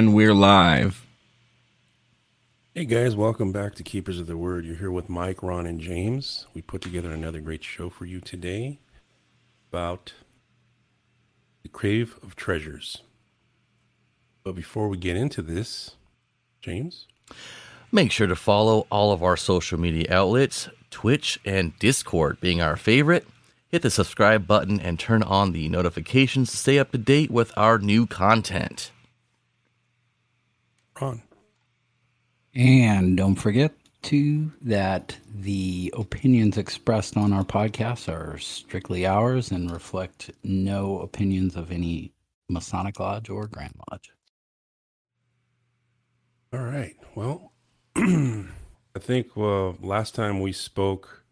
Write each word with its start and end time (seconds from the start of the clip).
And 0.00 0.14
we're 0.14 0.32
live. 0.32 1.04
Hey 2.74 2.86
guys, 2.86 3.14
welcome 3.14 3.52
back 3.52 3.74
to 3.74 3.82
Keepers 3.82 4.18
of 4.18 4.26
the 4.26 4.36
Word. 4.38 4.64
You're 4.64 4.76
here 4.76 4.90
with 4.90 5.10
Mike, 5.10 5.42
Ron, 5.42 5.66
and 5.66 5.78
James. 5.78 6.46
We 6.54 6.62
put 6.62 6.80
together 6.80 7.10
another 7.10 7.42
great 7.42 7.62
show 7.62 7.90
for 7.90 8.06
you 8.06 8.18
today 8.18 8.78
about 9.70 10.14
the 11.62 11.68
Cave 11.68 12.18
of 12.22 12.34
Treasures. 12.34 13.02
But 14.42 14.54
before 14.54 14.88
we 14.88 14.96
get 14.96 15.18
into 15.18 15.42
this, 15.42 15.96
James? 16.62 17.06
Make 17.92 18.10
sure 18.10 18.26
to 18.26 18.34
follow 18.34 18.86
all 18.90 19.12
of 19.12 19.22
our 19.22 19.36
social 19.36 19.78
media 19.78 20.06
outlets, 20.08 20.70
Twitch 20.90 21.38
and 21.44 21.78
Discord 21.78 22.40
being 22.40 22.62
our 22.62 22.76
favorite. 22.76 23.26
Hit 23.68 23.82
the 23.82 23.90
subscribe 23.90 24.46
button 24.46 24.80
and 24.80 24.98
turn 24.98 25.22
on 25.22 25.52
the 25.52 25.68
notifications 25.68 26.50
to 26.52 26.56
stay 26.56 26.78
up 26.78 26.90
to 26.92 26.96
date 26.96 27.30
with 27.30 27.52
our 27.54 27.78
new 27.78 28.06
content. 28.06 28.92
Ron. 31.00 31.22
And 32.54 33.16
don't 33.16 33.36
forget 33.36 33.72
to 34.02 34.50
that 34.62 35.16
the 35.32 35.92
opinions 35.96 36.56
expressed 36.56 37.16
on 37.16 37.32
our 37.32 37.44
podcast 37.44 38.08
are 38.08 38.38
strictly 38.38 39.06
ours 39.06 39.50
and 39.50 39.70
reflect 39.70 40.30
no 40.42 40.98
opinions 41.00 41.54
of 41.54 41.70
any 41.70 42.12
Masonic 42.48 42.98
Lodge 42.98 43.28
or 43.30 43.46
Grand 43.46 43.74
Lodge. 43.90 44.10
All 46.52 46.60
right. 46.64 46.96
Well, 47.14 47.52
I 47.96 48.98
think 48.98 49.28
uh, 49.36 49.70
last 49.80 50.14
time 50.14 50.40
we 50.40 50.52
spoke, 50.52 51.24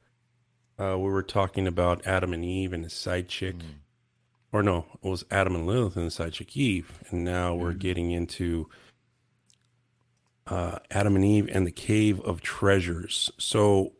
uh, 0.78 0.96
we 0.96 1.10
were 1.10 1.24
talking 1.24 1.66
about 1.66 2.06
Adam 2.06 2.32
and 2.32 2.44
Eve 2.44 2.72
and 2.72 2.84
his 2.84 2.92
side 2.92 3.28
chick. 3.28 3.56
Or 4.52 4.62
no, 4.62 4.86
it 5.02 5.08
was 5.08 5.24
Adam 5.30 5.56
and 5.56 5.66
Lilith 5.66 5.96
and 5.96 6.06
the 6.06 6.10
side 6.10 6.34
chick 6.34 6.56
Eve. 6.56 7.00
And 7.10 7.24
now 7.24 7.54
we're 7.54 7.72
getting 7.72 8.12
into 8.12 8.68
uh, 10.50 10.78
Adam 10.90 11.16
and 11.16 11.24
Eve 11.24 11.48
and 11.52 11.66
the 11.66 11.70
Cave 11.72 12.20
of 12.20 12.40
Treasures. 12.40 13.30
So 13.38 13.92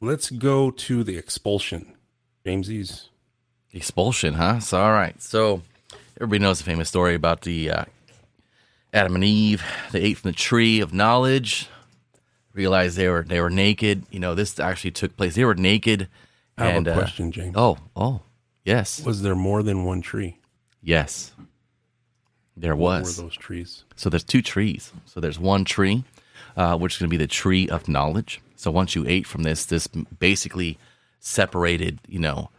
let's 0.00 0.30
go 0.30 0.70
to 0.70 1.04
the 1.04 1.16
expulsion. 1.16 1.94
Jamesies. 2.44 3.08
Expulsion, 3.72 4.34
huh? 4.34 4.60
So, 4.60 4.80
all 4.80 4.92
right. 4.92 5.20
So, 5.22 5.62
everybody 6.16 6.40
knows 6.40 6.58
the 6.58 6.64
famous 6.64 6.88
story 6.88 7.14
about 7.14 7.42
the 7.42 7.70
uh, 7.70 7.84
Adam 8.92 9.14
and 9.14 9.24
Eve. 9.24 9.62
They 9.92 10.00
ate 10.00 10.18
from 10.18 10.32
the 10.32 10.36
tree 10.36 10.80
of 10.80 10.92
knowledge, 10.92 11.68
realized 12.52 12.96
they 12.96 13.08
were 13.08 13.22
they 13.22 13.40
were 13.40 13.50
naked. 13.50 14.04
You 14.10 14.18
know, 14.18 14.34
this 14.34 14.58
actually 14.58 14.90
took 14.92 15.16
place. 15.16 15.34
They 15.34 15.44
were 15.44 15.54
naked. 15.54 16.08
I 16.58 16.66
have 16.66 16.76
and, 16.76 16.88
a 16.88 16.92
uh, 16.92 16.94
question, 16.94 17.30
James. 17.32 17.54
oh, 17.56 17.78
oh, 17.94 18.20
yes, 18.64 19.04
Was 19.04 19.22
there 19.22 19.36
more 19.36 19.62
than 19.62 19.84
one 19.84 20.00
tree? 20.02 20.38
yes. 20.82 21.32
There 22.60 22.76
What 22.76 23.00
was. 23.02 23.16
were 23.16 23.24
those 23.24 23.36
trees? 23.36 23.84
So 23.96 24.10
there's 24.10 24.24
two 24.24 24.42
trees. 24.42 24.92
So 25.06 25.18
there's 25.20 25.38
one 25.38 25.64
tree, 25.64 26.04
uh, 26.56 26.76
which 26.78 26.94
is 26.94 26.98
going 26.98 27.08
to 27.08 27.16
be 27.18 27.22
the 27.22 27.26
tree 27.26 27.68
of 27.68 27.88
knowledge. 27.88 28.40
So 28.56 28.70
once 28.70 28.94
you 28.94 29.04
ate 29.08 29.26
from 29.26 29.42
this, 29.44 29.64
this 29.64 29.86
basically 29.86 30.78
separated, 31.20 31.98
you 32.08 32.18
know, 32.18 32.50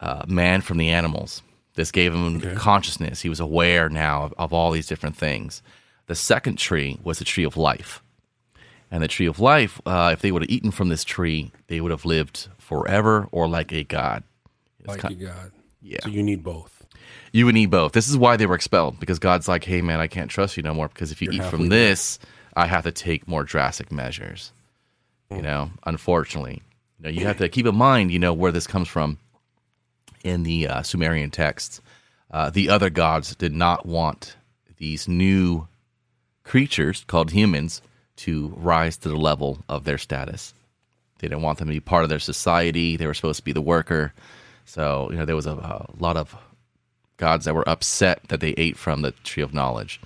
uh, 0.00 0.24
man 0.28 0.60
from 0.60 0.78
the 0.78 0.88
animals. 0.88 1.42
This 1.74 1.90
gave 1.90 2.12
him 2.12 2.36
Okay. 2.36 2.54
consciousness. 2.54 3.22
He 3.22 3.28
was 3.28 3.40
aware 3.40 3.88
now 3.88 4.24
of, 4.24 4.34
of 4.38 4.52
all 4.52 4.70
these 4.70 4.86
different 4.86 5.16
things. 5.16 5.62
The 6.06 6.14
second 6.14 6.58
tree 6.58 6.98
was 7.02 7.18
the 7.18 7.24
tree 7.24 7.44
of 7.44 7.56
life. 7.56 8.02
And 8.90 9.02
the 9.02 9.08
tree 9.08 9.26
of 9.26 9.38
life, 9.38 9.80
uh, 9.86 10.10
if 10.12 10.20
they 10.22 10.32
would 10.32 10.42
have 10.42 10.50
eaten 10.50 10.70
from 10.70 10.88
this 10.88 11.04
tree, 11.04 11.52
they 11.66 11.80
would 11.80 11.90
have 11.90 12.04
lived 12.06 12.48
forever 12.58 13.28
or 13.32 13.46
like 13.46 13.70
a 13.72 13.84
god. 13.84 14.24
It's 14.80 14.88
Like 14.88 15.02
ki- 15.08 15.14
you 15.14 15.26
got. 15.26 15.50
Yeah. 15.82 15.98
So 16.02 16.08
you 16.08 16.22
need 16.22 16.42
both. 16.42 16.77
You 17.32 17.46
would 17.46 17.54
need 17.54 17.70
both. 17.70 17.92
This 17.92 18.08
is 18.08 18.16
why 18.16 18.36
they 18.36 18.46
were 18.46 18.54
expelled 18.54 18.98
because 19.00 19.18
God's 19.18 19.48
like, 19.48 19.64
hey, 19.64 19.82
man, 19.82 20.00
I 20.00 20.06
can't 20.06 20.30
trust 20.30 20.56
you 20.56 20.62
no 20.62 20.74
more 20.74 20.88
because 20.88 21.12
if 21.12 21.20
you 21.20 21.28
You're 21.30 21.44
eat 21.44 21.50
from 21.50 21.68
this, 21.68 22.18
I 22.54 22.66
have 22.66 22.84
to 22.84 22.92
take 22.92 23.28
more 23.28 23.44
drastic 23.44 23.92
measures. 23.92 24.52
Hmm. 25.30 25.36
You 25.36 25.42
know, 25.42 25.70
unfortunately, 25.84 26.62
you 26.98 27.04
know, 27.04 27.10
you 27.10 27.26
have 27.26 27.38
to 27.38 27.48
keep 27.48 27.66
in 27.66 27.76
mind, 27.76 28.10
you 28.10 28.18
know, 28.18 28.32
where 28.32 28.52
this 28.52 28.66
comes 28.66 28.88
from 28.88 29.18
in 30.24 30.42
the 30.42 30.68
uh, 30.68 30.82
Sumerian 30.82 31.30
texts. 31.30 31.80
Uh, 32.30 32.50
the 32.50 32.70
other 32.70 32.90
gods 32.90 33.34
did 33.36 33.54
not 33.54 33.86
want 33.86 34.36
these 34.76 35.08
new 35.08 35.66
creatures 36.44 37.04
called 37.06 37.30
humans 37.30 37.82
to 38.16 38.52
rise 38.56 38.96
to 38.98 39.08
the 39.08 39.16
level 39.16 39.64
of 39.68 39.84
their 39.84 39.98
status. 39.98 40.52
They 41.18 41.28
didn't 41.28 41.42
want 41.42 41.58
them 41.58 41.68
to 41.68 41.74
be 41.74 41.80
part 41.80 42.04
of 42.04 42.10
their 42.10 42.18
society. 42.18 42.96
They 42.96 43.06
were 43.06 43.14
supposed 43.14 43.38
to 43.38 43.44
be 43.44 43.52
the 43.52 43.60
worker. 43.60 44.12
So, 44.64 45.08
you 45.10 45.16
know, 45.16 45.24
there 45.24 45.36
was 45.36 45.46
a, 45.46 45.52
a 45.52 45.86
lot 45.98 46.16
of 46.16 46.36
gods 47.18 47.44
that 47.44 47.54
were 47.54 47.68
upset 47.68 48.22
that 48.28 48.40
they 48.40 48.54
ate 48.56 48.78
from 48.78 49.02
the 49.02 49.10
tree 49.10 49.42
of 49.42 49.52
knowledge. 49.52 50.00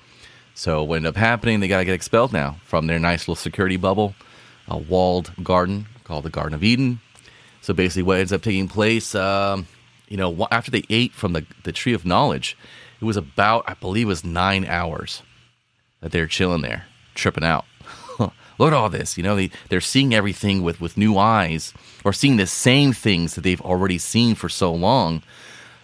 So 0.55 0.83
what 0.83 0.97
ended 0.97 1.11
up 1.11 1.17
happening, 1.17 1.61
they 1.61 1.69
got 1.69 1.79
to 1.79 1.85
get 1.85 1.95
expelled 1.95 2.33
now 2.33 2.57
from 2.65 2.87
their 2.87 2.99
nice 2.99 3.23
little 3.23 3.37
security 3.37 3.77
bubble, 3.77 4.15
a 4.69 4.77
walled 4.77 5.33
garden 5.43 5.87
called 6.05 6.25
the 6.25 6.31
Garden 6.31 6.55
of 6.55 6.65
Eden. 6.65 7.01
So 7.61 7.73
basically, 7.73 8.03
what 8.03 8.19
ends 8.19 8.33
up 8.33 8.43
taking 8.43 8.69
place, 8.69 9.15
um, 9.15 9.67
you 10.09 10.17
know, 10.17 10.49
after 10.51 10.71
they 10.71 10.83
ate 10.91 11.13
from 11.13 11.33
the, 11.33 11.47
the 11.63 11.73
tree 11.73 11.95
of 11.95 12.05
knowledge, 12.05 12.57
it 13.01 13.05
was 13.05 13.17
about, 13.17 13.65
I 13.67 13.75
believe, 13.75 14.07
it 14.07 14.09
was 14.09 14.25
nine 14.25 14.65
hours 14.65 15.23
that 16.01 16.13
they're 16.13 16.27
chilling 16.27 16.63
there, 16.63 16.87
tripping 17.15 17.45
out. 17.45 17.65
Look 18.19 18.33
at 18.61 18.73
all 18.73 18.91
this, 18.91 19.17
you 19.17 19.23
know, 19.23 19.37
they, 19.37 19.51
they're 19.69 19.81
seeing 19.81 20.13
everything 20.13 20.63
with, 20.63 20.81
with 20.81 20.97
new 20.97 21.17
eyes 21.17 21.73
or 22.05 22.13
seeing 22.13 22.37
the 22.37 22.47
same 22.47 22.93
things 22.93 23.35
that 23.35 23.41
they've 23.41 23.61
already 23.61 23.99
seen 23.99 24.35
for 24.35 24.49
so 24.49 24.73
long 24.73 25.23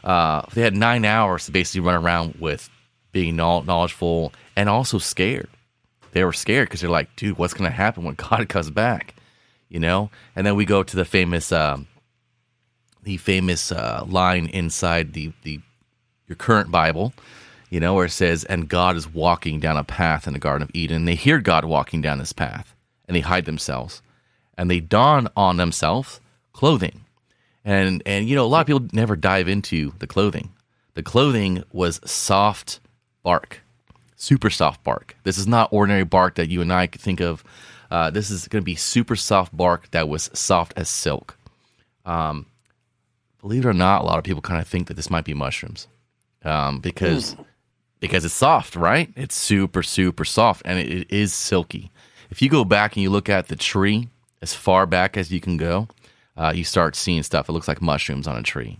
uh, 0.09 0.41
they 0.55 0.63
had 0.63 0.75
nine 0.75 1.05
hours 1.05 1.45
to 1.45 1.53
basically 1.53 1.87
run 1.87 2.03
around 2.03 2.37
with 2.41 2.71
being 3.13 3.37
knowl- 3.37 3.63
knowledgeful 3.65 4.33
and 4.57 4.67
also 4.67 4.97
scared. 4.97 5.51
They 6.13 6.25
were 6.25 6.33
scared 6.33 6.69
because 6.69 6.81
they're 6.81 6.89
like, 6.89 7.15
dude, 7.15 7.37
what's 7.37 7.53
going 7.53 7.71
to 7.71 7.77
happen 7.77 8.05
when 8.05 8.15
God 8.31 8.49
comes 8.49 8.71
back? 8.71 9.15
You 9.69 9.81
know? 9.81 10.11
And 10.35 10.47
then 10.47 10.57
we 10.57 10.65
go 10.65 10.83
to 10.83 10.97
the 10.97 11.05
famous, 11.05 11.53
um, 11.53 11.89
the 13.03 13.19
famous 13.19 13.71
uh, 13.71 14.03
line 14.09 14.47
inside 14.47 15.13
the, 15.13 15.33
the 15.43 15.61
your 16.27 16.37
current 16.37 16.71
Bible, 16.71 17.13
you 17.69 17.79
know, 17.79 17.93
where 17.93 18.07
it 18.07 18.11
says, 18.11 18.45
and 18.45 18.67
God 18.67 18.97
is 18.97 19.13
walking 19.13 19.61
down 19.61 19.77
a 19.77 19.85
path 19.85 20.27
in 20.27 20.33
the 20.33 20.39
Garden 20.39 20.63
of 20.63 20.71
Eden. 20.73 21.05
They 21.05 21.17
hear 21.17 21.39
God 21.39 21.67
walking 21.67 22.01
down 22.01 22.17
this 22.17 22.33
path 22.33 22.75
and 23.07 23.15
they 23.15 23.21
hide 23.21 23.45
themselves 23.45 24.01
and 24.57 24.71
they 24.71 24.81
don 24.81 25.29
on 25.37 25.59
themselves 25.59 26.21
clothing 26.55 27.05
and 27.69 28.03
and 28.07 28.29
you 28.29 28.35
know 28.35 28.45
a 28.45 28.49
lot 28.49 28.61
of 28.61 28.67
people 28.67 28.89
never 28.93 29.17
dive 29.17 29.49
into 29.49 29.93
the 29.99 30.07
clothing. 30.07 30.51
The 30.95 31.03
clothing 31.03 31.63
was 31.73 32.01
soft 32.05 32.81
bark 33.23 33.61
super 34.19 34.51
soft 34.51 34.83
bark. 34.85 35.17
This 35.23 35.39
is 35.39 35.47
not 35.47 35.73
ordinary 35.73 36.05
bark 36.05 36.35
that 36.35 36.51
you 36.51 36.61
and 36.61 36.73
i 36.73 36.87
could 36.87 37.01
think 37.01 37.21
of. 37.21 37.43
Uh, 37.91 38.11
this 38.11 38.31
is 38.31 38.47
going 38.49 38.61
to 38.61 38.65
be 38.65 38.75
super 38.75 39.17
soft 39.17 39.57
bark 39.57 39.91
that 39.93 40.09
was 40.09 40.29
soft 40.35 40.75
as 40.77 40.91
silk. 40.91 41.39
Um, 42.05 42.45
believe 43.41 43.65
it 43.65 43.69
or 43.69 43.73
not 43.73 44.03
a 44.03 44.05
lot 44.05 44.19
of 44.19 44.25
people 44.25 44.43
kind 44.43 44.61
of 44.61 44.69
think 44.69 44.89
that 44.89 44.95
this 44.95 45.09
might 45.09 45.25
be 45.25 45.35
mushrooms 45.35 45.87
um, 46.45 46.81
because 46.81 47.37
because 48.01 48.25
it's 48.25 48.35
soft 48.35 48.77
right? 48.77 49.11
It's 49.17 49.37
super 49.37 49.83
super 49.83 50.25
soft 50.25 50.63
and 50.65 50.79
it, 50.79 50.91
it 50.91 51.11
is 51.11 51.33
silky. 51.33 51.91
If 52.31 52.43
you 52.43 52.51
go 52.51 52.65
back 52.65 52.97
and 52.97 53.03
you 53.03 53.11
look 53.11 53.29
at 53.31 53.49
the 53.49 53.57
tree 53.57 54.09
as 54.43 54.53
far 54.53 54.85
back 54.85 55.17
as 55.17 55.33
you 55.33 55.41
can 55.41 55.57
go 55.57 55.89
uh, 56.39 56.53
you 56.55 56.65
start 56.65 56.95
seeing 56.97 57.23
stuff 57.23 57.49
It 57.49 57.53
looks 57.53 57.69
like 57.69 57.83
mushrooms 57.83 58.29
on 58.29 58.37
a 58.37 58.43
tree, 58.43 58.79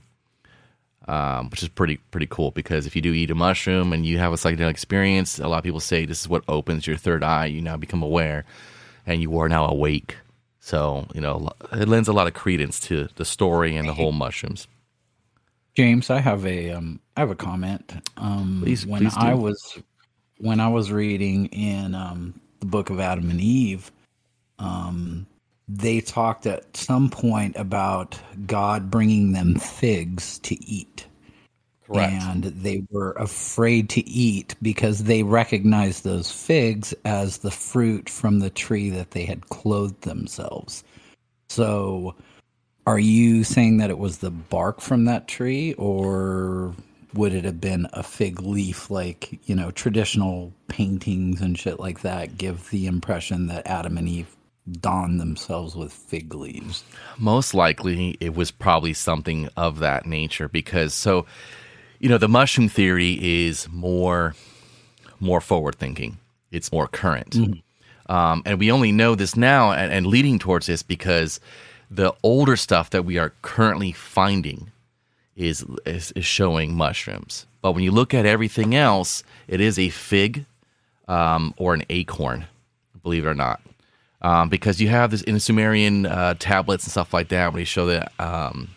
um, 1.09 1.51
which 1.51 1.63
is 1.63 1.69
pretty 1.69 1.97
pretty 2.11 2.29
cool. 2.31 2.53
Because 2.53 2.87
if 2.87 2.95
you 2.95 3.03
do 3.03 3.13
eat 3.13 3.31
a 3.31 3.35
mushroom 3.35 3.93
and 3.93 4.07
you 4.07 4.19
have 4.19 4.33
a 4.33 4.37
psychedelic 4.37 4.71
experience, 4.71 5.39
a 5.39 5.49
lot 5.49 5.59
of 5.59 5.65
people 5.65 5.81
say 5.81 6.07
this 6.07 6.21
is 6.21 6.29
what 6.29 6.45
opens 6.49 6.87
your 6.87 6.97
third 6.97 7.25
eye. 7.25 7.47
You 7.47 7.61
now 7.61 7.77
become 7.77 8.03
aware, 8.03 8.45
and 9.07 9.21
you 9.21 9.37
are 9.39 9.49
now 9.49 9.67
awake. 9.67 10.17
So 10.61 11.07
you 11.15 11.21
know 11.21 11.51
it 11.73 11.89
lends 11.89 12.09
a 12.09 12.13
lot 12.13 12.29
of 12.29 12.35
credence 12.35 12.79
to 12.81 13.09
the 13.17 13.25
story 13.25 13.77
and 13.77 13.89
the 13.89 13.95
whole 13.95 14.13
mushrooms. 14.13 14.69
James, 15.75 16.11
I 16.11 16.21
have 16.21 16.47
a 16.47 16.71
um, 16.71 17.01
I 17.17 17.21
have 17.21 17.31
a 17.31 17.37
comment. 17.37 17.93
Um, 18.17 18.61
Please- 18.63 18.87
when 18.87 19.03
please. 19.03 19.15
I 19.17 19.35
was 19.35 19.79
when 20.39 20.61
I 20.61 20.69
was 20.69 20.93
reading 20.93 21.47
in 21.47 21.95
um, 21.95 22.41
the 22.61 22.67
book 22.67 22.91
of 22.91 23.01
Adam 23.01 23.31
and 23.31 23.41
Eve, 23.41 23.91
um, 24.59 25.27
they 25.69 26.01
talked 26.01 26.47
at 26.47 26.77
some 26.77 27.11
point 27.11 27.57
about 27.57 28.19
God 28.47 28.91
bringing 28.91 29.33
them 29.33 29.57
figs 29.57 30.39
to 30.41 30.63
eat. 30.65 31.07
And 32.23 32.45
they 32.45 32.83
were 32.91 33.13
afraid 33.13 33.89
to 33.91 34.07
eat 34.07 34.55
because 34.61 35.05
they 35.05 35.23
recognized 35.23 36.05
those 36.05 36.31
figs 36.31 36.93
as 37.05 37.39
the 37.39 37.51
fruit 37.51 38.11
from 38.11 38.41
the 38.41 38.51
tree 38.51 38.91
that 38.91 39.13
they 39.13 39.25
had 39.25 39.49
clothed 39.49 40.03
themselves. 40.03 40.85
So, 41.49 42.15
are 42.87 42.99
you 42.99 43.45
saying 43.45 43.79
that 43.79 43.91
it 43.91 43.99
was 43.99 44.19
the 44.19 44.31
bark 44.31 44.81
from 44.81 45.07
that 45.07 45.29
tree, 45.29 45.75
or 45.75 46.75
would 47.15 47.33
it 47.33 47.45
have 47.45 47.61
been 47.61 47.87
a 47.93 48.03
fig 48.03 48.41
leaf 48.41 48.91
like, 48.91 49.39
you 49.47 49.55
know, 49.55 49.71
traditional 49.71 50.53
paintings 50.69 51.41
and 51.41 51.59
shit 51.59 51.81
like 51.81 52.01
that 52.01 52.37
give 52.39 52.69
the 52.71 52.87
impression 52.87 53.47
that 53.47 53.67
Adam 53.67 53.97
and 53.97 54.09
Eve 54.09 54.38
donned 54.73 55.21
themselves 55.21 55.75
with 55.75 55.93
fig 55.93 56.35
leaves? 56.35 56.85
most 57.19 57.55
likely 57.55 58.17
it 58.21 58.35
was 58.35 58.51
probably 58.51 58.93
something 58.93 59.49
of 59.57 59.79
that 59.81 60.07
nature 60.07 60.49
because 60.49 60.95
so 60.95 61.27
you 61.99 62.09
know 62.09 62.19
the 62.19 62.29
mushroom 62.29 62.69
theory 62.69 63.19
is 63.21 63.69
more 63.71 64.35
more 65.21 65.41
forward 65.41 65.77
thinking. 65.77 66.19
It's 66.51 66.73
more 66.73 66.87
current. 66.87 67.37
Um, 68.07 68.43
and 68.47 68.59
we 68.59 68.73
only 68.73 68.93
know 68.93 69.15
this 69.15 69.37
now 69.37 69.73
and, 69.73 69.93
and 69.93 70.07
leading 70.07 70.39
towards 70.39 70.67
this 70.67 70.83
because 70.83 71.41
the 71.91 72.15
older 72.23 72.57
stuff 72.57 72.91
that 72.91 73.05
we 73.05 73.19
are 73.19 73.33
currently 73.43 73.93
finding 73.93 74.71
is, 75.37 75.65
is 75.85 76.13
is 76.13 76.25
showing 76.25 76.75
mushrooms. 76.75 77.47
But 77.61 77.73
when 77.73 77.85
you 77.85 77.91
look 77.91 78.15
at 78.15 78.27
everything 78.27 78.75
else, 78.75 79.23
it 79.47 79.61
is 79.61 79.79
a 79.79 79.91
fig 79.91 80.47
um, 81.07 81.55
or 81.57 81.75
an 81.75 81.85
acorn, 81.91 82.47
believe 83.03 83.27
it 83.27 83.29
or 83.29 83.35
not. 83.35 83.61
Um, 84.21 84.49
because 84.49 84.81
you 84.81 84.89
have 84.89 85.13
this 85.13 85.23
in 85.23 85.39
Sumerian 85.39 86.07
uh, 86.07 86.35
tablets 86.39 86.85
and 86.85 86.91
stuff 86.91 87.15
like 87.15 87.29
that, 87.29 87.53
when 87.53 87.61
they 87.61 87.65
show 87.65 87.87
the 87.87 88.11
um, 88.19 88.71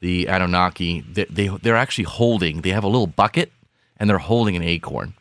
the 0.00 0.28
Anunnaki, 0.28 1.02
they, 1.02 1.24
they 1.24 1.48
they're 1.48 1.76
actually 1.76 2.04
holding. 2.04 2.62
They 2.62 2.70
have 2.70 2.84
a 2.84 2.88
little 2.88 3.06
bucket, 3.06 3.52
and 3.98 4.08
they're 4.08 4.18
holding 4.18 4.56
an 4.56 4.62
acorn, 4.62 5.14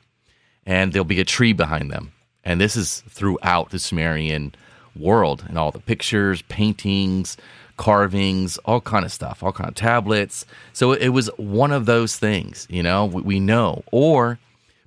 and 0.65 0.93
there'll 0.93 1.03
be 1.05 1.19
a 1.19 1.25
tree 1.25 1.53
behind 1.53 1.91
them. 1.91 2.13
And 2.43 2.61
this 2.61 2.75
is 2.77 3.03
throughout 3.09 3.71
the 3.71 3.79
Sumerian 3.79 4.55
world, 4.95 5.43
and 5.47 5.57
all 5.57 5.71
the 5.71 5.79
pictures, 5.79 6.41
paintings, 6.43 7.35
carvings, 7.77 8.57
all 8.59 8.81
kind 8.81 9.03
of 9.03 9.11
stuff, 9.11 9.43
all 9.43 9.51
kind 9.51 9.67
of 9.67 9.75
tablets. 9.75 10.45
So 10.73 10.93
it 10.93 11.09
was 11.09 11.27
one 11.37 11.71
of 11.71 11.85
those 11.85 12.15
things, 12.15 12.67
you 12.69 12.81
know, 12.81 13.05
we, 13.05 13.21
we 13.21 13.39
know, 13.39 13.83
or 13.91 14.39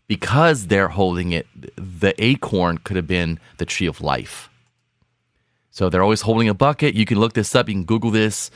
because 0.08 0.66
they're 0.66 0.88
holding 0.88 1.32
it, 1.32 1.46
the 1.76 2.14
acorn 2.22 2.78
could 2.78 2.96
have 2.96 3.06
been 3.06 3.38
the 3.58 3.66
tree 3.66 3.86
of 3.86 4.00
life. 4.00 4.48
So 5.70 5.88
they're 5.88 6.02
always 6.02 6.22
holding 6.22 6.48
a 6.48 6.54
bucket. 6.54 6.94
You 6.94 7.04
can 7.04 7.20
look 7.20 7.34
this 7.34 7.54
up. 7.54 7.68
You 7.68 7.74
can 7.74 7.84
Google 7.84 8.10
this. 8.10 8.50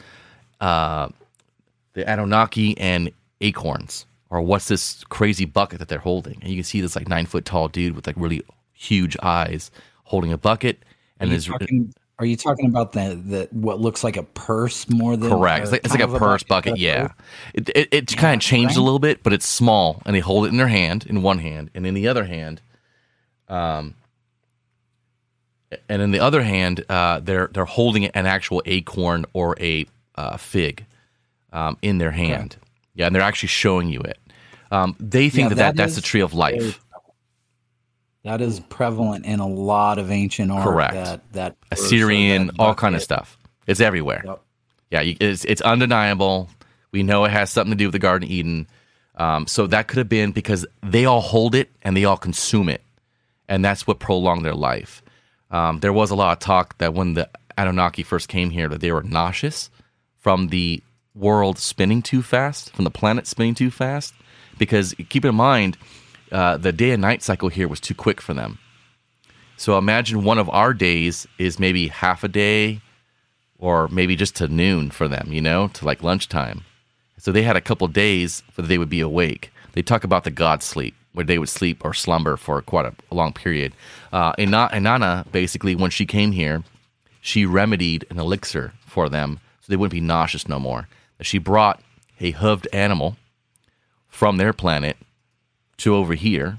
Uh, 0.60 1.08
the 1.92 2.08
Anunnaki 2.08 2.76
and 2.78 3.10
acorns, 3.40 4.06
or 4.30 4.40
what's 4.40 4.68
this 4.68 5.04
crazy 5.04 5.44
bucket 5.44 5.78
that 5.78 5.88
they're 5.88 5.98
holding? 5.98 6.38
And 6.40 6.50
you 6.50 6.56
can 6.56 6.64
see 6.64 6.80
this 6.80 6.96
like 6.96 7.06
nine 7.06 7.26
foot 7.26 7.44
tall 7.44 7.68
dude 7.68 7.94
with 7.94 8.06
like 8.06 8.16
really 8.18 8.42
huge 8.72 9.16
eyes 9.22 9.70
holding 10.04 10.32
a 10.32 10.38
bucket. 10.38 10.78
And 11.20 11.32
is 11.32 11.46
talking, 11.46 11.94
are 12.18 12.24
you 12.24 12.36
talking 12.36 12.66
about 12.66 12.92
the, 12.92 13.20
the 13.24 13.48
what 13.50 13.80
looks 13.80 14.04
like 14.04 14.16
a 14.16 14.22
purse 14.22 14.88
more 14.88 15.16
than 15.16 15.30
correct. 15.30 15.62
It's 15.64 15.72
like, 15.72 15.84
it's 15.84 15.94
like 15.94 16.02
a 16.02 16.18
purse 16.18 16.42
bucket. 16.42 16.74
a 16.74 16.78
Yeah, 16.78 17.08
it 17.54 17.68
it, 17.70 17.88
it 17.90 18.16
kind 18.16 18.40
of 18.40 18.40
changed 18.40 18.76
a 18.76 18.82
little 18.82 18.98
bit, 18.98 19.22
but 19.22 19.32
it's 19.32 19.46
small, 19.46 20.02
and 20.04 20.14
they 20.14 20.20
hold 20.20 20.46
it 20.46 20.48
in 20.48 20.56
their 20.56 20.68
hand, 20.68 21.06
in 21.06 21.22
one 21.22 21.38
hand, 21.38 21.70
and 21.74 21.86
in 21.86 21.94
the 21.94 22.08
other 22.08 22.24
hand, 22.24 22.60
um, 23.48 23.94
and 25.88 26.02
in 26.02 26.10
the 26.10 26.20
other 26.20 26.42
hand, 26.42 26.84
uh, 26.88 27.20
they're 27.20 27.48
they're 27.48 27.64
holding 27.64 28.06
an 28.06 28.26
actual 28.26 28.62
acorn 28.66 29.24
or 29.32 29.56
a 29.58 29.86
uh, 30.14 30.36
fig, 30.36 30.84
um, 31.52 31.76
in 31.82 31.98
their 31.98 32.12
hand. 32.12 32.56
Yeah, 32.94 33.06
and 33.06 33.14
they're 33.14 33.22
actually 33.22 33.48
showing 33.48 33.88
you 33.88 34.00
it. 34.00 34.18
Um, 34.70 34.96
they 35.00 35.28
think 35.28 35.46
Yeah, 35.46 35.48
that, 35.48 35.54
that 35.54 35.76
that 35.76 35.76
that's 35.76 35.94
the 35.94 36.02
tree 36.02 36.20
of 36.20 36.34
life. 36.34 36.78
That 38.24 38.40
is 38.40 38.60
prevalent 38.60 39.24
in 39.24 39.40
a 39.40 39.48
lot 39.48 39.98
of 39.98 40.10
ancient 40.10 40.50
art. 40.50 40.64
Correct. 40.64 40.94
That 40.94 41.32
that 41.32 41.56
Assyrian, 41.70 42.48
that 42.48 42.56
all 42.58 42.74
kind 42.74 42.94
of 42.94 43.02
stuff. 43.02 43.36
It's 43.66 43.80
everywhere. 43.80 44.22
Yep. 44.24 44.42
Yeah, 44.90 45.00
you, 45.00 45.16
it's 45.20 45.44
it's 45.44 45.60
undeniable. 45.62 46.48
We 46.92 47.02
know 47.02 47.24
it 47.24 47.30
has 47.30 47.50
something 47.50 47.72
to 47.72 47.76
do 47.76 47.86
with 47.86 47.92
the 47.92 47.98
Garden 47.98 48.28
of 48.28 48.30
Eden. 48.32 48.68
Um, 49.16 49.46
so 49.46 49.66
that 49.66 49.88
could 49.88 49.98
have 49.98 50.08
been 50.08 50.32
because 50.32 50.66
they 50.82 51.04
all 51.04 51.20
hold 51.20 51.54
it 51.54 51.70
and 51.82 51.96
they 51.96 52.04
all 52.04 52.16
consume 52.16 52.68
it, 52.68 52.82
and 53.48 53.64
that's 53.64 53.86
what 53.86 53.98
prolonged 53.98 54.44
their 54.44 54.54
life. 54.54 55.02
Um, 55.50 55.80
there 55.80 55.92
was 55.92 56.10
a 56.10 56.14
lot 56.14 56.32
of 56.32 56.38
talk 56.38 56.78
that 56.78 56.94
when 56.94 57.14
the 57.14 57.28
Anunnaki 57.58 58.02
first 58.02 58.28
came 58.28 58.50
here, 58.50 58.68
that 58.68 58.80
they 58.80 58.92
were 58.92 59.02
nauseous 59.02 59.70
from 60.18 60.48
the 60.48 60.82
world 61.14 61.58
spinning 61.58 62.02
too 62.02 62.22
fast, 62.22 62.72
from 62.74 62.84
the 62.84 62.90
planet 62.90 63.26
spinning 63.26 63.54
too 63.54 63.70
fast. 63.70 64.14
Because 64.58 64.94
keep 65.08 65.24
in 65.24 65.34
mind, 65.34 65.76
uh, 66.32 66.56
the 66.56 66.72
day 66.72 66.90
and 66.90 67.02
night 67.02 67.22
cycle 67.22 67.48
here 67.48 67.68
was 67.68 67.80
too 67.80 67.94
quick 67.94 68.20
for 68.20 68.34
them. 68.34 68.58
So 69.56 69.78
imagine 69.78 70.24
one 70.24 70.38
of 70.38 70.48
our 70.50 70.74
days 70.74 71.26
is 71.38 71.60
maybe 71.60 71.88
half 71.88 72.24
a 72.24 72.28
day 72.28 72.80
or 73.58 73.86
maybe 73.88 74.16
just 74.16 74.34
to 74.36 74.48
noon 74.48 74.90
for 74.90 75.06
them, 75.06 75.28
you 75.32 75.40
know, 75.40 75.68
to 75.68 75.84
like 75.84 76.02
lunchtime. 76.02 76.64
So 77.18 77.30
they 77.30 77.42
had 77.44 77.56
a 77.56 77.60
couple 77.60 77.86
days 77.86 78.42
where 78.56 78.66
they 78.66 78.78
would 78.78 78.88
be 78.88 79.00
awake. 79.00 79.52
They 79.72 79.82
talk 79.82 80.02
about 80.02 80.24
the 80.24 80.32
God 80.32 80.62
sleep, 80.62 80.94
where 81.12 81.24
they 81.24 81.38
would 81.38 81.48
sleep 81.48 81.84
or 81.84 81.94
slumber 81.94 82.36
for 82.36 82.60
quite 82.62 82.86
a, 82.86 82.94
a 83.10 83.14
long 83.14 83.32
period. 83.32 83.72
Uh, 84.12 84.32
Ina- 84.38 84.70
Inanna, 84.72 85.30
basically, 85.30 85.76
when 85.76 85.92
she 85.92 86.06
came 86.06 86.32
here, 86.32 86.64
she 87.20 87.46
remedied 87.46 88.04
an 88.10 88.18
elixir 88.18 88.72
for 88.84 89.08
them 89.08 89.38
so 89.60 89.66
they 89.68 89.76
wouldn't 89.76 89.92
be 89.92 90.00
nauseous 90.00 90.48
no 90.48 90.58
more. 90.58 90.88
She 91.20 91.38
brought 91.38 91.80
a 92.18 92.32
hooved 92.32 92.66
animal 92.72 93.16
from 94.08 94.38
their 94.38 94.52
planet 94.52 94.96
to 95.82 95.94
over 95.94 96.14
here 96.14 96.58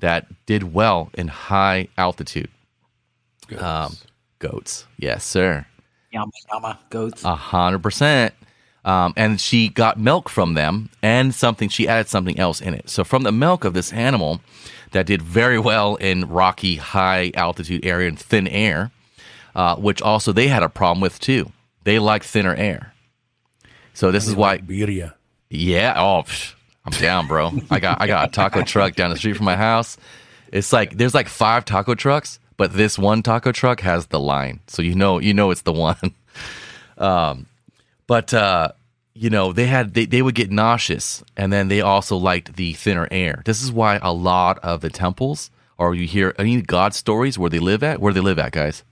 that 0.00 0.26
did 0.46 0.72
well 0.72 1.10
in 1.14 1.28
high 1.28 1.88
altitude. 1.96 2.50
Goats. 3.48 3.62
Um, 3.62 3.96
goats, 4.38 4.86
yes, 4.98 5.24
sir. 5.24 5.66
Yama 6.12 6.32
yama 6.52 6.78
goats. 6.90 7.24
A 7.24 7.34
hundred 7.34 7.82
percent. 7.82 8.34
Um, 8.84 9.12
and 9.16 9.40
she 9.40 9.68
got 9.68 9.98
milk 9.98 10.28
from 10.28 10.54
them 10.54 10.88
and 11.02 11.34
something. 11.34 11.68
She 11.68 11.86
added 11.88 12.08
something 12.08 12.38
else 12.38 12.60
in 12.60 12.72
it. 12.74 12.88
So 12.88 13.04
from 13.04 13.22
the 13.22 13.32
milk 13.32 13.64
of 13.64 13.74
this 13.74 13.92
animal 13.92 14.40
that 14.92 15.04
did 15.06 15.20
very 15.20 15.58
well 15.58 15.96
in 15.96 16.26
rocky, 16.28 16.76
high 16.76 17.30
altitude 17.34 17.84
area 17.84 18.08
and 18.08 18.18
thin 18.18 18.48
air, 18.48 18.90
uh, 19.54 19.76
which 19.76 20.00
also 20.00 20.32
they 20.32 20.48
had 20.48 20.62
a 20.62 20.68
problem 20.68 21.00
with 21.00 21.18
too. 21.20 21.52
They 21.84 21.98
like 21.98 22.22
thinner 22.24 22.54
air. 22.54 22.94
So 23.92 24.10
this 24.10 24.26
is 24.26 24.34
why 24.34 24.58
Birria. 24.58 25.14
yeah. 25.50 25.94
Oh, 25.96 26.22
psh, 26.22 26.54
I'm 26.88 27.00
down, 27.00 27.26
bro. 27.26 27.52
I 27.70 27.80
got 27.80 28.00
I 28.00 28.06
got 28.06 28.28
a 28.28 28.32
taco 28.32 28.62
truck 28.62 28.94
down 28.94 29.10
the 29.10 29.16
street 29.16 29.36
from 29.36 29.44
my 29.44 29.56
house. 29.56 29.98
It's 30.50 30.72
like 30.72 30.96
there's 30.96 31.14
like 31.14 31.28
five 31.28 31.66
taco 31.66 31.94
trucks, 31.94 32.40
but 32.56 32.72
this 32.72 32.98
one 32.98 33.22
taco 33.22 33.52
truck 33.52 33.80
has 33.80 34.06
the 34.06 34.18
line, 34.18 34.60
so 34.68 34.80
you 34.80 34.94
know 34.94 35.18
you 35.18 35.34
know 35.34 35.50
it's 35.50 35.62
the 35.62 35.72
one. 35.72 35.96
Um, 36.96 37.46
but 38.08 38.34
uh, 38.34 38.72
you 39.14 39.30
know 39.30 39.52
they 39.52 39.66
had 39.66 39.94
they, 39.94 40.04
they 40.04 40.20
would 40.20 40.34
get 40.34 40.50
nauseous, 40.50 41.22
and 41.36 41.52
then 41.52 41.68
they 41.68 41.80
also 41.80 42.16
liked 42.16 42.56
the 42.56 42.72
thinner 42.72 43.06
air. 43.12 43.42
This 43.44 43.62
is 43.62 43.70
why 43.70 44.00
a 44.02 44.12
lot 44.12 44.58
of 44.64 44.80
the 44.80 44.90
temples, 44.90 45.52
or 45.78 45.94
you 45.94 46.08
hear 46.08 46.34
any 46.38 46.60
god 46.60 46.94
stories 46.94 47.38
where 47.38 47.50
they 47.50 47.60
live 47.60 47.84
at, 47.84 48.00
where 48.00 48.12
they 48.12 48.18
live 48.18 48.40
at, 48.40 48.50
guys, 48.50 48.82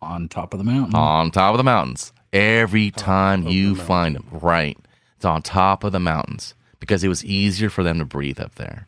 on 0.00 0.26
top 0.28 0.54
of 0.54 0.58
the 0.58 0.64
mountain. 0.64 0.94
on 0.94 1.30
top 1.30 1.52
of 1.52 1.58
the 1.58 1.64
mountains. 1.64 2.14
Every 2.32 2.90
time 2.90 3.46
you 3.46 3.74
the 3.74 3.84
find 3.84 4.16
them, 4.16 4.26
right? 4.32 4.78
It's 5.18 5.24
on 5.24 5.42
top 5.42 5.82
of 5.82 5.90
the 5.90 5.98
mountains 5.98 6.54
because 6.78 7.02
it 7.02 7.08
was 7.08 7.24
easier 7.24 7.68
for 7.70 7.82
them 7.82 7.98
to 7.98 8.04
breathe 8.04 8.38
up 8.38 8.54
there. 8.54 8.86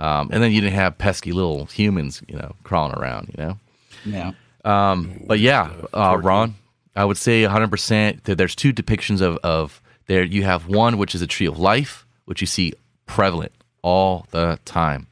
Um, 0.00 0.30
and 0.32 0.42
then 0.42 0.50
you 0.50 0.60
didn't 0.60 0.74
have 0.74 0.98
pesky 0.98 1.30
little 1.30 1.66
humans, 1.66 2.20
you 2.26 2.34
know, 2.36 2.56
crawling 2.64 2.98
around, 2.98 3.32
you 3.36 3.44
know. 3.44 3.58
yeah. 4.04 4.32
But 5.24 5.38
yeah, 5.38 5.70
uh, 5.92 6.18
Ron, 6.20 6.56
I 6.96 7.04
would 7.04 7.16
say 7.16 7.42
100% 7.44 8.24
that 8.24 8.36
there's 8.36 8.56
two 8.56 8.72
depictions 8.72 9.20
of, 9.20 9.36
of 9.44 9.80
there. 10.06 10.24
You 10.24 10.42
have 10.42 10.66
one, 10.66 10.98
which 10.98 11.14
is 11.14 11.22
a 11.22 11.26
tree 11.28 11.46
of 11.46 11.56
life, 11.56 12.04
which 12.24 12.40
you 12.40 12.48
see 12.48 12.72
prevalent 13.06 13.52
all 13.82 14.26
the 14.32 14.58
time. 14.64 15.06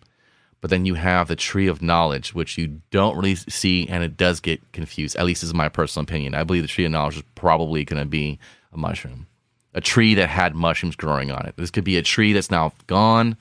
But 0.60 0.70
then 0.70 0.86
you 0.86 0.94
have 0.94 1.28
the 1.28 1.36
tree 1.36 1.68
of 1.68 1.82
knowledge, 1.82 2.34
which 2.34 2.58
you 2.58 2.80
don't 2.90 3.16
really 3.16 3.36
see, 3.36 3.86
and 3.88 4.02
it 4.02 4.16
does 4.16 4.40
get 4.40 4.60
confused. 4.72 5.14
At 5.14 5.26
least 5.26 5.42
this 5.42 5.48
is 5.48 5.54
my 5.54 5.68
personal 5.68 6.02
opinion. 6.02 6.34
I 6.34 6.42
believe 6.42 6.62
the 6.62 6.68
tree 6.68 6.84
of 6.84 6.90
knowledge 6.90 7.16
is 7.18 7.22
probably 7.36 7.84
going 7.84 8.02
to 8.02 8.08
be 8.08 8.40
a 8.72 8.76
mushroom, 8.76 9.26
a 9.74 9.80
tree 9.80 10.14
that 10.14 10.28
had 10.28 10.54
mushrooms 10.54 10.96
growing 10.96 11.30
on 11.30 11.46
it. 11.46 11.54
This 11.56 11.70
could 11.70 11.84
be 11.84 11.96
a 11.96 12.02
tree 12.02 12.32
that's 12.32 12.50
now 12.50 12.72
gone. 12.86 13.36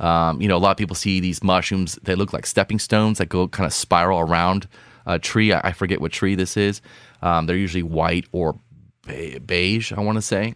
Um, 0.00 0.40
you 0.40 0.48
know, 0.48 0.56
a 0.56 0.58
lot 0.58 0.70
of 0.72 0.76
people 0.76 0.96
see 0.96 1.20
these 1.20 1.42
mushrooms 1.42 1.98
that 2.02 2.18
look 2.18 2.32
like 2.32 2.46
stepping 2.46 2.78
stones 2.78 3.18
that 3.18 3.28
go 3.28 3.46
kind 3.48 3.66
of 3.66 3.72
spiral 3.72 4.18
around 4.20 4.66
a 5.06 5.18
tree. 5.18 5.52
I, 5.52 5.60
I 5.68 5.72
forget 5.72 6.00
what 6.00 6.12
tree 6.12 6.34
this 6.34 6.56
is. 6.56 6.80
Um, 7.22 7.46
they're 7.46 7.56
usually 7.56 7.82
white 7.82 8.26
or 8.32 8.58
be- 9.06 9.38
beige, 9.38 9.92
I 9.92 10.00
want 10.00 10.16
to 10.16 10.22
say, 10.22 10.54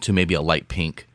to 0.00 0.12
maybe 0.12 0.34
a 0.34 0.40
light 0.42 0.68
pink. 0.68 1.06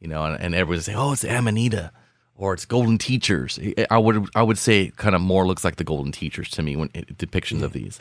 You 0.00 0.08
know, 0.08 0.24
and, 0.24 0.40
and 0.40 0.54
everyone's 0.54 0.84
saying, 0.84 0.98
"Oh, 0.98 1.12
it's 1.12 1.24
Amanita." 1.24 1.92
Or 2.36 2.54
it's 2.54 2.64
golden 2.66 2.98
teachers. 2.98 3.58
I- 3.90 3.98
would 3.98 4.28
I 4.36 4.44
would 4.44 4.58
say 4.58 4.92
kind 4.96 5.16
of 5.16 5.20
more 5.20 5.44
looks 5.44 5.64
like 5.64 5.74
the 5.74 5.82
golden 5.82 6.12
teachers 6.12 6.48
to 6.50 6.62
me 6.62 6.76
when 6.76 6.88
it, 6.94 7.18
depictions 7.18 7.62
of 7.62 7.72
these. 7.72 7.98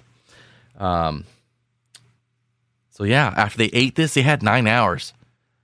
Um, 0.77 1.25
so 2.97 3.03
yeah, 3.03 3.31
after 3.37 3.59
they 3.59 3.69
ate 3.73 3.93
this, 3.93 4.15
they 4.15 4.23
had 4.23 4.41
nine 4.41 4.65
hours 4.65 5.13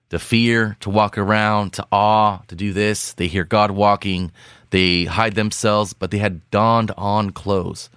to 0.09 0.19
fear, 0.19 0.77
to 0.81 0.91
walk 0.91 1.17
around, 1.17 1.73
to 1.73 1.87
awe, 1.91 2.43
to 2.47 2.55
do 2.55 2.71
this. 2.73 3.13
They 3.13 3.25
hear 3.25 3.43
God 3.43 3.71
walking. 3.71 4.31
They 4.69 5.05
hide 5.05 5.33
themselves, 5.33 5.93
but 5.93 6.11
they 6.11 6.19
had 6.19 6.47
donned 6.51 6.91
on 6.95 7.31
clothes, 7.31 7.89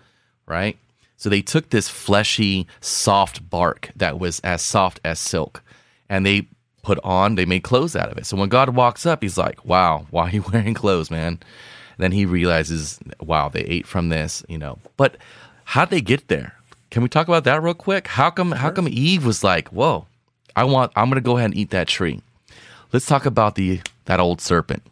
right? 0.47 0.78
So 1.19 1.28
they 1.28 1.43
took 1.43 1.69
this 1.69 1.87
fleshy, 1.87 2.66
soft 2.81 3.50
bark 3.50 3.90
that 3.95 4.19
was 4.19 4.40
as 4.40 4.62
soft 4.62 5.00
as 5.05 5.19
silk, 5.19 5.62
and 6.09 6.25
they 6.25 6.49
put 6.83 6.99
on, 7.05 7.35
they 7.35 7.45
made 7.45 7.62
clothes 7.62 7.95
out 7.95 8.11
of 8.11 8.16
it. 8.16 8.25
So 8.25 8.38
when 8.38 8.49
God 8.49 8.71
walks 8.71 9.05
up, 9.05 9.23
he's 9.23 9.37
like, 9.37 9.66
wow, 9.66 10.07
why 10.09 10.28
are 10.28 10.31
you 10.31 10.45
wearing 10.50 10.73
clothes, 10.73 11.11
man? 11.11 11.40
then 11.99 12.12
he 12.12 12.25
realizes, 12.25 12.99
wow, 13.21 13.50
they 13.50 13.61
ate 13.61 13.87
from 13.87 14.09
this, 14.09 14.43
you 14.49 14.57
know. 14.57 14.78
But 14.97 15.19
how'd 15.64 15.90
they 15.90 16.00
get 16.00 16.28
there? 16.28 16.55
Can 16.90 17.02
we 17.02 17.09
talk 17.09 17.28
about 17.28 17.45
that 17.45 17.62
real 17.62 17.75
quick? 17.75 18.07
How 18.07 18.31
come 18.31 18.52
how 18.52 18.71
come 18.71 18.88
Eve 18.88 19.25
was 19.25 19.43
like, 19.43 19.69
whoa, 19.69 20.07
I 20.55 20.64
want 20.64 20.93
I'm 20.97 21.09
gonna 21.09 21.21
go 21.21 21.37
ahead 21.37 21.50
and 21.50 21.57
eat 21.57 21.71
that 21.71 21.88
tree. 21.88 22.21
Let's 22.93 23.07
talk 23.07 23.26
about 23.26 23.55
the 23.57 23.81
that 24.05 24.21
old 24.21 24.40
serpent. 24.40 24.83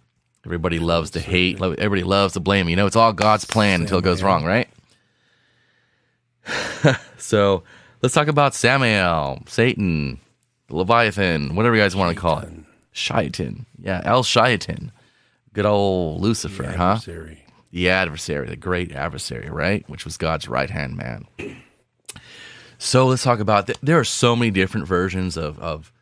Everybody 0.45 0.79
loves 0.79 1.11
to 1.13 1.21
hate. 1.21 1.57
Everybody 1.63 2.03
loves 2.03 2.35
to 2.35 2.41
blame. 2.41 2.69
You 2.69 2.77
know, 2.77 2.87
it's 2.87 2.97
all 2.97 3.13
God's 3.13 3.45
plan 3.47 3.83
until 3.83 3.99
it 3.99 4.05
goes 4.05 4.23
wrong, 4.23 4.45
right? 4.45 4.69
so 7.19 7.63
let's 8.03 8.15
talk 8.15 8.29
about 8.29 8.55
Samael, 8.55 9.43
Satan, 9.47 10.21
Leviathan, 10.69 11.55
whatever 11.57 11.77
you 11.77 11.83
guys 11.83 11.97
want 11.97 12.15
to 12.15 12.21
call 12.21 12.41
it. 12.41 12.53
Shaitan. 12.93 13.67
Yeah, 13.81 14.03
El 14.05 14.23
Shaitan. 14.23 14.93
Good 15.53 15.67
old 15.67 16.21
Lucifer, 16.21 16.65
The 16.65 16.77
huh? 16.77 16.99
The 17.73 17.89
adversary, 17.89 18.47
the 18.49 18.57
great 18.57 18.93
adversary, 18.93 19.49
right? 19.51 19.89
Which 19.89 20.05
was 20.05 20.17
God's 20.17 20.47
right 20.49 20.71
hand 20.71 20.97
man. 20.97 21.27
So 22.79 23.07
let's 23.07 23.23
talk 23.23 23.41
about 23.41 23.67
th- 23.67 23.79
there 23.83 23.99
are 23.99 24.05
so 24.05 24.35
many 24.37 24.51
different 24.51 24.87
versions 24.87 25.37
of 25.37 25.59
of 25.59 25.93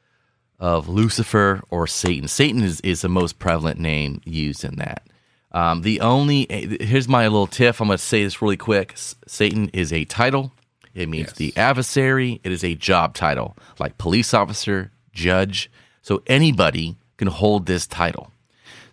of 0.59 0.89
Lucifer 0.89 1.63
or 1.71 1.87
Satan. 1.89 2.29
Satan 2.29 2.63
is, 2.63 2.81
is 2.83 3.03
the 3.03 3.09
most 3.09 3.39
prevalent 3.39 3.81
name 3.81 4.21
used 4.25 4.65
in 4.65 4.77
that. 4.77 5.03
Um, 5.51 5.83
the 5.83 6.01
only 6.01 6.47
here's 6.81 7.09
my 7.09 7.25
little 7.25 7.47
tiff. 7.49 7.81
I'm 7.81 7.89
going 7.89 7.99
to 7.99 8.03
say 8.05 8.23
this 8.25 8.41
really 8.41 8.57
quick. 8.57 8.93
S- 8.93 9.17
Satan 9.27 9.69
is 9.73 9.93
a 9.93 10.05
title. 10.05 10.53
It 10.95 11.09
means 11.09 11.29
Yes. 11.29 11.37
the 11.37 11.57
adversary. 11.57 12.41
It 12.45 12.53
is 12.53 12.63
a 12.65 12.75
job 12.75 13.15
title, 13.15 13.57
like 13.79 13.99
police 13.99 14.33
officer, 14.35 14.93
judge. 15.13 15.71
So 16.03 16.23
anybody 16.27 16.97
can 17.17 17.29
hold 17.29 17.67
this 17.67 17.87
title. 17.87 18.31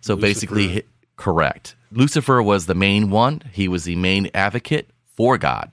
So 0.00 0.16
basically, 0.16 0.66
Lucifer. 0.68 0.86
hi- 0.86 1.12
correct. 1.16 1.74
Lucifer 1.92 2.42
was 2.42 2.66
the 2.66 2.74
main 2.74 3.10
one. 3.10 3.42
He 3.52 3.68
was 3.68 3.84
the 3.84 3.96
main 3.96 4.30
advocate 4.34 4.88
for 5.16 5.36
God. 5.38 5.70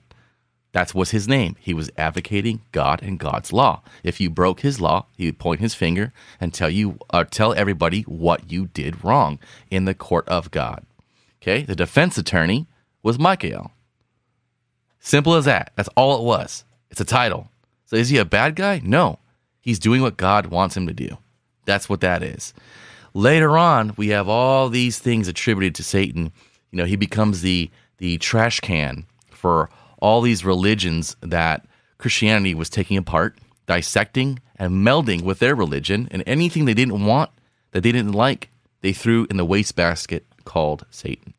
That's 0.78 0.94
was 0.94 1.10
his 1.10 1.26
name. 1.26 1.56
He 1.58 1.74
was 1.74 1.90
advocating 1.96 2.60
God 2.70 3.02
and 3.02 3.18
God's 3.18 3.52
law. 3.52 3.82
If 4.04 4.20
you 4.20 4.30
broke 4.30 4.60
his 4.60 4.80
law, 4.80 5.06
he 5.16 5.26
would 5.26 5.40
point 5.40 5.60
his 5.60 5.74
finger 5.74 6.12
and 6.40 6.54
tell 6.54 6.70
you 6.70 7.00
or 7.12 7.24
tell 7.24 7.52
everybody 7.52 8.02
what 8.02 8.52
you 8.52 8.68
did 8.68 9.02
wrong 9.02 9.40
in 9.72 9.86
the 9.86 9.94
court 9.94 10.28
of 10.28 10.52
God. 10.52 10.86
Okay? 11.42 11.62
The 11.62 11.74
defense 11.74 12.16
attorney 12.16 12.68
was 13.02 13.18
Michael. 13.18 13.72
Simple 15.00 15.34
as 15.34 15.46
that. 15.46 15.72
That's 15.74 15.88
all 15.96 16.16
it 16.16 16.22
was. 16.22 16.62
It's 16.92 17.00
a 17.00 17.04
title. 17.04 17.48
So 17.86 17.96
is 17.96 18.10
he 18.10 18.18
a 18.18 18.24
bad 18.24 18.54
guy? 18.54 18.80
No. 18.84 19.18
He's 19.60 19.80
doing 19.80 20.00
what 20.00 20.16
God 20.16 20.46
wants 20.46 20.76
him 20.76 20.86
to 20.86 20.94
do. 20.94 21.18
That's 21.64 21.88
what 21.88 22.02
that 22.02 22.22
is. 22.22 22.54
Later 23.14 23.58
on, 23.58 23.94
we 23.96 24.10
have 24.10 24.28
all 24.28 24.68
these 24.68 25.00
things 25.00 25.26
attributed 25.26 25.74
to 25.74 25.82
Satan. 25.82 26.30
You 26.70 26.76
know, 26.76 26.84
he 26.84 26.94
becomes 26.94 27.42
the 27.42 27.68
the 27.96 28.16
trash 28.18 28.60
can 28.60 29.06
for 29.32 29.70
all 29.98 30.20
these 30.20 30.44
religions 30.44 31.16
that 31.20 31.66
Christianity 31.98 32.54
was 32.54 32.70
taking 32.70 32.96
apart, 32.96 33.38
dissecting 33.66 34.38
and 34.56 34.86
melding 34.86 35.22
with 35.22 35.38
their 35.38 35.54
religion, 35.54 36.08
and 36.10 36.22
anything 36.26 36.64
they 36.64 36.74
didn't 36.74 37.04
want, 37.04 37.30
that 37.72 37.82
they 37.82 37.92
didn't 37.92 38.12
like, 38.12 38.50
they 38.80 38.92
threw 38.92 39.26
in 39.30 39.36
the 39.36 39.44
wastebasket 39.44 40.24
called 40.44 40.84
Satan. 40.90 41.34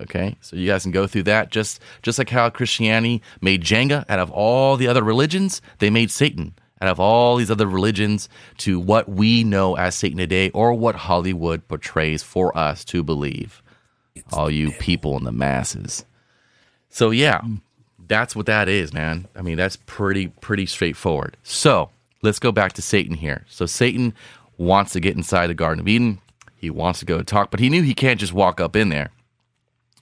Okay, 0.00 0.36
so 0.40 0.56
you 0.56 0.66
guys 0.66 0.82
can 0.82 0.92
go 0.92 1.06
through 1.06 1.24
that. 1.24 1.50
Just 1.50 1.80
just 2.02 2.18
like 2.18 2.30
how 2.30 2.48
Christianity 2.48 3.22
made 3.42 3.62
Jenga 3.62 4.04
out 4.08 4.18
of 4.18 4.30
all 4.30 4.76
the 4.76 4.88
other 4.88 5.02
religions, 5.02 5.60
they 5.78 5.90
made 5.90 6.10
Satan 6.10 6.54
out 6.80 6.88
of 6.88 6.98
all 6.98 7.36
these 7.36 7.50
other 7.50 7.66
religions 7.66 8.28
to 8.58 8.80
what 8.80 9.10
we 9.10 9.44
know 9.44 9.76
as 9.76 9.94
Satan 9.94 10.16
today, 10.16 10.50
or 10.50 10.72
what 10.72 10.94
Hollywood 10.94 11.68
portrays 11.68 12.22
for 12.22 12.56
us 12.56 12.82
to 12.86 13.02
believe. 13.02 13.62
all 14.32 14.50
you 14.50 14.70
people 14.72 15.16
in 15.16 15.24
the 15.24 15.32
masses. 15.32 16.04
So 16.88 17.10
yeah, 17.10 17.40
mm. 17.40 17.60
That's 18.10 18.34
what 18.34 18.46
that 18.46 18.68
is, 18.68 18.92
man. 18.92 19.28
I 19.36 19.42
mean, 19.42 19.56
that's 19.56 19.76
pretty 19.76 20.28
pretty 20.28 20.66
straightforward. 20.66 21.36
So 21.44 21.90
let's 22.22 22.40
go 22.40 22.50
back 22.50 22.72
to 22.74 22.82
Satan 22.82 23.14
here. 23.14 23.46
So 23.48 23.66
Satan 23.66 24.12
wants 24.58 24.92
to 24.92 25.00
get 25.00 25.16
inside 25.16 25.46
the 25.46 25.54
Garden 25.54 25.80
of 25.80 25.88
Eden. 25.88 26.20
He 26.56 26.70
wants 26.70 26.98
to 26.98 27.06
go 27.06 27.22
talk, 27.22 27.50
but 27.50 27.60
he 27.60 27.70
knew 27.70 27.82
he 27.82 27.94
can't 27.94 28.20
just 28.20 28.32
walk 28.32 28.60
up 28.60 28.74
in 28.74 28.88
there. 28.88 29.12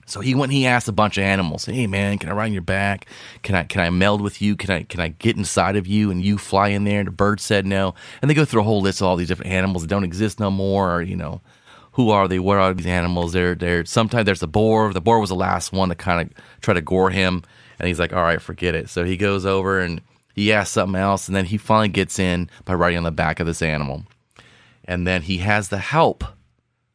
So 0.07 0.21
he 0.21 0.33
went. 0.33 0.51
He 0.51 0.65
asked 0.65 0.87
a 0.87 0.91
bunch 0.91 1.19
of 1.19 1.23
animals, 1.23 1.65
"Hey 1.65 1.85
man, 1.85 2.17
can 2.17 2.29
I 2.29 2.33
ride 2.33 2.45
on 2.45 2.53
your 2.53 2.63
back? 2.63 3.05
Can 3.43 3.53
I 3.53 3.63
can 3.63 3.79
I 3.79 3.91
meld 3.91 4.21
with 4.21 4.41
you? 4.41 4.55
Can 4.55 4.71
I 4.71 4.81
can 4.81 4.99
I 4.99 5.09
get 5.09 5.37
inside 5.37 5.75
of 5.75 5.85
you 5.85 6.09
and 6.09 6.19
you 6.19 6.39
fly 6.39 6.69
in 6.69 6.85
there?" 6.85 7.01
And 7.01 7.07
the 7.07 7.11
bird 7.11 7.39
said 7.39 7.67
no. 7.67 7.93
And 8.21 8.29
they 8.29 8.33
go 8.33 8.43
through 8.43 8.61
a 8.61 8.63
whole 8.63 8.81
list 8.81 9.01
of 9.01 9.07
all 9.07 9.17
these 9.17 9.27
different 9.27 9.51
animals 9.51 9.83
that 9.83 9.89
don't 9.89 10.03
exist 10.03 10.39
no 10.39 10.49
more. 10.49 10.95
Or 10.95 11.01
you 11.03 11.15
know, 11.15 11.41
who 11.91 12.09
are 12.09 12.27
they? 12.27 12.39
What 12.39 12.57
are 12.57 12.73
these 12.73 12.87
animals? 12.87 13.33
They're 13.33 13.53
they're 13.53 13.85
sometimes 13.85 14.25
there's 14.25 14.39
the 14.39 14.47
boar. 14.47 14.91
The 14.91 14.99
boar 14.99 15.19
was 15.19 15.29
the 15.29 15.35
last 15.35 15.71
one 15.71 15.89
to 15.89 15.95
kind 15.95 16.21
of 16.21 16.35
try 16.61 16.73
to 16.73 16.81
gore 16.81 17.11
him, 17.11 17.43
and 17.79 17.87
he's 17.87 17.99
like, 17.99 18.13
"All 18.13 18.23
right, 18.23 18.41
forget 18.41 18.75
it." 18.75 18.89
So 18.89 19.03
he 19.03 19.17
goes 19.17 19.45
over 19.45 19.79
and 19.79 20.01
he 20.33 20.53
asks 20.53 20.73
something 20.73 20.99
else, 20.99 21.27
and 21.27 21.35
then 21.35 21.45
he 21.45 21.57
finally 21.57 21.89
gets 21.89 22.19
in 22.19 22.49
by 22.65 22.73
riding 22.73 22.97
on 22.97 23.03
the 23.03 23.11
back 23.11 23.39
of 23.39 23.47
this 23.47 23.61
animal, 23.61 24.05
and 24.85 25.07
then 25.07 25.23
he 25.23 25.37
has 25.39 25.69
the 25.69 25.79
help 25.79 26.23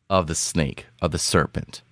of 0.08 0.26
the 0.26 0.34
snake 0.34 0.86
of 1.02 1.10
the 1.10 1.18
serpent. 1.18 1.82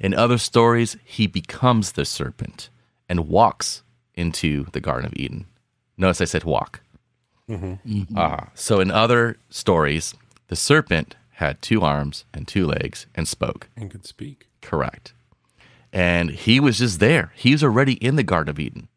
In 0.00 0.14
other 0.14 0.38
stories, 0.38 0.96
he 1.04 1.26
becomes 1.26 1.92
the 1.92 2.04
serpent 2.04 2.70
and 3.08 3.28
walks 3.28 3.82
into 4.14 4.66
the 4.72 4.80
Garden 4.80 5.06
of 5.06 5.14
Eden. 5.14 5.46
Notice 5.96 6.20
I 6.20 6.24
said 6.24 6.44
walk. 6.44 6.80
Ah, 8.16 8.48
so 8.54 8.80
in 8.80 8.90
other 8.90 9.36
stories, 9.50 10.14
the 10.48 10.56
serpent 10.56 11.16
had 11.32 11.60
two 11.60 11.82
arms 11.82 12.24
and 12.32 12.48
two 12.48 12.66
legs 12.66 13.06
and 13.14 13.28
spoke. 13.28 13.68
And 13.76 13.90
could 13.90 14.06
speak. 14.06 14.48
Correct. 14.60 15.12
And 15.92 16.30
he 16.30 16.58
was 16.58 16.78
just 16.78 17.00
there. 17.00 17.32
He 17.34 17.52
was 17.52 17.62
already 17.62 17.94
in 17.94 18.16
the 18.16 18.22
Garden 18.22 18.50
of 18.50 18.58
Eden 18.58 18.88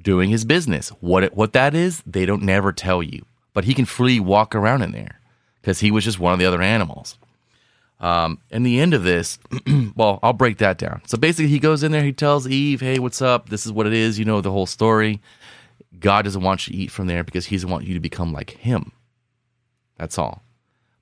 doing 0.00 0.30
his 0.30 0.44
business. 0.44 0.88
What 1.00 1.24
it, 1.24 1.36
what 1.36 1.52
that 1.52 1.74
is, 1.74 2.02
they 2.06 2.26
don't 2.26 2.42
never 2.42 2.72
tell 2.72 3.02
you. 3.02 3.24
But 3.52 3.64
he 3.64 3.74
can 3.74 3.84
freely 3.84 4.20
walk 4.20 4.54
around 4.54 4.82
in 4.82 4.92
there 4.92 5.20
because 5.60 5.80
he 5.80 5.90
was 5.90 6.04
just 6.04 6.20
one 6.20 6.32
of 6.32 6.38
the 6.38 6.46
other 6.46 6.62
animals. 6.62 7.18
Um, 7.98 8.38
and 8.50 8.64
the 8.64 8.78
end 8.78 8.94
of 8.94 9.02
this, 9.02 9.38
well, 9.96 10.20
I'll 10.22 10.34
break 10.34 10.58
that 10.58 10.78
down. 10.78 11.00
So 11.06 11.16
basically, 11.16 11.48
he 11.48 11.58
goes 11.58 11.82
in 11.82 11.92
there, 11.92 12.04
he 12.04 12.12
tells 12.12 12.46
Eve, 12.46 12.80
hey, 12.80 12.98
what's 12.98 13.22
up? 13.22 13.48
This 13.48 13.66
is 13.66 13.72
what 13.72 13.86
it 13.86 13.94
is. 13.94 14.18
You 14.18 14.26
know 14.26 14.40
the 14.40 14.52
whole 14.52 14.66
story. 14.66 15.20
God 15.98 16.22
doesn't 16.22 16.42
want 16.42 16.66
you 16.66 16.74
to 16.74 16.78
eat 16.78 16.90
from 16.90 17.06
there 17.06 17.24
because 17.24 17.46
he 17.46 17.56
doesn't 17.56 17.70
want 17.70 17.86
you 17.86 17.94
to 17.94 18.00
become 18.00 18.32
like 18.32 18.50
him. 18.50 18.92
That's 19.96 20.18
all. 20.18 20.42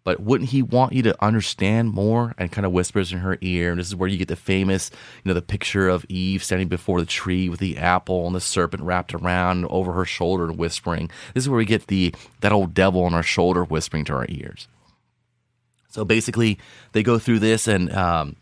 But 0.05 0.21
wouldn't 0.21 0.51
he 0.51 0.61
want 0.61 0.93
you 0.93 1.03
to 1.03 1.25
understand 1.25 1.91
more 1.91 2.35
and 2.37 2.53
kind 2.53 2.67
of 2.67 2.73
whispers 2.73 3.11
in 3.11 3.21
her 3.21 3.39
ear? 3.41 3.71
And 3.71 3.81
this 3.81 3.89
is 3.89 3.97
where 3.97 4.09
you 4.09 4.19
get 4.19 4.29
the 4.29 4.37
famous, 4.37 4.91
you 5.25 5.31
know, 5.31 5.35
the 5.35 5.41
picture 5.41 5.89
of 5.89 6.05
Eve 6.11 6.45
standing 6.45 6.69
before 6.69 7.01
the 7.01 7.07
tree 7.07 7.49
with 7.49 7.59
the 7.59 7.79
apple 7.79 8.27
and 8.27 8.37
the 8.37 8.41
serpent 8.41 8.83
wrapped 8.83 9.15
around 9.15 9.65
over 9.65 9.95
her 9.95 10.05
shoulder 10.05 10.45
and 10.45 10.59
whispering. 10.59 11.11
This 11.33 11.45
is 11.45 11.49
where 11.49 11.57
we 11.57 11.65
get 11.65 11.87
the 11.87 12.15
that 12.41 12.53
old 12.53 12.75
devil 12.75 13.05
on 13.05 13.15
our 13.15 13.23
shoulder 13.23 13.65
whispering 13.65 14.05
to 14.05 14.13
our 14.13 14.27
ears. 14.29 14.69
So 15.89 16.05
basically, 16.05 16.59
they 16.93 17.03
go 17.03 17.19
through 17.19 17.39
this, 17.39 17.67
and 17.67 17.91
um, 17.93 18.37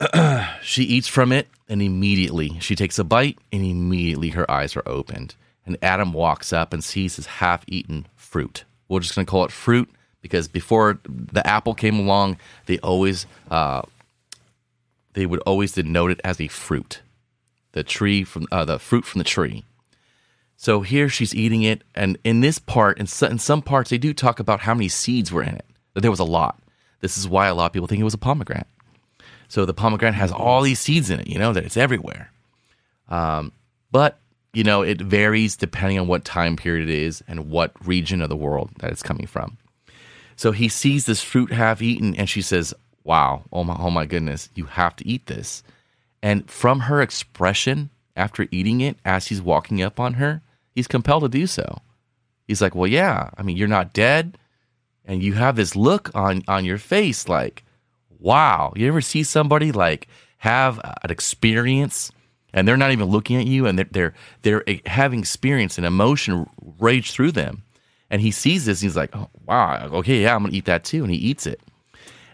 she 0.62 0.84
eats 0.84 1.08
from 1.08 1.32
it, 1.32 1.48
and 1.68 1.82
immediately 1.82 2.58
she 2.60 2.76
takes 2.76 2.98
a 2.98 3.04
bite, 3.04 3.36
and 3.52 3.62
immediately 3.62 4.30
her 4.30 4.50
eyes 4.50 4.74
are 4.76 4.86
opened. 4.86 5.34
And 5.66 5.76
Adam 5.82 6.12
walks 6.12 6.52
up 6.52 6.72
and 6.72 6.82
sees 6.82 7.16
his 7.16 7.26
half-eaten 7.26 8.06
fruit. 8.14 8.64
We're 8.88 9.00
just 9.00 9.14
going 9.14 9.26
to 9.26 9.30
call 9.30 9.44
it 9.44 9.52
fruit 9.52 9.90
because 10.22 10.48
before 10.48 11.00
the 11.04 11.46
apple 11.46 11.74
came 11.74 11.98
along, 11.98 12.38
they 12.66 12.78
always 12.78 13.26
uh, 13.50 13.82
they 15.12 15.26
would 15.26 15.40
always 15.40 15.72
denote 15.72 16.12
it 16.12 16.20
as 16.24 16.40
a 16.40 16.48
fruit, 16.48 17.02
the 17.72 17.82
tree 17.82 18.24
from 18.24 18.46
uh, 18.50 18.64
the 18.64 18.78
fruit 18.78 19.04
from 19.04 19.18
the 19.18 19.24
tree. 19.24 19.64
So 20.56 20.82
here 20.82 21.08
she's 21.08 21.34
eating 21.34 21.62
it, 21.62 21.82
and 21.94 22.16
in 22.22 22.40
this 22.40 22.60
part, 22.60 22.98
in, 22.98 23.08
so, 23.08 23.26
in 23.26 23.40
some 23.40 23.62
parts, 23.62 23.90
they 23.90 23.98
do 23.98 24.14
talk 24.14 24.38
about 24.38 24.60
how 24.60 24.74
many 24.74 24.88
seeds 24.88 25.32
were 25.32 25.42
in 25.42 25.56
it. 25.56 25.66
That 25.94 26.02
there 26.02 26.10
was 26.10 26.20
a 26.20 26.24
lot. 26.24 26.62
This 27.00 27.18
is 27.18 27.28
why 27.28 27.48
a 27.48 27.54
lot 27.54 27.66
of 27.66 27.72
people 27.72 27.88
think 27.88 28.00
it 28.00 28.04
was 28.04 28.14
a 28.14 28.18
pomegranate. 28.18 28.68
So 29.48 29.66
the 29.66 29.74
pomegranate 29.74 30.14
has 30.14 30.30
all 30.32 30.62
these 30.62 30.78
seeds 30.78 31.10
in 31.10 31.20
it, 31.20 31.26
you 31.26 31.38
know, 31.38 31.52
that 31.52 31.64
it's 31.64 31.76
everywhere. 31.76 32.30
Um, 33.10 33.52
but 33.90 34.18
you 34.54 34.64
know, 34.64 34.82
it 34.82 35.00
varies 35.00 35.56
depending 35.56 35.98
on 35.98 36.06
what 36.06 36.24
time 36.24 36.56
period 36.56 36.88
it 36.88 36.94
is 36.94 37.22
and 37.26 37.50
what 37.50 37.72
region 37.86 38.22
of 38.22 38.28
the 38.28 38.36
world 38.36 38.70
that 38.78 38.90
it's 38.90 39.02
coming 39.02 39.26
from. 39.26 39.58
So 40.36 40.52
he 40.52 40.68
sees 40.68 41.06
this 41.06 41.22
fruit 41.22 41.52
half 41.52 41.82
eaten, 41.82 42.14
and 42.14 42.28
she 42.28 42.42
says, 42.42 42.74
"Wow, 43.04 43.44
oh 43.52 43.64
my, 43.64 43.76
oh 43.78 43.90
my 43.90 44.06
goodness, 44.06 44.48
you 44.54 44.66
have 44.66 44.96
to 44.96 45.08
eat 45.08 45.26
this." 45.26 45.62
And 46.22 46.48
from 46.50 46.80
her 46.80 47.02
expression 47.02 47.90
after 48.14 48.46
eating 48.50 48.80
it, 48.80 48.96
as 49.04 49.26
he's 49.26 49.42
walking 49.42 49.82
up 49.82 49.98
on 49.98 50.14
her, 50.14 50.42
he's 50.74 50.86
compelled 50.86 51.22
to 51.22 51.28
do 51.28 51.46
so. 51.46 51.78
He's 52.46 52.60
like, 52.62 52.74
"Well, 52.74 52.86
yeah, 52.88 53.30
I 53.36 53.42
mean, 53.42 53.56
you're 53.56 53.68
not 53.68 53.92
dead." 53.92 54.38
and 55.04 55.22
you 55.22 55.34
have 55.34 55.56
this 55.56 55.76
look 55.76 56.10
on 56.14 56.42
on 56.48 56.64
your 56.64 56.78
face 56.78 57.28
like 57.28 57.64
wow 58.18 58.72
you 58.76 58.86
ever 58.88 59.00
see 59.00 59.22
somebody 59.22 59.72
like 59.72 60.08
have 60.38 60.78
an 61.02 61.10
experience 61.10 62.10
and 62.52 62.66
they're 62.66 62.76
not 62.76 62.92
even 62.92 63.08
looking 63.08 63.36
at 63.36 63.46
you 63.46 63.66
and 63.66 63.78
they're 63.78 63.88
they're, 63.90 64.14
they're 64.42 64.68
eh, 64.68 64.78
having 64.86 65.20
experience 65.20 65.78
and 65.78 65.86
emotion 65.86 66.48
rage 66.78 67.10
through 67.10 67.32
them 67.32 67.62
and 68.12 68.20
he 68.20 68.30
sees 68.30 68.66
this 68.66 68.80
and 68.80 68.86
he's 68.88 68.96
like 68.96 69.10
oh, 69.16 69.28
wow 69.44 69.88
okay 69.92 70.22
yeah 70.22 70.36
i'm 70.36 70.44
gonna 70.44 70.54
eat 70.54 70.66
that 70.66 70.84
too 70.84 71.02
and 71.02 71.12
he 71.12 71.18
eats 71.18 71.44
it 71.44 71.60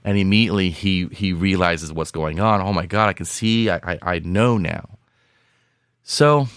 and 0.04 0.18
immediately 0.18 0.68
he 0.68 1.06
he 1.12 1.32
realizes 1.32 1.90
what's 1.90 2.11
going 2.11 2.38
on 2.38 2.61
oh 2.61 2.75
my 2.75 2.85
god 2.85 3.08
i 3.08 3.14
can 3.14 3.25
see 3.25 3.70
i 3.70 3.76
i, 3.82 3.99
I 4.02 4.18
know 4.18 4.58
now 4.58 4.99
so 6.02 6.49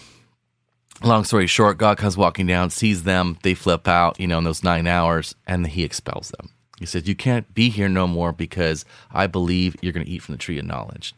long 1.04 1.24
story 1.24 1.48
short, 1.48 1.78
God 1.78 1.98
comes 1.98 2.18
walking 2.18 2.48
down, 2.48 2.70
sees 2.70 3.04
them, 3.04 3.38
they 3.44 3.54
flip 3.54 3.88
out, 3.88 4.20
you 4.20 4.28
know, 4.28 4.38
in 4.38 4.44
those 4.44 4.64
nine 4.64 4.88
hours, 4.88 5.36
and 5.48 5.68
he 5.68 5.84
expels 5.84 6.32
them. 6.38 6.50
He 6.80 6.86
says, 6.86 7.08
You 7.08 7.16
can't 7.16 7.54
be 7.54 7.70
here 7.70 7.90
no 7.90 8.08
more 8.08 8.32
because 8.32 8.86
I 9.12 9.28
believe 9.28 9.76
you're 9.82 9.94
going 9.94 10.06
to 10.06 10.12
eat 10.12 10.22
from 10.22 10.34
the 10.34 10.40
tree 10.40 10.60
of 10.60 10.66
knowledge. 10.66 11.14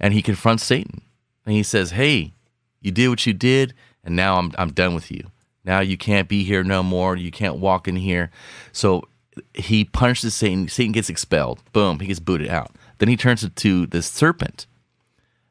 And 0.00 0.12
he 0.12 0.22
confronts 0.22 0.64
Satan 0.64 1.02
and 1.44 1.54
he 1.54 1.62
says, 1.62 1.92
Hey, 1.92 2.32
you 2.80 2.90
did 2.90 3.08
what 3.08 3.26
you 3.26 3.32
did, 3.32 3.74
and 4.04 4.16
now 4.16 4.36
I'm, 4.36 4.52
I'm 4.58 4.72
done 4.72 4.94
with 4.94 5.10
you. 5.10 5.30
Now 5.66 5.80
you 5.80 5.98
can't 5.98 6.28
be 6.28 6.44
here 6.44 6.62
no 6.62 6.82
more. 6.82 7.16
You 7.16 7.30
can't 7.30 7.56
walk 7.56 7.88
in 7.88 7.96
here. 7.96 8.30
So 8.72 9.08
he 9.52 9.84
punches 9.84 10.34
Satan. 10.34 10.68
Satan 10.68 10.92
gets 10.92 11.10
expelled. 11.10 11.62
Boom, 11.72 11.98
he 11.98 12.06
gets 12.06 12.20
booted 12.20 12.48
out. 12.48 12.70
Then 12.98 13.08
he 13.08 13.16
turns 13.16 13.46
to 13.48 13.86
the 13.86 14.00
serpent 14.00 14.66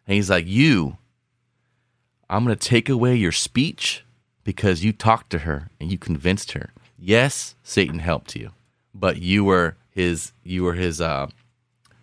and 0.07 0.15
he's 0.15 0.29
like, 0.29 0.47
You, 0.47 0.97
I'm 2.29 2.45
going 2.45 2.57
to 2.57 2.69
take 2.69 2.89
away 2.89 3.15
your 3.15 3.31
speech 3.31 4.03
because 4.43 4.83
you 4.83 4.93
talked 4.93 5.29
to 5.31 5.39
her 5.39 5.69
and 5.79 5.91
you 5.91 5.97
convinced 5.97 6.53
her. 6.53 6.71
Yes, 6.97 7.55
Satan 7.61 7.99
helped 7.99 8.35
you, 8.35 8.51
but 8.93 9.21
you 9.21 9.43
were 9.43 9.75
his 9.89 10.31
you 10.43 10.63
were 10.63 10.75
his 10.75 11.01
uh, 11.01 11.27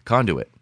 conduit. 0.04 0.52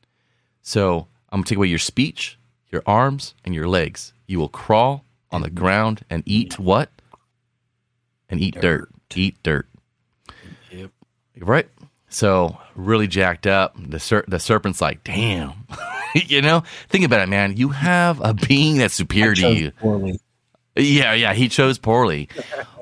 So 0.62 1.09
I'm 1.30 1.40
gonna 1.40 1.47
take 1.47 1.57
away 1.57 1.66
your 1.66 1.78
speech, 1.78 2.38
your 2.71 2.83
arms, 2.87 3.35
and 3.45 3.54
your 3.54 3.66
legs. 3.66 4.12
You 4.26 4.38
will 4.38 4.49
crawl 4.49 5.04
on 5.33 5.42
the 5.42 5.50
ground 5.50 6.04
and 6.09 6.23
eat 6.26 6.59
what? 6.59 6.90
And 8.30 8.40
eat 8.40 8.54
dirt. 8.54 8.62
dirt. 8.62 9.18
Eat 9.18 9.42
dirt. 9.42 9.68
Yep. 10.70 10.90
Right. 11.40 11.68
So 12.08 12.58
really 12.75 13.06
jacked 13.06 13.46
up. 13.46 13.76
The 13.78 14.00
ser- 14.00 14.25
the 14.26 14.40
serpent's 14.40 14.80
like, 14.80 15.04
damn. 15.04 15.52
you 16.14 16.42
know, 16.42 16.62
think 16.88 17.04
about 17.04 17.20
it, 17.20 17.28
man. 17.28 17.56
You 17.56 17.70
have 17.70 18.20
a 18.20 18.34
being 18.34 18.78
that's 18.78 18.94
superior 18.94 19.34
to 19.34 19.52
you. 19.52 19.70
Poorly. 19.72 20.18
Yeah, 20.76 21.14
yeah, 21.14 21.34
he 21.34 21.49
chose 21.49 21.78
poorly. 21.78 22.28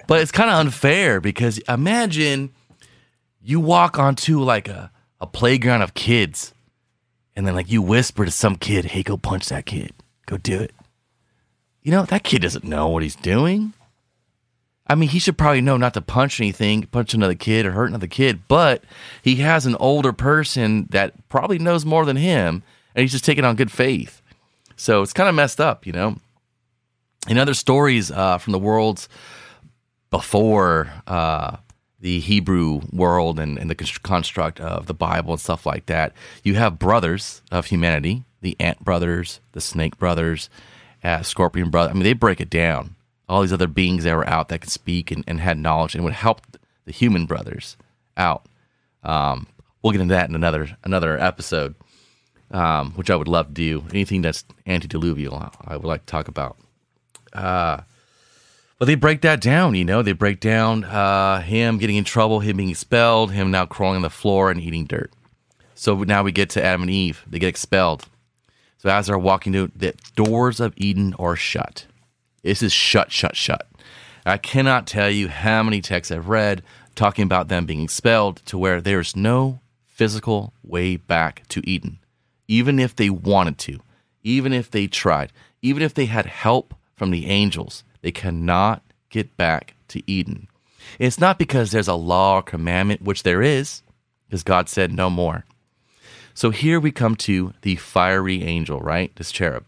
but 0.07 0.21
it's 0.21 0.33
kind 0.33 0.51
of 0.51 0.57
unfair 0.57 1.21
because 1.21 1.59
imagine 1.69 2.51
you 3.43 3.61
walk 3.61 3.99
onto 3.99 4.41
like 4.41 4.69
a, 4.69 4.91
a 5.21 5.27
playground 5.27 5.83
of 5.83 5.95
kids 5.95 6.53
and 7.35 7.47
then 7.47 7.55
like 7.55 7.71
you 7.71 7.83
whisper 7.83 8.25
to 8.25 8.31
some 8.31 8.57
kid, 8.57 8.87
hey, 8.87 9.03
go 9.03 9.17
punch 9.17 9.49
that 9.49 9.67
kid. 9.67 9.93
Go 10.27 10.37
do 10.37 10.61
it. 10.61 10.73
You 11.83 11.93
know, 11.93 12.05
that 12.05 12.25
kid 12.25 12.43
doesn't 12.43 12.65
know 12.65 12.89
what 12.89 13.03
he's 13.03 13.17
doing. 13.17 13.73
I 14.89 14.95
mean, 14.95 15.11
he 15.11 15.19
should 15.19 15.37
probably 15.37 15.61
know 15.61 15.77
not 15.77 15.95
to 15.95 16.01
punch 16.01 16.41
anything, 16.41 16.85
punch 16.87 17.13
another 17.13 17.35
kid 17.35 17.67
or 17.67 17.73
hurt 17.73 17.89
another 17.89 18.07
kid, 18.07 18.49
but 18.49 18.83
he 19.23 19.37
has 19.37 19.67
an 19.67 19.77
older 19.77 20.13
person 20.13 20.87
that 20.91 21.13
probably 21.29 21.59
knows 21.59 21.85
more 21.85 22.07
than 22.07 22.17
him, 22.17 22.63
and 22.95 23.03
he's 23.03 23.13
just 23.13 23.25
taking 23.25 23.45
on 23.45 23.57
good 23.57 23.71
faith. 23.71 24.23
So 24.77 25.03
it's 25.03 25.13
kind 25.13 25.29
of 25.29 25.35
messed 25.35 25.61
up, 25.61 25.87
you 25.87 25.93
know? 25.93 26.17
In 27.29 27.37
other 27.37 27.53
stories 27.55 28.11
uh, 28.11 28.39
from 28.39 28.53
the 28.53 28.59
worlds 28.59 29.09
before 30.11 30.91
uh, 31.07 31.57
the 32.01 32.21
Hebrew 32.21 32.81
world 32.91 33.39
and, 33.39 33.59
and 33.59 33.69
the 33.69 33.75
construct 33.75 34.61
of 34.61 34.87
the 34.87 34.95
Bible 34.95 35.33
and 35.33 35.41
stuff 35.41 35.67
like 35.67 35.87
that, 35.87 36.15
you 36.43 36.55
have 36.55 36.79
brothers 36.79 37.43
of 37.51 37.67
humanity, 37.67 38.25
the 38.41 38.57
ant 38.59 38.83
brothers, 38.83 39.41
the 39.53 39.61
snake 39.61 39.99
brothers, 39.99 40.49
uh, 41.05 41.23
scorpion 41.23 41.69
brother. 41.69 41.91
I 41.91 41.93
mean, 41.93 42.05
they 42.05 42.15
break 42.15 42.41
it 42.41 42.49
down. 42.49 42.95
All 43.29 43.43
these 43.43 43.53
other 43.53 43.67
beings 43.67 44.05
that 44.05 44.17
were 44.17 44.29
out 44.29 44.49
that 44.49 44.61
could 44.61 44.71
speak 44.71 45.11
and, 45.11 45.25
and 45.27 45.41
had 45.41 45.59
knowledge 45.59 45.95
and 45.95 46.05
would 46.05 46.15
help 46.15 46.41
the 46.85 46.93
human 46.93 47.27
brothers 47.27 47.77
out. 48.17 48.47
Um, 49.03 49.47
we'll 49.83 49.93
get 49.93 50.01
into 50.01 50.15
that 50.15 50.29
in 50.29 50.35
another 50.35 50.77
another 50.85 51.19
episode, 51.19 51.75
um, 52.51 52.93
which 52.93 53.11
I 53.11 53.17
would 53.17 53.29
love 53.29 53.49
to 53.49 53.53
do. 53.53 53.85
Anything 53.91 54.23
that's 54.23 54.45
antediluvial, 54.67 55.53
I 55.65 55.77
would 55.77 55.85
like 55.85 56.07
to 56.07 56.11
talk 56.11 56.29
about. 56.29 56.57
Uh, 57.33 57.83
but 58.79 58.87
they 58.87 58.95
break 58.95 59.23
that 59.23 59.41
down, 59.41 59.75
you 59.75 59.85
know. 59.85 60.03
They 60.03 60.13
break 60.13 60.41
down 60.41 60.85
uh, 60.85 61.41
him 61.41 61.79
getting 61.79 61.97
in 61.97 62.05
trouble, 62.05 62.41
him 62.41 62.57
being 62.57 62.71
expelled, 62.71 63.33
him 63.33 63.51
now 63.51 63.67
crawling 63.67 63.97
on 63.97 64.03
the 64.03 64.11
floor 64.11 64.51
and 64.51 64.61
eating 64.61 64.87
dirt. 64.87 65.13
So 65.75 65.95
now 66.03 66.23
we 66.23 66.33
get 66.33 66.51
to 66.51 66.65
Adam 66.65 66.83
and 66.83 66.91
Eve. 66.91 67.25
They 67.27 67.39
get 67.39 67.49
expelled. 67.49 68.07
So 68.79 68.89
as 68.89 69.09
they're 69.09 69.19
walking 69.19 69.53
to 69.55 69.71
the 69.75 69.95
doors 70.15 70.61
of 70.61 70.73
Eden 70.77 71.15
are 71.19 71.35
shut. 71.37 71.87
This 72.43 72.63
is 72.63 72.73
shut, 72.73 73.13
shut, 73.13 73.37
shut. 73.37 73.67
I 74.25 74.37
cannot 74.37 74.87
tell 74.87 75.11
you 75.11 75.29
how 75.29 75.63
many 75.63 75.81
texts 75.81 76.13
I've 76.13 76.29
read 76.29 76.63
talking 76.95 77.23
about 77.23 77.49
them 77.49 77.65
being 77.65 77.83
expelled 77.83 78.37
to 78.47 78.59
where 78.59 78.81
there's 78.81 79.17
no 79.17 79.61
physical 79.87 80.53
way 80.63 80.97
back 80.97 81.43
to 81.49 81.69
Eden. 81.69 81.99
Even 82.47 82.79
if 82.79 82.95
they 82.95 83.11
wanted 83.11 83.59
to, 83.59 83.81
even 84.23 84.53
if 84.53 84.71
they 84.71 84.87
tried, 84.87 85.33
even 85.63 85.83
if 85.83 85.95
they 85.95 86.07
had 86.07 86.27
help 86.27 86.75
from 86.95 87.11
the 87.11 87.27
angels, 87.27 87.85
they 88.03 88.11
cannot 88.11 88.83
get 89.11 89.37
back 89.37 89.75
to 89.89 90.03
Eden. 90.11 90.49
It's 90.99 91.21
not 91.21 91.39
because 91.39 91.71
there's 91.71 91.89
a 91.89 91.95
law 91.95 92.37
or 92.37 92.43
commandment, 92.43 93.03
which 93.03 93.23
there 93.23 93.43
is, 93.43 93.83
because 94.27 94.43
God 94.43 94.69
said 94.69 94.93
no 94.93 95.11
more. 95.11 95.45
So 96.35 96.51
here 96.51 96.79
we 96.79 96.93
come 96.93 97.17
to 97.17 97.53
the 97.63 97.77
fiery 97.77 98.43
angel, 98.45 98.81
right? 98.81 99.15
This 99.17 99.33
cherub, 99.33 99.65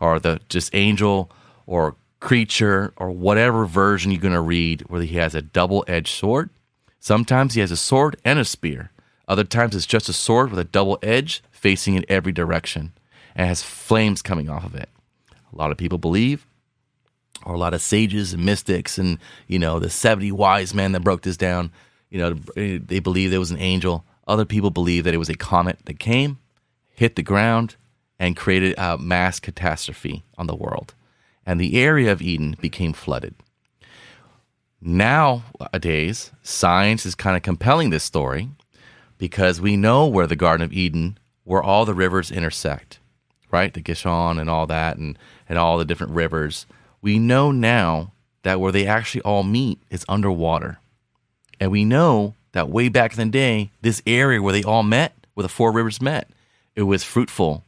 or 0.00 0.18
the 0.18 0.40
just 0.48 0.74
angel 0.74 1.30
or 1.68 1.94
creature 2.18 2.92
or 2.96 3.10
whatever 3.12 3.66
version 3.66 4.10
you're 4.10 4.20
going 4.20 4.34
to 4.34 4.40
read, 4.40 4.80
where 4.88 5.02
he 5.02 5.16
has 5.16 5.34
a 5.34 5.42
double 5.42 5.84
edged 5.86 6.08
sword. 6.08 6.50
Sometimes 6.98 7.54
he 7.54 7.60
has 7.60 7.70
a 7.70 7.76
sword 7.76 8.16
and 8.24 8.38
a 8.38 8.44
spear. 8.44 8.90
Other 9.28 9.44
times 9.44 9.76
it's 9.76 9.86
just 9.86 10.08
a 10.08 10.12
sword 10.12 10.50
with 10.50 10.58
a 10.58 10.64
double 10.64 10.98
edge 11.02 11.42
facing 11.52 11.94
in 11.94 12.04
every 12.08 12.32
direction 12.32 12.92
and 13.36 13.46
has 13.46 13.62
flames 13.62 14.22
coming 14.22 14.48
off 14.48 14.64
of 14.64 14.74
it. 14.74 14.88
A 15.52 15.56
lot 15.56 15.70
of 15.70 15.76
people 15.76 15.98
believe 15.98 16.46
or 17.44 17.54
a 17.54 17.58
lot 17.58 17.74
of 17.74 17.80
sages 17.80 18.32
and 18.32 18.44
mystics 18.44 18.98
and 18.98 19.18
you 19.46 19.58
know 19.58 19.78
the 19.78 19.90
70 19.90 20.32
wise 20.32 20.74
men 20.74 20.92
that 20.92 21.04
broke 21.04 21.22
this 21.22 21.36
down 21.36 21.70
you 22.10 22.18
know 22.18 22.34
they 22.56 22.98
believe 22.98 23.30
there 23.30 23.38
was 23.38 23.50
an 23.50 23.60
angel 23.60 24.04
other 24.26 24.44
people 24.44 24.70
believe 24.70 25.04
that 25.04 25.14
it 25.14 25.18
was 25.18 25.28
a 25.28 25.36
comet 25.36 25.78
that 25.84 25.98
came 26.00 26.38
hit 26.94 27.16
the 27.16 27.22
ground 27.22 27.76
and 28.18 28.36
created 28.36 28.74
a 28.76 28.98
mass 28.98 29.38
catastrophe 29.38 30.24
on 30.36 30.46
the 30.46 30.56
world 30.56 30.94
and 31.48 31.60
the 31.60 31.76
area 31.80 32.12
of 32.12 32.22
eden 32.22 32.56
became 32.60 32.92
flooded 32.92 33.34
nowadays 34.80 36.30
science 36.42 37.04
is 37.04 37.14
kind 37.14 37.36
of 37.36 37.42
compelling 37.42 37.90
this 37.90 38.04
story 38.04 38.48
because 39.16 39.60
we 39.60 39.76
know 39.76 40.06
where 40.06 40.26
the 40.26 40.36
garden 40.36 40.64
of 40.64 40.72
eden 40.72 41.18
where 41.42 41.62
all 41.62 41.84
the 41.84 41.94
rivers 41.94 42.30
intersect 42.30 43.00
right 43.50 43.74
the 43.74 43.82
gishon 43.82 44.40
and 44.40 44.48
all 44.48 44.66
that 44.66 44.96
and, 44.96 45.18
and 45.48 45.58
all 45.58 45.78
the 45.78 45.84
different 45.84 46.12
rivers 46.12 46.66
we 47.00 47.18
know 47.18 47.50
now 47.50 48.12
that 48.42 48.60
where 48.60 48.72
they 48.72 48.86
actually 48.86 49.20
all 49.22 49.42
meet 49.42 49.80
is 49.90 50.04
underwater. 50.08 50.78
And 51.60 51.70
we 51.70 51.84
know 51.84 52.34
that 52.52 52.68
way 52.68 52.88
back 52.88 53.12
in 53.12 53.18
the 53.18 53.30
day, 53.30 53.70
this 53.82 54.02
area 54.06 54.40
where 54.40 54.52
they 54.52 54.62
all 54.62 54.82
met, 54.82 55.26
where 55.34 55.42
the 55.42 55.48
four 55.48 55.72
rivers 55.72 56.00
met, 56.00 56.30
it 56.74 56.82
was 56.82 57.04
fruitful. 57.04 57.64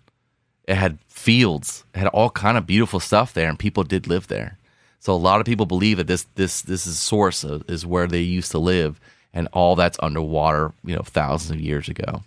It 0.66 0.76
had 0.76 0.98
fields, 1.08 1.84
it 1.94 1.98
had 1.98 2.08
all 2.08 2.30
kind 2.30 2.56
of 2.56 2.66
beautiful 2.66 3.00
stuff 3.00 3.32
there, 3.32 3.48
and 3.48 3.58
people 3.58 3.82
did 3.82 4.06
live 4.06 4.28
there. 4.28 4.58
So 5.00 5.14
a 5.14 5.16
lot 5.16 5.40
of 5.40 5.46
people 5.46 5.66
believe 5.66 5.96
that 5.96 6.06
this 6.06 6.26
this 6.34 6.62
this 6.62 6.86
is 6.86 6.98
source 6.98 7.42
of, 7.44 7.68
is 7.68 7.86
where 7.86 8.06
they 8.06 8.20
used 8.20 8.50
to 8.52 8.58
live, 8.58 9.00
and 9.32 9.48
all 9.52 9.74
that's 9.74 9.98
underwater, 10.02 10.72
you 10.84 10.94
know, 10.94 11.02
thousands 11.02 11.50
of 11.50 11.60
years 11.60 11.88
ago. 11.88 12.22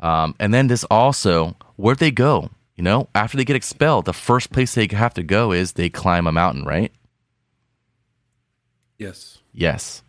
Um, 0.00 0.34
and 0.38 0.52
then 0.52 0.66
this 0.66 0.84
also, 0.84 1.56
where'd 1.76 1.98
they 1.98 2.10
go? 2.10 2.50
You 2.76 2.84
know, 2.84 3.08
after 3.14 3.36
they 3.36 3.44
get 3.44 3.56
expelled, 3.56 4.04
the 4.04 4.12
first 4.12 4.50
place 4.52 4.74
they 4.74 4.86
have 4.90 5.14
to 5.14 5.22
go 5.22 5.52
is 5.52 5.72
they 5.72 5.88
climb 5.88 6.26
a 6.26 6.32
mountain, 6.32 6.64
right? 6.64 6.92
Yes. 8.98 9.38
Yes. 9.52 10.02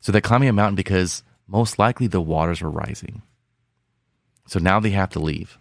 So 0.00 0.12
they're 0.12 0.20
climbing 0.20 0.48
a 0.48 0.52
mountain 0.52 0.76
because 0.76 1.22
most 1.46 1.78
likely 1.78 2.06
the 2.06 2.20
waters 2.20 2.62
are 2.62 2.70
rising. 2.70 3.22
So 4.46 4.58
now 4.58 4.80
they 4.80 4.90
have 4.90 5.10
to 5.10 5.18
leave. 5.18 5.58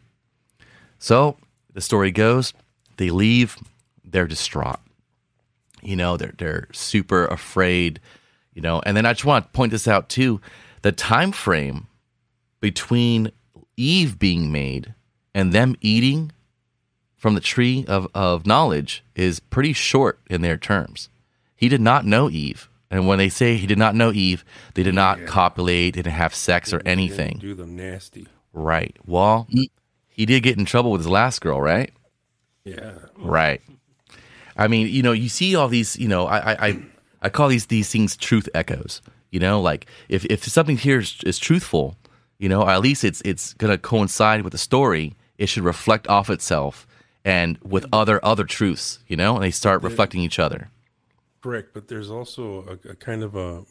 So 1.03 1.35
the 1.73 1.81
story 1.81 2.11
goes, 2.11 2.53
they 2.95 3.09
leave, 3.09 3.57
they're 4.05 4.25
distraught. 4.25 4.79
You 5.81 5.97
know, 5.97 6.15
they're 6.15 6.33
they're 6.37 6.69
super 6.71 7.25
afraid, 7.25 7.99
you 8.53 8.61
know. 8.61 8.81
And 8.85 8.95
then 8.95 9.05
I 9.05 9.11
just 9.11 9.25
want 9.25 9.43
to 9.43 9.51
point 9.51 9.73
this 9.73 9.85
out 9.85 10.07
too. 10.07 10.39
The 10.81 10.93
time 10.93 11.33
frame 11.33 11.87
between 12.61 13.33
Eve 13.75 14.17
being 14.17 14.49
made 14.49 14.93
and 15.35 15.51
them 15.51 15.75
eating 15.81 16.31
from 17.17 17.35
the 17.35 17.41
tree 17.41 17.83
of, 17.85 18.07
of 18.15 18.47
knowledge 18.47 19.03
is 19.13 19.41
pretty 19.41 19.73
short 19.73 20.21
in 20.29 20.41
their 20.41 20.55
terms. 20.55 21.09
He 21.53 21.67
did 21.67 21.81
not 21.81 22.05
know 22.05 22.29
Eve. 22.29 22.69
And 22.89 23.07
when 23.07 23.17
they 23.17 23.27
say 23.27 23.57
he 23.57 23.67
did 23.67 23.77
not 23.77 23.93
know 23.93 24.13
Eve, 24.13 24.45
they 24.73 24.83
did 24.83 24.95
not 24.95 25.19
yeah. 25.19 25.25
copulate, 25.25 25.95
didn't 25.95 26.13
have 26.13 26.33
sex 26.33 26.71
or 26.71 26.81
anything. 26.85 27.39
Do 27.41 27.55
them 27.55 27.75
nasty. 27.75 28.27
Right. 28.53 28.95
Well, 29.05 29.47
he 30.13 30.25
did 30.25 30.43
get 30.43 30.57
in 30.57 30.65
trouble 30.65 30.91
with 30.91 31.01
his 31.01 31.09
last 31.09 31.41
girl, 31.41 31.61
right? 31.61 31.91
Yeah. 32.63 32.93
Right. 33.17 33.61
I 34.55 34.67
mean, 34.67 34.87
you 34.87 35.01
know, 35.01 35.11
you 35.11 35.29
see 35.29 35.55
all 35.55 35.67
these, 35.67 35.97
you 35.97 36.07
know, 36.07 36.27
I 36.27 36.67
I, 36.67 36.83
I 37.21 37.29
call 37.29 37.47
these 37.49 37.65
these 37.65 37.89
things 37.89 38.15
truth 38.15 38.47
echoes. 38.53 39.01
You 39.31 39.39
know, 39.39 39.59
like 39.59 39.87
if, 40.09 40.25
if 40.25 40.43
something 40.43 40.77
here 40.77 40.99
is, 40.99 41.17
is 41.25 41.39
truthful, 41.39 41.97
you 42.37 42.47
know, 42.47 42.67
at 42.67 42.81
least 42.81 43.03
it's 43.03 43.21
it's 43.25 43.53
gonna 43.53 43.77
coincide 43.77 44.43
with 44.43 44.51
the 44.51 44.59
story. 44.59 45.15
It 45.37 45.47
should 45.47 45.63
reflect 45.63 46.07
off 46.07 46.29
itself 46.29 46.85
and 47.25 47.57
with 47.63 47.85
other 47.91 48.23
other 48.23 48.43
truths, 48.43 48.99
you 49.07 49.15
know, 49.15 49.35
and 49.35 49.43
they 49.43 49.51
start 49.51 49.81
reflecting 49.81 50.21
each 50.21 50.37
other. 50.39 50.69
Correct, 51.41 51.73
but 51.73 51.87
there's 51.87 52.11
also 52.11 52.79
a, 52.85 52.89
a 52.91 52.95
kind 52.95 53.23
of 53.23 53.35
a 53.35 53.65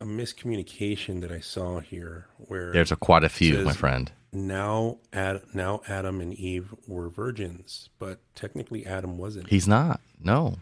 a 0.00 0.04
miscommunication 0.04 1.20
that 1.20 1.30
I 1.30 1.40
saw 1.40 1.80
here 1.80 2.26
where 2.38 2.72
There's 2.72 2.90
a 2.90 2.96
quite 2.96 3.22
a 3.22 3.28
few, 3.28 3.62
my 3.62 3.72
friend. 3.72 4.10
Now 4.32 4.98
Ad, 5.12 5.42
now 5.54 5.82
Adam 5.88 6.20
and 6.20 6.34
Eve 6.34 6.74
were 6.86 7.08
virgins, 7.08 7.88
but 7.98 8.20
technically 8.34 8.86
Adam 8.86 9.18
wasn't. 9.18 9.48
He's 9.48 9.66
not. 9.68 10.00
No, 10.22 10.58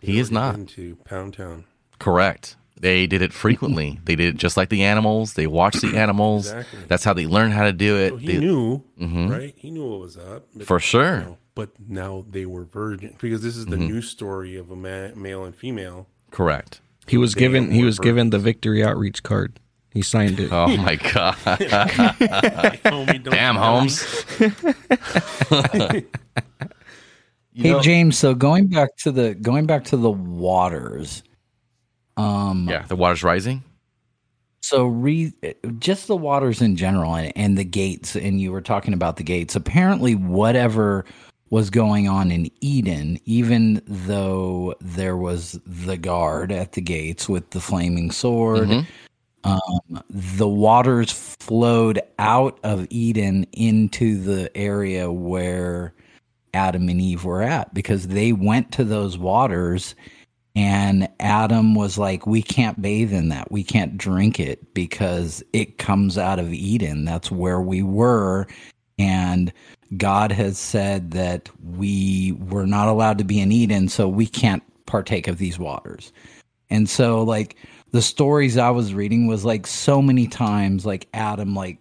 He'd 0.00 0.12
he 0.12 0.18
is 0.18 0.30
not. 0.30 0.54
been 0.56 0.66
to 0.66 0.96
Pound 1.04 1.34
Town. 1.34 1.64
correct. 1.98 2.56
They 2.78 3.06
did 3.06 3.22
it 3.22 3.32
frequently. 3.32 4.00
they 4.04 4.16
did 4.16 4.34
it 4.34 4.36
just 4.36 4.56
like 4.56 4.68
the 4.68 4.82
animals. 4.82 5.34
They 5.34 5.46
watched 5.46 5.80
the 5.80 5.96
animals. 5.96 6.46
Exactly. 6.48 6.80
That's 6.88 7.04
how 7.04 7.12
they 7.14 7.26
learned 7.26 7.52
how 7.54 7.64
to 7.64 7.72
do 7.72 7.96
it. 7.96 8.10
So 8.10 8.16
he 8.16 8.26
They- 8.26 8.38
knew, 8.40 8.82
Mhm. 9.00 9.30
right? 9.30 9.54
He 9.56 9.70
knew 9.70 9.88
what 9.88 10.00
was 10.00 10.16
up. 10.18 10.46
but, 10.54 10.66
For 10.66 10.80
sure. 10.80 11.18
you 11.18 11.24
know, 11.24 11.38
but 11.54 11.70
now 11.88 12.24
they 12.28 12.44
were 12.46 12.64
virgins 12.64 13.14
because 13.20 13.42
this 13.42 13.56
is 13.56 13.66
the 13.66 13.76
Mm-hmm. 13.76 13.86
new 13.86 14.02
story 14.02 14.56
of 14.56 14.70
a 14.70 14.76
ma- 14.76 15.14
male 15.14 15.44
and 15.44 15.54
female. 15.54 16.08
Correct. 16.30 16.80
He 17.06 17.16
was 17.16 17.34
They 17.34 17.40
given 17.40 17.70
he 17.70 17.80
were 17.80 17.86
was 17.86 17.98
given 18.00 18.30
the 18.30 18.38
victory 18.40 18.82
outreach 18.84 19.22
card. 19.22 19.60
He 19.94 20.02
signed 20.02 20.38
it. 20.40 20.52
Oh 20.52 20.76
my 20.76 20.96
god! 20.96 21.36
Damn. 23.24 23.54
Holmes. 23.56 24.24
Hey 27.56 27.70
know- 27.70 27.80
James, 27.80 28.18
so 28.18 28.34
going 28.34 28.66
back 28.66 28.96
to 28.98 29.12
the 29.12 29.34
going 29.36 29.64
back 29.66 29.84
to 29.84 29.96
the 29.96 30.10
waters, 30.10 31.22
um, 32.16 32.66
Yeah, 32.68 32.82
the 32.82 32.96
water's 32.96 33.22
rising. 33.22 33.62
So 34.60 34.86
re 34.86 35.32
just 35.78 36.08
the 36.08 36.16
waters 36.16 36.60
in 36.60 36.74
general 36.74 37.14
and, 37.14 37.32
and 37.36 37.56
the 37.56 37.62
gates, 37.64 38.16
and 38.16 38.40
you 38.40 38.50
were 38.50 38.60
talking 38.60 38.92
about 38.92 39.18
the 39.18 39.22
gates. 39.22 39.54
Apparently, 39.54 40.16
whatever 40.16 41.04
was 41.50 41.70
going 41.70 42.08
on 42.08 42.32
in 42.32 42.50
Eden, 42.60 43.20
even 43.24 43.80
though 43.86 44.74
there 44.80 45.16
was 45.16 45.60
the 45.64 45.96
guard 45.96 46.50
at 46.50 46.72
the 46.72 46.80
gates 46.80 47.28
with 47.28 47.50
the 47.50 47.60
flaming 47.60 48.10
sword, 48.10 48.66
Mhm. 48.68 48.86
Um, 49.44 50.02
the 50.08 50.48
waters 50.48 51.12
flowed 51.12 52.00
out 52.18 52.58
of 52.64 52.86
Eden 52.90 53.46
into 53.52 54.20
the 54.20 54.54
area 54.56 55.12
where 55.12 55.92
Adam 56.54 56.88
and 56.88 57.00
Eve 57.00 57.24
were 57.24 57.42
at 57.42 57.72
because 57.74 58.08
they 58.08 58.32
went 58.32 58.72
to 58.72 58.84
those 58.84 59.18
waters 59.18 59.94
and 60.56 61.08
Adam 61.20 61.74
was 61.74 61.98
like, 61.98 62.26
We 62.26 62.40
can't 62.40 62.80
bathe 62.80 63.12
in 63.12 63.28
that. 63.30 63.50
We 63.50 63.64
can't 63.64 63.98
drink 63.98 64.38
it 64.38 64.72
because 64.72 65.42
it 65.52 65.78
comes 65.78 66.16
out 66.16 66.38
of 66.38 66.52
Eden. 66.52 67.04
That's 67.04 67.30
where 67.30 67.60
we 67.60 67.82
were. 67.82 68.46
And 68.98 69.52
God 69.96 70.30
has 70.32 70.56
said 70.56 71.10
that 71.10 71.50
we 71.62 72.32
were 72.32 72.66
not 72.66 72.88
allowed 72.88 73.18
to 73.18 73.24
be 73.24 73.40
in 73.40 73.52
Eden, 73.52 73.88
so 73.88 74.08
we 74.08 74.26
can't 74.26 74.62
partake 74.86 75.26
of 75.26 75.38
these 75.38 75.58
waters. 75.58 76.12
And 76.70 76.88
so, 76.88 77.22
like, 77.22 77.56
the 77.94 78.02
stories 78.02 78.58
I 78.58 78.70
was 78.70 78.92
reading 78.92 79.28
was 79.28 79.44
like 79.44 79.68
so 79.68 80.02
many 80.02 80.26
times, 80.26 80.84
like, 80.84 81.06
Adam, 81.14 81.54
like, 81.54 81.78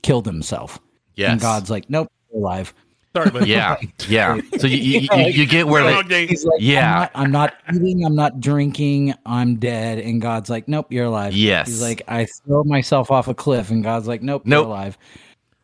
killed 0.00 0.24
himself. 0.24 0.78
Yes. 1.16 1.32
And 1.32 1.38
God's 1.40 1.68
like, 1.68 1.90
Nope, 1.90 2.08
you're 2.32 2.40
alive. 2.40 2.72
Sorry, 3.14 3.30
but 3.30 3.46
Yeah, 3.46 3.76
yeah. 4.08 4.40
So 4.56 4.66
you 4.66 4.78
you, 4.78 5.08
you, 5.12 5.24
you 5.26 5.44
get 5.46 5.66
where 5.66 5.82
Dog 5.82 6.08
they, 6.08 6.24
day. 6.24 6.26
He's 6.28 6.46
like, 6.46 6.62
Yeah. 6.62 7.10
I'm 7.14 7.30
not, 7.30 7.56
I'm 7.68 7.74
not 7.76 7.84
eating, 7.86 8.04
I'm 8.06 8.14
not 8.14 8.40
drinking, 8.40 9.12
I'm 9.26 9.56
dead. 9.56 9.98
And 9.98 10.22
God's 10.22 10.48
like, 10.48 10.66
nope, 10.66 10.86
you're 10.90 11.04
alive. 11.04 11.34
Yes. 11.34 11.66
He's 11.68 11.82
like, 11.82 12.00
I 12.08 12.24
throw 12.24 12.64
myself 12.64 13.10
off 13.10 13.28
a 13.28 13.34
cliff, 13.34 13.70
and 13.70 13.84
God's 13.84 14.08
like, 14.08 14.22
nope, 14.22 14.42
Nope. 14.46 14.62
you're 14.62 14.66
alive. 14.74 14.96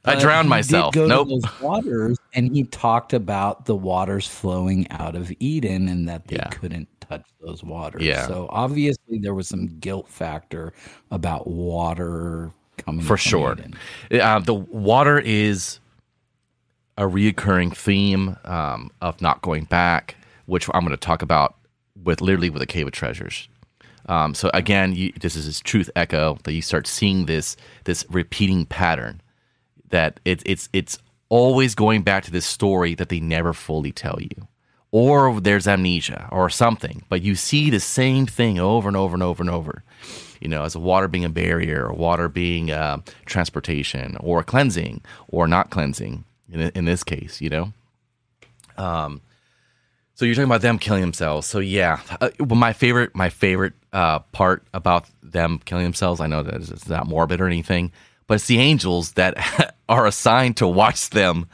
I 0.04 0.16
drowned 0.16 0.50
myself. 0.50 0.92
Did 0.92 1.00
go 1.00 1.06
Nope. 1.06 1.28
To 1.28 1.40
those 1.40 1.60
waters, 1.62 2.18
and 2.34 2.54
he 2.54 2.64
talked 2.64 3.14
about 3.14 3.64
the 3.64 3.74
waters 3.74 4.26
flowing 4.28 4.86
out 4.90 5.16
of 5.16 5.32
Eden, 5.40 5.88
and 5.88 6.06
that 6.06 6.28
they 6.28 6.36
Yeah. 6.36 6.48
couldn't 6.50 6.86
touch 7.08 7.26
those 7.40 7.62
waters. 7.62 8.02
Yeah. 8.02 8.26
So 8.26 8.46
obviously, 8.50 9.18
there 9.18 9.34
was 9.34 9.48
some 9.48 9.66
guilt 9.78 10.08
factor 10.08 10.72
about 11.10 11.46
water 11.46 12.52
coming 12.78 13.04
for 13.04 13.16
sure. 13.16 13.56
Uh, 14.10 14.38
the 14.40 14.54
water 14.54 15.18
is 15.18 15.80
a 16.98 17.02
reoccurring 17.02 17.76
theme 17.76 18.36
um, 18.44 18.90
of 19.00 19.20
not 19.20 19.42
going 19.42 19.64
back, 19.64 20.16
which 20.46 20.68
I'm 20.72 20.84
going 20.84 20.90
to 20.90 20.96
talk 20.96 21.22
about 21.22 21.56
with 22.02 22.20
literally 22.20 22.50
with 22.50 22.60
the 22.60 22.66
Cave 22.66 22.86
of 22.86 22.92
Treasures. 22.92 23.48
Um, 24.08 24.34
so 24.34 24.50
again, 24.54 24.94
you, 24.94 25.12
this 25.20 25.34
is 25.34 25.46
this 25.46 25.60
truth 25.60 25.90
echo 25.96 26.38
that 26.44 26.52
you 26.52 26.62
start 26.62 26.86
seeing 26.86 27.26
this 27.26 27.56
this 27.84 28.04
repeating 28.08 28.64
pattern 28.66 29.20
that 29.90 30.20
it's 30.24 30.42
it's 30.46 30.68
it's 30.72 30.98
always 31.28 31.74
going 31.74 32.02
back 32.02 32.24
to 32.24 32.30
this 32.30 32.46
story 32.46 32.94
that 32.94 33.08
they 33.08 33.20
never 33.20 33.52
fully 33.52 33.92
tell 33.92 34.18
you, 34.20 34.46
or 34.90 35.40
there's 35.40 35.66
amnesia 35.66 36.28
or 36.32 36.48
something, 36.48 37.02
but 37.08 37.22
you 37.22 37.34
see 37.34 37.70
the 37.70 37.80
same 37.80 38.26
thing 38.26 38.58
over 38.58 38.88
and 38.88 38.96
over 38.96 39.14
and 39.14 39.22
over 39.22 39.42
and 39.42 39.50
over. 39.50 39.82
You 40.40 40.48
know, 40.48 40.64
as 40.64 40.76
water 40.76 41.08
being 41.08 41.24
a 41.24 41.30
barrier, 41.30 41.86
or 41.86 41.94
water 41.94 42.28
being 42.28 42.70
uh, 42.70 42.98
transportation, 43.24 44.16
or 44.20 44.42
cleansing, 44.42 45.02
or 45.28 45.48
not 45.48 45.70
cleansing. 45.70 46.24
In 46.52 46.60
in 46.60 46.84
this 46.84 47.02
case, 47.02 47.40
you 47.40 47.48
know. 47.48 47.72
Um, 48.76 49.22
so 50.14 50.24
you're 50.24 50.34
talking 50.34 50.48
about 50.48 50.62
them 50.62 50.78
killing 50.78 51.00
themselves. 51.00 51.46
So 51.46 51.58
yeah, 51.58 52.00
uh, 52.20 52.30
well, 52.38 52.56
my 52.56 52.72
favorite, 52.72 53.14
my 53.14 53.28
favorite 53.28 53.74
uh, 53.92 54.20
part 54.20 54.66
about 54.72 55.06
them 55.22 55.60
killing 55.64 55.84
themselves. 55.84 56.20
I 56.20 56.26
know 56.26 56.42
that 56.42 56.54
it's 56.54 56.70
it's 56.70 56.88
not 56.88 57.06
morbid 57.06 57.40
or 57.40 57.46
anything, 57.46 57.92
but 58.26 58.34
it's 58.34 58.46
the 58.46 58.58
angels 58.58 59.12
that 59.12 59.74
are 59.88 60.06
assigned 60.06 60.58
to 60.58 60.66
watch 60.66 61.10
them. 61.10 61.46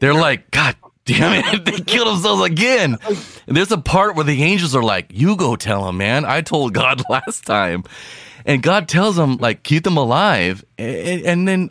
They're 0.00 0.14
like, 0.14 0.50
God 0.50 0.76
damn 1.04 1.44
it, 1.54 1.64
they 1.64 1.80
killed 1.80 2.08
themselves 2.08 2.42
again. 2.42 2.96
And 3.46 3.56
there's 3.56 3.72
a 3.72 3.78
part 3.78 4.14
where 4.16 4.24
the 4.24 4.42
angels 4.42 4.74
are 4.74 4.82
like, 4.82 5.10
You 5.12 5.36
go 5.36 5.56
tell 5.56 5.84
them, 5.86 5.96
man. 5.98 6.24
I 6.24 6.40
told 6.40 6.74
God 6.74 7.02
last 7.08 7.44
time, 7.46 7.84
and 8.44 8.62
God 8.62 8.88
tells 8.88 9.16
them 9.16 9.36
like, 9.36 9.62
keep 9.62 9.84
them 9.84 9.96
alive, 9.96 10.64
and, 10.78 11.22
and 11.22 11.48
then 11.48 11.70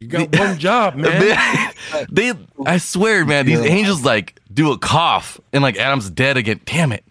You 0.00 0.08
got 0.08 0.36
one 0.38 0.58
job, 0.58 0.94
man. 0.96 1.72
they, 2.10 2.32
I 2.64 2.78
swear, 2.78 3.24
man, 3.24 3.46
these 3.46 3.60
angels 3.60 4.04
like 4.04 4.40
do 4.52 4.72
a 4.72 4.78
cough 4.78 5.40
and 5.52 5.62
like 5.62 5.76
Adam's 5.76 6.10
dead 6.10 6.36
again. 6.36 6.60
Damn 6.64 6.92
it. 6.92 7.04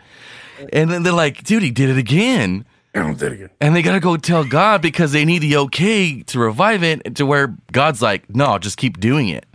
And 0.74 0.90
then 0.90 1.04
they're 1.04 1.14
like, 1.14 1.44
dude, 1.44 1.64
he 1.64 1.70
did 1.72 1.90
it 1.90 1.98
again. 1.98 2.66
I'm 2.96 3.14
dead 3.16 3.34
again. 3.34 3.50
And 3.62 3.76
they 3.76 3.84
gotta 3.84 4.00
go 4.00 4.18
tell 4.18 4.44
God 4.44 4.82
because 4.82 5.12
they 5.12 5.24
need 5.24 5.40
the 5.40 5.58
okay 5.58 6.24
to 6.24 6.40
revive 6.40 6.82
it. 6.84 7.16
To 7.16 7.26
where 7.28 7.56
God's 7.72 8.02
like, 8.02 8.34
no, 8.34 8.58
just 8.58 8.78
keep 8.78 9.00
doing 9.00 9.30
it. 9.30 9.46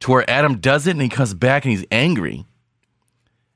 To 0.00 0.10
where 0.10 0.30
Adam 0.30 0.58
does 0.58 0.86
it 0.86 0.92
and 0.92 1.02
he 1.02 1.08
comes 1.08 1.34
back 1.34 1.64
and 1.64 1.72
he's 1.72 1.84
angry. 1.90 2.46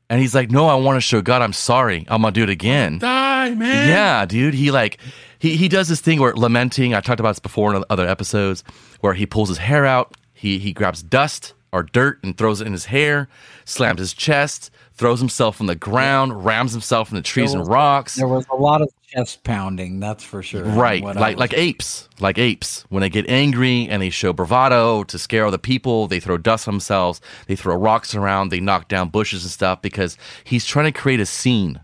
And 0.09 0.21
he's 0.21 0.35
like, 0.35 0.51
no, 0.51 0.67
I 0.67 0.75
want 0.75 0.97
to 0.97 1.01
show 1.01 1.23
God 1.23 1.41
I'm 1.41 1.53
sorry. 1.53 2.05
I'm 2.09 2.23
gonna 2.23 2.33
do 2.33 2.43
it 2.43 2.51
again. 2.51 2.99
Die, 2.99 3.55
man. 3.55 3.89
Yeah, 3.89 4.27
dude. 4.27 4.55
He 4.55 4.71
like 4.73 4.99
he 5.39 5.57
he 5.57 5.69
does 5.69 5.89
this 5.89 6.01
thing 6.01 6.21
where 6.21 6.35
lamenting. 6.35 6.95
I 6.95 7.01
talked 7.01 7.21
about 7.21 7.31
this 7.31 7.39
before 7.39 7.75
in 7.75 7.85
other 7.89 8.09
episodes, 8.09 8.65
where 9.01 9.15
he 9.15 9.25
pulls 9.25 9.49
his 9.49 9.59
hair 9.59 9.87
out. 9.87 10.17
He 10.33 10.59
he 10.59 10.73
grabs 10.73 11.03
dust 11.03 11.55
or 11.73 11.85
dirt 11.85 12.19
and 12.25 12.37
throws 12.37 12.61
it 12.61 12.67
in 12.67 12.73
his 12.73 12.87
hair, 12.87 13.29
slams 13.65 14.01
his 14.01 14.13
chest, 14.13 14.71
throws 15.01 15.19
himself 15.19 15.63
on 15.63 15.67
the 15.67 15.75
ground, 15.75 16.45
rams 16.45 16.73
himself 16.73 17.09
in 17.09 17.17
the 17.17 17.23
trees 17.23 17.55
and 17.55 17.67
rocks. 17.67 18.17
There 18.17 18.29
was 18.29 18.47
a 18.53 18.55
lot 18.55 18.83
of 18.83 18.91
chest 19.09 19.43
pounding, 19.45 19.99
that's 19.99 20.23
for 20.23 20.43
sure. 20.43 20.63
Right, 20.63 21.03
like 21.03 21.17
was- 21.17 21.37
like 21.37 21.55
apes, 21.55 22.07
like 22.21 22.37
apes. 22.37 22.85
When 22.91 23.01
they 23.01 23.09
get 23.09 23.27
angry 23.27 23.89
and 23.89 24.03
they 24.03 24.11
show 24.11 24.35
bravado 24.35 25.03
to 25.05 25.19
scare 25.19 25.47
other 25.47 25.57
people, 25.57 26.07
they 26.07 26.21
throw 26.21 26.37
dust 26.37 26.69
on 26.69 26.75
themselves, 26.75 27.23
they 27.47 27.57
throw 27.57 27.77
rocks 27.77 28.15
around, 28.15 28.51
they 28.51 28.61
knock 28.61 28.89
down 28.89 29.09
bushes 29.09 29.43
and 29.43 29.51
stuff 29.51 29.81
because 29.81 30.19
he's 30.45 30.67
trying 30.67 30.93
to 30.93 31.01
create 31.01 31.19
a 31.19 31.25
scene 31.25 31.81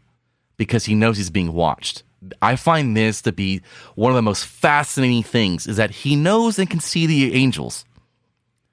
because 0.58 0.84
he 0.84 0.94
knows 0.94 1.16
he's 1.16 1.30
being 1.30 1.54
watched. 1.54 2.02
I 2.42 2.56
find 2.56 2.94
this 2.94 3.22
to 3.22 3.32
be 3.32 3.62
one 3.94 4.12
of 4.12 4.16
the 4.16 4.20
most 4.20 4.44
fascinating 4.44 5.22
things 5.22 5.66
is 5.66 5.78
that 5.78 5.90
he 5.90 6.16
knows 6.16 6.58
and 6.58 6.68
can 6.68 6.80
see 6.80 7.06
the 7.06 7.32
angels. 7.32 7.86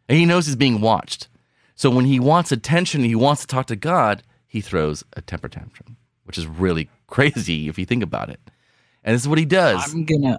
And 0.09 0.17
he 0.17 0.25
knows 0.25 0.47
he's 0.47 0.57
being 0.57 0.81
watched. 0.81 1.29
So 1.75 1.89
when 1.89 2.05
he 2.05 2.19
wants 2.19 2.51
attention, 2.51 3.05
he 3.05 3.15
wants 3.15 3.41
to 3.41 3.47
talk 3.47 3.67
to 3.67 3.77
God, 3.77 4.21
he 4.53 4.61
throws 4.61 5.03
a 5.13 5.21
temper 5.21 5.49
tantrum, 5.49 5.97
which 6.25 6.37
is 6.37 6.45
really 6.45 6.87
crazy 7.07 7.67
if 7.67 7.79
you 7.79 7.85
think 7.85 8.03
about 8.03 8.29
it. 8.29 8.39
And 9.03 9.15
this 9.15 9.23
is 9.23 9.27
what 9.27 9.39
he 9.39 9.45
does. 9.45 9.91
I'm 9.91 10.05
gonna 10.05 10.37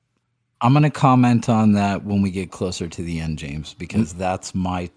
I'm 0.60 0.72
gonna 0.72 0.88
comment 0.88 1.48
on 1.48 1.72
that 1.72 2.04
when 2.04 2.22
we 2.22 2.30
get 2.30 2.52
closer 2.52 2.86
to 2.86 3.02
the 3.02 3.18
end, 3.18 3.38
James, 3.38 3.74
because 3.74 4.14
Mm. 4.14 4.18
that's 4.18 4.54
my 4.54 4.88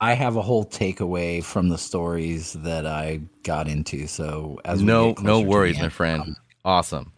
I 0.00 0.14
have 0.14 0.34
a 0.34 0.42
whole 0.42 0.64
takeaway 0.64 1.42
from 1.42 1.68
the 1.68 1.78
stories 1.78 2.52
that 2.54 2.84
I 2.84 3.20
got 3.44 3.68
into. 3.68 4.08
So 4.08 4.60
as 4.64 4.82
no 4.82 5.14
no 5.22 5.40
worries 5.40 5.76
the 5.76 5.84
my 5.84 5.88
friend 5.88 6.22
um, 6.22 6.36
awesome 6.64 7.12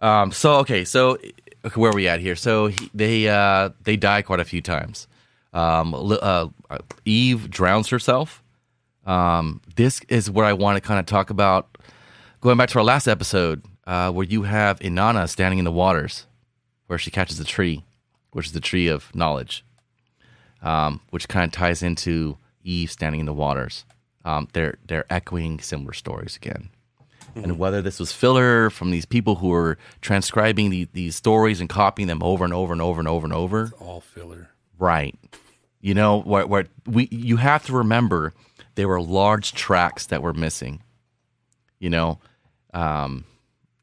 um 0.00 0.32
so 0.32 0.54
okay 0.56 0.82
so 0.86 1.18
okay, 1.66 1.78
where 1.80 1.90
are 1.90 1.94
we 1.94 2.08
at 2.08 2.20
here 2.20 2.34
so 2.34 2.68
he, 2.68 2.90
they 2.94 3.28
uh 3.28 3.68
they 3.84 3.96
die 3.96 4.22
quite 4.22 4.40
a 4.40 4.46
few 4.46 4.62
times 4.62 5.06
um 5.52 5.94
uh, 6.22 6.48
eve 7.04 7.50
drowns 7.50 7.88
herself 7.88 8.42
um 9.06 9.60
this 9.76 10.00
is 10.08 10.30
where 10.30 10.46
i 10.46 10.52
want 10.52 10.76
to 10.76 10.80
kind 10.80 11.00
of 11.00 11.06
talk 11.06 11.30
about 11.30 11.78
going 12.40 12.56
back 12.56 12.68
to 12.68 12.78
our 12.78 12.84
last 12.84 13.06
episode 13.06 13.64
uh 13.86 14.10
where 14.10 14.26
you 14.26 14.42
have 14.42 14.78
inanna 14.80 15.28
standing 15.28 15.58
in 15.58 15.64
the 15.64 15.72
waters 15.72 16.26
where 16.86 16.98
she 16.98 17.10
catches 17.10 17.38
the 17.38 17.44
tree 17.44 17.82
which 18.32 18.46
is 18.46 18.52
the 18.52 18.60
tree 18.60 18.88
of 18.88 19.14
knowledge 19.14 19.64
um 20.62 21.00
which 21.10 21.28
kind 21.28 21.44
of 21.44 21.52
ties 21.52 21.82
into 21.82 22.36
eve 22.62 22.90
standing 22.90 23.20
in 23.20 23.26
the 23.26 23.32
waters 23.32 23.84
um 24.24 24.48
they're 24.52 24.76
they're 24.86 25.06
echoing 25.10 25.58
similar 25.60 25.92
stories 25.92 26.36
again 26.36 26.68
and 27.34 27.58
whether 27.58 27.82
this 27.82 28.00
was 28.00 28.12
filler 28.12 28.70
from 28.70 28.90
these 28.90 29.04
people 29.06 29.36
who 29.36 29.48
were 29.48 29.78
transcribing 30.00 30.70
the, 30.70 30.88
these 30.92 31.16
stories 31.16 31.60
and 31.60 31.68
copying 31.68 32.08
them 32.08 32.22
over 32.22 32.44
and 32.44 32.52
over 32.52 32.72
and 32.72 32.82
over 32.82 33.00
and 33.00 33.08
over 33.08 33.24
and 33.24 33.32
over. 33.32 33.72
All 33.78 34.00
filler. 34.00 34.50
Right. 34.78 35.14
You 35.80 35.94
know, 35.94 36.20
where, 36.22 36.46
where 36.46 36.66
we 36.86 37.08
you 37.10 37.36
have 37.36 37.64
to 37.66 37.72
remember 37.72 38.34
there 38.80 38.88
were 38.88 39.02
large 39.02 39.52
tracks 39.52 40.06
that 40.06 40.22
were 40.22 40.32
missing. 40.32 40.82
You 41.80 41.90
know, 41.90 42.18
um, 42.72 43.26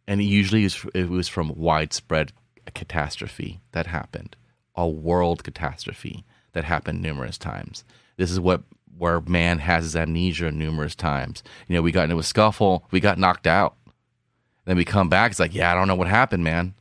and 0.07 0.19
it 0.19 0.23
usually 0.23 0.67
it 0.95 1.07
was 1.07 1.27
from 1.27 1.53
widespread 1.55 2.33
catastrophe 2.73 3.61
that 3.73 3.85
happened, 3.85 4.35
a 4.75 4.87
world 4.87 5.43
catastrophe 5.43 6.25
that 6.53 6.63
happened 6.63 7.03
numerous 7.03 7.37
times. 7.37 7.83
This 8.17 8.31
is 8.31 8.39
what 8.39 8.63
where 8.97 9.21
man 9.21 9.59
has 9.59 9.83
his 9.83 9.95
amnesia 9.95 10.51
numerous 10.51 10.95
times. 10.95 11.43
You 11.67 11.75
know, 11.75 11.83
we 11.83 11.91
got 11.91 12.05
into 12.05 12.17
a 12.17 12.23
scuffle, 12.23 12.83
we 12.89 12.99
got 12.99 13.19
knocked 13.19 13.45
out. 13.45 13.75
Then 14.65 14.77
we 14.77 14.83
come 14.83 15.09
back, 15.09 15.29
it's 15.29 15.39
like, 15.39 15.53
yeah, 15.53 15.71
I 15.71 15.75
don't 15.75 15.87
know 15.87 15.93
what 15.93 16.07
happened, 16.07 16.43
man. 16.43 16.73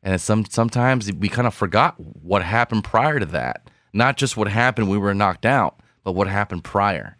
And 0.00 0.20
some 0.20 0.44
sometimes 0.44 1.12
we 1.12 1.28
kind 1.28 1.48
of 1.48 1.54
forgot 1.54 1.98
what 1.98 2.44
happened 2.44 2.84
prior 2.84 3.18
to 3.18 3.26
that. 3.26 3.68
Not 3.92 4.16
just 4.16 4.36
what 4.36 4.46
happened 4.46 4.88
we 4.88 4.96
were 4.98 5.12
knocked 5.12 5.44
out, 5.44 5.80
but 6.04 6.12
what 6.12 6.28
happened 6.28 6.62
prior. 6.62 7.16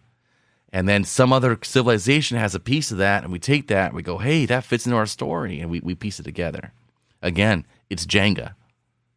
And 0.75 0.89
then 0.89 1.05
some 1.05 1.33
other 1.33 1.57
civilization 1.63 2.37
has 2.37 2.57
a 2.57 2.61
piece 2.61 2.91
of 2.91 2.99
that, 2.99 3.23
and 3.23 3.33
we 3.33 3.39
take 3.39 3.69
that 3.69 3.87
and 3.87 3.95
we 3.95 4.03
go, 4.03 4.19
hey, 4.19 4.45
that 4.47 4.65
fits 4.65 4.87
into 4.87 4.97
our 4.97 5.07
story, 5.07 5.61
and 5.61 5.71
we, 5.71 5.79
we 5.79 5.95
piece 5.95 6.19
it 6.19 6.25
together. 6.25 6.73
Again, 7.23 7.65
it's 7.89 8.05
Jenga. 8.05 8.55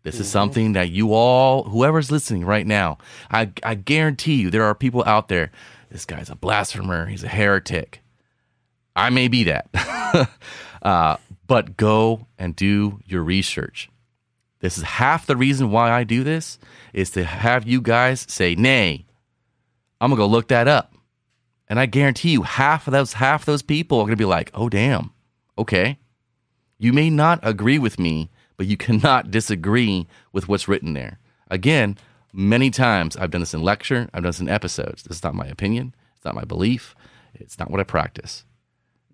This 0.04 0.20
is 0.20 0.30
something 0.30 0.74
that 0.74 0.91
you 0.91 1.15
all, 1.15 1.63
whoever's 1.63 2.12
listening 2.12 2.46
right 2.46 2.65
now, 2.67 3.00
I, 3.32 3.52
I 3.63 3.74
guarantee 3.74 4.36
you 4.36 4.52
there 4.52 4.65
are 4.65 4.76
people 4.76 5.04
out 5.08 5.30
there. 5.30 5.52
This 5.89 6.06
guy's 6.06 6.30
a 6.30 6.36
blasphemer. 6.36 7.08
He's 7.08 7.24
a 7.24 7.28
heretic. 7.28 8.04
I 8.96 9.10
may 9.10 9.28
be 9.28 9.43
that. 9.46 9.67
uh, 10.84 11.17
but 11.48 11.76
go 11.76 12.28
and 12.38 12.56
do 12.56 13.00
your 13.08 13.24
research. 13.24 13.89
This 14.60 14.78
is 14.78 14.84
half 14.84 15.26
the 15.26 15.36
reason 15.36 15.72
why 15.72 15.91
I 15.91 16.04
do 16.04 16.24
this 16.24 16.60
is 16.93 17.10
to 17.12 17.24
have 17.24 17.67
you 17.67 17.82
guys 17.82 18.28
say, 18.30 18.54
nay, 18.54 19.08
I'm 20.00 20.12
gonna 20.12 20.20
go 20.20 20.28
look 20.28 20.50
that 20.50 20.67
up. 20.67 20.93
And 21.67 21.80
I 21.80 21.86
guarantee 21.86 22.32
you 22.32 22.43
half 22.43 22.88
of 22.88 22.93
those 22.93 23.13
half 23.13 23.45
those 23.45 23.62
people 23.62 23.99
are 23.99 24.06
gonna 24.06 24.15
be 24.15 24.25
like, 24.25 24.51
oh 24.53 24.69
damn, 24.69 25.12
okay. 25.58 25.99
You 26.77 26.93
may 26.93 27.10
not 27.10 27.39
agree 27.41 27.80
with 27.80 27.99
me, 27.99 28.30
but 28.56 28.67
you 28.67 28.77
cannot 28.77 29.32
disagree 29.32 30.08
with 30.32 30.47
what's 30.47 30.67
written 30.67 30.93
there. 30.93 31.19
Again, 31.49 31.97
many 32.34 32.69
times 32.69 33.17
I've 33.17 33.32
done 33.32 33.41
this 33.41 33.53
in 33.53 33.63
lecture, 33.63 34.10
I've 34.13 34.23
done 34.23 34.30
this 34.30 34.39
in 34.39 34.49
episodes. 34.49 35.03
This 35.03 35.17
is 35.17 35.23
not 35.23 35.36
my 35.36 35.47
opinion, 35.47 35.95
it's 36.15 36.25
not 36.25 36.36
my 36.36 36.43
belief, 36.43 36.95
it's 37.34 37.60
not 37.60 37.71
what 37.71 37.80
I 37.80 37.84
practice. 37.84 38.45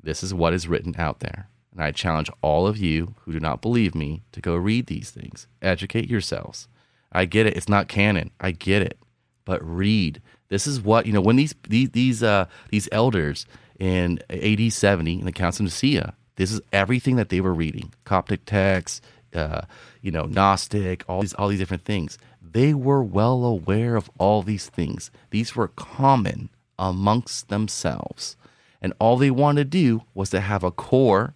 This 0.01 0.23
is 0.23 0.33
what 0.33 0.53
is 0.53 0.67
written 0.67 0.95
out 0.97 1.21
there. 1.21 1.47
And 1.71 1.81
I 1.81 1.91
challenge 1.91 2.29
all 2.41 2.67
of 2.67 2.77
you 2.77 3.15
who 3.21 3.31
do 3.31 3.39
not 3.39 3.61
believe 3.61 3.95
me 3.95 4.23
to 4.33 4.41
go 4.41 4.55
read 4.55 4.87
these 4.87 5.09
things. 5.09 5.47
Educate 5.61 6.09
yourselves. 6.09 6.67
I 7.11 7.25
get 7.25 7.47
it. 7.47 7.55
It's 7.55 7.69
not 7.69 7.87
canon. 7.87 8.31
I 8.39 8.51
get 8.51 8.81
it. 8.81 8.99
But 9.45 9.63
read. 9.63 10.21
This 10.53 10.67
is 10.67 10.79
what, 10.79 11.07
you 11.07 11.13
know, 11.13 11.21
when 11.21 11.35
these 11.35 11.55
these 11.67 11.89
these 11.89 12.21
uh 12.21 12.45
these 12.69 12.87
elders 12.91 13.47
in 13.79 14.19
AD 14.29 14.71
70 14.71 15.19
in 15.19 15.25
the 15.25 15.31
Council 15.31 15.65
of 15.65 15.71
Nicaea, 15.71 16.13
this 16.35 16.51
is 16.51 16.61
everything 16.71 17.15
that 17.15 17.29
they 17.29 17.41
were 17.41 17.55
reading. 17.55 17.91
Coptic 18.05 18.45
texts, 18.45 19.01
uh, 19.33 19.61
you 20.03 20.11
know, 20.11 20.25
Gnostic, 20.25 21.05
all 21.09 21.21
these 21.21 21.33
all 21.33 21.47
these 21.47 21.57
different 21.57 21.85
things. 21.85 22.19
They 22.39 22.75
were 22.75 23.01
well 23.01 23.43
aware 23.45 23.95
of 23.95 24.11
all 24.19 24.43
these 24.43 24.69
things. 24.69 25.09
These 25.31 25.55
were 25.55 25.69
common 25.69 26.49
amongst 26.77 27.49
themselves. 27.49 28.37
And 28.79 28.93
all 28.99 29.17
they 29.17 29.31
wanted 29.31 29.71
to 29.71 29.77
do 29.77 30.03
was 30.13 30.29
to 30.29 30.39
have 30.39 30.63
a 30.63 30.69
core 30.69 31.33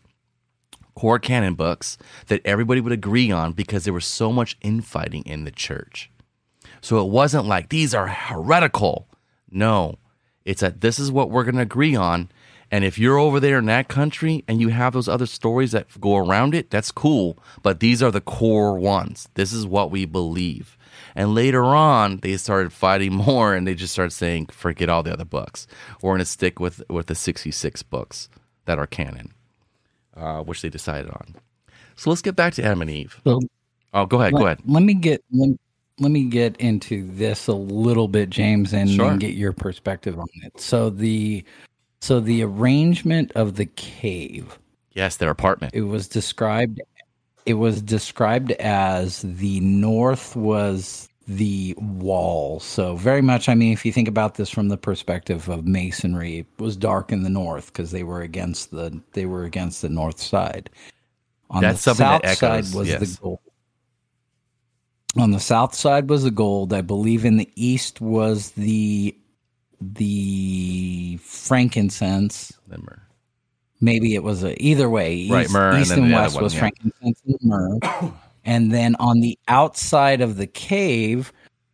core 0.94 1.18
canon 1.18 1.56
books 1.56 1.98
that 2.28 2.42
everybody 2.46 2.82
would 2.82 2.94
agree 2.94 3.32
on 3.32 3.54
because 3.54 3.84
there 3.84 3.94
was 3.94 4.06
so 4.06 4.32
much 4.32 4.58
infighting 4.62 5.24
in 5.24 5.44
the 5.44 5.52
church. 5.52 6.12
So 6.82 7.00
it 7.00 7.10
wasn't 7.10 7.46
like 7.46 7.70
these 7.70 7.94
are 7.94 8.08
heretical. 8.08 9.08
No, 9.50 9.96
it's 10.46 10.62
that 10.62 10.82
this 10.82 11.00
is 11.00 11.12
what 11.12 11.30
we're 11.30 11.44
going 11.44 11.56
to 11.56 11.62
agree 11.62 11.96
on. 11.96 12.30
And 12.70 12.84
if 12.84 13.00
you're 13.00 13.18
over 13.18 13.40
there 13.40 13.60
in 13.60 13.66
that 13.68 13.88
country 13.88 14.44
and 14.48 14.60
you 14.60 14.70
have 14.70 14.92
those 14.94 15.08
other 15.08 15.26
stories 15.26 15.72
that 15.72 15.88
go 16.02 16.18
around 16.18 16.54
it, 16.54 16.70
that's 16.70 16.92
cool. 16.92 17.38
But 17.64 17.80
these 17.80 18.04
are 18.04 18.12
the 18.12 18.20
core 18.20 18.78
ones. 18.78 19.30
This 19.36 19.54
is 19.54 19.66
what 19.66 19.90
we 19.90 20.06
believe. 20.06 20.78
And 21.16 21.34
later 21.34 21.64
on, 21.64 22.18
they 22.18 22.36
started 22.36 22.74
fighting 22.74 23.14
more 23.28 23.56
and 23.56 23.66
they 23.66 23.74
just 23.74 23.94
started 23.94 24.12
saying, 24.12 24.48
forget 24.48 24.90
all 24.90 25.04
the 25.04 25.14
other 25.14 25.26
books. 25.26 25.66
We're 26.02 26.12
going 26.12 26.20
to 26.20 26.26
stick 26.26 26.60
with, 26.60 26.84
with 26.90 27.08
the 27.08 27.16
66 27.16 27.84
books 27.84 28.28
that 28.66 28.78
are 28.78 28.88
canon 28.88 29.34
uh, 30.18 30.42
which 30.42 30.62
they 30.62 30.70
decided 30.70 31.12
on. 31.12 31.36
So 31.96 32.10
let's 32.10 32.22
get 32.22 32.36
back 32.36 32.54
to 32.56 32.64
Adam 32.64 32.82
and 32.82 32.92
Eve. 32.92 33.20
So 33.24 33.40
oh, 33.94 34.06
go 34.06 34.20
ahead. 34.20 34.34
let, 34.34 34.40
Go 34.40 34.46
ahead. 34.46 34.60
Let 34.66 34.84
me 34.84 34.94
get 34.94 35.24
let, 35.32 35.50
let 36.00 36.12
me 36.12 36.26
get 36.26 36.56
into 36.58 37.08
this 37.12 37.48
a 37.48 37.54
little 37.54 38.08
bit, 38.08 38.30
James, 38.30 38.74
and, 38.74 38.90
Sure. 38.90 39.12
and 39.12 39.20
get 39.20 39.34
your 39.34 39.54
perspective 39.54 40.20
on 40.20 40.28
it. 40.44 40.60
So 40.60 40.90
the 40.90 41.44
so 42.00 42.20
the 42.20 42.44
arrangement 42.44 43.32
of 43.34 43.56
the 43.56 43.66
cave 43.66 44.60
Yes, 44.94 45.18
their 45.18 45.30
apartment. 45.32 45.74
it 45.74 45.82
was 45.82 46.08
described 46.08 46.82
it 47.46 47.56
was 47.56 47.82
described 47.82 48.52
as 48.54 49.22
the 49.24 49.60
north 49.62 50.36
was 50.36 51.08
the 51.28 51.74
wall 51.78 52.60
so 52.60 52.96
very 52.96 53.22
much 53.22 53.50
i 53.50 53.54
mean 53.56 53.74
if 53.74 53.86
you 53.86 53.92
think 53.92 54.08
about 54.08 54.36
this 54.36 54.50
from 54.50 54.70
the 54.70 54.78
perspective 54.78 55.50
of 55.50 55.66
masonry 55.68 56.40
it 56.40 56.46
was 56.58 56.76
dark 56.78 57.12
in 57.12 57.24
the 57.24 57.30
north 57.30 57.68
because 57.68 57.92
they 57.92 58.04
were 58.04 58.22
against 58.22 58.72
the 58.72 58.98
they 59.14 59.26
were 59.26 59.44
against 59.44 59.82
the 59.82 59.90
north 59.90 60.20
side 60.22 60.70
on 61.50 61.62
That's 61.64 61.84
the 61.84 61.96
south 61.96 62.22
that 62.22 62.38
side 62.38 62.66
was 62.74 62.88
yes. 62.88 63.00
the 63.00 63.20
gold 63.22 63.40
on 65.20 65.32
the 65.32 65.40
south 65.40 65.74
side 65.74 66.10
was 66.10 66.24
the 66.24 66.32
gold 66.32 66.74
i 66.74 66.82
believe 66.82 67.26
in 67.26 67.38
the 67.38 67.50
east 67.56 68.02
was 68.02 68.52
the 68.52 69.16
the 69.80 71.18
frankincense 71.22 72.54
Remember. 72.68 73.02
maybe 73.82 74.16
it 74.16 74.24
was 74.24 74.44
a 74.44 74.60
either 74.62 74.90
way 74.90 75.14
east, 75.14 75.32
Right, 75.32 75.50
myrrh, 75.50 75.72
and 75.72 75.82
east 75.82 75.90
then 75.92 76.04
and, 76.06 76.14
west 76.14 76.36
one, 76.36 76.44
was 76.44 76.54
yeah. 76.54 76.60
frankincense 76.62 77.22
and 77.26 77.38
myrrh 77.42 77.80
and 78.46 78.72
then 78.72 78.96
on 79.00 79.20
the 79.20 79.38
outside 79.48 80.22
of 80.22 80.38
the 80.38 80.48
cave 80.48 81.32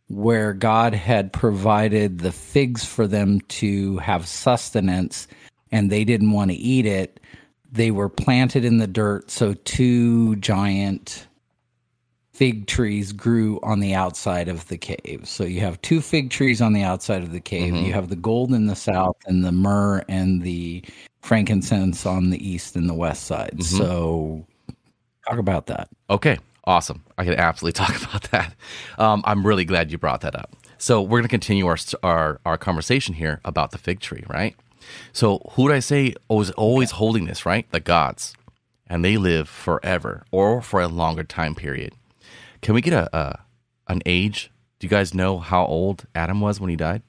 where 0.08 0.52
god 0.52 0.94
had 0.94 1.32
provided 1.32 2.18
the 2.18 2.32
figs 2.32 2.84
for 2.84 3.06
them 3.06 3.40
to 3.42 3.96
have 3.98 4.28
sustenance 4.28 5.26
and 5.72 5.90
they 5.90 6.04
didn't 6.04 6.32
want 6.32 6.50
to 6.50 6.56
eat 6.56 6.86
it 6.86 7.20
they 7.72 7.90
were 7.90 8.08
planted 8.08 8.64
in 8.64 8.78
the 8.78 8.86
dirt 8.86 9.30
so 9.30 9.54
two 9.64 10.36
giant 10.36 11.26
fig 12.34 12.66
trees 12.66 13.12
grew 13.12 13.60
on 13.62 13.78
the 13.78 13.94
outside 13.94 14.48
of 14.48 14.66
the 14.66 14.76
cave. 14.76 15.22
So 15.24 15.44
you 15.44 15.60
have 15.60 15.80
two 15.82 16.00
fig 16.00 16.30
trees 16.30 16.60
on 16.60 16.72
the 16.72 16.82
outside 16.82 17.22
of 17.22 17.30
the 17.30 17.40
cave. 17.40 17.72
Mhm. 17.72 17.86
You 17.86 17.92
have 17.92 18.08
the 18.08 18.16
gold 18.16 18.52
in 18.52 18.66
the 18.66 18.74
south 18.74 19.16
and 19.26 19.44
the 19.44 19.52
myrrh 19.52 20.04
and 20.08 20.42
the 20.42 20.82
frankincense 21.22 22.04
on 22.04 22.30
the 22.30 22.46
east 22.48 22.74
and 22.74 22.88
the 22.90 22.94
west 22.94 23.24
side. 23.26 23.54
Mhm. 23.58 23.62
So 23.62 24.44
talk 25.28 25.38
about 25.38 25.66
that. 25.66 25.88
Okay, 26.10 26.38
awesome. 26.64 27.04
I 27.16 27.24
can 27.24 27.34
absolutely 27.34 27.72
talk 27.86 27.96
about 28.02 28.24
that. 28.32 28.54
Um, 28.98 29.22
I'm 29.24 29.46
really 29.46 29.64
glad 29.64 29.92
you 29.92 29.98
brought 29.98 30.22
that 30.22 30.34
up. 30.34 30.50
So 30.76 31.00
we're 31.00 31.18
going 31.18 31.22
to 31.22 31.28
continue 31.28 31.66
our, 31.68 31.78
our 32.02 32.40
our 32.44 32.58
conversation 32.58 33.14
here 33.14 33.40
about 33.44 33.70
the 33.70 33.78
fig 33.78 34.00
tree, 34.00 34.24
right? 34.28 34.56
So 35.12 35.38
who 35.52 35.68
did 35.68 35.76
I 35.76 35.80
say 35.80 36.14
was 36.28 36.50
always 36.50 36.90
holding 36.90 37.26
this, 37.26 37.46
right? 37.46 37.70
The 37.70 37.80
gods, 37.80 38.34
and 38.88 39.04
they 39.04 39.16
live 39.16 39.48
forever 39.48 40.24
or 40.32 40.60
for 40.60 40.82
a 40.82 40.88
longer 40.88 41.22
time 41.24 41.54
period. 41.54 41.94
Can 42.64 42.74
we 42.74 42.80
get 42.80 42.94
a, 42.94 43.14
a 43.14 43.40
an 43.88 44.00
age? 44.06 44.50
Do 44.78 44.86
you 44.86 44.88
guys 44.88 45.12
know 45.12 45.38
how 45.38 45.66
old 45.66 46.06
Adam 46.14 46.40
was 46.40 46.58
when 46.58 46.70
he 46.70 46.76
died? 46.76 47.02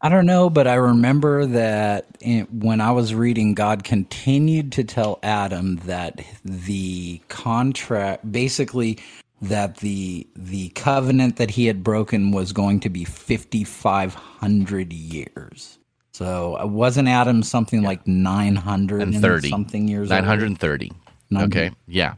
I 0.00 0.08
don't 0.08 0.26
know, 0.26 0.50
but 0.50 0.66
I 0.68 0.74
remember 0.74 1.46
that 1.46 2.06
in, 2.20 2.44
when 2.44 2.80
I 2.80 2.92
was 2.92 3.12
reading, 3.14 3.54
God 3.54 3.82
continued 3.84 4.70
to 4.72 4.84
tell 4.84 5.18
Adam 5.22 5.76
that 5.86 6.22
the 6.44 7.20
contract, 7.28 8.30
basically, 8.30 8.98
that 9.42 9.78
the 9.78 10.26
the 10.36 10.68
covenant 10.70 11.36
that 11.36 11.50
he 11.50 11.66
had 11.66 11.82
broken 11.82 12.30
was 12.30 12.52
going 12.52 12.80
to 12.80 12.88
be 12.88 13.04
fifty 13.04 13.64
five 13.64 14.14
hundred 14.14 14.92
years. 14.92 15.78
So 16.12 16.56
uh, 16.60 16.66
wasn't 16.66 17.08
Adam 17.08 17.42
something 17.42 17.82
like 17.82 18.06
nine 18.06 18.54
hundred 18.54 19.02
And 19.02 19.20
30. 19.20 19.48
something 19.48 19.88
years? 19.88 20.10
Nine 20.10 20.20
old? 20.20 20.28
hundred 20.28 20.46
and 20.46 20.58
thirty. 20.60 20.92
900. 21.30 21.46
Okay. 21.68 21.74
Yeah. 21.88 22.14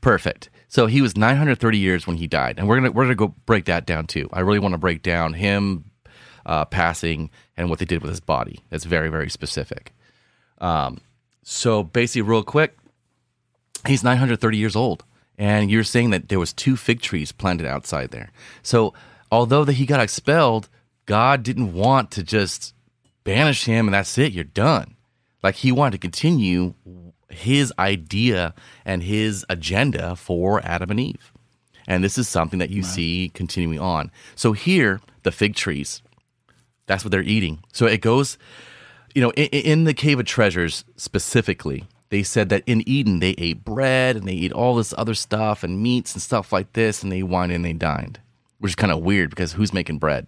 Perfect. 0.00 0.50
So 0.68 0.86
he 0.86 1.02
was 1.02 1.16
930 1.16 1.78
years 1.78 2.06
when 2.06 2.16
he 2.16 2.26
died, 2.26 2.58
and 2.58 2.68
we're 2.68 2.76
gonna 2.76 2.92
we're 2.92 3.04
gonna 3.04 3.14
go 3.14 3.34
break 3.46 3.66
that 3.66 3.86
down 3.86 4.06
too. 4.06 4.28
I 4.32 4.40
really 4.40 4.58
want 4.58 4.72
to 4.72 4.78
break 4.78 5.02
down 5.02 5.34
him 5.34 5.84
uh, 6.46 6.64
passing 6.64 7.30
and 7.56 7.68
what 7.70 7.78
they 7.78 7.84
did 7.84 8.02
with 8.02 8.10
his 8.10 8.20
body. 8.20 8.60
That's 8.70 8.84
very 8.84 9.08
very 9.08 9.30
specific. 9.30 9.92
Um, 10.58 11.00
so 11.42 11.82
basically, 11.82 12.22
real 12.22 12.42
quick, 12.42 12.76
he's 13.86 14.04
930 14.04 14.56
years 14.56 14.76
old, 14.76 15.04
and 15.38 15.70
you're 15.70 15.84
saying 15.84 16.10
that 16.10 16.28
there 16.28 16.38
was 16.38 16.52
two 16.52 16.76
fig 16.76 17.00
trees 17.00 17.32
planted 17.32 17.66
outside 17.66 18.10
there. 18.10 18.30
So 18.62 18.94
although 19.32 19.64
that 19.64 19.74
he 19.74 19.86
got 19.86 20.00
expelled, 20.00 20.68
God 21.06 21.42
didn't 21.42 21.72
want 21.72 22.10
to 22.12 22.22
just 22.22 22.74
banish 23.24 23.64
him 23.64 23.86
and 23.86 23.94
that's 23.94 24.16
it, 24.18 24.32
you're 24.32 24.44
done. 24.44 24.96
Like 25.42 25.56
he 25.56 25.72
wanted 25.72 25.92
to 25.92 25.98
continue 25.98 26.74
his 27.30 27.72
idea 27.78 28.54
and 28.84 29.02
his 29.02 29.44
agenda 29.48 30.16
for 30.16 30.60
Adam 30.64 30.90
and 30.90 31.00
Eve. 31.00 31.32
And 31.86 32.04
this 32.04 32.18
is 32.18 32.28
something 32.28 32.58
that 32.60 32.70
you 32.70 32.82
see 32.82 33.30
continuing 33.34 33.80
on. 33.80 34.10
So 34.36 34.52
here, 34.52 35.00
the 35.22 35.32
fig 35.32 35.56
trees, 35.56 36.02
that's 36.86 37.04
what 37.04 37.10
they're 37.10 37.22
eating. 37.22 37.64
So 37.72 37.86
it 37.86 38.00
goes, 38.00 38.38
you 39.14 39.22
know, 39.22 39.30
in, 39.32 39.46
in 39.46 39.84
the 39.84 39.94
Cave 39.94 40.20
of 40.20 40.26
Treasures 40.26 40.84
specifically, 40.96 41.86
they 42.10 42.22
said 42.22 42.48
that 42.50 42.64
in 42.66 42.88
Eden 42.88 43.20
they 43.20 43.30
ate 43.38 43.64
bread 43.64 44.16
and 44.16 44.26
they 44.26 44.34
eat 44.34 44.52
all 44.52 44.74
this 44.74 44.94
other 44.98 45.14
stuff 45.14 45.62
and 45.62 45.82
meats 45.82 46.14
and 46.14 46.22
stuff 46.22 46.52
like 46.52 46.72
this, 46.72 47.02
and 47.02 47.10
they 47.10 47.22
wined 47.22 47.52
and 47.52 47.64
they 47.64 47.72
dined, 47.72 48.20
which 48.58 48.72
is 48.72 48.76
kind 48.76 48.92
of 48.92 49.02
weird 49.02 49.30
because 49.30 49.52
who's 49.52 49.72
making 49.72 49.98
bread? 49.98 50.26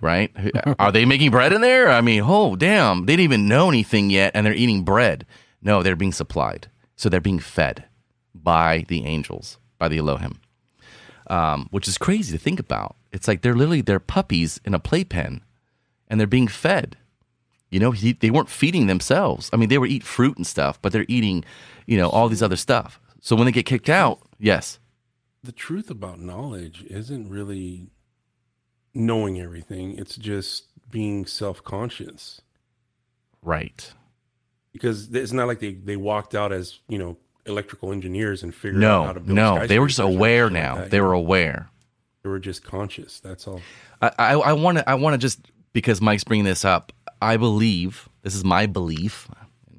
Right? 0.00 0.30
Are 0.78 0.92
they 0.92 1.04
making 1.04 1.30
bread 1.30 1.52
in 1.52 1.60
there? 1.60 1.88
I 1.88 2.00
mean, 2.00 2.22
oh, 2.24 2.54
damn. 2.56 3.06
They 3.06 3.14
didn't 3.14 3.24
even 3.24 3.48
know 3.48 3.68
anything 3.68 4.10
yet, 4.10 4.32
and 4.34 4.46
they're 4.46 4.54
eating 4.54 4.84
bread. 4.84 5.26
No, 5.66 5.82
they're 5.82 5.96
being 5.96 6.12
supplied. 6.12 6.68
So 6.94 7.08
they're 7.08 7.20
being 7.20 7.40
fed 7.40 7.86
by 8.32 8.84
the 8.86 9.04
angels, 9.04 9.58
by 9.78 9.88
the 9.88 9.98
Elohim, 9.98 10.40
um, 11.26 11.66
which 11.72 11.88
is 11.88 11.98
crazy 11.98 12.30
to 12.30 12.42
think 12.42 12.60
about. 12.60 12.94
It's 13.10 13.26
like 13.26 13.42
they're 13.42 13.56
literally 13.56 13.80
they're 13.80 13.98
puppies 13.98 14.60
in 14.64 14.74
a 14.74 14.78
playpen, 14.78 15.42
and 16.06 16.20
they're 16.20 16.28
being 16.28 16.46
fed. 16.46 16.96
You 17.68 17.80
know, 17.80 17.90
he, 17.90 18.12
they 18.12 18.30
weren't 18.30 18.48
feeding 18.48 18.86
themselves. 18.86 19.50
I 19.52 19.56
mean, 19.56 19.68
they 19.68 19.78
were 19.78 19.88
eat 19.88 20.04
fruit 20.04 20.36
and 20.36 20.46
stuff, 20.46 20.80
but 20.80 20.92
they're 20.92 21.04
eating, 21.08 21.44
you 21.84 21.98
know, 21.98 22.10
all 22.10 22.28
these 22.28 22.44
other 22.44 22.56
stuff. 22.56 23.00
So 23.20 23.34
when 23.34 23.46
they 23.46 23.52
get 23.52 23.66
kicked 23.66 23.88
out, 23.88 24.20
yes. 24.38 24.78
The 25.42 25.50
truth 25.50 25.90
about 25.90 26.20
knowledge 26.20 26.84
isn't 26.88 27.28
really 27.28 27.88
knowing 28.94 29.40
everything. 29.40 29.98
It's 29.98 30.14
just 30.14 30.66
being 30.90 31.26
self-conscious. 31.26 32.40
Right 33.42 33.92
because 34.76 35.14
it's 35.14 35.32
not 35.32 35.46
like 35.46 35.60
they 35.60 35.72
they 35.72 35.96
walked 35.96 36.34
out 36.34 36.52
as 36.52 36.80
you 36.88 36.98
know 36.98 37.16
electrical 37.46 37.92
engineers 37.92 38.42
and 38.42 38.54
figured 38.54 38.80
no, 38.80 39.02
out 39.02 39.06
how 39.06 39.12
to 39.14 39.20
build. 39.20 39.36
No, 39.36 39.66
they 39.66 39.78
were 39.78 39.86
just 39.86 39.98
aware 39.98 40.50
now. 40.50 40.76
Like 40.76 40.90
they 40.90 41.00
were 41.00 41.12
aware. 41.12 41.70
They 42.22 42.28
were 42.28 42.38
just 42.38 42.62
conscious. 42.62 43.20
That's 43.20 43.46
all. 43.48 43.60
I 44.02 44.34
I 44.34 44.52
want 44.52 44.78
to 44.78 44.88
I 44.88 44.94
want 44.94 45.14
to 45.14 45.18
just 45.18 45.40
because 45.72 46.00
Mike's 46.00 46.24
bringing 46.24 46.44
this 46.44 46.64
up. 46.64 46.92
I 47.22 47.36
believe 47.38 48.08
this 48.22 48.34
is 48.34 48.44
my 48.44 48.66
belief. 48.66 49.28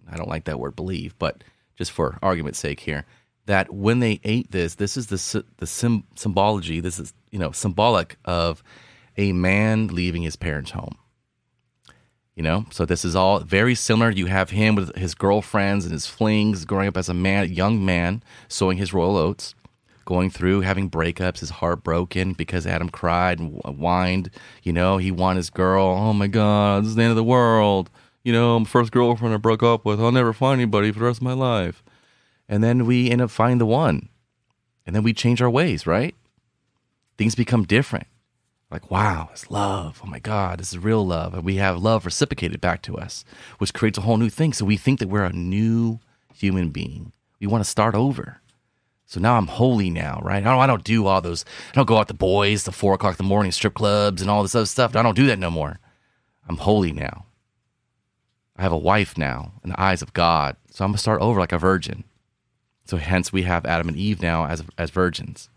I 0.09 0.17
don't 0.17 0.29
like 0.29 0.45
that 0.45 0.59
word 0.59 0.75
believe, 0.75 1.17
but 1.19 1.43
just 1.75 1.91
for 1.91 2.17
argument's 2.23 2.59
sake 2.59 2.79
here, 2.79 3.05
that 3.45 3.71
when 3.71 3.99
they 3.99 4.19
ate 4.23 4.51
this, 4.51 4.75
this 4.75 4.97
is 4.97 5.07
the 5.07 5.45
the 5.57 5.67
sim, 5.67 6.05
symbology. 6.15 6.79
This 6.79 6.97
is 6.97 7.13
you 7.29 7.37
know 7.37 7.51
symbolic 7.51 8.17
of 8.25 8.63
a 9.17 9.33
man 9.33 9.87
leaving 9.87 10.23
his 10.23 10.35
parents' 10.35 10.71
home. 10.71 10.97
You 12.37 12.43
know, 12.43 12.67
so 12.69 12.85
this 12.85 13.03
is 13.03 13.15
all 13.15 13.39
very 13.39 13.73
similar. 13.73 14.11
You 14.11 14.27
have 14.27 14.51
him 14.51 14.75
with 14.75 14.95
his 14.95 15.15
girlfriends 15.15 15.85
and 15.85 15.91
his 15.91 16.05
flings 16.05 16.65
growing 16.65 16.87
up 16.87 16.95
as 16.95 17.09
a 17.09 17.13
man, 17.15 17.51
young 17.51 17.83
man, 17.83 18.21
sowing 18.47 18.77
his 18.77 18.93
royal 18.93 19.17
oats, 19.17 19.55
going 20.05 20.29
through 20.29 20.61
having 20.61 20.87
breakups, 20.87 21.39
his 21.39 21.49
heart 21.49 21.83
broken 21.83 22.33
because 22.33 22.67
Adam 22.67 22.89
cried 22.89 23.39
and 23.39 23.59
whined. 23.63 24.29
You 24.61 24.71
know, 24.71 24.99
he 24.99 25.09
won 25.09 25.35
his 25.35 25.49
girl. 25.49 25.87
Oh 25.87 26.13
my 26.13 26.27
God, 26.27 26.83
this 26.83 26.89
is 26.89 26.95
the 26.95 27.01
end 27.01 27.09
of 27.09 27.15
the 27.15 27.23
world. 27.23 27.89
You 28.23 28.33
know, 28.33 28.59
my 28.59 28.65
first 28.65 28.91
girlfriend 28.91 29.33
I 29.33 29.37
broke 29.37 29.63
up 29.63 29.83
with. 29.83 29.99
I'll 29.99 30.11
never 30.11 30.31
find 30.31 30.61
anybody 30.61 30.91
for 30.91 30.99
the 30.99 31.05
rest 31.05 31.17
of 31.17 31.23
my 31.23 31.33
life. 31.33 31.83
And 32.47 32.63
then 32.63 32.85
we 32.85 33.09
end 33.09 33.21
up 33.21 33.31
finding 33.31 33.57
the 33.57 33.65
one. 33.65 34.09
And 34.85 34.95
then 34.95 35.01
we 35.01 35.11
change 35.11 35.41
our 35.41 35.49
ways, 35.49 35.87
right? 35.87 36.13
Things 37.17 37.33
become 37.33 37.63
different 37.63 38.05
like, 38.69 38.91
wow, 38.91 39.29
it's 39.31 39.49
love. 39.49 40.01
Oh 40.03 40.07
my 40.07 40.19
God, 40.19 40.59
this 40.59 40.73
is 40.73 40.79
real 40.79 41.05
love. 41.05 41.33
And 41.33 41.43
we 41.43 41.55
have 41.55 41.81
love 41.81 42.05
reciprocated 42.05 42.59
back 42.59 42.81
to 42.83 42.97
us, 42.97 43.23
which 43.59 43.73
creates 43.73 43.97
a 43.97 44.01
whole 44.01 44.17
new 44.17 44.29
thing. 44.29 44.53
So 44.53 44.65
we 44.65 44.77
think 44.77 44.99
that 44.99 45.07
we're 45.07 45.23
a 45.23 45.31
new 45.31 45.99
human 46.33 46.69
being. 46.69 47.13
We 47.39 47.47
want 47.47 47.63
to 47.63 47.69
start 47.69 47.95
over. 47.95 48.41
So 49.05 49.21
now 49.21 49.37
I'm 49.37 49.47
holy 49.47 49.89
now, 49.89 50.19
right? 50.21 50.45
I 50.45 50.51
don't, 50.51 50.59
I 50.59 50.67
don't 50.67 50.83
do 50.83 51.07
all 51.07 51.21
those, 51.21 51.45
I 51.71 51.75
don't 51.75 51.87
go 51.87 51.97
out 51.97 52.09
to 52.09 52.13
boys, 52.13 52.63
the 52.63 52.73
four 52.73 52.93
o'clock 52.93 53.13
in 53.13 53.17
the 53.17 53.29
morning 53.29 53.53
strip 53.53 53.73
clubs 53.73 54.21
and 54.21 54.29
all 54.29 54.43
this 54.43 54.55
other 54.55 54.65
stuff. 54.65 54.97
I 54.97 55.03
don't 55.03 55.15
do 55.15 55.27
that 55.27 55.39
no 55.39 55.49
more. 55.49 55.79
I'm 56.49 56.57
holy 56.57 56.91
now. 56.91 57.25
I 58.57 58.63
have 58.63 58.73
a 58.73 58.77
wife 58.77 59.17
now 59.17 59.53
in 59.63 59.69
the 59.69 59.81
eyes 59.81 60.01
of 60.01 60.13
God. 60.13 60.57
So 60.71 60.83
I'm 60.83 60.89
going 60.91 60.95
to 60.95 61.01
start 61.01 61.21
over 61.21 61.39
like 61.39 61.53
a 61.53 61.57
virgin. 61.57 62.03
So 62.83 62.97
hence 62.97 63.31
we 63.31 63.43
have 63.43 63.65
Adam 63.65 63.87
and 63.87 63.97
Eve 63.97 64.21
now 64.21 64.45
as, 64.45 64.63
as 64.77 64.89
virgins 64.89 65.49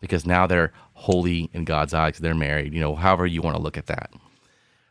because 0.00 0.26
now 0.26 0.46
they're 0.46 0.72
holy 0.94 1.50
in 1.52 1.64
God's 1.64 1.94
eyes. 1.94 2.18
They're 2.18 2.34
married, 2.34 2.72
you 2.72 2.80
know, 2.80 2.94
however 2.94 3.26
you 3.26 3.42
want 3.42 3.56
to 3.56 3.62
look 3.62 3.76
at 3.76 3.86
that. 3.86 4.12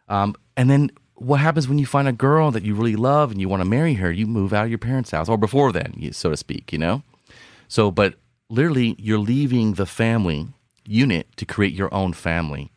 Um, 0.10 0.36
and 0.56 0.70
then 0.70 0.92
what 1.16 1.40
happens 1.40 1.68
when 1.68 1.80
you 1.80 1.86
find 1.86 2.08
a 2.08 2.14
girl 2.14 2.52
that 2.52 2.64
you 2.64 2.76
really 2.76 2.96
love 2.96 3.32
and 3.32 3.42
you 3.42 3.50
want 3.50 3.62
to 3.62 3.70
marry 3.70 3.96
her? 3.96 4.12
You 4.12 4.28
move 4.28 4.54
out 4.54 4.66
of 4.66 4.70
your 4.70 4.78
parents' 4.78 5.12
house, 5.12 5.30
or 5.30 5.38
before 5.38 5.72
then, 5.72 6.10
so 6.14 6.30
to 6.30 6.38
speak, 6.38 6.72
you 6.72 6.80
know? 6.80 7.04
So, 7.68 7.92
but 7.92 8.16
literally, 8.50 8.96
you're 9.00 9.20
leaving 9.20 9.74
the 9.74 9.86
family 9.86 10.48
unit 10.86 11.28
to 11.38 11.46
create 11.46 11.74
your 11.74 11.94
own 11.94 12.14
family. 12.14 12.72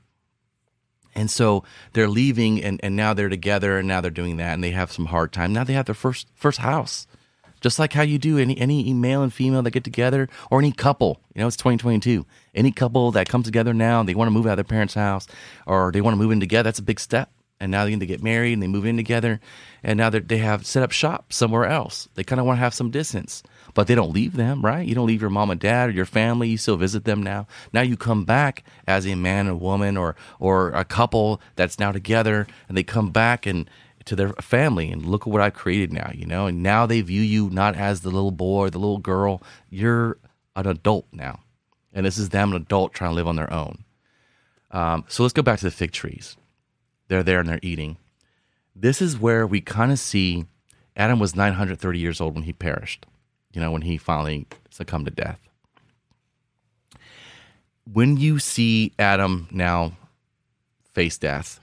And 1.14 1.30
so 1.30 1.64
they're 1.92 2.08
leaving 2.08 2.62
and, 2.62 2.80
and 2.82 2.96
now 2.96 3.14
they're 3.14 3.28
together 3.28 3.78
and 3.78 3.88
now 3.88 4.00
they're 4.00 4.10
doing 4.10 4.36
that 4.36 4.54
and 4.54 4.62
they 4.62 4.70
have 4.70 4.92
some 4.92 5.06
hard 5.06 5.32
time. 5.32 5.52
Now 5.52 5.64
they 5.64 5.72
have 5.72 5.86
their 5.86 5.94
first 5.94 6.28
first 6.34 6.58
house 6.58 7.06
just 7.60 7.78
like 7.78 7.92
how 7.92 8.02
you 8.02 8.18
do 8.18 8.38
any 8.38 8.58
any 8.58 8.92
male 8.94 9.22
and 9.22 9.32
female 9.32 9.62
that 9.62 9.70
get 9.70 9.84
together 9.84 10.28
or 10.50 10.58
any 10.58 10.72
couple. 10.72 11.20
You 11.34 11.40
know, 11.40 11.46
it's 11.46 11.56
2022. 11.56 12.26
Any 12.54 12.72
couple 12.72 13.12
that 13.12 13.28
comes 13.28 13.46
together 13.46 13.72
now, 13.74 14.02
they 14.02 14.14
want 14.14 14.28
to 14.28 14.32
move 14.32 14.46
out 14.46 14.52
of 14.52 14.56
their 14.56 14.64
parents' 14.64 14.94
house 14.94 15.26
or 15.66 15.92
they 15.92 16.00
want 16.00 16.14
to 16.14 16.18
move 16.18 16.32
in 16.32 16.40
together. 16.40 16.64
That's 16.64 16.78
a 16.78 16.82
big 16.82 17.00
step. 17.00 17.30
And 17.62 17.70
now 17.70 17.84
they 17.84 17.94
get 18.06 18.22
married 18.22 18.54
and 18.54 18.62
they 18.62 18.66
move 18.66 18.86
in 18.86 18.96
together. 18.96 19.38
And 19.82 19.98
now 19.98 20.08
they 20.08 20.38
have 20.38 20.64
set 20.64 20.82
up 20.82 20.92
shop 20.92 21.30
somewhere 21.30 21.66
else. 21.66 22.08
They 22.14 22.24
kind 22.24 22.40
of 22.40 22.46
want 22.46 22.56
to 22.56 22.60
have 22.60 22.72
some 22.72 22.90
distance, 22.90 23.42
but 23.74 23.86
they 23.86 23.94
don't 23.94 24.12
leave 24.12 24.34
them, 24.34 24.64
right? 24.64 24.86
You 24.86 24.94
don't 24.94 25.06
leave 25.06 25.20
your 25.20 25.30
mom 25.30 25.50
and 25.50 25.60
dad 25.60 25.90
or 25.90 25.92
your 25.92 26.06
family. 26.06 26.48
You 26.48 26.56
still 26.56 26.78
visit 26.78 27.04
them 27.04 27.22
now. 27.22 27.46
Now 27.74 27.82
you 27.82 27.98
come 27.98 28.24
back 28.24 28.64
as 28.86 29.06
a 29.06 29.14
man 29.14 29.46
and 29.46 29.60
woman 29.60 29.98
or 29.98 30.16
or 30.38 30.70
a 30.70 30.86
couple 30.86 31.40
that's 31.56 31.78
now 31.78 31.92
together, 31.92 32.46
and 32.66 32.78
they 32.78 32.82
come 32.82 33.10
back 33.10 33.44
and 33.44 33.68
to 34.06 34.16
their 34.16 34.30
family 34.34 34.90
and 34.90 35.04
look 35.04 35.22
at 35.22 35.32
what 35.32 35.42
I've 35.42 35.54
created 35.54 35.92
now, 35.92 36.10
you 36.14 36.26
know? 36.26 36.46
And 36.46 36.62
now 36.62 36.86
they 36.86 37.00
view 37.00 37.22
you 37.22 37.50
not 37.50 37.76
as 37.76 38.00
the 38.00 38.10
little 38.10 38.30
boy, 38.30 38.70
the 38.70 38.78
little 38.78 38.98
girl. 38.98 39.42
You're 39.68 40.18
an 40.56 40.66
adult 40.66 41.06
now. 41.12 41.40
And 41.92 42.06
this 42.06 42.18
is 42.18 42.30
them, 42.30 42.50
an 42.50 42.56
adult, 42.56 42.92
trying 42.92 43.10
to 43.10 43.14
live 43.14 43.28
on 43.28 43.36
their 43.36 43.52
own. 43.52 43.84
Um, 44.70 45.04
so 45.08 45.22
let's 45.22 45.32
go 45.32 45.42
back 45.42 45.58
to 45.58 45.64
the 45.64 45.70
fig 45.70 45.92
trees. 45.92 46.36
They're 47.08 47.22
there 47.22 47.40
and 47.40 47.48
they're 47.48 47.60
eating. 47.62 47.96
This 48.74 49.02
is 49.02 49.18
where 49.18 49.46
we 49.46 49.60
kind 49.60 49.90
of 49.90 49.98
see 49.98 50.46
Adam 50.96 51.18
was 51.18 51.34
930 51.34 51.98
years 51.98 52.20
old 52.20 52.34
when 52.34 52.44
he 52.44 52.52
perished, 52.52 53.06
you 53.52 53.60
know, 53.60 53.72
when 53.72 53.82
he 53.82 53.96
finally 53.96 54.46
succumbed 54.70 55.06
to 55.06 55.10
death. 55.10 55.40
When 57.92 58.16
you 58.16 58.38
see 58.38 58.92
Adam 58.98 59.48
now 59.50 59.92
face 60.92 61.18
death, 61.18 61.58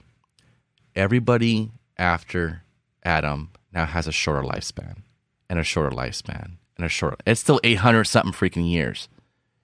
everybody 0.94 1.70
after 1.98 2.62
Adam 3.04 3.50
now 3.72 3.86
has 3.86 4.06
a 4.06 4.12
shorter 4.12 4.46
lifespan 4.46 5.02
and 5.48 5.58
a 5.58 5.64
shorter 5.64 5.94
lifespan 5.94 6.52
and 6.76 6.86
a 6.86 6.88
shorter. 6.88 7.16
It's 7.26 7.40
still 7.40 7.60
800 7.64 8.04
something 8.04 8.32
freaking 8.32 8.70
years. 8.70 9.08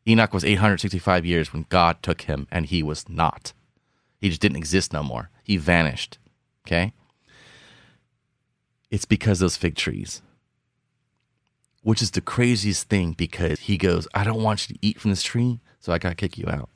Enoch 0.06 0.34
was 0.34 0.44
865 0.44 1.24
years 1.24 1.52
when 1.52 1.66
God 1.68 2.02
took 2.02 2.22
him 2.22 2.46
and 2.50 2.66
he 2.66 2.82
was 2.82 3.08
not. 3.08 3.52
He 4.20 4.28
just 4.28 4.40
didn't 4.40 4.56
exist 4.56 4.92
no 4.92 5.02
more. 5.02 5.30
He 5.42 5.56
vanished. 5.56 6.18
Okay? 6.66 6.92
It's 8.90 9.04
because 9.04 9.38
those 9.38 9.56
fig 9.56 9.76
trees. 9.76 10.22
Which 11.82 12.00
is 12.00 12.10
the 12.12 12.20
craziest 12.20 12.88
thing 12.88 13.12
because 13.12 13.60
he 13.60 13.76
goes, 13.76 14.08
I 14.14 14.24
don't 14.24 14.42
want 14.42 14.68
you 14.68 14.74
to 14.74 14.86
eat 14.86 15.00
from 15.00 15.10
this 15.10 15.22
tree, 15.22 15.60
so 15.80 15.92
I 15.92 15.98
got 15.98 16.10
to 16.10 16.14
kick 16.14 16.38
you 16.38 16.46
out. 16.48 16.70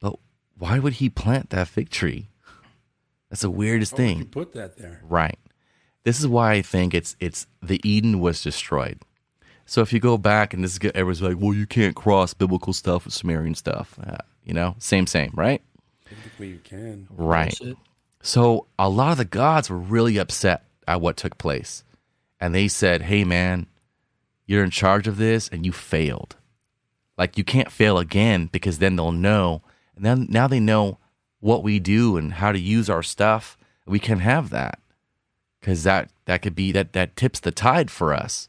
But 0.00 0.16
why 0.58 0.78
would 0.78 0.94
he 0.94 1.08
plant 1.08 1.50
that 1.50 1.68
fig 1.68 1.90
tree? 1.90 2.28
That's 3.30 3.42
the 3.42 3.50
weirdest 3.50 3.94
oh, 3.94 3.96
thing. 3.96 4.26
put 4.26 4.52
that 4.52 4.76
there. 4.76 5.00
Right. 5.02 5.38
This 6.04 6.20
is 6.20 6.26
why 6.26 6.52
I 6.52 6.62
think 6.62 6.94
it's 6.94 7.16
it's 7.18 7.46
the 7.62 7.80
Eden 7.82 8.20
was 8.20 8.42
destroyed. 8.42 9.00
So 9.64 9.82
if 9.82 9.92
you 9.92 9.98
go 9.98 10.16
back 10.16 10.54
and 10.54 10.62
this 10.62 10.72
is 10.72 10.78
good, 10.78 10.94
everyone's 10.94 11.22
like, 11.22 11.38
well, 11.40 11.52
you 11.52 11.66
can't 11.66 11.96
cross 11.96 12.32
biblical 12.32 12.72
stuff 12.72 13.04
with 13.04 13.14
Sumerian 13.14 13.56
stuff. 13.56 13.98
Uh, 14.04 14.18
you 14.44 14.54
know, 14.54 14.76
same, 14.78 15.08
same, 15.08 15.32
right? 15.34 15.60
Technically, 16.08 16.48
you 16.50 16.60
can. 16.62 17.08
Right. 17.10 17.58
So 18.22 18.66
a 18.78 18.88
lot 18.88 19.12
of 19.12 19.18
the 19.18 19.24
gods 19.24 19.68
were 19.68 19.78
really 19.78 20.18
upset 20.18 20.64
at 20.86 21.00
what 21.00 21.16
took 21.16 21.36
place, 21.38 21.82
and 22.40 22.54
they 22.54 22.68
said, 22.68 23.02
"Hey, 23.02 23.24
man, 23.24 23.66
you're 24.46 24.64
in 24.64 24.70
charge 24.70 25.08
of 25.08 25.16
this, 25.16 25.48
and 25.48 25.66
you 25.66 25.72
failed. 25.72 26.36
Like 27.18 27.36
you 27.36 27.44
can't 27.44 27.72
fail 27.72 27.98
again 27.98 28.48
because 28.52 28.78
then 28.78 28.94
they'll 28.94 29.10
know, 29.10 29.62
and 29.96 30.04
then 30.04 30.26
now 30.30 30.46
they 30.46 30.60
know 30.60 30.98
what 31.46 31.62
we 31.62 31.78
do 31.78 32.16
and 32.16 32.32
how 32.34 32.50
to 32.50 32.58
use 32.58 32.90
our 32.90 33.04
stuff, 33.04 33.56
we 33.86 34.00
can 34.00 34.18
have 34.18 34.50
that 34.50 34.80
because 35.60 35.84
that 35.84 36.10
that 36.24 36.42
could 36.42 36.56
be 36.56 36.72
that 36.72 36.92
that 36.92 37.14
tips 37.14 37.38
the 37.38 37.52
tide 37.52 37.88
for 37.88 38.12
us. 38.12 38.48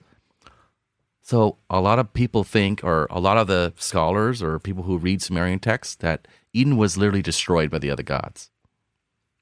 So 1.21 1.57
a 1.69 1.79
lot 1.79 1.99
of 1.99 2.13
people 2.13 2.43
think, 2.43 2.83
or 2.83 3.05
a 3.11 3.19
lot 3.19 3.37
of 3.37 3.45
the 3.45 3.71
scholars 3.77 4.41
or 4.41 4.57
people 4.57 4.83
who 4.83 4.97
read 4.97 5.21
Sumerian 5.21 5.59
texts, 5.59 5.93
that 5.97 6.27
Eden 6.53 6.75
was 6.75 6.97
literally 6.97 7.21
destroyed 7.21 7.69
by 7.69 7.77
the 7.77 7.91
other 7.91 8.01
gods. 8.01 8.49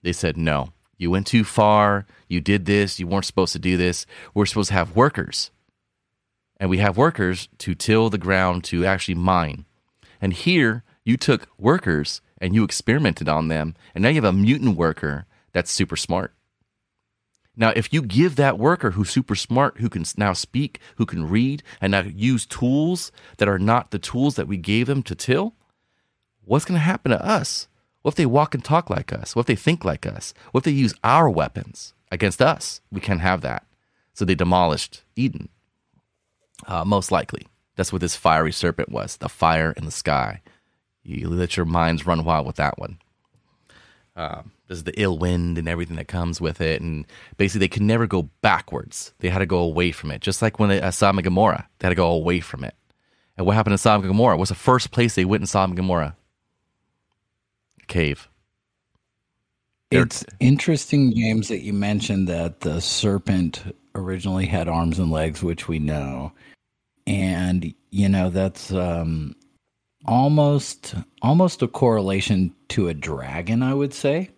They 0.01 0.11
said, 0.11 0.35
no, 0.35 0.73
you 0.97 1.09
went 1.09 1.27
too 1.27 1.45
far. 1.45 2.05
You 2.27 2.41
did 2.41 2.65
this. 2.65 2.99
You 2.99 3.07
weren't 3.07 3.23
supposed 3.23 3.53
to 3.53 3.59
do 3.59 3.77
this. 3.77 4.05
We're 4.33 4.47
supposed 4.47 4.69
to 4.69 4.73
have 4.73 4.97
workers. 4.97 5.51
And 6.59 6.69
we 6.69 6.79
have 6.79 6.97
workers 6.97 7.47
to 7.59 7.73
till 7.73 8.09
the 8.09 8.17
ground 8.17 8.65
to 8.65 8.85
actually 8.85 9.15
mine. 9.15 9.63
And 10.19 10.33
here 10.33 10.83
you 11.05 11.15
took 11.15 11.47
workers 11.57 12.21
and 12.39 12.53
you 12.53 12.63
experimented 12.63 13.29
on 13.29 13.47
them. 13.47 13.75
And 13.93 14.01
now 14.01 14.09
you 14.09 14.15
have 14.15 14.23
a 14.25 14.33
mutant 14.33 14.77
worker 14.77 15.25
that's 15.53 15.71
super 15.71 15.95
smart. 15.95 16.33
Now, 17.57 17.71
if 17.75 17.93
you 17.93 18.01
give 18.01 18.35
that 18.35 18.59
worker 18.59 18.91
who's 18.91 19.09
super 19.09 19.35
smart, 19.35 19.77
who 19.77 19.89
can 19.89 20.03
now 20.17 20.33
speak, 20.33 20.79
who 20.97 21.05
can 21.05 21.29
read, 21.29 21.63
and 21.79 21.91
now 21.91 22.01
use 22.01 22.45
tools 22.45 23.11
that 23.37 23.47
are 23.47 23.59
not 23.59 23.91
the 23.91 23.99
tools 23.99 24.35
that 24.35 24.47
we 24.47 24.57
gave 24.57 24.87
them 24.87 25.01
to 25.03 25.15
till, 25.15 25.55
what's 26.43 26.65
going 26.65 26.77
to 26.77 26.83
happen 26.83 27.11
to 27.11 27.25
us? 27.25 27.67
What 28.01 28.11
if 28.11 28.15
they 28.15 28.25
walk 28.25 28.53
and 28.53 28.63
talk 28.63 28.89
like 28.89 29.13
us? 29.13 29.35
What 29.35 29.41
if 29.41 29.47
they 29.47 29.55
think 29.55 29.85
like 29.85 30.05
us? 30.05 30.33
What 30.51 30.59
if 30.59 30.65
they 30.65 30.71
use 30.71 30.93
our 31.03 31.29
weapons 31.29 31.93
against 32.11 32.41
us? 32.41 32.81
We 32.91 32.99
can't 32.99 33.21
have 33.21 33.41
that. 33.41 33.65
So 34.13 34.25
they 34.25 34.35
demolished 34.35 35.03
Eden. 35.15 35.49
Uh, 36.67 36.85
most 36.85 37.11
likely. 37.11 37.47
That's 37.75 37.91
what 37.91 38.01
this 38.01 38.15
fiery 38.15 38.51
serpent 38.51 38.89
was 38.89 39.17
the 39.17 39.29
fire 39.29 39.73
in 39.75 39.85
the 39.85 39.91
sky. 39.91 40.41
You 41.05 41.29
let 41.29 41.55
your 41.55 41.65
minds 41.65 42.05
run 42.05 42.25
wild 42.25 42.47
with 42.47 42.55
that 42.55 42.79
one. 42.79 42.97
Um, 44.15 44.51
there's 44.67 44.83
the 44.83 44.99
ill 44.99 45.17
wind 45.17 45.57
and 45.57 45.67
everything 45.69 45.97
that 45.97 46.07
comes 46.07 46.41
with 46.41 46.59
it. 46.61 46.81
And 46.81 47.05
basically, 47.37 47.59
they 47.59 47.67
could 47.67 47.83
never 47.83 48.07
go 48.07 48.23
backwards. 48.41 49.13
They 49.19 49.29
had 49.29 49.39
to 49.39 49.45
go 49.45 49.59
away 49.59 49.91
from 49.91 50.09
it. 50.09 50.21
Just 50.21 50.41
like 50.41 50.59
when 50.59 50.69
they, 50.69 50.81
uh, 50.81 50.91
Sodom 50.91 51.21
Gomorrah, 51.21 51.67
they 51.79 51.87
had 51.87 51.89
to 51.89 51.95
go 51.95 52.11
away 52.11 52.39
from 52.39 52.63
it. 52.63 52.73
And 53.37 53.45
what 53.45 53.55
happened 53.55 53.73
in 53.73 53.77
Sodom 53.77 54.01
and 54.01 54.09
Gomorrah? 54.09 54.37
What's 54.37 54.49
the 54.49 54.55
first 54.55 54.91
place 54.91 55.15
they 55.15 55.25
went 55.25 55.41
in 55.41 55.47
Sodom 55.47 55.71
and 55.71 55.77
Gomorrah? 55.77 56.15
Cave. 57.87 58.27
It's 59.91 60.25
interesting, 60.39 61.13
James, 61.15 61.47
that 61.49 61.61
you 61.61 61.71
mentioned 61.71 62.27
that 62.27 62.61
the 62.61 62.81
serpent 62.81 63.75
originally 63.93 64.45
had 64.45 64.67
arms 64.67 64.99
and 64.99 65.11
legs, 65.11 65.43
which 65.43 65.67
we 65.67 65.79
know. 65.79 66.33
And, 67.07 67.73
you 67.91 68.09
know, 68.09 68.29
that's 68.29 68.73
um, 68.73 69.35
almost 70.07 70.95
almost 71.21 71.61
a 71.61 71.67
correlation 71.67 72.53
to 72.69 72.87
a 72.87 72.93
dragon, 72.93 73.61
I 73.63 73.73
would 73.73 73.93
say. 73.93 74.29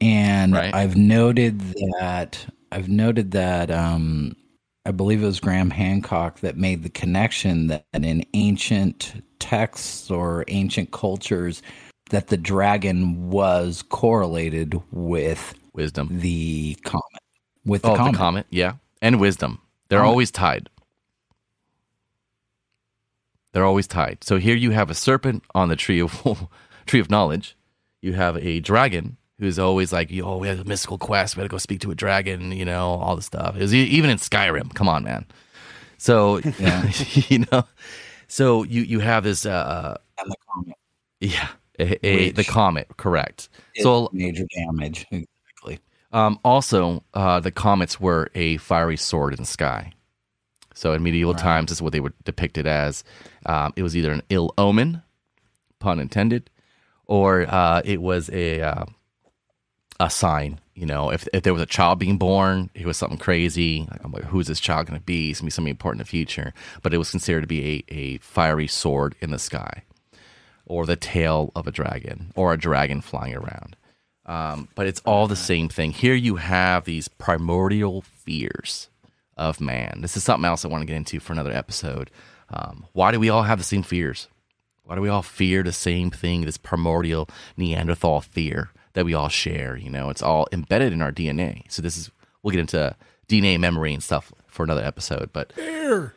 And 0.00 0.52
Right. 0.52 0.74
I've 0.74 0.96
noted 0.96 1.60
that 2.00 2.44
I've 2.72 2.88
noted 2.88 3.30
that 3.32 3.70
um, 3.70 4.36
I 4.84 4.90
believe 4.90 5.22
it 5.22 5.26
was 5.26 5.40
Graham 5.40 5.70
Hancock 5.70 6.40
that 6.40 6.56
made 6.56 6.82
the 6.82 6.90
connection 6.90 7.68
that 7.68 7.84
in 7.94 8.24
ancient 8.34 9.22
texts 9.38 10.10
or 10.10 10.44
ancient 10.48 10.90
cultures 10.92 11.62
that 12.10 12.28
the 12.28 12.36
dragon 12.36 13.30
was 13.30 13.82
correlated 13.82 14.80
with 14.92 15.54
Wisdom. 15.74 16.08
the 16.20 16.76
comet. 16.84 17.02
With 17.64 17.82
the 17.82 17.90
Oh, 17.90 17.96
comet. 17.96 18.12
the 18.12 18.18
comet. 18.18 18.46
Yeah. 18.50 18.74
And 19.02 19.20
wisdom. 19.20 19.60
They're 19.88 19.98
Comet. 20.00 20.10
always 20.10 20.30
tied. 20.30 20.68
They're 23.56 23.64
always 23.64 23.86
tied. 23.86 24.22
So 24.22 24.36
here 24.36 24.54
you 24.54 24.72
have 24.72 24.90
a 24.90 24.94
serpent 24.94 25.42
on 25.54 25.70
the 25.70 25.76
tree 25.76 26.02
of 26.02 26.46
tree 26.86 27.00
of 27.00 27.08
knowledge. 27.10 27.56
You 28.02 28.12
have 28.12 28.36
a 28.36 28.60
dragon 28.60 29.16
who's 29.38 29.58
always 29.58 29.94
like, 29.94 30.10
"Yo, 30.10 30.36
we 30.36 30.46
have 30.48 30.60
a 30.60 30.64
mystical 30.64 30.98
quest. 30.98 31.36
We 31.36 31.40
got 31.40 31.44
to 31.44 31.48
go 31.48 31.56
speak 31.56 31.80
to 31.80 31.90
a 31.90 31.94
dragon." 31.94 32.52
You 32.52 32.66
know, 32.66 32.90
all 33.00 33.16
the 33.16 33.22
stuff. 33.22 33.56
It 33.56 33.62
was 33.62 33.74
even 33.74 34.10
in 34.10 34.18
Skyrim. 34.18 34.74
Come 34.74 34.90
on, 34.90 35.04
man. 35.04 35.24
So 35.96 36.40
Yeah. 36.58 36.90
you 37.28 37.46
know, 37.50 37.64
so 38.28 38.62
you 38.64 38.82
you 38.82 39.00
have 39.00 39.24
this. 39.24 39.46
Uh, 39.46 39.96
And 40.20 40.30
the 40.30 40.36
comet. 40.52 40.76
yeah, 41.20 41.48
a, 41.78 42.06
a, 42.06 42.30
the 42.32 42.44
comet. 42.44 42.88
Correct. 42.98 43.48
So 43.76 44.10
major 44.12 44.44
damage. 44.54 45.06
Exactly. 45.10 45.78
Um, 46.12 46.38
also, 46.44 47.04
uh, 47.14 47.40
the 47.40 47.52
comets 47.52 47.98
were 47.98 48.28
a 48.34 48.58
fiery 48.58 48.98
sword 48.98 49.32
in 49.32 49.38
the 49.38 49.46
sky. 49.46 49.92
So 50.76 50.92
in 50.92 51.02
medieval 51.02 51.32
Right. 51.32 51.42
times, 51.42 51.70
this 51.70 51.78
is 51.78 51.82
what 51.82 51.92
they 51.94 52.00
were 52.00 52.12
depicted 52.24 52.66
as. 52.66 53.02
Um, 53.46 53.72
it 53.76 53.82
was 53.82 53.96
either 53.96 54.12
an 54.12 54.22
ill 54.28 54.52
omen, 54.58 55.02
pun 55.78 55.98
intended, 55.98 56.50
or 57.06 57.46
uh, 57.48 57.80
it 57.84 58.02
was 58.02 58.28
a 58.30 58.60
uh, 58.60 58.84
a 59.98 60.10
sign. 60.10 60.60
You 60.74 60.84
know, 60.84 61.10
if 61.10 61.26
if 61.32 61.42
there 61.44 61.54
was 61.54 61.62
a 61.62 61.66
child 61.66 61.98
being 61.98 62.18
born, 62.18 62.68
it 62.74 62.84
was 62.84 62.98
something 62.98 63.16
crazy. 63.18 63.88
Like, 63.90 64.04
I'm 64.04 64.12
like, 64.12 64.24
who's 64.24 64.48
this 64.48 64.60
child 64.60 64.86
going 64.86 65.00
to 65.00 65.04
be? 65.04 65.30
It's 65.30 65.40
going 65.40 65.46
to 65.46 65.46
be 65.46 65.50
something 65.50 65.70
important 65.70 66.00
in 66.00 66.04
the 66.04 66.10
future. 66.10 66.52
But 66.82 66.92
it 66.92 66.98
was 66.98 67.10
considered 67.10 67.40
to 67.40 67.46
be 67.46 67.84
a, 67.88 67.94
a 67.94 68.18
fiery 68.18 68.66
sword 68.66 69.14
in 69.22 69.30
the 69.30 69.38
sky, 69.38 69.82
or 70.66 70.84
the 70.84 70.96
tail 70.96 71.52
of 71.56 71.66
a 71.66 71.72
dragon, 71.72 72.32
or 72.36 72.52
a 72.52 72.58
dragon 72.58 73.00
flying 73.00 73.34
around. 73.34 73.76
Um, 74.26 74.68
but 74.74 74.86
it's 74.86 75.00
all 75.06 75.26
the 75.26 75.36
same 75.36 75.70
thing. 75.70 75.92
Here 75.92 76.14
you 76.14 76.36
have 76.36 76.84
these 76.84 77.08
primordial 77.08 78.02
fears 78.02 78.88
of 79.36 79.60
man. 79.60 80.00
This 80.00 80.16
is 80.16 80.24
something 80.24 80.44
else 80.46 80.64
I 80.64 80.68
want 80.68 80.82
to 80.82 80.86
get 80.86 80.96
into 80.96 81.20
for 81.20 81.32
another 81.32 81.52
episode. 81.52 82.10
Um, 82.50 82.86
why 82.92 83.10
do 83.12 83.20
we 83.20 83.28
all 83.28 83.42
have 83.42 83.58
the 83.58 83.64
same 83.64 83.82
fears? 83.82 84.28
Why 84.84 84.94
do 84.94 85.00
we 85.00 85.08
all 85.08 85.22
fear 85.22 85.62
the 85.62 85.72
same 85.72 86.10
thing? 86.10 86.42
This 86.42 86.56
primordial 86.58 87.28
Neanderthal 87.56 88.20
fear 88.20 88.70
that 88.92 89.04
we 89.04 89.14
all 89.14 89.28
share. 89.28 89.76
You 89.76 89.90
know, 89.90 90.10
it's 90.10 90.22
all 90.22 90.46
embedded 90.52 90.92
in 90.92 91.02
our 91.02 91.10
DNA. 91.12 91.62
So 91.70 91.82
this 91.82 91.96
is 91.96 92.10
we'll 92.42 92.52
get 92.52 92.60
into 92.60 92.94
DNA 93.28 93.58
memory 93.58 93.92
and 93.92 94.02
stuff 94.02 94.32
for 94.46 94.62
another 94.62 94.84
episode. 94.84 95.30
But 95.32 95.54
Bear. 95.56 96.14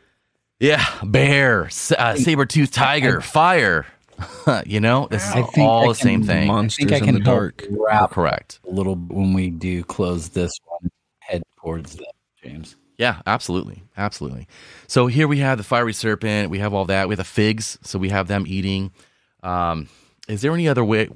yeah, 0.59 0.86
bear, 1.03 1.65
uh, 1.97 2.15
saber 2.15 2.45
tooth 2.45 2.72
tiger, 2.72 3.22
fire. 3.22 3.88
you 4.65 4.80
know, 4.82 5.07
this 5.09 5.24
is 5.26 5.32
I 5.32 5.41
think 5.43 5.57
all 5.67 5.86
I 5.86 5.88
the 5.89 5.95
same 5.95 6.20
can- 6.22 6.28
thing. 6.28 6.47
Monsters 6.47 6.86
I 6.86 6.89
think 6.89 6.93
I 6.93 6.97
in 6.99 7.05
can 7.05 7.13
the 7.15 7.22
dark. 7.22 7.65
wrap 7.72 8.11
Correct. 8.11 8.59
a 8.67 8.70
little 8.72 8.95
when 8.95 9.34
we 9.34 9.49
do 9.49 9.84
close 9.84 10.30
this 10.30 10.51
one. 10.65 10.91
Head 11.20 11.41
towards 11.59 11.95
that, 11.95 12.11
James. 12.43 12.76
Yeah, 13.00 13.22
absolutely. 13.26 13.82
Absolutely. 13.97 14.47
So 14.88 15.08
here 15.08 15.28
we 15.28 15.39
have 15.39 15.58
the 15.58 15.64
fiery 15.64 15.93
serpent. 15.93 16.50
We 16.52 16.60
have 16.60 16.74
all 16.74 16.86
that. 16.86 17.08
We 17.08 17.14
have 17.14 17.18
the 17.18 17.24
figs. 17.24 17.80
So 17.82 17.97
we 17.97 18.10
have 18.10 18.28
them 18.28 18.43
eating. 18.45 18.91
Um, 19.41 19.88
is 20.28 20.41
there 20.41 20.54
any 20.54 20.68
other 20.68 20.84
way 20.84 21.08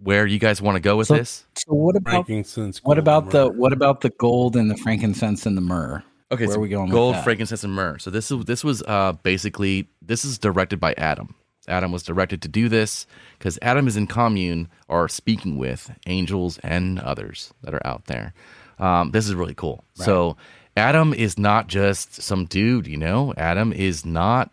where 0.00 0.26
you 0.26 0.38
guys 0.38 0.62
want 0.62 0.76
to 0.76 0.80
go 0.80 0.96
with 0.96 1.08
So- 1.08 1.16
this? 1.16 1.44
So 1.56 1.74
what 1.74 1.96
about 1.96 2.26
Frankincense. 2.26 2.80
what 2.84 2.98
about 2.98 3.30
the 3.30 3.48
what 3.48 3.72
about 3.72 4.00
the 4.02 4.10
gold 4.10 4.56
and 4.56 4.70
the 4.70 4.76
frankincense 4.76 5.44
and 5.44 5.56
the 5.56 5.60
myrrh? 5.60 6.02
Okay, 6.30 6.46
Where 6.46 6.54
so 6.54 6.58
are 6.58 6.62
we 6.62 6.68
going 6.68 6.84
with 6.86 6.92
gold, 6.92 7.14
that? 7.16 7.24
frankincense, 7.24 7.62
and 7.64 7.72
myrrh. 7.72 7.98
So 7.98 8.10
this 8.10 8.30
is 8.30 8.44
this 8.44 8.62
was 8.62 8.82
uh, 8.86 9.12
basically 9.24 9.88
this 10.02 10.24
is 10.24 10.38
directed 10.38 10.78
by 10.78 10.94
Adam. 10.96 11.34
Adam 11.68 11.90
was 11.90 12.04
directed 12.04 12.42
to 12.42 12.48
do 12.48 12.68
this 12.68 13.06
because 13.38 13.58
Adam 13.60 13.88
is 13.88 13.96
in 13.96 14.06
commune 14.06 14.68
or 14.88 15.08
speaking 15.08 15.56
with 15.58 15.90
angels 16.06 16.58
and 16.62 17.00
others 17.00 17.52
that 17.62 17.74
are 17.74 17.84
out 17.84 18.04
there. 18.06 18.34
Um, 18.78 19.10
this 19.10 19.26
is 19.26 19.34
really 19.34 19.54
cool. 19.54 19.82
So 19.94 20.36
Adam 20.76 21.14
is 21.14 21.38
not 21.38 21.68
just 21.68 22.20
some 22.22 22.44
dude, 22.44 22.86
you 22.86 22.96
know. 22.96 23.32
Adam 23.36 23.72
is 23.72 24.04
not 24.04 24.52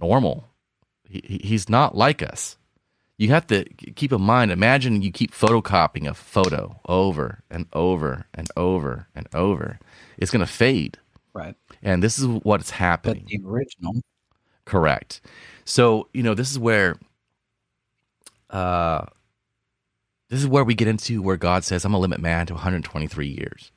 normal. 0.00 0.48
He, 1.08 1.22
he- 1.24 1.48
he's 1.48 1.68
not 1.68 1.96
like 1.96 2.22
us. 2.22 2.56
You 3.16 3.28
have 3.28 3.46
to 3.48 3.64
keep 3.94 4.12
in 4.12 4.20
mind. 4.22 4.50
Imagine 4.50 5.00
you 5.02 5.12
keep 5.12 5.32
photocopying 5.32 6.08
a 6.08 6.14
photo 6.14 6.80
over 6.88 7.42
and 7.48 7.66
over 7.72 8.26
and 8.34 8.48
over 8.56 9.06
and 9.14 9.28
over. 9.32 9.78
It's 10.18 10.32
going 10.32 10.44
to 10.44 10.50
fade. 10.52 10.98
Right. 11.32 11.54
And 11.82 12.02
this 12.02 12.18
is 12.18 12.26
what's 12.26 12.70
But 12.70 12.76
happening. 12.76 13.24
the 13.28 13.40
original. 13.46 14.02
Correct. 14.64 15.20
So, 15.64 16.08
you 16.12 16.22
know, 16.24 16.34
this 16.34 16.50
is 16.50 16.58
where 16.58 16.96
uh 18.50 19.04
this 20.30 20.40
is 20.40 20.46
where 20.48 20.64
we 20.64 20.74
get 20.74 20.88
into 20.88 21.22
where 21.22 21.36
God 21.36 21.64
says, 21.64 21.84
I'm 21.84 21.92
gonna 21.92 22.00
limit 22.02 22.20
man 22.20 22.46
to 22.46 22.54
123 22.54 23.28
years. 23.28 23.70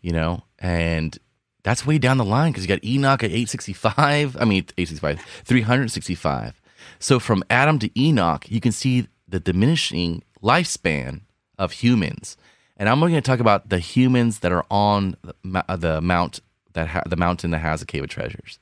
You 0.00 0.12
know, 0.12 0.42
and 0.58 1.18
that's 1.62 1.86
way 1.86 1.98
down 1.98 2.16
the 2.16 2.24
line 2.24 2.52
because 2.52 2.64
you 2.64 2.68
got 2.68 2.84
Enoch 2.84 3.22
at 3.24 3.30
865. 3.30 4.36
I 4.36 4.44
mean 4.44 4.64
865, 4.78 5.20
365. 5.44 6.60
So 6.98 7.18
from 7.18 7.42
Adam 7.50 7.78
to 7.80 8.00
Enoch, 8.00 8.48
you 8.48 8.60
can 8.60 8.72
see 8.72 9.08
the 9.28 9.40
diminishing 9.40 10.22
lifespan 10.42 11.22
of 11.58 11.72
humans. 11.72 12.36
And 12.76 12.88
I'm 12.88 13.00
going 13.00 13.14
to 13.14 13.20
talk 13.20 13.40
about 13.40 13.68
the 13.68 13.78
humans 13.78 14.40
that 14.40 14.52
are 14.52 14.64
on 14.70 15.16
the, 15.22 15.64
the 15.76 16.00
mount 16.00 16.40
that 16.74 16.88
ha- 16.88 17.02
the 17.06 17.16
mountain 17.16 17.50
that 17.50 17.58
has 17.58 17.80
the 17.80 17.86
cave 17.86 18.04
of 18.04 18.10
treasures 18.10 18.58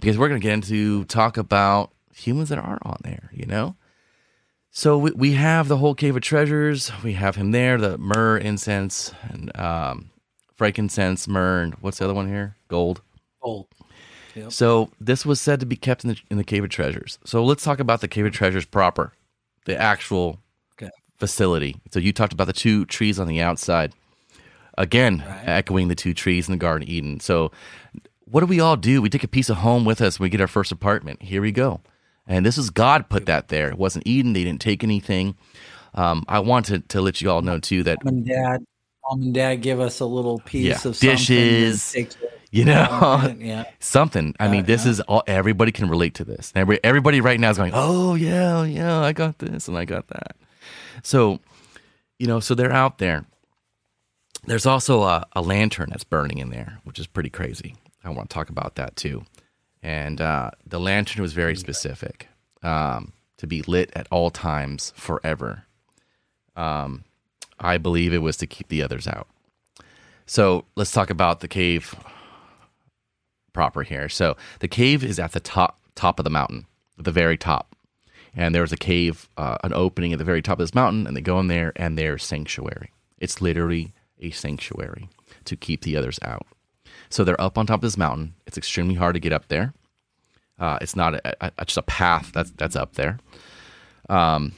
because 0.00 0.18
we're 0.18 0.28
going 0.28 0.40
to 0.40 0.46
get 0.46 0.54
into 0.54 1.04
talk 1.04 1.36
about 1.36 1.92
humans 2.12 2.48
that 2.48 2.58
are 2.58 2.78
on 2.82 2.98
there, 3.02 3.30
you 3.32 3.46
know? 3.46 3.76
So 4.72 4.98
we, 4.98 5.10
we 5.12 5.32
have 5.32 5.68
the 5.68 5.76
whole 5.76 5.94
cave 5.94 6.16
of 6.16 6.22
treasures. 6.22 6.90
We 7.02 7.14
have 7.14 7.36
him 7.36 7.50
there, 7.50 7.78
the 7.78 7.98
myrrh, 7.98 8.38
incense, 8.38 9.12
and 9.22 9.56
um, 9.58 10.09
frankincense, 10.60 11.26
myrrh, 11.26 11.70
what's 11.80 11.96
the 12.00 12.04
other 12.04 12.12
one 12.12 12.28
here? 12.28 12.54
Gold. 12.68 13.00
Gold. 13.42 13.66
Yep. 14.34 14.52
So 14.52 14.90
this 15.00 15.24
was 15.24 15.40
said 15.40 15.58
to 15.60 15.64
be 15.64 15.74
kept 15.74 16.04
in 16.04 16.10
the, 16.10 16.18
in 16.30 16.36
the 16.36 16.44
cave 16.44 16.62
of 16.62 16.68
treasures. 16.68 17.18
So 17.24 17.42
let's 17.42 17.64
talk 17.64 17.80
about 17.80 18.02
the 18.02 18.08
cave 18.08 18.26
of 18.26 18.32
treasures 18.32 18.66
proper, 18.66 19.14
the 19.64 19.74
actual 19.74 20.38
Okay. 20.74 20.90
facility. 21.16 21.76
So 21.92 21.98
you 21.98 22.12
talked 22.12 22.34
about 22.34 22.46
the 22.46 22.52
two 22.52 22.84
trees 22.84 23.18
on 23.18 23.26
the 23.26 23.40
outside. 23.40 23.94
Again, 24.76 25.24
Right. 25.26 25.48
echoing 25.48 25.88
the 25.88 25.94
two 25.94 26.12
trees 26.12 26.46
in 26.46 26.52
the 26.52 26.58
Garden 26.58 26.86
of 26.86 26.92
Eden. 26.92 27.20
So 27.20 27.52
what 28.26 28.40
do 28.40 28.46
we 28.46 28.60
all 28.60 28.76
do? 28.76 29.00
We 29.00 29.08
take 29.08 29.24
a 29.24 29.28
piece 29.28 29.48
of 29.48 29.56
home 29.56 29.86
with 29.86 30.02
us 30.02 30.20
when 30.20 30.26
we 30.26 30.30
get 30.30 30.42
our 30.42 30.46
first 30.46 30.70
apartment. 30.70 31.22
Here 31.22 31.40
we 31.40 31.52
go. 31.52 31.80
And 32.26 32.44
this 32.44 32.58
is 32.58 32.68
God 32.68 33.08
put 33.08 33.24
that 33.24 33.48
there. 33.48 33.70
It 33.70 33.78
wasn't 33.78 34.06
Eden. 34.06 34.34
They 34.34 34.44
didn't 34.44 34.60
take 34.60 34.84
anything. 34.84 35.36
Um, 35.94 36.22
I 36.28 36.40
wanted 36.40 36.82
to, 36.82 36.88
to 36.98 37.00
let 37.00 37.22
you 37.22 37.30
all 37.30 37.40
know 37.40 37.58
too 37.58 37.82
that 37.84 38.04
Mom 38.04 38.16
and 38.16 38.26
dad, 38.26 38.64
mom 39.10 39.22
and 39.22 39.34
dad 39.34 39.56
give 39.56 39.80
us 39.80 40.00
a 40.00 40.06
little 40.06 40.40
piece 40.40 40.64
Yeah, 40.66 40.74
of 40.84 40.96
something 40.96 41.10
dishes, 41.10 41.94
you 42.50 42.64
know 42.64 43.34
yeah. 43.38 43.64
something. 43.80 44.34
I 44.40 44.48
mean, 44.48 44.64
this 44.66 44.84
yeah. 44.84 44.90
is 44.92 45.00
all 45.02 45.22
everybody 45.26 45.72
can 45.72 45.88
relate 45.88 46.14
to 46.14 46.24
this. 46.24 46.52
Every, 46.56 46.80
everybody 46.84 47.20
right 47.20 47.40
now 47.40 47.50
is 47.50 47.58
going, 47.58 47.72
"Oh 47.74 48.14
yeah, 48.14 48.64
yeah, 48.64 49.00
I 49.00 49.12
got 49.12 49.38
this 49.38 49.68
and 49.68 49.78
I 49.78 49.84
got 49.84 50.08
that." 50.08 50.36
So, 51.02 51.40
you 52.18 52.26
know, 52.26 52.40
so 52.40 52.54
they're 52.54 52.72
out 52.72 52.98
there. 52.98 53.24
There's 54.46 54.66
also 54.66 55.02
a, 55.02 55.26
a 55.34 55.42
lantern 55.42 55.90
that's 55.90 56.04
burning 56.04 56.38
in 56.38 56.50
there, 56.50 56.80
which 56.84 56.98
is 56.98 57.06
pretty 57.06 57.30
crazy. 57.30 57.76
I 58.04 58.10
want 58.10 58.30
to 58.30 58.34
talk 58.34 58.48
about 58.50 58.76
that 58.76 58.96
too. 58.96 59.24
And 59.82 60.20
uh, 60.20 60.50
the 60.66 60.80
lantern 60.80 61.22
was 61.22 61.32
very 61.32 61.56
specific 61.56 62.28
um, 62.62 63.12
to 63.38 63.46
be 63.46 63.62
lit 63.62 63.90
at 63.94 64.08
all 64.10 64.30
times 64.30 64.92
forever. 64.96 65.64
Um, 66.56 67.04
I 67.60 67.78
believe 67.78 68.12
it 68.12 68.22
was 68.22 68.36
to 68.38 68.46
keep 68.46 68.68
the 68.68 68.82
others 68.82 69.06
out. 69.06 69.28
So 70.26 70.64
let's 70.76 70.92
talk 70.92 71.10
about 71.10 71.40
the 71.40 71.48
cave 71.48 71.94
proper 73.52 73.82
here. 73.82 74.08
So 74.08 74.36
the 74.60 74.68
cave 74.68 75.04
is 75.04 75.18
at 75.18 75.32
the 75.32 75.40
top 75.40 75.78
top 75.94 76.18
of 76.18 76.24
the 76.24 76.30
mountain, 76.30 76.66
the 76.96 77.10
very 77.12 77.36
top, 77.36 77.74
and 78.34 78.54
there's 78.54 78.72
a 78.72 78.76
cave, 78.76 79.28
uh, 79.36 79.58
an 79.64 79.72
opening 79.74 80.12
at 80.12 80.18
the 80.18 80.24
very 80.24 80.40
top 80.40 80.58
of 80.58 80.62
this 80.62 80.74
mountain, 80.74 81.06
and 81.06 81.16
they 81.16 81.20
go 81.20 81.38
in 81.40 81.48
there, 81.48 81.72
and 81.76 81.98
there's 81.98 82.24
sanctuary. 82.24 82.92
It's 83.18 83.42
literally 83.42 83.92
a 84.20 84.30
sanctuary 84.30 85.08
to 85.44 85.56
keep 85.56 85.82
the 85.82 85.96
others 85.96 86.18
out. 86.22 86.46
So 87.08 87.24
they're 87.24 87.40
up 87.40 87.58
on 87.58 87.66
top 87.66 87.78
of 87.78 87.82
this 87.82 87.98
mountain. 87.98 88.34
It's 88.46 88.56
extremely 88.56 88.94
hard 88.94 89.14
to 89.14 89.20
get 89.20 89.32
up 89.32 89.48
there. 89.48 89.74
Uh, 90.58 90.78
it's 90.80 90.94
not 90.94 91.14
a, 91.14 91.52
a, 91.58 91.64
just 91.64 91.78
a 91.78 91.82
path 91.82 92.30
that's 92.32 92.50
that's 92.52 92.76
up 92.76 92.94
there. 92.94 93.18
Um, 94.08 94.52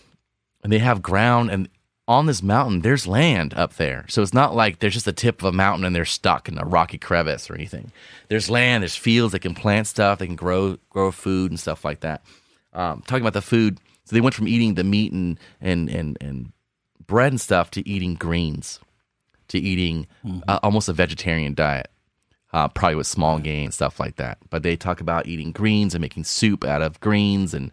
and 0.62 0.72
they 0.72 0.78
have 0.78 1.02
ground, 1.02 1.50
and 1.50 1.68
on 2.08 2.26
this 2.26 2.42
mountain, 2.42 2.80
there's 2.80 3.06
land 3.06 3.54
up 3.54 3.74
there. 3.74 4.04
So 4.08 4.22
it's 4.22 4.34
not 4.34 4.54
like 4.54 4.80
there's 4.80 4.94
just 4.94 5.06
the 5.06 5.12
tip 5.12 5.40
of 5.40 5.46
a 5.46 5.52
mountain 5.52 5.84
and 5.84 5.94
they're 5.94 6.04
stuck 6.04 6.48
in 6.48 6.58
a 6.58 6.64
rocky 6.64 6.98
crevice 6.98 7.48
or 7.48 7.54
anything. 7.54 7.92
There's 8.28 8.50
land, 8.50 8.82
there's 8.82 8.96
fields, 8.96 9.32
they 9.32 9.38
can 9.38 9.54
plant 9.54 9.86
stuff, 9.86 10.18
they 10.18 10.26
can 10.26 10.36
grow 10.36 10.78
grow 10.90 11.12
food 11.12 11.50
and 11.50 11.60
stuff 11.60 11.84
like 11.84 12.00
that. 12.00 12.22
Um, 12.72 13.02
talking 13.06 13.22
about 13.22 13.34
the 13.34 13.42
food, 13.42 13.78
so 14.04 14.14
they 14.14 14.20
went 14.20 14.34
from 14.34 14.48
eating 14.48 14.74
the 14.74 14.84
meat 14.84 15.12
and 15.12 15.38
and 15.60 15.88
and, 15.88 16.18
and 16.20 16.52
bread 17.06 17.32
and 17.32 17.40
stuff 17.40 17.70
to 17.72 17.88
eating 17.88 18.14
greens, 18.14 18.80
to 19.48 19.58
eating 19.58 20.06
uh, 20.48 20.58
almost 20.62 20.88
a 20.88 20.92
vegetarian 20.92 21.54
diet. 21.54 21.88
Uh, 22.52 22.68
probably 22.68 22.96
with 22.96 23.06
small 23.06 23.38
game 23.38 23.64
and 23.64 23.72
stuff 23.72 23.98
like 23.98 24.16
that. 24.16 24.36
But 24.50 24.62
they 24.62 24.76
talk 24.76 25.00
about 25.00 25.26
eating 25.26 25.52
greens 25.52 25.94
and 25.94 26.02
making 26.02 26.24
soup 26.24 26.64
out 26.64 26.82
of 26.82 27.00
greens 27.00 27.54
and 27.54 27.70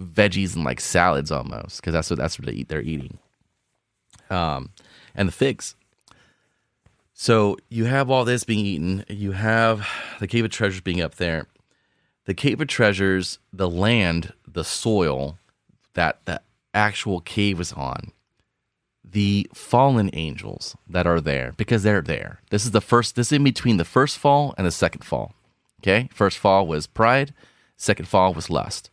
veggies 0.00 0.54
and 0.54 0.64
like 0.64 0.80
salads 0.80 1.30
almost 1.30 1.82
because 1.82 1.92
that's 1.92 2.08
what 2.08 2.18
that's 2.18 2.38
what 2.38 2.46
they 2.46 2.52
eat. 2.52 2.68
They're 2.68 2.80
eating 2.80 3.18
um, 4.32 4.70
and 5.14 5.28
the 5.28 5.32
figs. 5.32 5.76
So 7.12 7.56
you 7.68 7.84
have 7.84 8.10
all 8.10 8.24
this 8.24 8.44
being 8.44 8.64
eaten. 8.64 9.04
You 9.08 9.32
have 9.32 9.86
the 10.18 10.26
cave 10.26 10.44
of 10.44 10.50
treasures 10.50 10.80
being 10.80 11.00
up 11.00 11.16
there. 11.16 11.46
The 12.24 12.34
cave 12.34 12.60
of 12.60 12.68
treasures, 12.68 13.38
the 13.52 13.68
land, 13.68 14.32
the 14.46 14.64
soil 14.64 15.38
that 15.94 16.24
the 16.24 16.40
actual 16.72 17.20
cave 17.20 17.60
is 17.60 17.72
on, 17.72 18.12
the 19.04 19.48
fallen 19.52 20.08
angels 20.14 20.76
that 20.88 21.06
are 21.06 21.20
there 21.20 21.52
because 21.56 21.82
they're 21.82 22.00
there. 22.00 22.40
This 22.50 22.64
is 22.64 22.70
the 22.70 22.80
first. 22.80 23.14
This 23.14 23.28
is 23.28 23.32
in 23.32 23.44
between 23.44 23.76
the 23.76 23.84
first 23.84 24.18
fall 24.18 24.54
and 24.56 24.66
the 24.66 24.70
second 24.70 25.04
fall. 25.04 25.34
Okay, 25.80 26.08
first 26.14 26.38
fall 26.38 26.66
was 26.66 26.86
pride. 26.86 27.34
Second 27.76 28.06
fall 28.06 28.32
was 28.32 28.48
lust. 28.48 28.90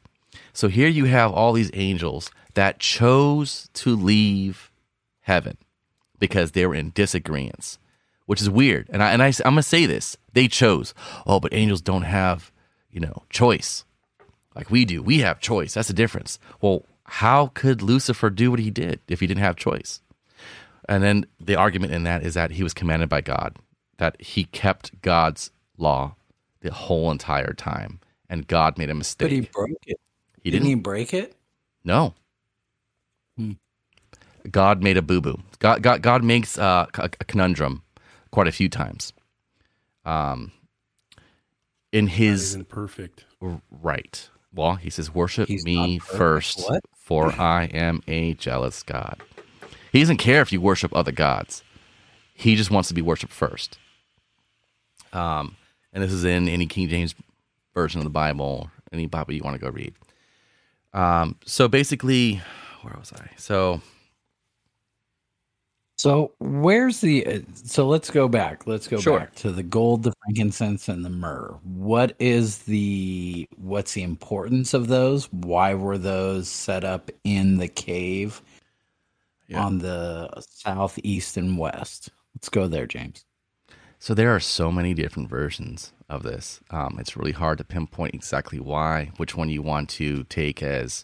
So 0.54 0.68
here 0.68 0.88
you 0.88 1.06
have 1.06 1.32
all 1.32 1.54
these 1.54 1.72
angels 1.74 2.32
that 2.56 2.80
chose 2.80 3.70
to 3.74 3.96
leave 3.96 4.69
heaven 5.30 5.58
because 6.20 6.52
they 6.52 6.66
were 6.66 6.76
in 6.76 6.92
disagreements, 6.92 7.80
which 8.26 8.42
is 8.42 8.50
weird. 8.50 8.90
And 8.92 9.02
I 9.02 9.12
and 9.12 9.24
I, 9.24 9.28
I'm 9.46 9.54
gonna 9.54 9.64
say 9.64 9.86
this: 9.86 10.18
they 10.34 10.48
chose. 10.48 10.94
Oh, 11.26 11.40
but 11.40 11.54
angels 11.54 11.82
don't 11.82 12.04
have, 12.04 12.52
you 12.92 13.00
know, 13.00 13.24
choice 13.30 13.86
like 14.56 14.70
we 14.70 14.86
do. 14.86 15.02
We 15.02 15.20
have 15.20 15.40
choice. 15.40 15.74
That's 15.74 15.88
the 15.88 15.94
difference. 15.94 16.40
Well, 16.62 16.86
how 17.06 17.48
could 17.48 17.82
Lucifer 17.82 18.30
do 18.30 18.52
what 18.52 18.60
he 18.60 18.70
did 18.70 19.00
if 19.08 19.20
he 19.20 19.28
didn't 19.28 19.42
have 19.42 19.56
choice? 19.56 20.02
And 20.88 21.04
then 21.04 21.26
the 21.40 21.56
argument 21.56 21.94
in 21.94 22.04
that 22.04 22.24
is 22.24 22.34
that 22.34 22.52
he 22.52 22.64
was 22.64 22.74
commanded 22.74 23.10
by 23.10 23.22
God, 23.22 23.56
that 23.98 24.22
he 24.22 24.44
kept 24.46 25.02
God's 25.02 25.52
law 25.78 26.16
the 26.62 26.74
whole 26.74 27.10
entire 27.12 27.54
time, 27.54 28.00
and 28.30 28.48
God 28.48 28.78
made 28.78 28.90
a 28.90 28.96
mistake. 28.96 29.30
But 29.30 29.32
he 29.32 29.42
broke 29.42 29.88
it. 29.88 30.00
He 30.44 30.52
didn't, 30.52 30.66
didn't. 30.66 30.78
he 30.78 30.84
break 30.84 31.14
it? 31.14 31.36
No. 31.84 32.16
Hmm. 33.38 33.54
God 34.52 34.82
made 34.84 34.98
a 34.98 35.02
boo 35.02 35.22
boo. 35.22 35.40
God, 35.60 35.82
God, 35.82 36.02
God 36.02 36.24
makes 36.24 36.58
uh, 36.58 36.86
a, 36.96 37.04
a 37.20 37.26
conundrum 37.26 37.84
quite 38.32 38.48
a 38.48 38.52
few 38.52 38.70
times. 38.70 39.14
Um, 40.06 40.52
in 41.92 42.06
Not 42.06 42.14
his 42.16 42.54
even 42.54 42.66
perfect. 42.66 43.26
right. 43.72 44.30
Well, 44.54 44.76
he 44.76 44.90
says, 44.90 45.14
"Worship 45.14 45.48
He's 45.48 45.64
me 45.64 46.00
first, 46.00 46.62
What? 46.68 46.82
for 46.96 47.32
I 47.40 47.66
am 47.66 48.02
a 48.08 48.34
jealous 48.36 48.84
God." 48.84 49.22
He 49.92 50.00
doesn't 50.00 50.18
care 50.18 50.42
if 50.42 50.52
you 50.52 50.62
worship 50.62 50.96
other 50.96 51.12
gods. 51.12 51.64
He 52.34 52.56
just 52.56 52.72
wants 52.72 52.88
to 52.90 52.94
be 52.96 53.02
worshipped 53.02 53.34
first. 53.34 53.78
Um, 55.12 55.56
and 55.92 56.04
this 56.04 56.12
is 56.12 56.24
in 56.24 56.48
any 56.48 56.68
King 56.68 56.88
James 56.88 57.16
version 57.74 58.00
of 58.00 58.04
the 58.06 58.12
Bible, 58.12 58.70
any 58.94 59.08
Bible 59.08 59.34
you 59.34 59.42
want 59.44 59.56
to 59.56 59.60
go 59.60 59.70
read. 59.70 59.94
Um, 60.94 61.36
so 61.46 61.68
basically, 61.68 62.42
where 62.82 62.96
was 63.00 63.12
I? 63.14 63.30
So 63.38 63.82
So 66.00 66.32
where's 66.40 67.02
the? 67.02 67.28
uh, 67.28 67.40
So 67.54 67.86
let's 67.86 68.10
go 68.10 68.30
back. 68.30 68.66
Let's 68.66 68.88
go 68.88 69.02
Sure. 69.02 69.20
back 69.20 69.36
to 69.36 69.52
the 69.52 69.64
gold, 69.64 70.04
the 70.04 70.14
frankincense, 70.24 70.88
and 70.88 71.04
the 71.04 71.10
myrrh. 71.10 71.60
What 71.64 72.16
is 72.20 72.60
the? 72.60 73.46
What's 73.58 73.96
the 73.96 74.04
importance 74.04 74.74
of 74.74 74.88
those? 74.88 75.26
Why 75.34 75.74
were 75.74 75.98
those 75.98 76.48
set 76.48 76.86
up 76.86 77.12
in 77.26 77.58
the 77.58 77.68
cave 77.68 78.42
Yeah. 79.50 79.62
on 79.66 79.80
the 79.80 80.30
south, 80.50 80.98
east, 81.04 81.36
and 81.36 81.58
west? 81.58 82.08
Let's 82.34 82.48
go 82.48 82.70
there, 82.70 82.88
James. 82.88 83.26
So 84.00 84.14
there 84.14 84.34
are 84.34 84.40
so 84.40 84.72
many 84.72 84.94
different 84.94 85.30
versions 85.30 85.92
of 86.08 86.24
this. 86.24 86.62
Um, 86.70 86.96
it's 86.98 87.18
really 87.18 87.34
hard 87.34 87.58
to 87.58 87.66
pinpoint 87.66 88.14
exactly 88.14 88.62
why, 88.62 89.12
which 89.18 89.36
one 89.36 89.50
you 89.50 89.62
want 89.62 89.90
to 89.90 90.24
take 90.24 90.64
as 90.64 91.04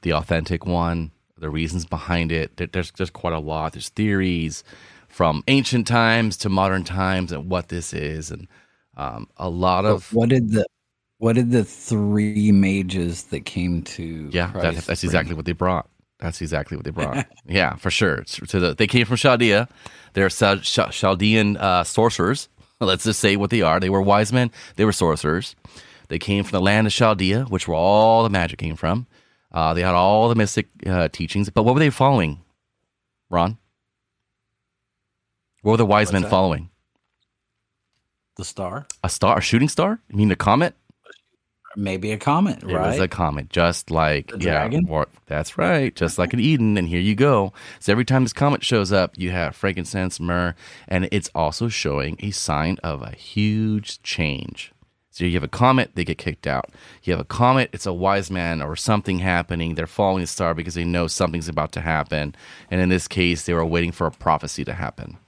the 0.00 0.14
authentic 0.14 0.64
one, 0.64 1.10
the 1.42 1.50
reasons 1.50 1.84
behind 1.84 2.32
it. 2.32 2.56
There's 2.72 2.90
there's 2.92 3.10
quite 3.10 3.34
a 3.34 3.38
lot. 3.38 3.72
There's 3.72 3.90
theories 3.90 4.64
from 5.08 5.44
ancient 5.48 5.86
times 5.86 6.38
to 6.38 6.48
modern 6.48 6.84
times 6.84 7.32
and 7.32 7.50
what 7.50 7.68
this 7.68 7.92
is, 7.92 8.30
and 8.30 8.48
um, 8.96 9.28
a 9.36 9.50
lot 9.50 9.84
of 9.84 10.12
what 10.14 10.30
did 10.30 10.52
the? 10.52 10.64
What 11.18 11.34
did 11.34 11.52
the 11.52 11.64
three 11.64 12.50
mages 12.50 13.24
that 13.24 13.44
came 13.44 13.82
to? 13.82 14.28
yeah. 14.32 14.50
That, 14.54 14.74
that's 14.74 15.04
exactly 15.04 15.36
what 15.36 15.44
they 15.44 15.52
brought. 15.52 15.88
That's 16.18 16.40
exactly 16.40 16.76
what 16.76 16.84
they 16.84 16.90
brought. 16.90 17.26
yeah, 17.46 17.76
for 17.76 17.90
sure. 17.92 18.24
To 18.24 18.58
the, 18.58 18.74
they 18.74 18.88
came 18.88 19.06
from 19.06 19.16
Chaldea. 19.16 19.68
They're 20.14 20.28
Chal- 20.28 20.58
Chal- 20.58 20.90
Chaldean 20.90 21.56
uh, 21.58 21.84
sorcerers. 21.84 22.48
Let's 22.80 23.04
just 23.04 23.20
say 23.20 23.36
what 23.36 23.50
they 23.50 23.62
are. 23.62 23.78
They 23.78 23.90
were 23.90 24.02
wise 24.02 24.32
men. 24.32 24.50
They 24.74 24.84
were 24.84 24.92
sorcerers. 24.92 25.54
They 26.08 26.18
came 26.18 26.42
from 26.42 26.58
the 26.58 26.60
land 26.60 26.88
of 26.88 26.92
Chaldea, 26.92 27.44
which 27.44 27.68
where 27.68 27.76
all 27.76 28.24
the 28.24 28.30
magic 28.30 28.58
came 28.58 28.74
from. 28.74 29.06
Uh, 29.52 29.74
they 29.74 29.82
had 29.82 29.94
all 29.94 30.28
the 30.28 30.34
mystic 30.34 30.68
uh, 30.86 31.08
teachings. 31.08 31.50
But 31.50 31.64
what 31.64 31.74
were 31.74 31.80
they 31.80 31.90
following, 31.90 32.40
Ron? 33.30 33.58
What 35.62 35.72
were 35.72 35.76
the 35.76 35.86
wise 35.86 36.06
What's 36.06 36.12
men 36.14 36.22
that? 36.22 36.30
following? 36.30 36.68
the 38.36 38.44
star. 38.46 38.86
A 39.04 39.10
star, 39.10 39.38
a 39.38 39.40
shooting 39.42 39.68
star? 39.68 40.00
You 40.08 40.16
mean 40.16 40.30
a 40.30 40.36
comet? 40.36 40.74
Maybe 41.76 42.12
a 42.12 42.18
comet, 42.18 42.62
It 42.62 42.66
right? 42.66 42.88
was 42.88 42.98
a 42.98 43.06
comet, 43.08 43.50
just 43.50 43.90
like 43.90 44.28
The 44.28 44.38
yeah, 44.40 44.68
that's 45.26 45.56
right, 45.56 45.94
just 45.94 46.18
like 46.18 46.32
in 46.34 46.40
Eden. 46.40 46.76
And 46.78 46.88
here 46.88 47.00
you 47.00 47.14
go. 47.14 47.52
So 47.78 47.92
every 47.92 48.04
time 48.04 48.24
this 48.24 48.32
comet 48.32 48.64
shows 48.64 48.90
up, 48.90 49.16
you 49.18 49.30
have 49.30 49.54
frankincense, 49.54 50.18
myrrh, 50.18 50.54
and 50.88 51.08
it's 51.12 51.30
also 51.34 51.68
showing 51.68 52.16
a 52.20 52.30
sign 52.30 52.78
of 52.82 53.02
a 53.02 53.10
huge 53.12 54.02
change. 54.02 54.71
So 55.12 55.24
you 55.24 55.32
have 55.34 55.44
a 55.44 55.48
comet, 55.48 55.90
they 55.94 56.04
get 56.04 56.16
kicked 56.16 56.46
out. 56.46 56.70
You 57.02 57.12
have 57.12 57.20
a 57.20 57.24
comet, 57.24 57.68
it's 57.74 57.84
a 57.84 57.92
wise 57.92 58.30
man 58.30 58.62
or 58.62 58.74
something 58.76 59.18
happening. 59.18 59.74
They're 59.74 59.86
following 59.86 60.22
the 60.22 60.26
star 60.26 60.54
because 60.54 60.72
they 60.72 60.84
know 60.84 61.06
something's 61.06 61.50
about 61.50 61.70
to 61.72 61.82
happen. 61.82 62.34
And 62.70 62.80
in 62.80 62.88
this 62.88 63.06
case, 63.06 63.44
they 63.44 63.52
were 63.52 63.64
waiting 63.64 63.92
for 63.92 64.06
a 64.06 64.10
prophecy 64.10 64.64
to 64.64 64.72
happen. 64.72 65.18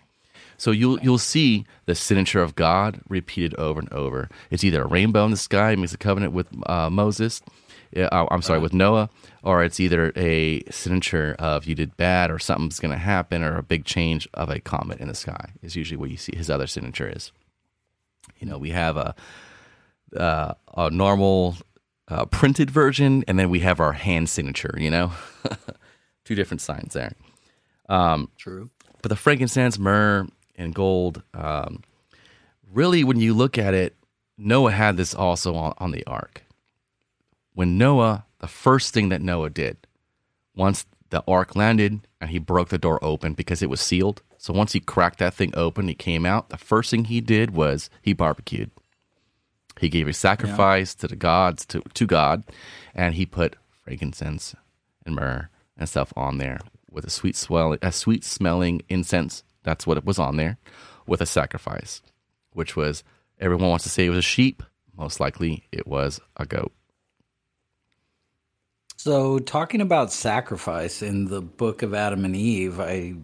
So 0.56 0.70
you'll 0.70 0.98
you'll 1.00 1.18
see 1.18 1.66
the 1.84 1.94
signature 1.94 2.40
of 2.40 2.54
God 2.54 3.00
repeated 3.08 3.54
over 3.56 3.80
and 3.80 3.92
over. 3.92 4.30
It's 4.50 4.64
either 4.64 4.82
a 4.82 4.86
rainbow 4.86 5.24
in 5.26 5.30
the 5.32 5.36
sky, 5.36 5.74
makes 5.74 5.92
a 5.92 5.98
covenant 5.98 6.32
with 6.32 6.46
uh, 6.66 6.88
Moses. 6.88 7.42
Uh, 7.94 8.26
I'm 8.30 8.42
sorry, 8.42 8.58
with 8.58 8.72
Noah, 8.72 9.10
or 9.42 9.62
it's 9.62 9.78
either 9.78 10.12
a 10.16 10.62
signature 10.70 11.36
of 11.38 11.66
you 11.66 11.74
did 11.74 11.96
bad, 11.96 12.30
or 12.30 12.38
something's 12.38 12.80
going 12.80 12.92
to 12.92 12.98
happen, 12.98 13.42
or 13.42 13.58
a 13.58 13.62
big 13.62 13.84
change 13.84 14.26
of 14.34 14.48
a 14.48 14.58
comet 14.58 15.00
in 15.00 15.08
the 15.08 15.14
sky. 15.14 15.52
Is 15.62 15.76
usually 15.76 15.98
what 15.98 16.10
you 16.10 16.16
see. 16.16 16.34
His 16.34 16.48
other 16.48 16.66
signature 16.66 17.08
is. 17.08 17.30
You 18.38 18.46
know, 18.46 18.58
we 18.58 18.70
have 18.70 18.96
a 18.96 19.14
uh, 20.16 20.54
a 20.76 20.90
normal 20.90 21.56
uh, 22.08 22.26
printed 22.26 22.70
version, 22.70 23.24
and 23.26 23.38
then 23.38 23.50
we 23.50 23.60
have 23.60 23.80
our 23.80 23.92
hand 23.92 24.28
signature. 24.28 24.74
You 24.78 24.90
know, 24.90 25.12
two 26.24 26.34
different 26.34 26.60
signs 26.60 26.94
there. 26.94 27.12
Um, 27.88 28.30
True. 28.36 28.70
But 29.02 29.10
the 29.10 29.16
frankincense, 29.16 29.78
myrrh, 29.78 30.26
and 30.56 30.74
gold, 30.74 31.22
um, 31.34 31.82
really, 32.72 33.04
when 33.04 33.20
you 33.20 33.34
look 33.34 33.58
at 33.58 33.74
it, 33.74 33.96
Noah 34.38 34.72
had 34.72 34.96
this 34.96 35.14
also 35.14 35.54
on, 35.54 35.74
on 35.78 35.90
the 35.90 36.04
ark. 36.06 36.44
When 37.52 37.78
Noah, 37.78 38.24
the 38.40 38.48
first 38.48 38.94
thing 38.94 39.10
that 39.10 39.20
Noah 39.20 39.50
did, 39.50 39.76
once 40.56 40.86
the 41.10 41.22
ark 41.28 41.54
landed 41.54 42.00
and 42.20 42.30
he 42.30 42.38
broke 42.38 42.70
the 42.70 42.78
door 42.78 42.98
open 43.02 43.34
because 43.34 43.62
it 43.62 43.70
was 43.70 43.80
sealed. 43.80 44.22
So 44.38 44.52
once 44.52 44.72
he 44.72 44.80
cracked 44.80 45.20
that 45.20 45.34
thing 45.34 45.52
open, 45.56 45.86
he 45.86 45.94
came 45.94 46.26
out. 46.26 46.48
The 46.48 46.58
first 46.58 46.90
thing 46.90 47.04
he 47.04 47.20
did 47.20 47.52
was 47.52 47.88
he 48.02 48.12
barbecued. 48.12 48.70
He 49.80 49.88
gave 49.88 50.08
a 50.08 50.12
sacrifice 50.12 50.94
to 50.96 51.08
the 51.08 51.16
gods, 51.16 51.66
to, 51.66 51.82
to 51.94 52.06
God, 52.06 52.44
and 52.94 53.14
he 53.14 53.26
put 53.26 53.56
frankincense 53.82 54.54
and 55.04 55.14
myrrh 55.14 55.48
and 55.76 55.88
stuff 55.88 56.12
on 56.16 56.38
there 56.38 56.60
with 56.90 57.04
a 57.04 57.10
sweet 57.10 57.36
swell, 57.36 57.76
a 57.82 57.92
sweet 57.92 58.24
smelling 58.24 58.82
incense. 58.88 59.42
That's 59.64 59.86
what 59.86 59.98
it 59.98 60.04
was 60.04 60.18
on 60.18 60.36
there, 60.36 60.58
with 61.06 61.20
a 61.20 61.26
sacrifice, 61.26 62.02
which 62.52 62.76
was 62.76 63.02
everyone 63.40 63.68
wants 63.68 63.84
to 63.84 63.90
say 63.90 64.06
it 64.06 64.10
was 64.10 64.18
a 64.18 64.22
sheep. 64.22 64.62
Most 64.96 65.18
likely, 65.18 65.64
it 65.72 65.88
was 65.88 66.20
a 66.36 66.46
goat. 66.46 66.72
So, 68.96 69.40
talking 69.40 69.80
about 69.80 70.12
sacrifice 70.12 71.02
in 71.02 71.26
the 71.26 71.42
book 71.42 71.82
of 71.82 71.92
Adam 71.92 72.24
and 72.24 72.36
Eve, 72.36 72.78
I 72.80 73.16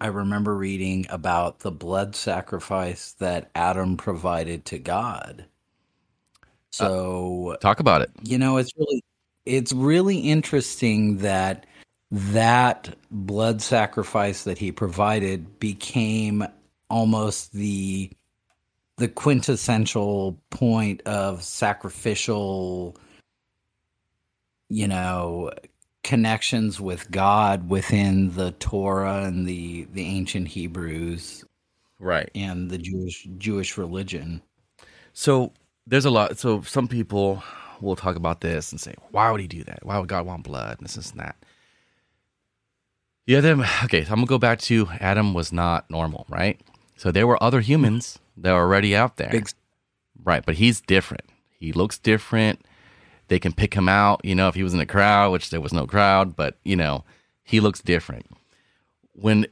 I 0.00 0.08
remember 0.08 0.56
reading 0.56 1.06
about 1.10 1.60
the 1.60 1.70
blood 1.70 2.16
sacrifice 2.16 3.12
that 3.20 3.52
Adam 3.54 3.96
provided 3.96 4.64
to 4.64 4.80
God. 4.80 5.46
Uh, 6.80 6.84
so, 6.88 7.56
Talk 7.60 7.80
about 7.80 8.00
it. 8.02 8.10
you 8.22 8.38
know, 8.38 8.56
it's 8.56 8.72
really 8.76 9.02
it's 9.44 9.72
really 9.72 10.18
interesting 10.18 11.18
that 11.18 11.66
that 12.10 12.94
blood 13.10 13.60
sacrifice 13.62 14.44
that 14.44 14.58
he 14.58 14.70
provided 14.72 15.58
became 15.58 16.44
almost 16.88 17.52
the 17.52 18.10
the 18.98 19.08
quintessential 19.08 20.38
point 20.50 21.00
of 21.06 21.42
sacrificial 21.42 22.94
you 24.68 24.86
know 24.86 25.50
connections 26.04 26.80
with 26.80 27.10
God 27.10 27.68
within 27.70 28.34
the 28.34 28.52
Torah 28.52 29.24
and 29.24 29.46
the 29.46 29.86
the 29.92 30.04
ancient 30.04 30.48
Hebrews 30.48 31.44
Right. 31.98 32.30
and 32.34 32.68
the 32.70 32.78
Jewish 32.78 33.26
Jewish 33.38 33.78
religion. 33.78 34.42
So 35.12 35.52
there's 35.86 36.04
a 36.04 36.10
lot. 36.10 36.38
So 36.38 36.62
some 36.62 36.88
people 36.88 37.42
will 37.80 37.96
talk 37.96 38.16
about 38.16 38.40
this 38.40 38.70
and 38.72 38.80
say, 38.80 38.94
"Why 39.10 39.30
would 39.30 39.40
he 39.40 39.48
do 39.48 39.64
that? 39.64 39.84
Why 39.84 39.98
would 39.98 40.08
God 40.08 40.26
want 40.26 40.44
blood?" 40.44 40.78
And 40.78 40.86
this, 40.86 40.94
this 40.94 41.10
and 41.10 41.20
that. 41.20 41.36
Yeah, 43.26 43.40
them. 43.40 43.64
Okay, 43.84 44.04
so 44.04 44.10
I'm 44.12 44.18
gonna 44.18 44.26
go 44.26 44.38
back 44.38 44.58
to 44.60 44.88
Adam 45.00 45.34
was 45.34 45.52
not 45.52 45.90
normal, 45.90 46.26
right? 46.28 46.60
So 46.96 47.10
there 47.10 47.26
were 47.26 47.42
other 47.42 47.60
humans 47.60 48.18
that 48.36 48.52
were 48.52 48.60
already 48.60 48.94
out 48.96 49.16
there, 49.16 49.30
right? 50.24 50.44
But 50.44 50.56
he's 50.56 50.80
different. 50.80 51.24
He 51.58 51.72
looks 51.72 51.98
different. 51.98 52.64
They 53.28 53.38
can 53.38 53.52
pick 53.52 53.74
him 53.74 53.88
out, 53.88 54.20
you 54.24 54.34
know, 54.34 54.48
if 54.48 54.54
he 54.54 54.62
was 54.62 54.74
in 54.74 54.80
a 54.80 54.86
crowd, 54.86 55.32
which 55.32 55.50
there 55.50 55.60
was 55.60 55.72
no 55.72 55.86
crowd, 55.86 56.36
but 56.36 56.58
you 56.64 56.76
know, 56.76 57.04
he 57.44 57.60
looks 57.60 57.80
different. 57.80 58.26
When 59.14 59.46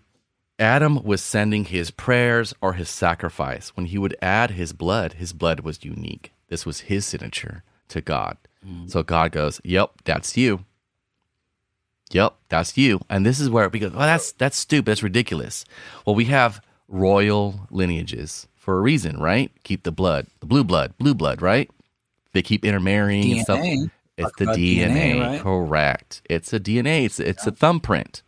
Adam 0.61 1.02
was 1.02 1.22
sending 1.22 1.64
his 1.64 1.90
prayers 1.90 2.54
or 2.61 2.74
his 2.74 2.90
sacrifice, 2.90 3.70
when 3.70 3.86
he 3.86 3.98
would 3.98 4.14
add 4.20 4.50
his 4.52 4.72
blood, 4.74 5.14
his 5.14 5.32
blood 5.32 5.61
was 5.61 5.84
unique. 5.84 6.32
This 6.48 6.66
was 6.66 6.80
his 6.80 7.06
signature 7.06 7.64
to 7.88 8.00
God. 8.02 8.36
Mm. 8.64 8.90
So 8.90 9.02
God 9.02 9.32
goes, 9.32 9.61
"Yep, 9.64 10.02
that's 10.04 10.36
you. 10.36 10.64
Yep, 12.11 12.34
that's 12.50 12.76
you." 12.76 13.00
And 13.08 13.24
this 13.24 13.40
is 13.40 13.48
where 13.48 13.68
we 13.68 13.78
go, 13.78 13.88
"Well, 13.88 14.00
that's 14.00 14.32
that's 14.32 14.58
stupid. 14.58 14.86
That's 14.86 15.02
ridiculous." 15.02 15.64
Well, 16.04 16.14
we 16.14 16.26
have 16.26 16.61
royal 16.88 17.66
lineages 17.70 18.46
for 18.54 18.76
a 18.76 18.80
reason, 18.82 19.18
right? 19.18 19.50
Keep 19.62 19.84
the 19.84 19.92
blood, 19.92 20.26
the 20.40 20.46
blue 20.46 20.64
blood, 20.64 20.92
blue 20.98 21.14
blood, 21.14 21.40
right? 21.40 21.70
They 22.32 22.42
keep 22.42 22.64
intermarrying 22.64 23.32
and 23.32 23.42
stuff. 23.42 23.61
It's 24.16 24.26
Talk 24.28 24.36
the 24.36 24.44
DNA, 24.46 25.14
DNA, 25.14 25.20
right? 25.20 25.40
correct? 25.40 26.20
It's 26.28 26.52
a 26.52 26.61
DNA. 26.61 27.06
It's 27.06 27.18
it's 27.18 27.46
a 27.46 27.52
thumbprint. 27.52 28.22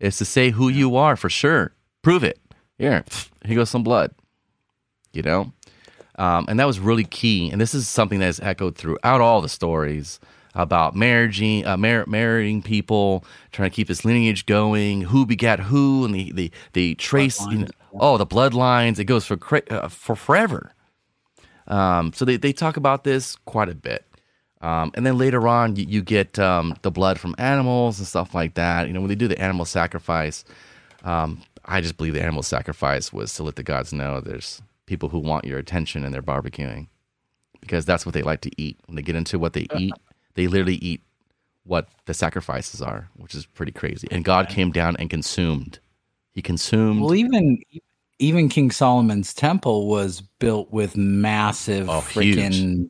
It's 0.00 0.18
to 0.18 0.24
say 0.24 0.50
who 0.50 0.68
you 0.68 0.96
are 0.96 1.16
for 1.16 1.30
sure. 1.30 1.72
Prove 2.02 2.22
it. 2.24 2.38
Here, 2.78 3.04
here 3.44 3.56
goes 3.56 3.70
some 3.70 3.82
blood. 3.82 4.12
You 5.12 5.22
know, 5.22 5.52
um, 6.16 6.44
and 6.48 6.60
that 6.60 6.66
was 6.66 6.78
really 6.78 7.04
key. 7.04 7.50
And 7.50 7.58
this 7.58 7.74
is 7.74 7.88
something 7.88 8.18
that 8.18 8.28
is 8.28 8.40
echoed 8.40 8.76
throughout 8.76 9.22
all 9.22 9.40
the 9.40 9.48
stories 9.48 10.20
about 10.54 10.94
marrying, 10.94 11.66
uh, 11.66 11.76
mar- 11.76 12.04
marrying 12.06 12.60
people, 12.62 13.24
trying 13.52 13.70
to 13.70 13.74
keep 13.74 13.88
this 13.88 14.04
lineage 14.04 14.44
going, 14.44 15.02
who 15.02 15.24
begat 15.24 15.60
who, 15.60 16.04
and 16.04 16.14
the 16.14 16.32
the, 16.32 16.50
the 16.74 16.94
trace. 16.96 17.40
You 17.46 17.58
know, 17.58 17.66
oh, 17.94 18.18
the 18.18 18.26
bloodlines. 18.26 18.98
It 18.98 19.04
goes 19.04 19.24
for 19.24 19.38
cra- 19.38 19.62
uh, 19.70 19.88
for 19.88 20.16
forever. 20.16 20.72
Um, 21.66 22.12
so 22.12 22.24
they, 22.24 22.36
they 22.36 22.52
talk 22.52 22.76
about 22.76 23.04
this 23.04 23.36
quite 23.44 23.68
a 23.68 23.74
bit. 23.74 24.04
Um, 24.66 24.90
and 24.94 25.06
then 25.06 25.16
later 25.16 25.46
on, 25.46 25.76
you, 25.76 25.86
you 25.88 26.02
get 26.02 26.40
um, 26.40 26.74
the 26.82 26.90
blood 26.90 27.20
from 27.20 27.36
animals 27.38 28.00
and 28.00 28.08
stuff 28.08 28.34
like 28.34 28.54
that. 28.54 28.88
You 28.88 28.92
know, 28.92 29.00
when 29.00 29.08
they 29.08 29.14
do 29.14 29.28
the 29.28 29.40
animal 29.40 29.64
sacrifice, 29.64 30.44
um, 31.04 31.40
I 31.66 31.80
just 31.80 31.96
believe 31.96 32.14
the 32.14 32.22
animal 32.22 32.42
sacrifice 32.42 33.12
was 33.12 33.32
to 33.34 33.44
let 33.44 33.54
the 33.54 33.62
gods 33.62 33.92
know 33.92 34.20
there's 34.20 34.60
people 34.86 35.08
who 35.08 35.20
want 35.20 35.44
your 35.44 35.60
attention 35.60 36.04
and 36.04 36.12
they're 36.12 36.20
barbecuing 36.20 36.88
because 37.60 37.84
that's 37.84 38.04
what 38.04 38.12
they 38.12 38.22
like 38.22 38.40
to 38.40 38.50
eat. 38.60 38.76
When 38.86 38.96
they 38.96 39.02
get 39.02 39.14
into 39.14 39.38
what 39.38 39.52
they 39.52 39.68
eat, 39.76 39.92
they 40.34 40.48
literally 40.48 40.76
eat 40.76 41.00
what 41.62 41.88
the 42.06 42.14
sacrifices 42.14 42.82
are, 42.82 43.08
which 43.16 43.36
is 43.36 43.46
pretty 43.46 43.72
crazy. 43.72 44.08
And 44.10 44.24
God 44.24 44.48
came 44.48 44.72
down 44.72 44.96
and 44.98 45.08
consumed. 45.08 45.78
He 46.32 46.42
consumed. 46.42 47.02
Well, 47.02 47.14
even 47.14 47.60
even 48.18 48.48
King 48.48 48.72
Solomon's 48.72 49.32
temple 49.32 49.86
was 49.86 50.22
built 50.40 50.72
with 50.72 50.96
massive 50.96 51.88
Oh, 51.88 52.00
freaking 52.00 52.88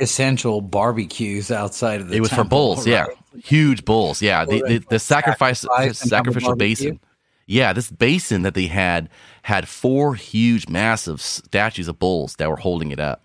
essential 0.00 0.60
barbecues 0.60 1.50
outside 1.50 2.00
of 2.00 2.08
the 2.08 2.16
it 2.16 2.20
was 2.20 2.30
for 2.30 2.36
temple, 2.36 2.74
bulls, 2.74 2.86
yeah, 2.86 3.06
huge 3.42 3.84
bulls, 3.84 4.22
yeah. 4.22 4.44
The, 4.44 4.62
the, 4.62 4.84
the 4.90 4.98
sacrifice, 4.98 5.60
sacrifice 5.60 5.62
and 5.62 5.84
have 5.84 5.90
a 5.90 5.94
sacrificial 6.08 6.56
basin, 6.56 7.00
yeah. 7.46 7.72
This 7.72 7.90
basin 7.90 8.42
that 8.42 8.54
they 8.54 8.66
had 8.66 9.08
had 9.42 9.68
four 9.68 10.14
huge, 10.14 10.68
massive 10.68 11.20
statues 11.20 11.88
of 11.88 11.98
bulls 11.98 12.36
that 12.36 12.48
were 12.48 12.56
holding 12.56 12.90
it 12.90 13.00
up, 13.00 13.22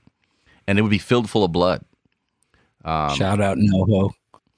and 0.67 0.77
it 0.77 0.81
would 0.81 0.91
be 0.91 0.97
filled 0.97 1.29
full 1.29 1.43
of 1.43 1.51
blood. 1.51 1.83
Um, 2.83 3.15
Shout 3.15 3.41
out 3.41 3.57
NoHo 3.57 4.11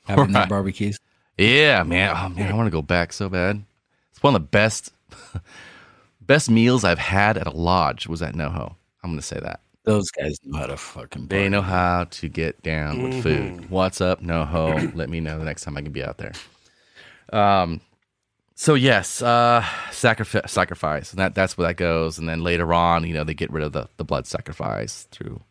having 0.06 0.26
Right. 0.26 0.34
their 0.34 0.48
barbecues. 0.48 1.00
Yeah, 1.38 1.84
man. 1.84 2.16
Oh 2.16 2.30
man, 2.30 2.52
I 2.52 2.56
want 2.56 2.68
to 2.68 2.72
go 2.72 2.82
back 2.82 3.14
so 3.14 3.30
bad. 3.30 3.64
It's 4.12 4.24
one 4.24 4.36
of 4.36 4.42
the 4.42 4.48
best, 4.48 4.92
best 6.22 6.50
meals 6.50 6.84
I've 6.84 6.98
had 7.00 7.38
at 7.38 7.48
a 7.48 7.52
lodge 7.52 8.08
was 8.08 8.22
at 8.22 8.34
NoHo. 8.34 8.76
I'm 9.04 9.12
gonna 9.12 9.22
say 9.22 9.40
that. 9.40 9.62
Those 9.88 10.12
guys 10.12 10.38
know 10.44 10.60
how 10.60 10.68
to 10.68 10.78
fucking. 10.78 11.28
They 11.28 11.48
barbecue. 11.48 11.50
know 11.50 11.62
how 11.62 12.04
to 12.04 12.30
get 12.30 12.62
down 12.62 13.02
with 13.04 13.24
food. 13.24 13.70
What's 13.72 14.02
up, 14.02 14.22
no 14.22 14.44
NoHo? 14.46 14.94
Let 14.96 15.10
me 15.10 15.22
know 15.22 15.40
the 15.40 15.46
next 15.46 15.64
time 15.64 15.78
I 15.78 15.82
can 15.82 15.94
be 15.94 16.04
out 16.04 16.18
there. 16.18 16.34
Um, 17.32 17.82
so 18.54 18.74
yes, 18.74 19.22
uh, 19.22 19.66
sacrifice, 19.92 20.52
sacrifice, 20.52 21.12
and 21.12 21.20
that 21.20 21.36
that's 21.36 21.58
where 21.58 21.68
that 21.70 21.76
goes. 21.78 22.20
And 22.20 22.28
then 22.28 22.44
later 22.44 22.74
on, 22.74 23.06
you 23.08 23.14
know, 23.14 23.24
they 23.24 23.34
get 23.34 23.52
rid 23.52 23.64
of 23.64 23.72
the, 23.72 23.88
the 23.98 24.04
blood 24.04 24.28
sacrifice 24.28 25.04
through 25.12 25.42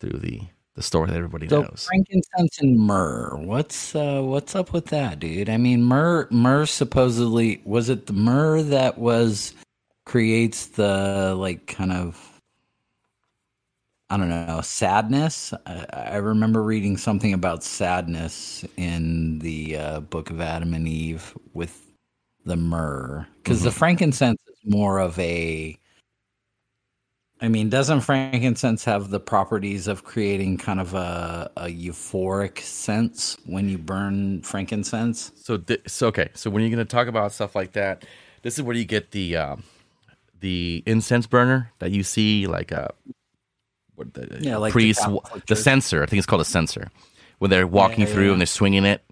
through 0.00 0.18
the 0.18 0.42
the 0.74 0.82
story 0.82 1.08
that 1.08 1.16
everybody 1.16 1.48
So 1.48 1.62
knows. 1.62 1.86
frankincense 1.86 2.58
and 2.60 2.78
myrrh. 2.78 3.36
What's 3.38 3.94
uh 3.94 4.20
what's 4.22 4.54
up 4.54 4.72
with 4.74 4.86
that, 4.86 5.18
dude? 5.18 5.48
I 5.48 5.56
mean, 5.56 5.82
myrrh 5.82 6.28
myrrh 6.30 6.66
supposedly 6.66 7.62
was 7.64 7.88
it 7.88 8.06
the 8.06 8.12
myrrh 8.12 8.62
that 8.62 8.98
was 8.98 9.54
creates 10.04 10.66
the 10.66 11.34
like 11.38 11.66
kind 11.66 11.92
of 11.92 12.31
I 14.12 14.18
don't 14.18 14.28
know 14.28 14.60
sadness. 14.60 15.54
I, 15.64 15.86
I 15.90 16.16
remember 16.16 16.62
reading 16.62 16.98
something 16.98 17.32
about 17.32 17.64
sadness 17.64 18.62
in 18.76 19.38
the 19.38 19.78
uh, 19.78 20.00
book 20.00 20.28
of 20.28 20.38
Adam 20.38 20.74
and 20.74 20.86
Eve 20.86 21.34
with 21.54 21.90
the 22.44 22.56
myrrh 22.56 23.26
because 23.38 23.62
the 23.62 23.70
frankincense 23.70 24.38
is 24.46 24.58
more 24.66 24.98
of 24.98 25.18
a 25.18 25.78
I 27.40 27.48
mean, 27.48 27.70
doesn't 27.70 28.02
frankincense 28.02 28.84
have 28.84 29.08
the 29.08 29.18
properties 29.18 29.88
of 29.88 30.04
creating 30.04 30.58
kind 30.58 30.78
of 30.78 30.92
a, 30.92 31.50
a 31.56 31.68
euphoric 31.68 32.58
sense 32.58 33.38
when 33.46 33.70
you 33.70 33.78
burn 33.78 34.42
frankincense? 34.42 35.32
So, 35.36 35.56
th- 35.56 35.88
so 35.88 36.08
okay. 36.08 36.28
So 36.34 36.50
when 36.50 36.60
you're 36.62 36.70
going 36.70 36.86
to 36.86 36.96
talk 36.96 37.08
about 37.08 37.32
stuff 37.32 37.56
like 37.56 37.72
that, 37.72 38.04
this 38.42 38.58
is 38.58 38.62
where 38.62 38.76
you 38.76 38.84
get 38.84 39.12
the 39.12 39.38
um, 39.38 39.64
the 40.40 40.82
incense 40.84 41.26
burner 41.26 41.72
that 41.78 41.92
you 41.92 42.02
see, 42.02 42.46
like 42.46 42.72
a 42.72 42.92
what 43.06 43.21
the 44.04 44.38
Yeah, 44.40 44.56
like 44.58 44.70
the 44.70 44.72
priest, 44.72 45.00
Catholic 45.00 45.46
the 45.46 45.54
Church. 45.54 45.58
censer. 45.58 46.02
I 46.02 46.06
think 46.06 46.18
it's 46.18 46.26
called 46.26 46.42
a 46.42 46.46
censer 46.46 46.90
when 47.38 47.50
they're 47.50 47.66
walking 47.66 48.00
Yeah, 48.00 48.06
through 48.12 48.26
yeah. 48.26 48.32
and 48.32 48.40
they're 48.40 48.46
swinging 48.46 48.84
it. 48.84 49.02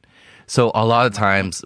So 0.47 0.71
a 0.75 0.85
lot 0.85 1.07
of 1.07 1.15
times, 1.15 1.63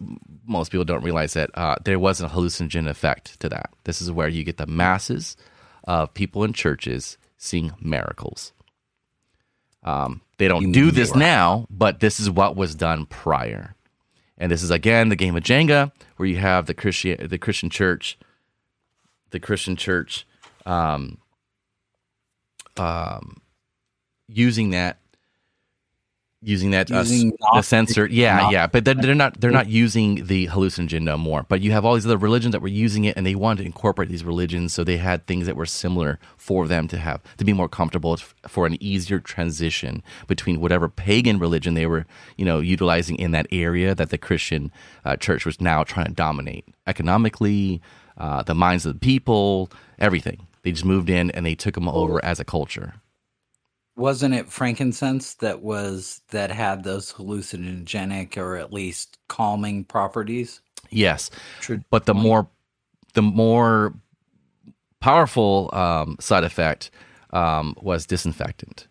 most 0.47 0.70
people 0.70 0.85
don't 0.85 1.03
realize 1.03 1.33
that 1.35 1.51
uh, 1.55 1.77
there 1.85 1.99
was 1.99 2.20
a 2.20 2.29
hallucinogen 2.29 2.87
effect 2.89 3.41
to 3.41 3.49
that. 3.49 3.70
This 3.85 4.03
is 4.03 4.11
where 4.12 4.29
you 4.29 4.45
get 4.45 4.59
the 4.59 4.66
masses 4.66 5.37
of 5.85 6.12
people 6.14 6.45
in 6.45 6.53
churches 6.53 7.16
seeing 7.39 7.72
miracles. 7.81 8.53
Um, 9.83 10.20
they 10.39 10.49
don't 10.49 10.62
You 10.62 10.72
do 10.72 10.91
this 10.91 11.14
now, 11.14 11.66
but 11.70 12.01
this 12.01 12.18
is 12.20 12.31
what 12.31 12.57
was 12.57 12.75
done 12.75 13.07
prior. 13.07 13.75
And 14.39 14.51
this 14.51 14.62
is 14.62 14.70
again 14.70 15.11
the 15.11 15.16
game 15.16 15.37
of 15.37 15.43
Jenga, 15.45 15.93
where 16.16 16.29
you 16.29 16.37
have 16.39 16.66
the 16.66 16.75
Christian 16.75 17.29
the 17.29 17.39
Christian 17.39 17.70
church, 17.70 18.18
the 19.31 19.39
Christian 19.41 19.77
church, 19.77 20.27
um, 20.66 21.18
um, 22.77 23.37
using 24.29 24.70
that 24.70 24.99
using 26.47 26.72
that 26.72 26.93
uh, 26.93 26.99
Using 26.99 27.31
the 27.31 27.37
Gnostic- 27.41 27.64
censer 27.64 28.07
yeah 28.07 28.37
Gnostic- 28.37 28.53
yeah 28.53 28.66
but 28.66 28.85
they're, 28.85 28.95
they're 28.95 29.14
not 29.14 29.41
they're 29.41 29.51
not 29.51 29.68
using 29.68 30.27
the 30.27 30.49
hallucinogen 30.49 31.03
no 31.03 31.16
more. 31.16 31.45
But 31.49 31.62
you 31.62 31.72
have 31.72 31.85
all 31.87 31.95
these 31.95 32.05
other 32.05 32.18
religions 32.18 32.53
that 32.53 32.61
were 32.61 32.68
using 32.68 33.05
it 33.07 33.16
and 33.16 33.25
they 33.25 33.35
wanted 33.35 33.62
to 33.62 33.66
incorporate 33.66 34.11
these 34.11 34.25
religions 34.25 34.72
so 34.75 34.85
they 34.85 34.99
had 34.99 35.27
things 35.27 35.47
that 35.47 35.57
were 35.57 35.64
similar 35.66 36.18
for 36.37 36.66
them 36.68 36.87
to 36.89 36.99
have 36.99 37.22
to 37.39 37.45
be 37.45 37.55
more 37.55 37.68
comfortable 37.68 38.18
for 38.47 38.66
an 38.66 38.77
easier 38.83 39.20
transition 39.20 40.03
between 40.27 40.61
whatever 40.61 40.89
pagan 40.89 41.39
religion 41.39 41.72
they 41.75 41.87
were 41.87 42.05
you 42.37 42.45
know 42.45 42.61
utilizing 42.61 43.16
in 43.16 43.31
that 43.31 43.47
area 43.51 43.95
that 43.95 44.11
the 44.11 44.18
christian 44.18 44.70
uh, 45.05 45.16
church 45.16 45.47
was 45.47 45.61
now 45.61 45.83
trying 45.83 46.07
to 46.07 46.12
dominate 46.12 46.66
economically 46.87 47.81
uh, 48.18 48.43
the 48.43 48.55
minds 48.55 48.85
of 48.85 48.93
the 48.93 49.01
people 49.01 49.70
everything 49.99 50.47
they 50.65 50.73
just 50.73 50.87
moved 50.87 51.11
in 51.11 51.31
and 51.33 51.47
they 51.47 51.57
took 51.57 51.77
them 51.77 51.89
over 51.91 52.25
as 52.25 52.41
a 52.41 52.47
culture 52.47 52.95
Wasn't 53.97 54.35
it 54.35 54.49
frankincense 54.51 55.35
that 55.37 55.62
was 55.62 56.23
that 56.31 56.51
had 56.51 56.85
those 56.85 57.12
hallucinogenic 57.15 58.37
or 58.39 58.57
at 58.57 58.73
least 58.73 59.19
calming 59.29 59.85
properties? 59.85 60.62
Yes, 60.91 61.31
Should- 61.61 61.85
but 61.91 62.07
the 62.07 62.15
more 62.15 62.49
the 63.15 63.23
more 63.23 63.95
powerful 65.01 65.71
um, 65.73 66.17
side 66.21 66.45
effect 66.45 66.91
um, 67.33 67.75
was 67.81 68.07
disinfectant. 68.07 68.89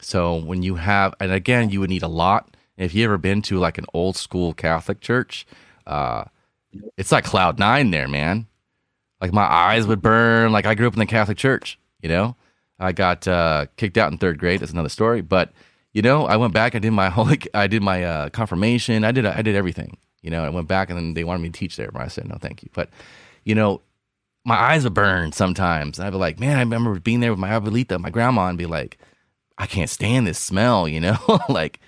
So 0.00 0.36
when 0.36 0.62
you 0.62 0.76
have, 0.76 1.14
and 1.20 1.32
again, 1.32 1.70
you 1.70 1.80
would 1.80 1.90
need 1.90 2.02
a 2.02 2.08
lot. 2.08 2.56
If 2.76 2.94
you 2.94 3.04
ever 3.04 3.18
been 3.18 3.42
to 3.42 3.58
like 3.58 3.78
an 3.78 3.86
old 3.94 4.16
school 4.16 4.54
Catholic 4.54 5.00
church, 5.00 5.46
uh, 5.86 6.24
it's 6.96 7.12
like 7.12 7.24
cloud 7.24 7.58
nine 7.58 7.90
there, 7.90 8.08
man. 8.08 8.46
Like 9.20 9.32
my 9.32 9.44
eyes 9.44 9.86
would 9.86 10.02
burn. 10.02 10.52
Like 10.52 10.66
I 10.66 10.74
grew 10.74 10.86
up 10.86 10.92
in 10.94 10.98
the 10.98 11.06
Catholic 11.06 11.38
church, 11.38 11.78
you 12.02 12.08
know. 12.08 12.36
I 12.78 12.92
got 12.92 13.26
uh, 13.26 13.66
kicked 13.76 13.96
out 13.96 14.12
in 14.12 14.18
third 14.18 14.38
grade. 14.38 14.60
That's 14.60 14.72
another 14.72 14.88
story. 14.88 15.22
But 15.22 15.52
you 15.92 16.02
know, 16.02 16.26
I 16.26 16.36
went 16.36 16.52
back. 16.52 16.74
I 16.74 16.78
did 16.78 16.90
my 16.90 17.08
holy. 17.10 17.40
I 17.54 17.66
did 17.66 17.82
my 17.82 18.04
uh, 18.04 18.28
confirmation. 18.30 19.04
I 19.04 19.12
did. 19.12 19.24
I 19.26 19.42
did 19.42 19.56
everything. 19.56 19.96
You 20.22 20.30
know, 20.30 20.44
I 20.44 20.48
went 20.48 20.68
back 20.68 20.90
and 20.90 20.98
then 20.98 21.14
they 21.14 21.24
wanted 21.24 21.42
me 21.42 21.50
to 21.50 21.58
teach 21.58 21.76
there. 21.76 21.90
But 21.92 22.02
I 22.02 22.08
said 22.08 22.28
no, 22.28 22.36
thank 22.40 22.62
you. 22.62 22.68
But 22.72 22.90
you 23.44 23.54
know, 23.54 23.80
my 24.44 24.56
eyes 24.56 24.84
would 24.84 24.94
burn 24.94 25.32
sometimes. 25.32 25.98
And 25.98 26.06
I'd 26.06 26.10
be 26.10 26.18
like, 26.18 26.38
man, 26.38 26.56
I 26.56 26.60
remember 26.60 26.98
being 27.00 27.20
there 27.20 27.32
with 27.32 27.38
my 27.38 27.50
abuelita, 27.50 27.98
my 27.98 28.10
grandma, 28.10 28.48
and 28.48 28.58
be 28.58 28.66
like, 28.66 28.98
I 29.56 29.66
can't 29.66 29.90
stand 29.90 30.26
this 30.26 30.38
smell. 30.38 30.86
You 30.86 31.00
know, 31.00 31.18
like 31.48 31.80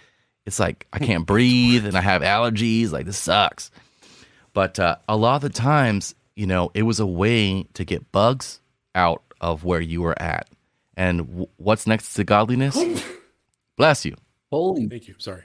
it's 0.47 0.59
like 0.59 0.87
I 0.93 0.99
can't 0.99 1.27
breathe 1.27 1.85
and 1.85 1.97
I 1.97 2.01
have 2.01 2.23
allergies. 2.23 2.91
Like 2.91 3.07
this 3.07 3.19
sucks. 3.19 3.71
But 4.55 4.79
uh, 4.79 4.97
a 5.09 5.17
lot 5.17 5.37
of 5.37 5.43
the 5.43 5.51
times, 5.51 6.15
you 6.39 6.47
know, 6.47 6.71
it 6.73 6.85
was 6.85 7.01
a 7.01 7.07
way 7.07 7.65
to 7.75 7.85
get 7.85 8.13
bugs 8.13 8.61
out 8.95 9.23
of 9.41 9.65
where 9.65 9.81
you 9.81 10.01
were 10.03 10.21
at. 10.23 10.49
And 10.97 11.27
w- 11.27 11.49
what's 11.57 11.85
next 11.87 12.15
to 12.15 12.23
godliness? 12.23 12.79
Bless 13.77 14.05
you. 14.05 14.15
Holy 14.51 14.87
Thank 14.87 15.09
you. 15.09 15.17
Sorry. 15.19 15.43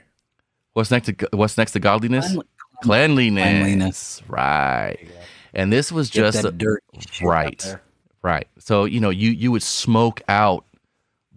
What's 0.72 0.92
next 0.92 1.06
to 1.06 1.28
what's 1.32 1.58
next 1.58 1.72
to 1.72 1.80
godliness? 1.80 2.32
Cleanli- 2.32 2.42
Cleanliness. 2.82 3.44
Cleanliness. 3.44 4.22
Right. 4.28 5.08
And 5.52 5.72
this 5.72 5.90
was 5.90 6.10
get 6.10 6.32
just 6.32 6.44
a- 6.44 6.52
dirt 6.52 6.82
right. 7.22 7.76
Right. 8.22 8.46
So, 8.58 8.84
you 8.84 9.00
know, 9.00 9.10
you 9.10 9.30
you 9.30 9.50
would 9.50 9.62
smoke 9.64 10.22
out 10.28 10.64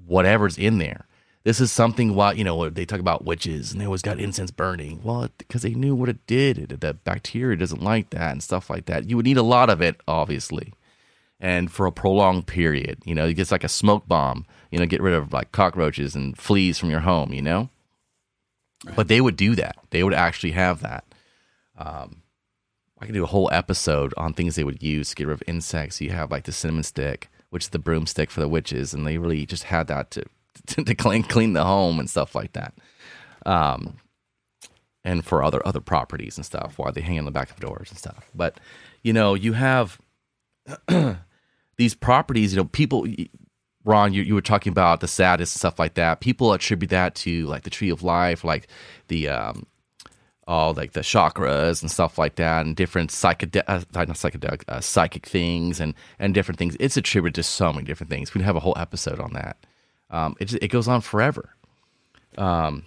whatever's 0.05 0.58
in 0.60 0.78
there. 0.78 1.07
This 1.47 1.61
is 1.61 1.71
something 1.71 2.13
why, 2.13 2.33
you 2.33 2.43
know, 2.43 2.67
they 2.67 2.83
talk 2.83 2.99
about 2.99 3.23
witches 3.23 3.71
and 3.71 3.79
they 3.79 3.85
always 3.85 4.01
got 4.01 4.19
incense 4.19 4.51
burning. 4.51 4.99
Well, 5.01 5.29
because 5.37 5.61
they 5.61 5.75
knew 5.75 5.95
what 5.95 6.09
it 6.09 6.27
did. 6.27 6.67
The 6.81 6.93
bacteria 6.93 7.55
doesn't 7.55 7.81
like 7.81 8.09
that 8.09 8.33
and 8.33 8.43
stuff 8.43 8.69
like 8.69 8.87
that. 8.87 9.09
You 9.09 9.15
would 9.15 9.25
need 9.25 9.37
a 9.37 9.43
lot 9.43 9.69
of 9.69 9.81
it, 9.81 9.95
obviously. 10.09 10.73
And 11.39 11.71
for 11.71 11.85
a 11.85 11.91
prolonged 11.93 12.47
period, 12.47 12.97
you 13.05 13.15
know, 13.15 13.27
it 13.27 13.35
gets 13.35 13.49
like 13.49 13.63
a 13.63 13.69
smoke 13.69 14.09
bomb, 14.09 14.45
you 14.71 14.79
know, 14.79 14.85
get 14.85 15.01
rid 15.01 15.13
of 15.13 15.31
like 15.31 15.53
cockroaches 15.53 16.15
and 16.15 16.37
fleas 16.37 16.77
from 16.77 16.89
your 16.89 16.99
home, 16.99 17.31
you 17.31 17.41
know? 17.41 17.69
But 18.97 19.07
they 19.07 19.21
would 19.21 19.37
do 19.37 19.55
that. 19.55 19.77
They 19.91 20.03
would 20.03 20.13
actually 20.13 20.51
have 20.51 20.81
that. 20.81 21.05
Um, 21.77 22.23
I 22.99 23.05
could 23.05 23.15
do 23.15 23.23
a 23.23 23.27
whole 23.27 23.49
episode 23.53 24.13
on 24.17 24.33
things 24.33 24.57
they 24.57 24.65
would 24.65 24.83
use 24.83 25.11
to 25.11 25.15
get 25.15 25.27
rid 25.27 25.35
of 25.35 25.43
insects. 25.47 26.01
You 26.01 26.09
have 26.09 26.29
like 26.29 26.43
the 26.43 26.51
cinnamon 26.51 26.83
stick, 26.83 27.29
which 27.51 27.63
is 27.63 27.69
the 27.69 27.79
broomstick 27.79 28.31
for 28.31 28.41
the 28.41 28.49
witches, 28.49 28.93
and 28.93 29.07
they 29.07 29.17
really 29.17 29.45
just 29.45 29.63
had 29.63 29.87
that 29.87 30.11
to 30.11 30.25
to, 30.68 30.84
to 30.86 30.95
clean 30.95 31.24
clean 31.24 31.53
the 31.53 31.64
home 31.64 31.99
and 31.99 32.10
stuff 32.10 32.36
like 32.36 32.53
that. 32.53 32.74
Um, 33.45 33.97
and 35.03 35.24
for 35.24 35.43
other 35.43 35.66
other 35.66 35.80
properties 35.80 36.38
and 36.38 36.45
stuff, 36.45 36.78
while 36.78 36.91
they 36.91 37.01
hang 37.01 37.18
on 37.20 37.26
the 37.26 37.32
back 37.32 37.49
of 37.49 37.60
doors 37.60 37.89
and 37.89 37.97
stuff. 37.97 38.30
But 38.36 38.60
you 39.03 39.14
know, 39.14 39.36
you 39.36 39.53
have 39.53 39.99
these 41.78 41.95
properties. 41.95 42.53
You 42.53 42.58
know, 42.58 42.66
people. 42.66 43.08
Ron, 43.86 44.12
you, 44.12 44.22
you 44.22 44.36
were 44.36 44.41
talking 44.41 44.72
about 44.72 44.99
the 44.99 45.08
saddest 45.08 45.55
and 45.55 45.60
stuff 45.60 45.80
like 45.80 45.93
that. 45.93 46.20
People 46.20 46.51
attribute 46.51 46.89
that 46.89 47.16
to 47.16 47.47
like 47.47 47.64
the 47.64 47.70
tree 47.70 47.89
of 47.89 48.03
life, 48.03 48.43
like 48.43 48.68
the 49.08 49.30
um, 49.30 49.66
all 50.47 50.74
like 50.74 50.93
the 50.93 51.01
chakras 51.01 51.82
and 51.82 51.91
stuff 51.91 52.18
like 52.18 52.36
that, 52.36 52.66
and 52.66 52.76
different 52.76 53.12
psychedelic, 53.12 53.64
uh, 53.68 53.80
psychedelic, 54.14 54.64
uh, 54.68 54.82
psychic 54.82 55.26
things, 55.26 55.80
and 55.80 55.93
and 56.20 56.34
different 56.34 56.58
things. 56.58 56.76
It's 56.80 56.97
attributed 56.97 57.36
to 57.36 57.43
so 57.43 57.72
many 57.72 57.86
different 57.86 58.10
things. 58.10 58.34
We 58.34 58.39
would 58.39 58.45
have 58.45 58.55
a 58.55 58.62
whole 58.62 58.78
episode 58.78 59.20
on 59.20 59.34
that. 59.34 59.58
Um, 60.10 60.36
it 60.39 60.45
just, 60.45 60.64
it 60.64 60.70
goes 60.70 60.88
on 60.88 61.01
forever. 61.01 61.49
Um, 62.38 62.86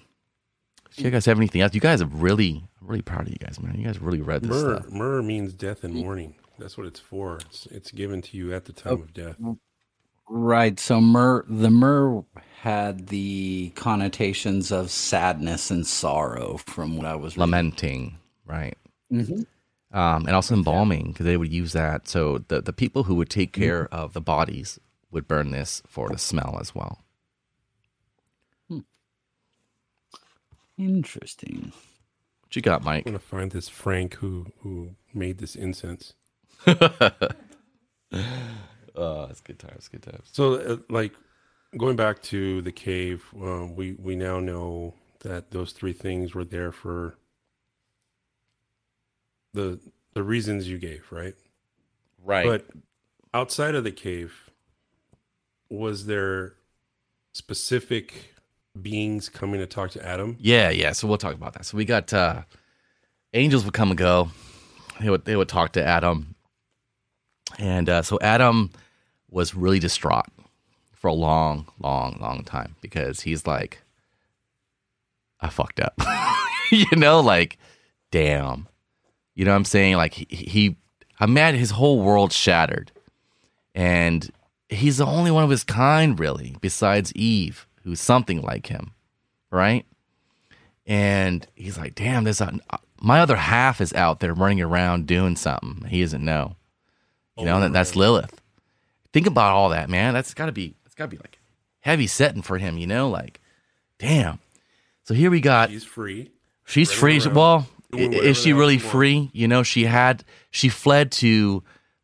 do 0.97 1.05
you 1.05 1.11
guys 1.11 1.27
have 1.27 1.37
anything 1.39 1.61
else? 1.61 1.75
You 1.75 1.81
guys 1.81 2.01
have 2.01 2.23
really, 2.23 2.65
I'm 2.81 2.87
really 2.87 3.03
proud 3.03 3.23
of 3.23 3.29
you 3.29 3.37
guys, 3.39 3.61
man. 3.61 3.77
You 3.79 3.85
guys 3.87 3.99
really 4.01 4.21
read 4.21 4.43
this 4.43 4.51
Myrrh, 4.51 4.81
stuff. 4.81 4.91
myrrh 4.93 5.23
means 5.23 5.53
death 5.53 5.85
and 5.85 5.95
mourning. 5.95 6.35
That's 6.59 6.77
what 6.77 6.87
it's 6.87 7.01
for. 7.01 7.37
It's, 7.49 7.67
it's 7.67 7.91
given 7.91 8.21
to 8.23 8.37
you 8.37 8.55
at 8.55 8.65
the 8.67 8.73
time 8.73 8.93
of 8.93 9.15
death. 9.15 9.37
Right. 10.29 10.79
So 10.79 11.01
myrrh, 11.01 11.45
the 11.49 11.71
myrrh 11.71 12.23
had 12.61 13.09
the 13.09 13.73
connotations 13.75 14.71
of 14.71 14.91
sadness 14.91 15.71
and 15.71 15.87
sorrow 15.87 16.59
from 16.59 16.97
what 16.97 17.07
I 17.07 17.17
was 17.17 17.33
reading. 17.37 17.41
Lamenting, 17.41 18.19
right? 18.47 18.77
Mhm. 19.13 19.47
Um, 19.93 20.27
and 20.27 20.37
also 20.37 20.55
embalming 20.55 21.09
because 21.09 21.27
they 21.27 21.37
would 21.37 21.53
use 21.53 21.73
that. 21.73 22.07
So 22.07 22.45
the 22.49 22.61
the 22.61 22.73
people 22.73 23.05
who 23.05 23.17
would 23.17 23.31
take 23.31 23.53
care 23.53 23.89
of 23.93 24.13
the 24.13 24.21
bodies 24.21 24.79
would 25.11 25.27
burn 25.27 25.51
this 25.51 25.83
for 25.89 26.09
the 26.11 26.19
smell 26.19 26.59
as 26.61 26.75
well. 26.75 27.03
Interesting. 30.81 31.73
What 32.43 32.57
you 32.57 32.63
got, 32.63 32.83
Mike? 32.83 33.05
I'm 33.07 33.13
gonna 33.13 33.19
find 33.19 33.51
this 33.51 33.69
Frank 33.69 34.15
who 34.15 34.47
who 34.61 34.97
made 35.15 35.39
this 35.39 35.55
incense. 35.57 36.15
Oh, 38.97 39.29
it's 39.31 39.41
good 39.41 39.59
times, 39.59 39.89
good 39.89 40.03
times. 40.03 40.29
So, 40.33 40.55
uh, 40.55 40.77
like 40.89 41.15
going 41.79 41.97
back 41.97 42.23
to 42.25 42.61
the 42.63 42.73
cave, 42.73 43.25
uh, 43.41 43.67
we 43.67 43.93
we 43.93 44.17
now 44.17 44.41
know 44.41 44.95
that 45.21 45.51
those 45.53 45.73
three 45.73 45.93
things 45.93 46.35
were 46.35 46.45
there 46.45 46.73
for 46.73 47.17
the 49.55 49.81
the 50.15 50.23
reasons 50.23 50.69
you 50.69 50.79
gave, 50.79 51.07
right? 51.11 51.35
Right. 52.23 52.45
But 52.45 52.67
outside 53.33 53.75
of 53.75 53.85
the 53.85 53.93
cave, 53.93 54.51
was 55.69 56.07
there 56.07 56.57
specific 57.33 58.35
beings 58.81 59.29
coming 59.29 59.61
to 59.61 59.67
talk 59.67 59.91
to 59.93 60.07
Adam? 60.07 60.37
Yeah, 60.41 60.71
yeah. 60.71 60.93
So 60.93 61.09
we'll 61.09 61.19
talk 61.19 61.35
about 61.35 61.55
that. 61.55 61.67
So 61.67 61.77
we 61.77 61.85
got 61.85 62.13
uh 62.13 62.43
angels 63.33 63.65
would 63.65 63.75
come 63.75 63.91
and 63.91 63.99
go. 63.99 64.31
They 65.01 65.11
would 65.11 65.25
they 65.25 65.37
would 65.37 65.49
talk 65.49 65.73
to 65.73 65.85
Adam. 65.85 66.35
And 67.59 67.89
uh, 67.89 68.03
so 68.03 68.19
Adam 68.21 68.71
was 69.31 69.55
really 69.55 69.79
distraught 69.79 70.27
for 70.93 71.09
a 71.09 71.13
long, 71.15 71.67
long, 71.79 72.19
long 72.21 72.45
time 72.45 72.77
because 72.81 73.21
he's 73.21 73.47
like, 73.47 73.83
I 75.41 75.49
fucked 75.49 75.81
up. 75.81 76.01
you 76.71 76.87
know, 76.97 77.21
like, 77.21 77.59
damn. 78.11 78.69
You 79.35 79.45
know 79.45 79.53
what 79.53 79.57
I'm 79.57 79.65
saying? 79.65 79.97
Like 79.97 80.15
he, 80.15 80.27
he 80.31 80.77
I'm 81.19 81.33
mad 81.33 81.55
his 81.55 81.73
whole 81.73 82.01
world 82.01 82.33
shattered. 82.33 82.93
And 83.75 84.31
he's 84.69 84.99
the 84.99 85.07
only 85.07 85.31
one 85.31 85.45
of 85.45 85.51
his 85.51 85.65
kind, 85.65 86.19
really, 86.19 86.57
besides 86.61 87.13
Eve, 87.15 87.67
who's 87.83 88.01
something 88.01 88.41
like 88.43 88.67
him. 88.67 88.93
Right? 89.51 89.85
And 90.87 91.47
he's 91.55 91.79
like, 91.79 91.95
damn, 91.95 92.25
there's 92.25 92.41
a, 92.41 92.59
my 93.01 93.21
other 93.21 93.37
half 93.37 93.81
is 93.81 93.93
out 93.93 94.21
there 94.21 94.35
running 94.35 94.61
around 94.61 95.07
doing 95.07 95.37
something. 95.37 95.85
He 95.89 96.01
doesn't 96.03 96.25
know. 96.25 96.57
You 97.39 97.45
know, 97.47 97.57
oh, 97.57 97.61
that, 97.61 97.73
that's 97.73 97.97
Lilith. 97.97 98.41
Think 99.13 99.27
about 99.27 99.53
all 99.55 99.71
that, 99.71 99.89
man. 99.89 100.15
That's 100.15 100.35
gotta 100.35 100.53
be 100.53 100.75
it's 100.85 100.95
gotta 100.95 101.09
be 101.11 101.17
like 101.17 101.39
heavy 101.81 102.07
setting 102.07 102.43
for 102.43 102.59
him, 102.59 102.77
you 102.77 102.87
know? 102.87 103.09
Like, 103.09 103.41
damn. 103.99 104.39
So 105.05 105.15
here 105.15 105.31
we 105.31 105.41
got 105.41 105.71
She's 105.71 105.85
free. 105.85 106.31
She's 106.65 106.93
free. 106.93 107.19
Well, 107.27 107.67
i- 107.93 107.97
doing 107.97 108.11
whatever 108.11 108.27
is 108.27 108.37
she 108.39 108.53
really 108.53 108.79
free? 108.79 109.31
You 109.33 109.49
know, 109.49 109.63
she 109.63 109.85
had 109.85 110.23
she 110.51 110.69
fled 110.69 111.13
to 111.13 111.63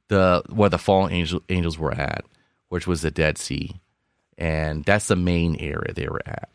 the 0.08 0.42
where 0.48 0.70
the 0.70 0.78
fallen 0.78 1.12
angel, 1.12 1.42
angels 1.48 1.78
were 1.78 1.92
at, 1.92 2.24
which 2.68 2.86
was 2.86 3.02
the 3.02 3.10
Dead 3.10 3.38
Sea, 3.38 3.76
and 4.38 4.84
that's 4.84 5.08
the 5.08 5.16
main 5.16 5.56
area 5.56 5.92
they 5.94 6.08
were 6.08 6.22
at. 6.26 6.50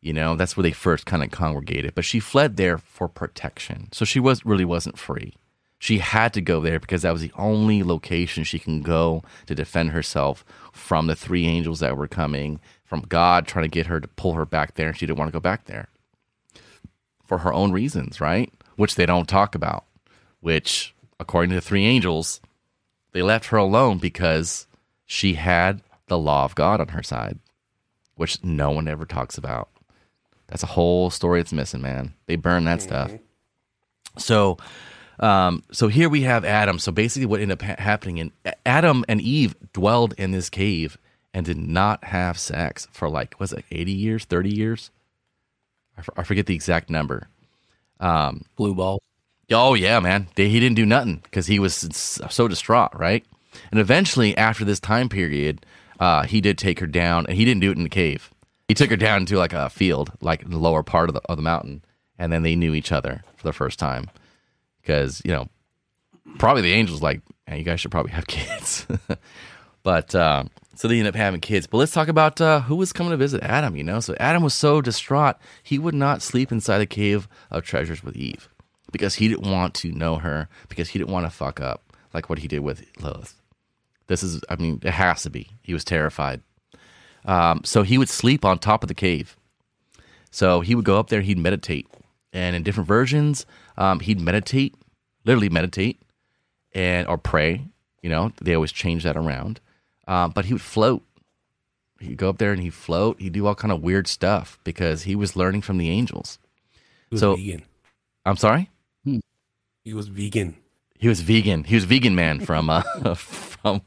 You 0.00 0.12
know, 0.12 0.34
that's 0.34 0.56
where 0.56 0.62
they 0.62 0.72
first 0.72 1.06
kind 1.06 1.22
of 1.22 1.30
congregated. 1.30 1.94
But 1.94 2.04
she 2.04 2.18
fled 2.18 2.56
there 2.56 2.78
for 2.78 3.08
protection. 3.08 3.88
So 3.92 4.04
she 4.04 4.18
was 4.18 4.44
really 4.44 4.64
wasn't 4.64 4.98
free. 4.98 5.34
She 5.78 5.98
had 5.98 6.32
to 6.34 6.40
go 6.40 6.60
there 6.60 6.78
because 6.78 7.02
that 7.02 7.12
was 7.12 7.22
the 7.22 7.32
only 7.36 7.82
location 7.82 8.44
she 8.44 8.58
can 8.58 8.82
go 8.82 9.22
to 9.46 9.54
defend 9.54 9.90
herself 9.90 10.44
from 10.72 11.06
the 11.06 11.16
three 11.16 11.46
angels 11.46 11.80
that 11.80 11.96
were 11.96 12.08
coming, 12.08 12.60
from 12.84 13.00
God 13.02 13.46
trying 13.46 13.64
to 13.64 13.68
get 13.68 13.86
her 13.86 14.00
to 14.00 14.08
pull 14.08 14.34
her 14.34 14.46
back 14.46 14.74
there, 14.74 14.88
and 14.88 14.96
she 14.96 15.06
didn't 15.06 15.18
want 15.18 15.28
to 15.28 15.36
go 15.36 15.40
back 15.40 15.64
there 15.64 15.88
for 17.24 17.38
her 17.38 17.52
own 17.52 17.72
reasons, 17.72 18.20
right? 18.20 18.52
Which 18.76 18.94
they 18.94 19.06
don't 19.06 19.28
talk 19.28 19.54
about. 19.54 19.84
Which, 20.40 20.94
according 21.18 21.50
to 21.50 21.56
the 21.56 21.60
three 21.60 21.86
angels, 21.86 22.40
they 23.12 23.22
left 23.22 23.46
her 23.46 23.56
alone 23.56 23.98
because 23.98 24.66
she 25.06 25.34
had 25.34 25.80
the 26.12 26.18
law 26.18 26.44
of 26.44 26.54
God 26.54 26.80
on 26.80 26.88
her 26.88 27.02
side, 27.02 27.38
which 28.16 28.44
no 28.44 28.70
one 28.70 28.86
ever 28.86 29.06
talks 29.06 29.38
about. 29.38 29.70
That's 30.46 30.62
a 30.62 30.66
whole 30.66 31.08
story 31.08 31.40
that's 31.40 31.52
missing, 31.52 31.80
man. 31.80 32.12
They 32.26 32.36
burn 32.36 32.64
that 32.64 32.82
stuff. 32.82 33.10
So, 34.18 34.58
um, 35.18 35.62
so 35.72 35.88
here 35.88 36.10
we 36.10 36.22
have 36.22 36.44
Adam. 36.44 36.78
So 36.78 36.92
basically, 36.92 37.24
what 37.24 37.40
ended 37.40 37.62
up 37.62 37.66
ha- 37.66 37.82
happening 37.82 38.18
in 38.18 38.32
Adam 38.66 39.04
and 39.08 39.20
Eve 39.22 39.54
dwelled 39.72 40.12
in 40.18 40.32
this 40.32 40.50
cave 40.50 40.98
and 41.32 41.46
did 41.46 41.56
not 41.56 42.04
have 42.04 42.38
sex 42.38 42.86
for 42.92 43.08
like 43.08 43.40
was 43.40 43.54
it 43.54 43.64
eighty 43.70 43.92
years, 43.92 44.26
thirty 44.26 44.54
years? 44.54 44.90
I, 45.96 46.00
f- 46.00 46.10
I 46.18 46.22
forget 46.24 46.44
the 46.44 46.54
exact 46.54 46.90
number. 46.90 47.28
Um, 47.98 48.44
Blue 48.56 48.74
ball. 48.74 49.00
Oh 49.50 49.72
yeah, 49.72 50.00
man. 50.00 50.28
They, 50.34 50.50
he 50.50 50.60
didn't 50.60 50.76
do 50.76 50.84
nothing 50.84 51.20
because 51.24 51.46
he 51.46 51.58
was 51.58 51.74
so 52.28 52.48
distraught, 52.48 52.98
right? 52.98 53.24
And 53.70 53.80
eventually, 53.80 54.36
after 54.36 54.64
this 54.64 54.80
time 54.80 55.08
period, 55.08 55.64
uh, 56.02 56.24
he 56.24 56.40
did 56.40 56.58
take 56.58 56.80
her 56.80 56.86
down, 56.88 57.26
and 57.26 57.36
he 57.36 57.44
didn't 57.44 57.60
do 57.60 57.70
it 57.70 57.76
in 57.76 57.84
the 57.84 57.88
cave. 57.88 58.32
He 58.66 58.74
took 58.74 58.90
her 58.90 58.96
down 58.96 59.20
into 59.20 59.38
like 59.38 59.52
a 59.52 59.70
field, 59.70 60.10
like 60.20 60.48
the 60.48 60.58
lower 60.58 60.82
part 60.82 61.08
of 61.08 61.14
the 61.14 61.20
of 61.28 61.36
the 61.36 61.42
mountain, 61.42 61.84
and 62.18 62.32
then 62.32 62.42
they 62.42 62.56
knew 62.56 62.74
each 62.74 62.90
other 62.90 63.22
for 63.36 63.44
the 63.44 63.52
first 63.52 63.78
time. 63.78 64.10
Because 64.80 65.22
you 65.24 65.30
know, 65.30 65.48
probably 66.40 66.62
the 66.62 66.72
angels 66.72 67.02
like, 67.02 67.20
hey, 67.46 67.58
you 67.58 67.62
guys 67.62 67.78
should 67.78 67.92
probably 67.92 68.10
have 68.10 68.26
kids. 68.26 68.84
but 69.84 70.12
uh, 70.12 70.42
so 70.74 70.88
they 70.88 70.98
end 70.98 71.06
up 71.06 71.14
having 71.14 71.40
kids. 71.40 71.68
But 71.68 71.78
let's 71.78 71.92
talk 71.92 72.08
about 72.08 72.40
uh, 72.40 72.62
who 72.62 72.74
was 72.74 72.92
coming 72.92 73.12
to 73.12 73.16
visit 73.16 73.40
Adam. 73.44 73.76
You 73.76 73.84
know, 73.84 74.00
so 74.00 74.16
Adam 74.18 74.42
was 74.42 74.54
so 74.54 74.80
distraught 74.80 75.36
he 75.62 75.78
would 75.78 75.94
not 75.94 76.20
sleep 76.20 76.50
inside 76.50 76.78
the 76.78 76.86
cave 76.86 77.28
of 77.48 77.62
treasures 77.62 78.02
with 78.02 78.16
Eve 78.16 78.48
because 78.90 79.14
he 79.14 79.28
didn't 79.28 79.48
want 79.48 79.74
to 79.74 79.92
know 79.92 80.16
her 80.16 80.48
because 80.68 80.88
he 80.88 80.98
didn't 80.98 81.12
want 81.12 81.26
to 81.26 81.30
fuck 81.30 81.60
up 81.60 81.96
like 82.12 82.28
what 82.28 82.40
he 82.40 82.48
did 82.48 82.60
with 82.60 82.84
Lilith. 83.00 83.40
This 84.12 84.22
is, 84.22 84.42
I 84.50 84.56
mean, 84.56 84.78
it 84.82 84.92
has 84.92 85.22
to 85.22 85.30
be. 85.30 85.48
He 85.62 85.72
was 85.72 85.84
terrified. 85.84 86.42
Um, 87.24 87.62
so 87.64 87.82
he 87.82 87.96
would 87.96 88.10
sleep 88.10 88.44
on 88.44 88.58
top 88.58 88.84
of 88.84 88.88
the 88.88 88.94
cave. 88.94 89.38
So 90.30 90.60
he 90.60 90.74
would 90.74 90.84
go 90.84 90.98
up 90.98 91.08
there, 91.08 91.22
he'd 91.22 91.38
meditate. 91.38 91.86
And 92.30 92.54
in 92.54 92.62
different 92.62 92.88
versions, 92.88 93.46
um, 93.78 94.00
he'd 94.00 94.20
meditate, 94.20 94.74
literally 95.24 95.48
meditate, 95.48 95.98
and 96.74 97.08
or 97.08 97.16
pray. 97.16 97.64
You 98.02 98.10
know, 98.10 98.32
they 98.42 98.54
always 98.54 98.70
change 98.72 99.02
that 99.04 99.16
around. 99.16 99.60
Um, 100.06 100.32
but 100.32 100.44
he 100.44 100.52
would 100.52 100.60
float. 100.60 101.02
He'd 101.98 102.18
go 102.18 102.28
up 102.28 102.36
there 102.36 102.52
and 102.52 102.60
he'd 102.60 102.74
float. 102.74 103.18
He'd 103.18 103.32
do 103.32 103.46
all 103.46 103.54
kind 103.54 103.72
of 103.72 103.80
weird 103.80 104.08
stuff 104.08 104.58
because 104.62 105.04
he 105.04 105.16
was 105.16 105.36
learning 105.36 105.62
from 105.62 105.78
the 105.78 105.88
angels. 105.88 106.38
He 107.08 107.14
was 107.14 107.20
So- 107.20 107.36
vegan. 107.36 107.62
I'm 108.26 108.36
sorry? 108.36 108.68
He 109.84 109.94
was 109.94 110.08
vegan. 110.08 110.56
He 110.98 111.08
was 111.08 111.22
vegan. 111.22 111.64
He 111.64 111.74
was 111.74 111.84
vegan 111.84 112.14
man 112.14 112.38
from 112.38 112.70
uh, 112.70 112.82
from 113.16 113.82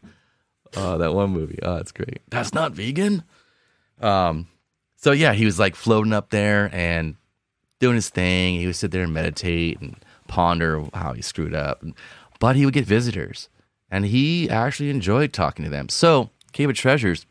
uh, 0.75 0.97
that 0.97 1.13
one 1.13 1.31
movie. 1.31 1.59
Oh, 1.61 1.75
that's 1.75 1.91
great. 1.91 2.21
That's 2.29 2.53
not 2.53 2.73
vegan. 2.73 3.23
Um, 4.01 4.47
so 4.95 5.11
yeah, 5.11 5.33
he 5.33 5.45
was 5.45 5.59
like 5.59 5.75
floating 5.75 6.13
up 6.13 6.29
there 6.29 6.69
and 6.73 7.15
doing 7.79 7.95
his 7.95 8.09
thing. 8.09 8.59
He 8.59 8.65
would 8.65 8.75
sit 8.75 8.91
there 8.91 9.03
and 9.03 9.13
meditate 9.13 9.79
and 9.79 9.95
ponder 10.27 10.83
how 10.93 11.13
he 11.13 11.21
screwed 11.21 11.53
up. 11.53 11.83
But 12.39 12.55
he 12.55 12.65
would 12.65 12.73
get 12.73 12.85
visitors, 12.85 13.49
and 13.89 14.05
he 14.05 14.49
actually 14.49 14.89
enjoyed 14.89 15.31
talking 15.31 15.63
to 15.63 15.71
them. 15.71 15.89
So 15.89 16.29
Cave 16.51 16.69
of 16.69 16.75
Treasures, 16.75 17.25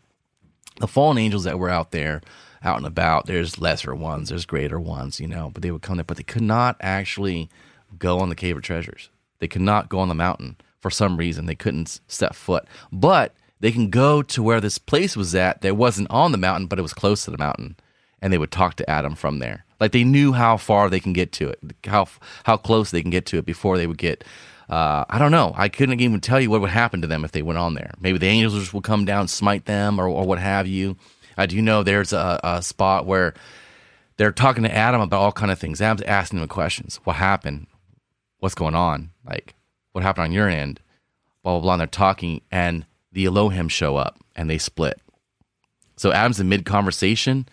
the 0.80 0.86
fallen 0.86 1.18
angels 1.18 1.44
that 1.44 1.58
were 1.58 1.70
out 1.70 1.90
there, 1.90 2.22
out 2.62 2.78
and 2.78 2.86
about. 2.86 3.26
There's 3.26 3.60
lesser 3.60 3.94
ones, 3.94 4.30
there's 4.30 4.46
greater 4.46 4.80
ones, 4.80 5.20
you 5.20 5.26
know. 5.26 5.50
But 5.52 5.62
they 5.62 5.70
would 5.70 5.82
come 5.82 5.96
there, 5.96 6.04
but 6.04 6.16
they 6.16 6.22
could 6.22 6.42
not 6.42 6.76
actually 6.80 7.50
go 7.98 8.18
on 8.18 8.28
the 8.28 8.34
Cave 8.34 8.56
of 8.56 8.62
Treasures. 8.62 9.10
They 9.38 9.48
could 9.48 9.62
not 9.62 9.88
go 9.88 9.98
on 9.98 10.08
the 10.08 10.14
mountain 10.14 10.56
for 10.84 10.90
some 10.90 11.16
reason. 11.16 11.46
They 11.46 11.54
couldn't 11.54 11.98
step 12.08 12.34
foot, 12.34 12.66
but 12.92 13.34
they 13.58 13.72
can 13.72 13.88
go 13.88 14.20
to 14.20 14.42
where 14.42 14.60
this 14.60 14.76
place 14.76 15.16
was 15.16 15.34
at. 15.34 15.62
That 15.62 15.78
wasn't 15.78 16.10
on 16.10 16.30
the 16.30 16.36
mountain, 16.36 16.66
but 16.66 16.78
it 16.78 16.82
was 16.82 16.92
close 16.92 17.24
to 17.24 17.30
the 17.30 17.38
mountain, 17.38 17.76
and 18.20 18.30
they 18.30 18.36
would 18.36 18.50
talk 18.50 18.74
to 18.76 18.90
Adam 18.90 19.14
from 19.14 19.38
there. 19.38 19.64
Like 19.80 19.92
they 19.92 20.04
knew 20.04 20.34
how 20.34 20.58
far 20.58 20.90
they 20.90 21.00
can 21.00 21.14
get 21.14 21.32
to 21.32 21.48
it, 21.48 21.58
how 21.86 22.06
how 22.44 22.58
close 22.58 22.90
they 22.90 23.00
can 23.00 23.10
get 23.10 23.24
to 23.26 23.38
it 23.38 23.46
before 23.46 23.78
they 23.78 23.86
would 23.86 23.96
get. 23.96 24.24
Uh, 24.68 25.06
I 25.08 25.18
don't 25.18 25.30
know. 25.30 25.54
I 25.56 25.70
couldn't 25.70 26.00
even 26.02 26.20
tell 26.20 26.38
you 26.38 26.50
what 26.50 26.60
would 26.60 26.68
happen 26.68 27.00
to 27.00 27.06
them 27.06 27.24
if 27.24 27.32
they 27.32 27.40
went 27.40 27.58
on 27.58 27.72
there. 27.72 27.92
Maybe 27.98 28.18
the 28.18 28.26
angels 28.26 28.74
will 28.74 28.82
come 28.82 29.06
down, 29.06 29.28
smite 29.28 29.64
them, 29.64 29.98
or, 29.98 30.06
or 30.06 30.26
what 30.26 30.38
have 30.38 30.66
you. 30.66 30.98
I 31.38 31.46
do 31.46 31.62
know 31.62 31.82
there's 31.82 32.12
a, 32.12 32.40
a 32.44 32.60
spot 32.60 33.06
where 33.06 33.32
they're 34.18 34.32
talking 34.32 34.64
to 34.64 34.74
Adam 34.74 35.00
about 35.00 35.20
all 35.22 35.32
kind 35.32 35.50
of 35.50 35.58
things. 35.58 35.80
Adam's 35.80 36.02
asking 36.02 36.40
him 36.40 36.48
questions. 36.48 37.00
What 37.04 37.16
happened? 37.16 37.68
What's 38.40 38.54
going 38.54 38.74
on? 38.74 39.12
Like, 39.26 39.54
what 39.94 40.02
happened 40.02 40.24
on 40.24 40.32
your 40.32 40.48
end? 40.48 40.80
Blah 41.42 41.52
blah 41.52 41.60
blah. 41.60 41.72
And 41.74 41.80
they're 41.80 41.86
talking, 41.86 42.42
and 42.50 42.84
the 43.12 43.26
Elohim 43.26 43.68
show 43.68 43.96
up, 43.96 44.18
and 44.34 44.50
they 44.50 44.58
split. 44.58 45.00
So 45.96 46.12
Adam's 46.12 46.40
in 46.40 46.48
mid 46.48 46.64
conversation, 46.64 47.46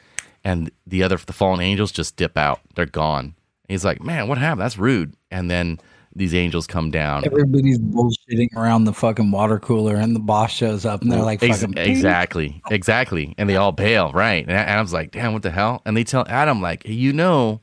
and 0.44 0.72
the 0.86 1.04
other 1.04 1.18
the 1.18 1.34
fallen 1.34 1.62
angels 1.62 1.92
just 1.92 2.16
dip 2.16 2.38
out. 2.38 2.60
They're 2.76 2.86
gone. 2.88 3.36
He's 3.68 3.86
like, 3.86 4.02
"Man, 4.02 4.28
what 4.28 4.40
happened? 4.40 4.62
That's 4.62 4.78
rude." 4.78 5.14
And 5.30 5.50
then 5.52 5.80
these 6.16 6.34
angels 6.34 6.66
come 6.66 6.90
down. 6.90 7.26
Everybody's 7.26 7.78
bullshitting 7.78 8.56
around 8.56 8.86
the 8.86 8.94
fucking 8.94 9.30
water 9.30 9.60
cooler, 9.60 9.96
and 9.96 10.16
the 10.16 10.20
boss 10.20 10.52
shows 10.52 10.84
up, 10.84 11.04
and 11.04 11.12
they're 11.12 11.22
like, 11.22 11.44
Ex- 11.44 11.62
"Fucking 11.62 11.78
exactly, 11.78 12.62
exactly, 12.72 13.36
and 13.38 13.48
they 13.48 13.56
all 13.56 13.72
bail, 13.72 14.12
right? 14.14 14.44
And 14.44 14.52
Adam's 14.52 14.94
like, 14.94 15.12
"Damn, 15.12 15.34
what 15.34 15.44
the 15.44 15.52
hell?" 15.52 15.84
And 15.86 15.96
they 15.96 16.04
tell 16.04 16.26
Adam, 16.28 16.60
like, 16.60 16.86
hey, 16.86 16.94
"You 16.94 17.14
know 17.14 17.62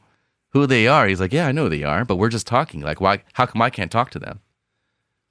who 0.51 0.67
they 0.67 0.87
are?" 0.87 1.09
He's 1.09 1.21
like, 1.21 1.33
"Yeah, 1.33 1.49
I 1.49 1.53
know 1.53 1.65
who 1.65 1.71
they 1.71 1.83
are, 1.83 2.05
but 2.05 2.17
we're 2.17 2.29
just 2.29 2.47
talking. 2.47 2.81
Like, 2.81 3.01
why? 3.01 3.25
How 3.33 3.47
come 3.47 3.61
I 3.61 3.71
can't 3.71 3.91
talk 3.91 4.11
to 4.11 4.21
them? 4.21 4.41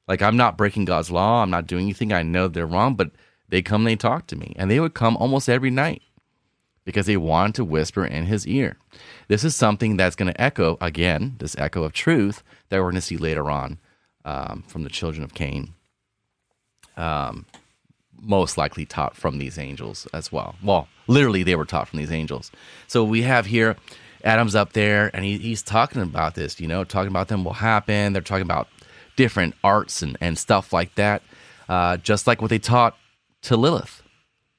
Like, 0.08 0.22
I'm 0.22 0.38
not 0.38 0.58
breaking 0.58 0.86
God's 0.86 1.12
law. 1.12 1.44
I'm 1.44 1.50
not 1.50 1.68
doing 1.68 1.84
anything. 1.84 2.14
I 2.14 2.24
know 2.24 2.48
they're 2.48 2.66
wrong, 2.66 2.96
but 2.96 3.12
they 3.50 3.62
come, 3.62 3.84
they 3.84 3.96
talk 3.96 4.28
to 4.28 4.36
me, 4.36 4.54
and 4.58 4.70
they 4.72 4.80
would 4.80 4.94
come 4.94 5.18
almost 5.18 5.50
every 5.50 5.70
night 5.70 6.02
because 6.86 7.06
they 7.06 7.18
wanted 7.18 7.56
to 7.56 7.66
whisper 7.66 8.06
in 8.06 8.26
his 8.26 8.48
ear. 8.48 8.78
This 9.28 9.44
is 9.44 9.56
something 9.56 9.98
that's 9.98 10.16
going 10.16 10.32
to 10.32 10.42
echo 10.42 10.78
again, 10.80 11.36
this 11.40 11.56
echo 11.58 11.84
of 11.84 11.94
truth 11.94 12.44
that 12.70 12.78
we're 12.78 12.84
going 12.84 12.96
to 12.96 13.02
see 13.02 13.18
later 13.18 13.52
on 13.52 13.80
um, 14.26 14.64
from 14.68 14.84
the 14.84 14.90
children 14.90 15.24
of 15.24 15.34
Cain 15.34 15.74
most 18.22 18.58
likely 18.58 18.86
taught 18.86 19.16
from 19.16 19.38
these 19.38 19.58
angels 19.58 20.08
as 20.14 20.32
well. 20.32 20.56
Well, 20.64 20.88
literally, 21.08 21.44
they 21.44 21.56
were 21.56 21.66
taught 21.66 21.88
from 21.88 22.00
these 22.00 22.12
angels. 22.12 22.52
So 22.88 23.04
we 23.04 23.22
have 23.24 23.46
here 23.46 23.76
Adam's 24.24 24.56
up 24.56 24.74
there 24.74 25.12
and 25.14 25.24
he, 25.24 25.38
he's 25.38 25.62
talking 25.62 26.02
about 26.02 26.36
this, 26.36 26.60
you 26.60 26.68
know, 26.68 26.84
talking 26.84 27.10
about 27.10 27.28
them 27.28 27.44
will 27.44 27.54
happen. 27.54 28.14
They're 28.14 28.22
talking 28.22 28.44
about 28.44 28.68
different 29.18 29.54
arts 29.64 30.02
and, 30.02 30.18
and 30.22 30.38
stuff 30.38 30.72
like 30.72 30.96
that, 30.96 31.22
uh, 31.68 31.98
just 31.98 32.26
like 32.26 32.42
what 32.42 32.50
they 32.50 32.60
taught 32.60 32.98
to 33.42 33.58
Lilith. 33.58 34.02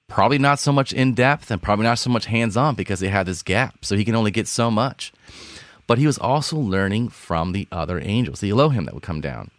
Probably 0.07 0.39
not 0.39 0.59
so 0.59 0.73
much 0.73 0.93
in 0.93 1.15
depth 1.15 1.51
and 1.51 1.63
probably 1.63 1.85
not 1.85 1.99
so 1.99 2.11
much 2.11 2.27
hands 2.27 2.57
on 2.57 2.75
because 2.75 3.01
they 3.01 3.09
had 3.09 3.27
this 3.27 3.43
gap. 3.43 3.85
So 3.85 3.97
he 3.97 4.05
can 4.05 4.15
only 4.15 4.31
get 4.31 4.47
so 4.47 4.71
much. 4.71 5.13
But 5.87 5.97
he 5.97 6.07
was 6.07 6.19
also 6.19 6.59
learning 6.59 7.09
from 7.09 7.53
the 7.53 7.67
other 7.73 7.99
angels, 8.03 8.41
the 8.41 8.51
Elohim 8.51 8.85
that 8.85 8.93
would 8.93 9.03
come 9.03 9.23
down 9.23 9.51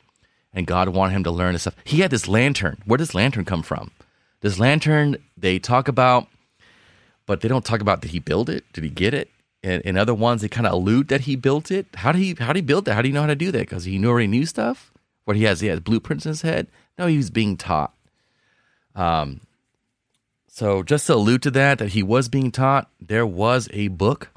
and 0.53 0.67
God 0.67 0.89
wanted 0.89 1.15
him 1.15 1.23
to 1.23 1.31
learn 1.31 1.53
this 1.53 1.63
stuff. 1.63 1.75
He 1.83 1.99
had 1.99 2.11
this 2.11 2.27
lantern. 2.27 2.77
Where 2.85 2.97
does 2.97 3.13
lantern 3.13 3.45
come 3.45 3.63
from? 3.63 3.91
This 4.41 4.59
lantern 4.59 5.17
they 5.37 5.59
talk 5.59 5.87
about, 5.87 6.27
but 7.25 7.41
they 7.41 7.47
don't 7.47 7.65
talk 7.65 7.81
about 7.81 8.01
did 8.01 8.11
he 8.11 8.19
build 8.19 8.49
it? 8.49 8.65
Did 8.73 8.83
he 8.83 8.89
get 8.89 9.13
it? 9.13 9.29
And 9.61 9.81
in 9.83 9.97
other 9.97 10.13
ones, 10.13 10.41
they 10.41 10.47
kind 10.47 10.67
of 10.67 10.73
allude 10.73 11.09
that 11.09 11.21
he 11.21 11.35
built 11.35 11.69
it. 11.69 11.87
How 11.95 12.11
did 12.11 12.19
he? 12.19 12.35
How 12.39 12.53
did 12.53 12.59
he 12.59 12.65
build 12.65 12.85
that? 12.85 12.93
How 12.93 13.01
do 13.01 13.09
you 13.09 13.13
know 13.13 13.21
how 13.21 13.27
to 13.27 13.35
do 13.35 13.51
that? 13.51 13.59
Because 13.59 13.83
he 13.83 14.03
already 14.05 14.27
knew 14.27 14.45
stuff. 14.45 14.93
What 15.25 15.35
he 15.35 15.43
has, 15.43 15.59
he 15.59 15.67
has 15.67 15.79
blueprints 15.79 16.25
in 16.25 16.29
his 16.29 16.41
head. 16.41 16.67
No, 16.97 17.07
he 17.07 17.17
was 17.17 17.29
being 17.29 17.57
taught. 17.57 17.93
Um. 18.95 19.41
So 20.47 20.83
just 20.83 21.07
to 21.07 21.13
allude 21.13 21.43
to 21.43 21.51
that, 21.51 21.77
that 21.79 21.89
he 21.89 22.03
was 22.03 22.27
being 22.27 22.51
taught, 22.51 22.89
there 22.99 23.25
was 23.25 23.69
a 23.71 23.87
book, 23.89 24.29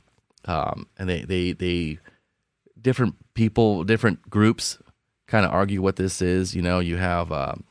um, 0.45 0.87
and 0.99 1.09
they 1.09 1.23
they 1.23 1.53
they 1.53 1.99
different 2.81 3.16
people, 3.35 3.85
different 3.85 4.29
groups 4.29 4.79
kind 5.27 5.47
of 5.47 5.53
argue 5.53 5.81
what 5.81 5.97
this 5.97 6.20
is. 6.20 6.55
You 6.55 6.62
know, 6.62 6.79
you 6.79 6.97
have 6.97 7.33
um, 7.33 7.64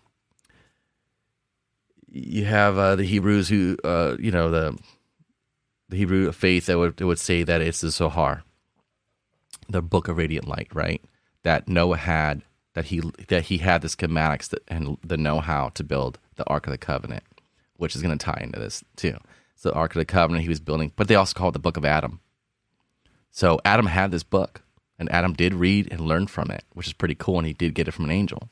you 2.10 2.44
have 2.46 2.78
uh, 2.78 2.96
the 2.96 3.06
Hebrews 3.06 3.48
who, 3.48 3.78
uh, 3.84 4.18
you 4.20 4.32
know, 4.32 4.50
the 4.50 4.78
the 5.92 5.98
Hebrew 5.98 6.32
faith 6.32 6.66
that 6.66 6.78
would 6.78 7.00
would 7.02 7.20
say 7.20 7.44
that 7.44 7.62
it's 7.62 7.82
the 7.82 7.92
Zohar, 7.92 8.44
the 9.70 9.82
Book 9.82 10.08
of 10.08 10.18
Radiant 10.18 10.48
Light, 10.48 10.70
right? 10.74 11.04
That 11.44 11.68
Noah 11.68 11.98
had 11.98 12.42
that 12.74 12.86
he 12.86 13.02
that 13.28 13.44
he 13.44 13.58
had 13.58 13.82
the 13.82 13.90
schematics 13.90 14.50
that, 14.50 14.64
and 14.70 14.98
the 15.04 15.18
know 15.18 15.42
how 15.42 15.70
to 15.70 15.84
build 15.84 16.18
the 16.36 16.48
Ark 16.48 16.66
of 16.66 16.72
the 16.72 16.78
Covenant, 16.78 17.24
which 17.76 17.96
is 17.96 18.02
going 18.02 18.18
to 18.18 18.26
tie 18.26 18.40
into 18.42 18.60
this 18.60 18.84
too. 18.96 19.18
So 19.56 19.70
the 19.70 19.76
Ark 19.76 19.94
of 19.94 20.00
the 20.00 20.06
Covenant 20.06 20.44
he 20.44 20.50
was 20.50 20.62
building, 20.62 20.94
but 20.96 21.08
they 21.08 21.16
also 21.16 21.38
call 21.38 21.50
it 21.50 21.52
the 21.52 21.60
Book 21.60 21.78
of 21.78 21.86
Adam. 21.86 22.22
So 23.30 23.60
Adam 23.66 23.86
had 23.86 24.12
this 24.12 24.24
book, 24.24 24.62
and 24.98 25.12
Adam 25.12 25.34
did 25.34 25.54
read 25.54 25.90
and 25.92 26.02
learn 26.02 26.28
from 26.28 26.52
it, 26.52 26.64
which 26.74 26.88
is 26.88 26.94
pretty 26.94 27.16
cool. 27.16 27.38
And 27.38 27.48
he 27.48 27.54
did 27.54 27.76
get 27.76 27.88
it 27.90 27.92
from 27.92 28.06
an 28.06 28.12
angel, 28.12 28.48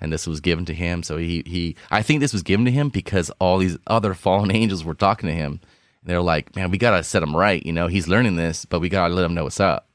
and 0.00 0.12
this 0.12 0.28
was 0.28 0.40
given 0.40 0.64
to 0.66 0.74
him. 0.74 1.02
So 1.02 1.16
he 1.16 1.42
he 1.44 1.74
I 1.90 2.02
think 2.02 2.20
this 2.20 2.32
was 2.32 2.44
given 2.44 2.64
to 2.66 2.70
him 2.70 2.88
because 2.88 3.30
all 3.40 3.58
these 3.58 3.78
other 3.88 4.14
fallen 4.14 4.50
angels 4.54 4.84
were 4.84 4.94
talking 4.94 5.28
to 5.28 5.34
him. 5.34 5.60
They're 6.04 6.20
like, 6.20 6.54
man, 6.54 6.70
we 6.70 6.78
gotta 6.78 7.02
set 7.02 7.22
him 7.22 7.34
right. 7.34 7.64
You 7.64 7.72
know, 7.72 7.86
he's 7.86 8.08
learning 8.08 8.36
this, 8.36 8.64
but 8.64 8.80
we 8.80 8.88
gotta 8.88 9.14
let 9.14 9.24
him 9.24 9.34
know 9.34 9.44
what's 9.44 9.60
up. 9.60 9.88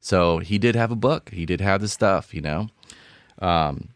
So 0.00 0.38
he 0.38 0.58
did 0.58 0.76
have 0.76 0.90
a 0.90 0.96
book. 0.96 1.30
He 1.30 1.44
did 1.46 1.60
have 1.60 1.80
the 1.80 1.88
stuff. 1.88 2.32
You 2.32 2.40
know. 2.40 2.68
Um, 3.40 3.88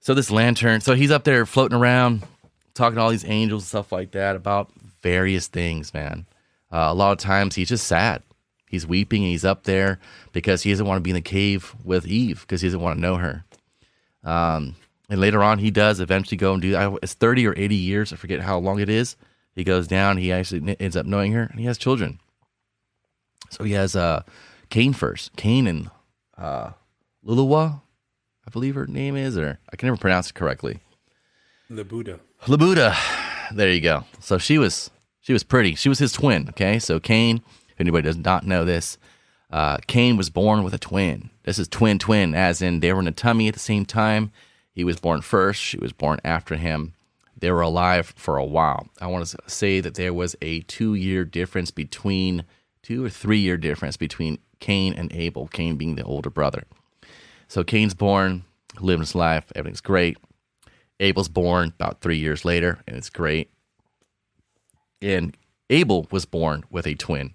so 0.00 0.14
this 0.14 0.30
lantern. 0.30 0.80
So 0.80 0.94
he's 0.94 1.10
up 1.10 1.24
there 1.24 1.46
floating 1.46 1.76
around, 1.76 2.24
talking 2.74 2.96
to 2.96 3.02
all 3.02 3.10
these 3.10 3.24
angels 3.24 3.62
and 3.62 3.68
stuff 3.68 3.92
like 3.92 4.12
that 4.12 4.36
about 4.36 4.70
various 5.02 5.46
things, 5.46 5.92
man. 5.92 6.26
Uh, 6.72 6.88
a 6.90 6.94
lot 6.94 7.12
of 7.12 7.18
times 7.18 7.54
he's 7.54 7.68
just 7.68 7.86
sad. 7.86 8.22
He's 8.68 8.86
weeping 8.86 9.22
he's 9.22 9.44
up 9.44 9.64
there 9.64 10.00
because 10.32 10.62
he 10.62 10.70
doesn't 10.70 10.86
want 10.86 10.98
to 10.98 11.02
be 11.02 11.10
in 11.10 11.14
the 11.14 11.20
cave 11.20 11.76
with 11.84 12.06
Eve 12.06 12.40
because 12.40 12.60
he 12.60 12.66
doesn't 12.68 12.80
want 12.80 12.96
to 12.96 13.00
know 13.00 13.16
her. 13.16 13.44
Um, 14.24 14.74
and 15.08 15.20
later 15.20 15.42
on, 15.42 15.58
he 15.58 15.70
does 15.70 16.00
eventually 16.00 16.36
go 16.36 16.54
and 16.54 16.62
do. 16.62 16.98
It's 17.02 17.14
thirty 17.14 17.46
or 17.46 17.54
eighty 17.56 17.76
years. 17.76 18.12
I 18.12 18.16
forget 18.16 18.40
how 18.40 18.58
long 18.58 18.80
it 18.80 18.88
is. 18.88 19.16
He 19.54 19.64
goes 19.64 19.86
down. 19.86 20.16
He 20.16 20.32
actually 20.32 20.76
ends 20.80 20.96
up 20.96 21.06
knowing 21.06 21.32
her, 21.32 21.42
and 21.42 21.60
he 21.60 21.66
has 21.66 21.78
children. 21.78 22.18
So 23.50 23.64
he 23.64 23.72
has 23.72 23.94
uh, 23.94 24.22
Cain 24.70 24.92
first. 24.92 25.36
Cain 25.36 25.66
and 25.66 25.90
uh, 26.36 26.70
Luluwa, 27.24 27.80
I 28.46 28.50
believe 28.50 28.74
her 28.74 28.86
name 28.86 29.16
is, 29.16 29.38
or 29.38 29.58
I 29.72 29.76
can 29.76 29.86
never 29.86 29.96
pronounce 29.96 30.30
it 30.30 30.34
correctly. 30.34 30.80
The 31.70 31.84
Buddha. 31.84 32.20
Labuda. 32.46 32.96
There 33.52 33.70
you 33.70 33.80
go. 33.80 34.04
So 34.20 34.38
she 34.38 34.58
was 34.58 34.90
she 35.20 35.32
was 35.32 35.42
pretty. 35.42 35.74
She 35.74 35.88
was 35.88 35.98
his 35.98 36.12
twin. 36.12 36.48
Okay, 36.50 36.78
so 36.78 37.00
Cain. 37.00 37.42
If 37.70 37.80
anybody 37.80 38.04
does 38.04 38.16
not 38.16 38.46
know 38.46 38.64
this, 38.64 38.98
uh, 39.50 39.78
Cain 39.86 40.16
was 40.16 40.30
born 40.30 40.62
with 40.62 40.74
a 40.74 40.78
twin. 40.78 41.30
This 41.42 41.58
is 41.58 41.66
twin 41.66 41.98
twin, 41.98 42.34
as 42.34 42.62
in 42.62 42.80
they 42.80 42.92
were 42.92 43.00
in 43.00 43.08
a 43.08 43.12
tummy 43.12 43.48
at 43.48 43.54
the 43.54 43.60
same 43.60 43.84
time. 43.84 44.30
He 44.72 44.84
was 44.84 45.00
born 45.00 45.22
first. 45.22 45.60
She 45.60 45.78
was 45.78 45.92
born 45.92 46.20
after 46.24 46.56
him. 46.56 46.94
They 47.44 47.50
were 47.50 47.60
alive 47.60 48.14
for 48.16 48.38
a 48.38 48.44
while. 48.44 48.88
I 49.02 49.06
want 49.06 49.26
to 49.26 49.36
say 49.48 49.80
that 49.80 49.96
there 49.96 50.14
was 50.14 50.34
a 50.40 50.60
two 50.60 50.94
year 50.94 51.26
difference 51.26 51.70
between 51.70 52.46
two 52.82 53.04
or 53.04 53.10
three 53.10 53.36
year 53.36 53.58
difference 53.58 53.98
between 53.98 54.38
Cain 54.60 54.94
and 54.94 55.12
Abel. 55.12 55.48
Cain 55.48 55.76
being 55.76 55.96
the 55.96 56.04
older 56.04 56.30
brother. 56.30 56.64
So 57.46 57.62
Cain's 57.62 57.92
born, 57.92 58.44
living 58.80 59.02
his 59.02 59.14
life, 59.14 59.52
everything's 59.54 59.82
great. 59.82 60.16
Abel's 61.00 61.28
born 61.28 61.74
about 61.78 62.00
three 62.00 62.16
years 62.16 62.46
later, 62.46 62.78
and 62.86 62.96
it's 62.96 63.10
great. 63.10 63.50
And 65.02 65.36
Abel 65.68 66.06
was 66.10 66.24
born 66.24 66.64
with 66.70 66.86
a 66.86 66.94
twin. 66.94 67.34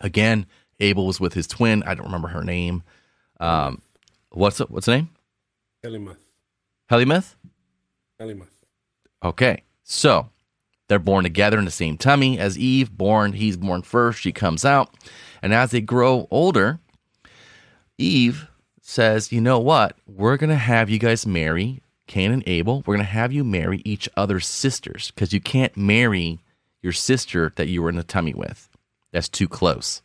Again, 0.00 0.46
Abel 0.80 1.06
was 1.06 1.20
with 1.20 1.34
his 1.34 1.46
twin. 1.46 1.84
I 1.84 1.94
don't 1.94 2.06
remember 2.06 2.26
her 2.26 2.42
name. 2.42 2.82
Um, 3.38 3.82
what's 4.30 4.58
what's 4.58 4.86
the 4.86 4.96
name? 4.96 5.10
Elimuth. 5.84 6.16
Helimeth. 6.90 7.36
Elimuth. 8.20 8.49
Okay, 9.22 9.62
so 9.84 10.30
they're 10.88 10.98
born 10.98 11.24
together 11.24 11.58
in 11.58 11.64
the 11.64 11.70
same 11.70 11.96
tummy 11.98 12.38
as 12.38 12.58
Eve. 12.58 12.90
Born, 12.90 13.32
he's 13.34 13.56
born 13.56 13.82
first. 13.82 14.20
She 14.20 14.32
comes 14.32 14.64
out, 14.64 14.94
and 15.42 15.52
as 15.52 15.70
they 15.70 15.80
grow 15.80 16.26
older, 16.30 16.78
Eve 17.98 18.48
says, 18.80 19.32
"You 19.32 19.40
know 19.40 19.58
what? 19.58 19.96
We're 20.06 20.36
gonna 20.36 20.56
have 20.56 20.88
you 20.90 20.98
guys 20.98 21.26
marry 21.26 21.82
Cain 22.06 22.32
and 22.32 22.42
Abel. 22.46 22.82
We're 22.86 22.96
gonna 22.96 23.04
have 23.04 23.32
you 23.32 23.44
marry 23.44 23.82
each 23.84 24.08
other's 24.16 24.46
sisters 24.46 25.10
because 25.10 25.32
you 25.32 25.40
can't 25.40 25.76
marry 25.76 26.40
your 26.82 26.92
sister 26.92 27.52
that 27.56 27.68
you 27.68 27.82
were 27.82 27.90
in 27.90 27.96
the 27.96 28.02
tummy 28.02 28.34
with. 28.34 28.68
That's 29.12 29.28
too 29.28 29.48
close." 29.48 30.02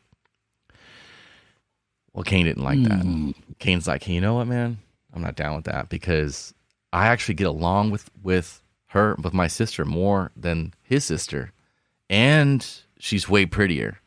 Well, 2.16 2.24
Cain 2.24 2.46
didn't 2.46 2.64
like 2.64 2.82
that. 2.84 3.02
Hmm. 3.02 3.32
Cain's 3.60 3.88
like, 3.88 4.04
hey, 4.04 4.14
you 4.14 4.22
know 4.22 4.36
what, 4.36 4.48
man? 4.48 4.78
I'm 5.14 5.22
not 5.22 5.36
down 5.36 5.58
with 5.58 5.66
that 5.66 5.90
because 5.90 6.54
I 6.94 7.08
actually 7.08 7.36
get 7.36 7.48
along 7.48 7.92
with 7.92 8.10
with 8.24 8.62
her 8.88 9.16
with 9.22 9.34
my 9.34 9.48
sister 9.48 9.86
more 9.86 10.32
than 10.36 10.74
his 10.84 11.04
sister, 11.04 11.52
and 12.10 12.66
she's 13.00 13.28
way 13.30 13.46
prettier. 13.46 14.00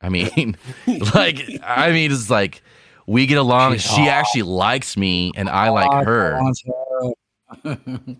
I 0.00 0.08
mean, 0.08 0.56
like, 1.14 1.60
I 1.62 1.92
mean, 1.92 2.12
it's 2.12 2.30
like 2.30 2.62
we 3.06 3.26
get 3.26 3.38
along. 3.38 3.78
She 3.78 4.08
actually 4.08 4.42
likes 4.42 4.96
me, 4.96 5.32
and 5.36 5.48
I 5.48 5.68
like 5.70 6.06
her. 6.06 6.40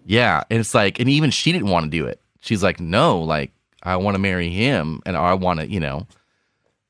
Yeah, 0.04 0.42
and 0.50 0.58
it's 0.58 0.74
like, 0.74 0.98
and 0.98 1.08
even 1.08 1.30
she 1.30 1.52
didn't 1.52 1.68
want 1.68 1.84
to 1.84 1.90
do 1.90 2.04
it. 2.04 2.20
She's 2.40 2.64
like, 2.64 2.80
no, 2.80 3.20
like 3.20 3.52
I 3.80 3.94
want 3.96 4.16
to 4.16 4.18
marry 4.18 4.50
him, 4.50 5.00
and 5.06 5.16
I 5.16 5.34
want 5.34 5.60
to, 5.60 5.70
you 5.70 5.78
know, 5.78 6.08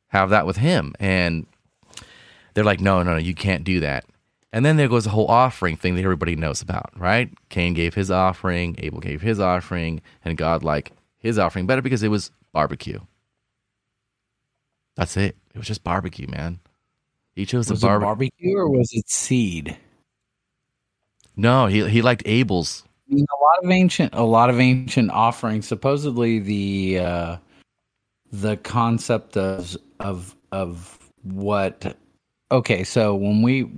have 0.08 0.30
that 0.30 0.46
with 0.46 0.56
him. 0.56 0.94
And 0.98 1.46
they're 2.54 2.64
like, 2.64 2.80
no, 2.80 3.02
no, 3.02 3.12
no, 3.12 3.18
you 3.18 3.34
can't 3.34 3.62
do 3.62 3.80
that. 3.80 4.06
And 4.52 4.64
then 4.64 4.76
there 4.76 4.88
goes 4.88 5.04
the 5.04 5.10
whole 5.10 5.28
offering 5.28 5.76
thing 5.76 5.94
that 5.94 6.02
everybody 6.02 6.34
knows 6.34 6.60
about, 6.60 6.90
right? 6.98 7.30
Cain 7.50 7.72
gave 7.72 7.94
his 7.94 8.10
offering, 8.10 8.74
Abel 8.78 8.98
gave 8.98 9.20
his 9.22 9.38
offering, 9.38 10.00
and 10.24 10.36
God 10.36 10.64
liked 10.64 10.92
his 11.18 11.38
offering 11.38 11.66
better 11.66 11.82
because 11.82 12.02
it 12.02 12.08
was 12.08 12.32
barbecue. 12.52 12.98
That's 14.96 15.16
it. 15.16 15.36
It 15.54 15.58
was 15.58 15.66
just 15.68 15.84
barbecue, 15.84 16.26
man. 16.26 16.58
He 17.34 17.46
chose 17.46 17.70
Was 17.70 17.80
the 17.80 17.86
it 17.86 17.90
barbe- 17.90 18.02
barbecue 18.02 18.56
or 18.56 18.68
was 18.68 18.90
it 18.92 19.08
seed? 19.08 19.76
No, 21.36 21.66
he 21.66 21.88
he 21.88 22.02
liked 22.02 22.22
Abel's. 22.26 22.84
I 23.10 23.14
mean, 23.14 23.24
a 23.32 23.42
lot 23.42 23.64
of 23.64 23.70
ancient, 23.70 24.14
a 24.14 24.22
lot 24.22 24.50
of 24.50 24.60
ancient 24.60 25.10
offerings. 25.10 25.66
Supposedly, 25.66 26.38
the 26.40 26.98
uh, 26.98 27.36
the 28.32 28.56
concept 28.58 29.36
of 29.36 29.76
of 30.00 30.34
of 30.52 30.98
what? 31.22 31.96
Okay, 32.52 32.84
so 32.84 33.14
when 33.14 33.42
we 33.42 33.70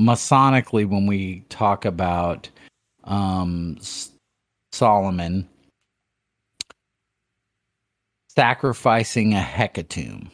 Masonically, 0.00 0.88
when 0.88 1.06
we 1.06 1.40
talk 1.50 1.84
about 1.84 2.48
um, 3.04 3.76
Solomon 4.72 5.46
sacrificing 8.28 9.34
a 9.34 9.40
hecatomb, 9.40 10.30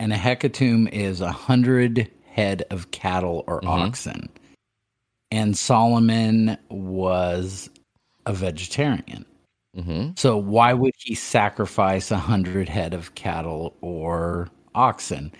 and 0.00 0.12
a 0.12 0.16
hecatomb 0.16 0.90
is 0.90 1.20
a 1.20 1.30
hundred 1.30 2.10
head 2.26 2.64
of 2.70 2.90
cattle 2.90 3.44
or 3.46 3.60
Mhm. 3.60 3.68
oxen, 3.68 4.28
and 5.30 5.56
Solomon 5.56 6.58
was 6.70 7.70
a 8.26 8.32
vegetarian. 8.32 9.24
hmm 9.76 10.10
So 10.16 10.36
why 10.36 10.72
would 10.72 10.94
he 10.98 11.14
sacrifice 11.14 12.10
a 12.10 12.18
hundred 12.18 12.68
head 12.68 12.94
of 12.94 13.14
cattle 13.14 13.76
or 13.80 14.48
oxen? 14.74 15.30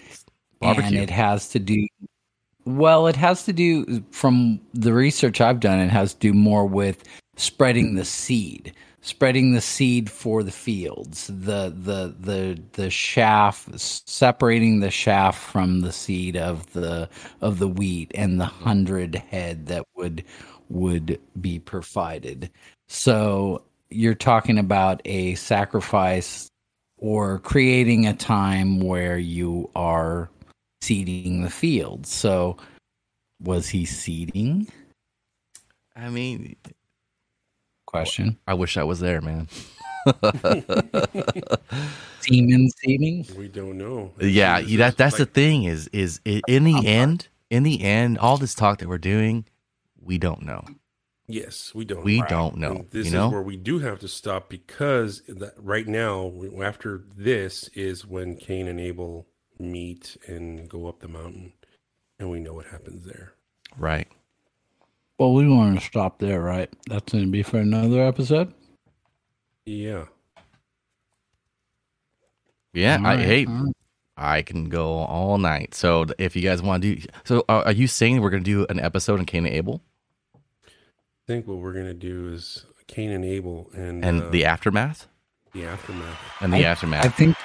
And 0.61 0.95
it 1.03 1.11
has 1.11 1.49
to 1.51 1.59
do 1.59 1.87
well, 2.69 3.07
it 3.07 3.17
has 3.17 3.45
to 3.45 3.53
do 3.53 4.05
from 4.11 4.61
the 4.75 4.93
research 4.93 5.41
I've 5.41 5.61
done, 5.61 5.81
it 5.81 5.91
has 5.91 6.13
to 6.15 6.21
do 6.21 6.33
more 6.35 6.67
with 6.67 7.03
spreading 7.37 7.95
the 7.95 8.05
seed. 8.05 8.75
Spreading 9.01 9.55
the 9.55 9.61
seed 9.61 10.11
for 10.11 10.43
the 10.43 10.51
fields, 10.51 11.29
the 11.29 11.73
the 11.75 12.15
the 12.19 12.61
the 12.73 12.91
shaft, 12.91 13.79
separating 13.79 14.81
the 14.81 14.91
shaft 14.91 15.41
from 15.41 15.81
the 15.81 15.93
seed 15.93 16.37
of 16.37 16.71
the 16.73 17.09
of 17.41 17.59
the 17.61 17.69
wheat, 17.69 18.11
and 18.15 18.41
the 18.41 18.45
hundred 18.45 19.15
head 19.15 19.67
that 19.69 19.85
would 19.97 20.25
would 20.69 21.19
be 21.41 21.61
provided. 21.61 22.51
So 22.89 23.63
you're 23.89 24.15
talking 24.15 24.59
about 24.59 25.01
a 25.05 25.37
sacrifice 25.37 26.51
or 26.99 27.39
creating 27.39 28.07
a 28.07 28.15
time 28.15 28.81
where 28.81 29.17
you 29.17 29.71
are 29.77 30.29
seeding 30.81 31.43
the 31.43 31.51
field. 31.51 32.07
So 32.07 32.57
was 33.41 33.69
he 33.69 33.85
seeding? 33.85 34.69
I 35.97 36.09
mean, 36.11 36.57
Question. 37.87 38.37
I 38.47 38.53
wish 38.53 38.77
I 38.77 38.85
was 38.85 39.01
there, 39.01 39.23
man. 39.23 39.49
Semen 42.21 42.69
seeding? 42.79 43.27
We 43.37 43.49
don't 43.49 43.79
know. 43.79 44.13
Yeah, 44.21 44.61
This 44.61 44.69
you- 44.71 44.79
that 44.79 44.91
is 44.91 44.97
that's 44.97 45.17
the 45.17 45.25
thing 45.25 45.65
is 45.65 45.89
is 45.89 46.21
in 46.27 46.65
the 46.65 46.83
end, 46.87 47.29
in 47.49 47.63
the 47.63 47.83
end, 47.83 48.19
all 48.19 48.37
this 48.37 48.55
talk 48.55 48.81
that 48.81 48.89
we're 48.89 48.99
doing, 48.99 49.47
we 50.03 50.19
don't 50.19 50.43
know. 50.43 50.67
Yes, 51.29 51.75
we 51.75 51.87
don't. 51.87 52.05
We 52.05 52.23
don't 52.23 52.59
know. 52.59 52.73
And 52.73 52.91
this 52.91 53.07
you 53.07 53.13
know, 53.13 53.27
is 53.27 53.33
where 53.33 53.43
we 53.43 53.57
do 53.57 53.79
have 53.79 53.99
to 54.01 54.09
stop 54.09 54.51
because 54.51 55.23
that 55.27 55.55
right 55.57 55.87
now, 55.87 56.31
after 56.63 57.05
this, 57.17 57.69
is 57.69 58.07
when 58.07 58.37
Cain 58.37 58.69
and 58.69 58.79
Abel 58.79 59.27
meet 59.59 60.17
and 60.27 60.69
go 60.69 60.87
up 60.89 61.01
the 61.01 61.09
mountain, 61.09 61.53
and 62.19 62.31
we 62.31 62.41
know 62.41 62.55
what 62.55 62.67
happens 62.67 63.05
there. 63.05 63.33
right? 63.77 64.09
Well, 65.19 65.35
we 65.35 65.49
want 65.49 65.81
to 65.81 65.85
stop 65.85 66.21
there, 66.21 66.41
right? 66.41 66.73
That's 66.87 67.13
going 67.13 67.25
to 67.25 67.31
be 67.31 67.43
for 67.43 67.59
another 67.59 68.01
episode. 68.03 68.55
Yeah. 69.67 70.05
Yeah, 72.73 72.99
All 73.01 73.07
I 73.07 73.15
right, 73.17 73.25
hey, 73.25 73.47
all 73.47 73.53
right. 73.65 73.73
I 74.17 74.43
can 74.43 74.69
go 74.69 74.87
all 74.93 75.39
night. 75.39 75.75
So 75.75 76.07
if 76.19 76.37
you 76.37 76.43
guys 76.43 76.63
want 76.63 76.83
to 76.83 76.95
do, 76.97 77.07
so 77.25 77.45
are, 77.49 77.65
are 77.67 77.73
you 77.73 77.87
saying 77.87 78.21
we're 78.21 78.31
gonna 78.31 78.43
do 78.43 78.67
an 78.69 78.79
episode 78.81 79.19
on 79.19 79.27
Cain 79.27 79.47
and 79.47 79.55
Abel? 79.55 79.83
I 80.65 80.69
think 81.27 81.47
what 81.47 81.59
we're 81.59 81.73
gonna 81.73 81.95
do 81.95 82.33
is 82.33 82.65
Cain 82.89 83.11
and 83.11 83.25
Abel 83.25 83.71
and 83.75 84.05
And 84.05 84.23
uh, 84.25 84.29
the 84.31 84.45
aftermath? 84.45 85.07
the 85.53 85.65
aftermath. 85.65 86.19
And 86.41 86.53
the 86.53 86.59
I- 86.59 86.63
aftermath. 86.71 87.05
I 87.07 87.09
think 87.09 87.37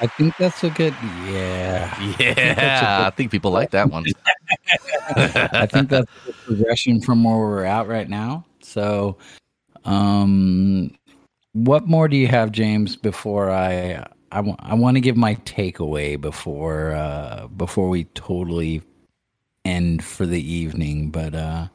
I 0.00 0.06
think 0.06 0.36
that's 0.36 0.62
a 0.62 0.70
good 0.70 0.94
yeah. 1.26 2.16
yeah, 2.20 3.04
I 3.06 3.10
think 3.10 3.32
people 3.32 3.50
like 3.50 3.70
that 3.70 3.90
one. 3.90 4.04
I 5.16 5.66
think 5.66 5.88
that's 5.90 6.10
the 6.24 6.32
progression 6.44 7.00
from 7.00 7.24
where 7.24 7.36
we're 7.36 7.64
at 7.64 7.88
right 7.88 8.08
now. 8.08 8.44
So, 8.60 9.16
um, 9.84 10.94
what 11.52 11.88
more 11.88 12.06
do 12.06 12.16
you 12.16 12.28
have, 12.28 12.52
James? 12.52 12.94
Before 12.94 13.50
I, 13.50 14.06
I 14.30 14.40
want, 14.40 14.60
I 14.62 14.74
want 14.74 14.96
to 14.96 15.00
give 15.00 15.16
my 15.16 15.34
takeaway 15.36 16.20
before, 16.20 16.92
uh, 16.92 17.48
before 17.48 17.88
we 17.88 18.04
totally 18.04 18.82
end 19.64 20.04
for 20.04 20.26
the 20.26 20.40
evening. 20.40 21.10
But 21.10 21.34
uh, 21.34 21.68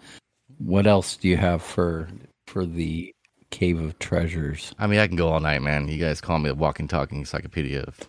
what 0.60 0.88
else 0.88 1.18
do 1.18 1.28
you 1.28 1.38
have 1.38 1.62
for 1.62 2.08
for 2.48 2.66
the 2.66 3.14
Cave 3.50 3.82
of 3.82 4.00
Treasures? 4.00 4.74
I 4.80 4.88
mean, 4.88 5.00
I 5.00 5.08
can 5.08 5.18
go 5.18 5.30
all 5.30 5.42
night, 5.42 5.62
man. 5.62 5.90
You 5.90 5.98
guys 5.98 6.22
call 6.22 6.40
me 6.40 6.50
the 6.50 6.56
walking, 6.56 6.88
talking 6.88 7.20
encyclopedia 7.20 7.82
of 7.82 8.00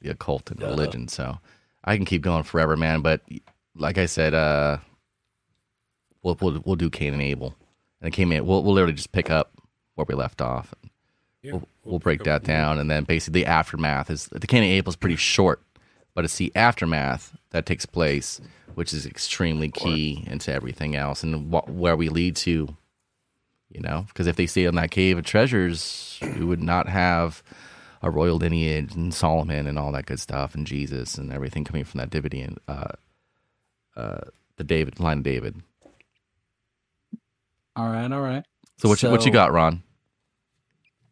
the 0.00 0.10
occult 0.10 0.50
and 0.50 0.60
religion, 0.62 1.08
so 1.08 1.38
I 1.84 1.96
can 1.96 2.04
keep 2.04 2.22
going 2.22 2.42
forever, 2.44 2.76
man. 2.76 3.00
But 3.00 3.22
like 3.74 3.98
I 3.98 4.06
said, 4.06 4.34
uh, 4.34 4.78
we'll 6.22 6.36
we'll, 6.40 6.62
we'll 6.64 6.76
do 6.76 6.90
Cain 6.90 7.12
and 7.12 7.22
Abel, 7.22 7.54
and 8.00 8.12
Cain 8.12 8.30
and 8.32 8.46
we'll 8.46 8.62
we'll 8.62 8.74
literally 8.74 8.94
just 8.94 9.12
pick 9.12 9.30
up 9.30 9.52
where 9.94 10.06
we 10.08 10.14
left 10.14 10.40
off. 10.40 10.74
Yeah, 11.42 11.52
We'll, 11.52 11.68
we'll 11.84 11.98
break 11.98 12.20
pick 12.20 12.28
up 12.28 12.42
that 12.42 12.46
down, 12.46 12.78
and 12.78 12.90
then 12.90 13.04
basically 13.04 13.42
the 13.42 13.46
aftermath 13.46 14.10
is 14.10 14.26
the 14.26 14.46
Cain 14.46 14.62
and 14.62 14.72
Abel 14.72 14.90
is 14.90 14.96
pretty 14.96 15.16
short, 15.16 15.62
but 16.14 16.24
it's 16.24 16.36
the 16.36 16.52
aftermath 16.54 17.36
that 17.50 17.66
takes 17.66 17.86
place, 17.86 18.40
which 18.74 18.92
is 18.92 19.06
extremely 19.06 19.70
key 19.70 20.24
into 20.26 20.52
everything 20.52 20.96
else, 20.96 21.22
and 21.22 21.52
wh- 21.52 21.68
where 21.68 21.96
we 21.96 22.08
lead 22.08 22.36
to. 22.36 22.76
You 23.70 23.82
know, 23.82 24.06
because 24.08 24.26
if 24.26 24.36
they 24.36 24.46
stayed 24.46 24.64
in 24.64 24.76
that 24.76 24.90
cave 24.90 25.18
of 25.18 25.26
treasures, 25.26 26.18
we 26.22 26.42
would 26.42 26.62
not 26.62 26.88
have 26.88 27.42
a 28.02 28.10
royal 28.10 28.36
lineage 28.36 28.94
and 28.94 29.12
Solomon 29.12 29.66
and 29.66 29.78
all 29.78 29.92
that 29.92 30.06
good 30.06 30.20
stuff, 30.20 30.54
and 30.54 30.66
Jesus 30.66 31.16
and 31.16 31.32
everything 31.32 31.64
coming 31.64 31.84
from 31.84 31.98
that 31.98 32.10
Davidian, 32.10 32.58
uh, 32.68 32.92
uh, 33.96 34.20
the 34.56 34.64
David 34.64 35.00
line 35.00 35.18
of 35.18 35.24
David. 35.24 35.62
All 37.76 37.88
right, 37.90 38.10
all 38.10 38.20
right. 38.20 38.44
So 38.78 38.88
what 38.88 39.02
you, 39.02 39.10
what 39.10 39.24
you 39.24 39.32
got, 39.32 39.52
Ron? 39.52 39.82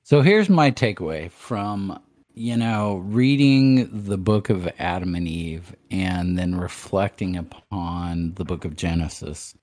So 0.03 0.20
here's 0.20 0.49
my 0.49 0.70
takeaway 0.70 1.30
from 1.30 2.01
you 2.32 2.57
know 2.57 2.97
reading 3.07 4.05
the 4.07 4.18
book 4.18 4.51
of 4.51 4.68
Adam 4.78 5.14
and 5.14 5.26
Eve 5.26 5.74
and 5.91 6.39
then 6.39 6.55
reflecting 6.55 7.37
upon 7.37 8.34
the 8.34 8.45
book 8.45 8.64
of 8.64 8.76
Genesis 8.76 9.55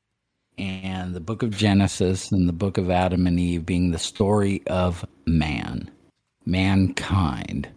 and 0.57 1.13
the 1.13 1.19
book 1.19 1.43
of 1.43 1.51
Genesis 1.51 2.31
and 2.31 2.47
the 2.47 2.53
book 2.53 2.77
of 2.77 2.89
Adam 2.89 3.25
and 3.27 3.39
Eve 3.39 3.65
being 3.65 3.91
the 3.91 3.99
story 3.99 4.61
of 4.67 5.05
man, 5.25 5.89
mankind. 6.45 7.67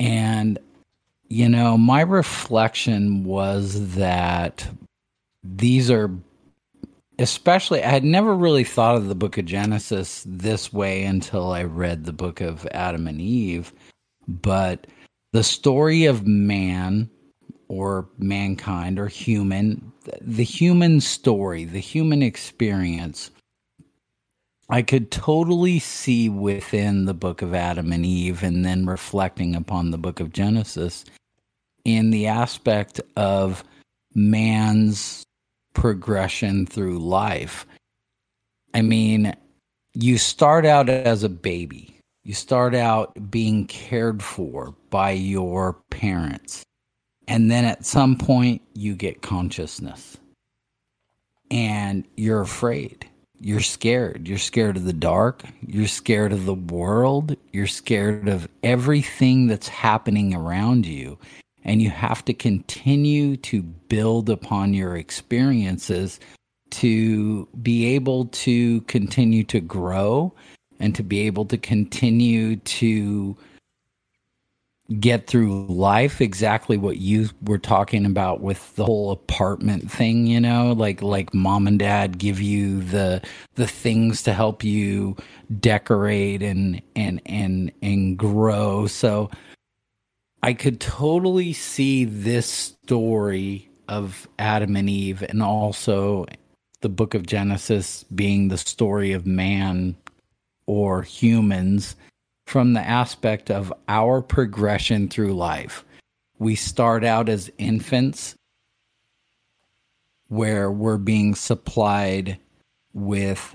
And 0.00 0.58
you 1.28 1.48
know, 1.48 1.76
my 1.76 2.00
reflection 2.00 3.24
was 3.24 3.94
that 3.96 4.66
these 5.44 5.90
are 5.90 6.10
especially 7.18 7.82
I 7.82 7.90
had 7.90 8.04
never 8.04 8.34
really 8.34 8.64
thought 8.64 8.96
of 8.96 9.08
the 9.08 9.14
book 9.14 9.38
of 9.38 9.44
Genesis 9.44 10.24
this 10.26 10.72
way 10.72 11.04
until 11.04 11.52
I 11.52 11.64
read 11.64 12.04
the 12.04 12.12
book 12.12 12.40
of 12.40 12.66
Adam 12.72 13.06
and 13.06 13.20
Eve. 13.20 13.72
But 14.26 14.86
the 15.32 15.44
story 15.44 16.06
of 16.06 16.26
man 16.26 17.10
or 17.68 18.08
mankind 18.18 18.98
or 18.98 19.08
human, 19.08 19.92
the 20.20 20.44
human 20.44 21.00
story, 21.00 21.64
the 21.64 21.80
human 21.80 22.22
experience, 22.22 23.30
I 24.70 24.82
could 24.82 25.10
totally 25.10 25.78
see 25.78 26.28
within 26.28 27.06
the 27.06 27.14
book 27.14 27.40
of 27.40 27.54
Adam 27.54 27.90
and 27.90 28.04
Eve 28.04 28.42
and 28.42 28.64
then 28.64 28.84
reflecting 28.84 29.54
upon 29.54 29.90
the 29.90 29.98
book 29.98 30.20
of 30.20 30.32
Genesis 30.32 31.06
in 31.84 32.10
the 32.10 32.26
aspect 32.26 33.00
of 33.16 33.64
man's 34.14 35.24
progression 35.72 36.66
through 36.66 36.98
life. 36.98 37.66
I 38.74 38.82
mean, 38.82 39.34
you 39.94 40.18
start 40.18 40.66
out 40.66 40.90
as 40.90 41.24
a 41.24 41.30
baby. 41.30 41.94
You 42.24 42.34
start 42.34 42.74
out 42.74 43.30
being 43.30 43.66
cared 43.66 44.22
for 44.22 44.74
by 44.90 45.12
your 45.12 45.74
parents. 45.90 46.62
And 47.26 47.50
then 47.50 47.64
at 47.64 47.86
some 47.86 48.16
point, 48.16 48.60
you 48.74 48.94
get 48.94 49.22
consciousness. 49.22 50.18
And 51.50 52.06
you're 52.16 52.42
afraid. 52.42 53.08
You're 53.40 53.60
scared. 53.60 54.26
You're 54.26 54.38
scared 54.38 54.76
of 54.76 54.84
the 54.84 54.92
dark. 54.92 55.42
You're 55.66 55.86
scared 55.86 56.32
of 56.32 56.44
the 56.44 56.54
world. 56.54 57.36
You're 57.52 57.66
scared 57.66 58.28
of 58.28 58.48
everything 58.62 59.46
that's 59.46 59.68
happening 59.68 60.34
around 60.34 60.86
you 60.86 61.18
and 61.64 61.82
you 61.82 61.90
have 61.90 62.24
to 62.24 62.32
continue 62.32 63.36
to 63.36 63.62
build 63.62 64.30
upon 64.30 64.72
your 64.72 64.96
experiences 64.96 66.18
to 66.70 67.46
be 67.62 67.94
able 67.94 68.26
to 68.26 68.80
continue 68.82 69.44
to 69.44 69.60
grow 69.60 70.32
and 70.80 70.94
to 70.94 71.02
be 71.02 71.20
able 71.20 71.44
to 71.44 71.58
continue 71.58 72.56
to 72.56 73.36
get 75.00 75.26
through 75.26 75.66
life 75.66 76.20
exactly 76.20 76.78
what 76.78 76.96
you 76.96 77.28
were 77.42 77.58
talking 77.58 78.06
about 78.06 78.40
with 78.40 78.74
the 78.76 78.86
whole 78.86 79.10
apartment 79.10 79.90
thing 79.90 80.26
you 80.26 80.40
know? 80.40 80.72
Like 80.72 81.02
like 81.02 81.34
mom 81.34 81.66
and 81.66 81.78
dad 81.78 82.18
give 82.18 82.40
you 82.40 82.82
the 82.82 83.22
the 83.54 83.66
things 83.66 84.22
to 84.22 84.32
help 84.32 84.64
you 84.64 85.16
decorate 85.60 86.42
and 86.42 86.80
and 86.96 87.20
and 87.26 87.70
and 87.82 88.18
grow. 88.18 88.86
So 88.86 89.30
I 90.42 90.54
could 90.54 90.80
totally 90.80 91.52
see 91.52 92.04
this 92.04 92.46
story 92.46 93.68
of 93.88 94.28
Adam 94.38 94.76
and 94.76 94.88
Eve 94.88 95.22
and 95.22 95.42
also 95.42 96.26
the 96.80 96.88
book 96.88 97.14
of 97.14 97.26
Genesis 97.26 98.04
being 98.04 98.48
the 98.48 98.58
story 98.58 99.12
of 99.12 99.26
man 99.26 99.96
or 100.66 101.02
humans 101.02 101.96
from 102.48 102.72
the 102.72 102.80
aspect 102.80 103.50
of 103.50 103.70
our 103.88 104.22
progression 104.22 105.06
through 105.06 105.34
life. 105.34 105.84
We 106.38 106.54
start 106.54 107.04
out 107.04 107.28
as 107.28 107.50
infants 107.58 108.36
where 110.28 110.70
we're 110.70 110.96
being 110.96 111.34
supplied 111.34 112.38
with 112.94 113.54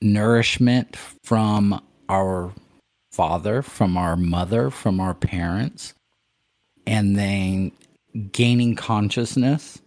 nourishment 0.00 0.96
from 1.22 1.82
our 2.08 2.54
father, 3.10 3.60
from 3.60 3.98
our 3.98 4.16
mother, 4.16 4.70
from 4.70 4.98
our 4.98 5.14
parents, 5.14 5.92
and 6.86 7.14
then 7.14 7.72
gaining 8.32 8.74
consciousness 8.74 9.82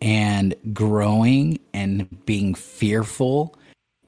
and 0.00 0.54
growing 0.72 1.58
and 1.72 2.24
being 2.26 2.54
fearful 2.54 3.56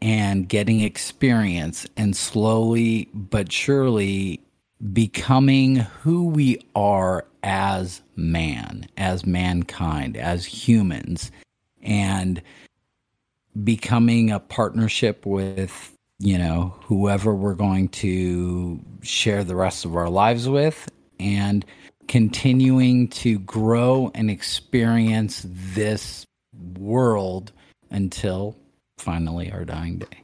and 0.01 0.48
getting 0.48 0.81
experience 0.81 1.86
and 1.97 2.16
slowly 2.16 3.09
but 3.14 3.51
surely 3.51 4.40
becoming 4.93 5.77
who 5.77 6.27
we 6.27 6.59
are 6.74 7.27
as 7.43 8.02
man, 8.14 8.86
as 8.97 9.24
mankind, 9.24 10.16
as 10.16 10.44
humans, 10.44 11.31
and 11.82 12.43
becoming 13.64 14.31
a 14.31 14.40
partnership 14.40 15.24
with 15.24 15.97
you 16.18 16.39
know, 16.39 16.74
whoever 16.85 17.35
we're 17.35 17.55
going 17.55 17.89
to 17.89 18.81
share 19.02 19.44
the 19.44 19.56
rest 19.56 19.85
of 19.85 19.97
our 19.97 20.09
lives 20.09 20.48
with 20.48 20.90
and 21.20 21.64
continuing 22.09 23.09
to 23.09 23.39
grow 23.40 24.10
and 24.14 24.31
experience 24.31 25.44
this 25.47 26.24
world 26.78 27.52
until 27.90 28.56
finally 28.98 29.51
our 29.51 29.64
dying 29.64 29.98
day. 29.98 30.23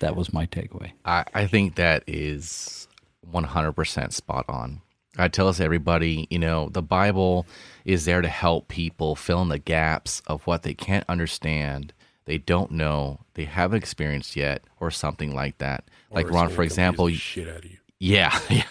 That 0.00 0.16
was 0.16 0.32
my 0.32 0.46
takeaway. 0.46 0.92
I, 1.04 1.24
I 1.34 1.46
think 1.46 1.74
that 1.74 2.04
is 2.06 2.88
100% 3.32 4.12
spot 4.12 4.44
on. 4.48 4.80
I 5.16 5.26
tell 5.28 5.48
us 5.48 5.58
everybody, 5.58 6.28
you 6.30 6.38
know, 6.38 6.68
the 6.68 6.82
Bible 6.82 7.46
is 7.84 8.04
there 8.04 8.22
to 8.22 8.28
help 8.28 8.68
people 8.68 9.16
fill 9.16 9.42
in 9.42 9.48
the 9.48 9.58
gaps 9.58 10.22
of 10.28 10.46
what 10.46 10.62
they 10.62 10.74
can't 10.74 11.04
understand, 11.08 11.92
they 12.26 12.38
don't 12.38 12.70
know, 12.70 13.20
they 13.34 13.44
haven't 13.44 13.78
experienced 13.78 14.36
yet, 14.36 14.62
or 14.78 14.90
something 14.92 15.34
like 15.34 15.58
that. 15.58 15.84
Like 16.10 16.26
Or 16.26 16.28
it's 16.28 16.34
Ron, 16.36 16.48
for 16.50 16.62
example, 16.62 17.06
the 17.06 17.14
shit 17.14 17.48
out 17.48 17.64
of 17.64 17.64
you. 17.64 17.78
yeah, 17.98 18.38
yeah. 18.50 18.62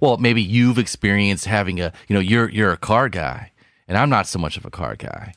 Well, 0.00 0.18
maybe 0.18 0.42
you've 0.42 0.78
experienced 0.78 1.46
having 1.46 1.80
a, 1.80 1.92
you 2.06 2.14
know, 2.14 2.20
you're 2.20 2.48
you're 2.48 2.72
a 2.72 2.76
car 2.76 3.08
guy, 3.08 3.50
and 3.88 3.98
I'm 3.98 4.10
not 4.10 4.28
so 4.28 4.38
much 4.38 4.56
of 4.56 4.64
a 4.64 4.70
car 4.70 4.94
guy. 4.94 5.34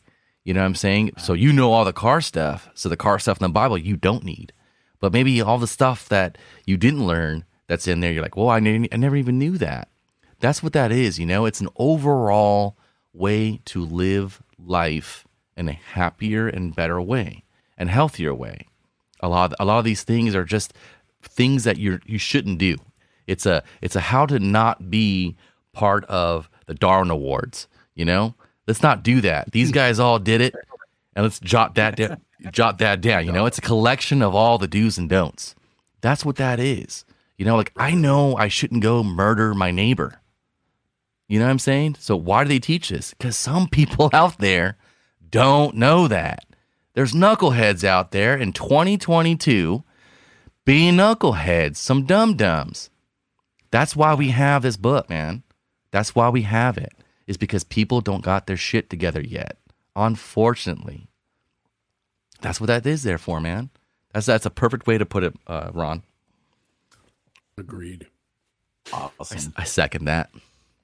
You 0.50 0.56
know 0.56 0.62
what 0.62 0.66
I'm 0.66 0.74
saying? 0.74 1.12
So 1.20 1.34
you 1.34 1.54
know 1.54 1.72
all 1.72 1.86
the 1.86 1.94
car 1.94 2.22
stuff. 2.22 2.70
So 2.74 2.90
the 2.90 2.98
car 2.98 3.20
stuff 3.20 3.38
in 3.38 3.44
the 3.44 3.50
Bible 3.50 3.78
you 3.78 3.96
don't 3.96 4.24
need, 4.24 4.52
but 5.00 5.14
maybe 5.14 5.40
all 5.44 5.60
the 5.60 5.68
stuff 5.68 6.10
that 6.10 6.40
you 6.66 6.76
didn't 6.76 7.06
learn 7.06 7.46
that's 7.68 7.88
in 7.88 8.00
there, 8.00 8.12
you're 8.12 8.24
like, 8.24 8.36
well, 8.36 8.50
I, 8.50 8.60
ne- 8.60 8.90
I 8.92 8.98
never 8.98 9.16
even 9.16 9.38
knew 9.38 9.60
that. 9.60 9.90
That's 10.40 10.64
what 10.64 10.74
that 10.74 10.92
is. 10.92 11.20
You 11.20 11.28
know, 11.28 11.46
it's 11.46 11.62
an 11.62 11.70
overall 11.76 12.76
way 13.14 13.62
to 13.66 13.86
live 13.86 14.42
life 14.58 15.28
in 15.56 15.70
a 15.70 15.74
happier 15.74 16.48
and 16.48 16.76
better 16.76 17.00
way. 17.00 17.44
and 17.78 17.92
healthier 17.92 18.34
way. 18.34 18.66
A 19.20 19.30
lot, 19.30 19.54
a 19.60 19.66
lot 19.66 19.78
of 19.78 19.86
these 19.86 20.02
things 20.02 20.34
are 20.34 20.46
just 20.46 20.74
things 21.22 21.64
that 21.64 21.78
you 21.78 22.00
you 22.08 22.18
shouldn't 22.18 22.58
do. 22.58 22.76
It's 23.28 23.46
a 23.46 23.62
it's 23.84 23.96
a 23.96 24.00
how 24.00 24.26
to 24.26 24.40
not 24.40 24.90
be 24.90 25.36
part 25.74 26.06
of 26.06 26.50
the 26.66 26.74
Darwin 26.74 27.12
Awards. 27.12 27.68
You 27.94 28.06
know, 28.06 28.34
let's 28.70 28.84
not 28.84 29.04
do 29.04 29.20
that. 29.22 29.52
These 29.52 29.70
hmm. 29.70 29.74
guys 29.74 30.00
all 30.00 30.20
did 30.20 30.40
it, 30.40 30.56
and 31.16 31.24
let's 31.24 31.40
jot 31.40 31.76
that 31.76 31.98
down. 31.98 32.22
jot 32.52 32.78
that 32.78 33.02
down. 33.02 33.26
You 33.26 33.34
know, 33.34 33.46
it's 33.46 33.58
a 33.58 33.62
collection 33.62 34.22
of 34.22 34.34
all 34.34 34.58
the 34.58 34.68
do's 34.68 34.98
and 34.98 35.10
don'ts. 35.10 35.56
That's 36.00 36.24
what 36.24 36.38
that 36.38 36.60
is. 36.60 37.04
You 37.38 37.46
know, 37.46 37.58
like 37.58 37.74
I 37.76 37.96
know 37.96 38.38
I 38.38 38.48
shouldn't 38.48 38.84
go 38.84 39.04
murder 39.04 39.54
my 39.54 39.72
neighbor. 39.72 40.22
You 41.28 41.40
know 41.40 41.46
what 41.46 41.52
I'm 41.52 41.60
saying? 41.60 41.96
So 42.00 42.16
why 42.16 42.44
do 42.44 42.50
they 42.50 42.60
teach 42.60 42.90
this? 42.90 43.14
Because 43.14 43.36
some 43.36 43.68
people 43.72 44.10
out 44.14 44.38
there 44.38 44.78
don't 45.30 45.76
know 45.76 46.08
that. 46.08 46.46
There's 46.94 47.14
knuckleheads 47.14 47.84
out 47.84 48.12
there 48.12 48.36
in 48.36 48.54
2022 48.54 49.84
being 50.66 50.96
knuckleheads, 50.96 51.78
some 51.78 52.06
dum 52.06 52.36
dums. 52.36 52.90
That's 53.72 53.96
why 53.96 54.14
we 54.16 54.30
have 54.30 54.62
this 54.62 54.78
book, 54.78 55.10
man. 55.10 55.44
That's 55.92 56.14
why 56.14 56.30
we 56.30 56.44
have 56.44 56.78
it. 56.78 56.94
Is 57.30 57.38
because 57.38 57.64
people 57.64 58.02
don't 58.02 58.24
got 58.24 58.48
their 58.48 58.58
shit 58.58 58.90
together 58.90 59.22
yet. 59.22 59.58
Unfortunately. 59.96 61.08
That's 62.42 62.60
what 62.60 62.68
that 62.68 62.86
is 62.88 63.04
there 63.04 63.20
for, 63.20 63.40
man. 63.40 63.70
That's 64.14 64.26
that's 64.26 64.48
a 64.48 64.50
perfect 64.50 64.88
way 64.88 64.98
to 64.98 65.06
put 65.06 65.24
it, 65.24 65.36
uh, 65.46 65.70
Ron. 65.72 66.02
Agreed. 67.56 68.08
Awesome. 68.92 69.54
I, 69.56 69.62
I 69.62 69.66
second 69.66 70.06
that. 70.06 70.32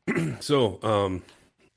So, 0.39 0.79
um, 0.83 1.23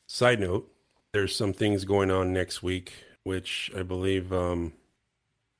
side 0.07 0.39
note, 0.39 0.70
there's 1.15 1.35
some 1.35 1.55
things 1.55 1.86
going 1.86 2.11
on 2.11 2.35
next 2.35 2.62
week, 2.62 2.93
which 3.24 3.70
I 3.74 3.82
believe 3.82 4.35
um, 4.35 4.74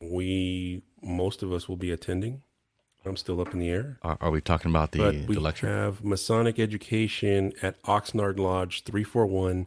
we 0.03 0.83
most 1.03 1.43
of 1.43 1.51
us 1.51 1.67
will 1.67 1.79
be 1.79 1.91
attending. 1.91 2.43
I'm 3.05 3.16
still 3.16 3.41
up 3.41 3.53
in 3.53 3.61
the 3.61 3.70
air. 3.70 3.99
Are, 4.03 4.19
are 4.20 4.31
we 4.31 4.41
talking 4.41 4.70
about 4.70 4.93
the, 4.93 4.99
but 4.99 5.15
we 5.27 5.35
the 5.35 5.41
lecture? 5.41 5.66
have 5.66 6.05
Masonic 6.05 6.59
education 6.59 7.53
at 7.62 7.81
Oxnard 7.83 8.39
Lodge 8.39 8.85
341. 8.85 9.66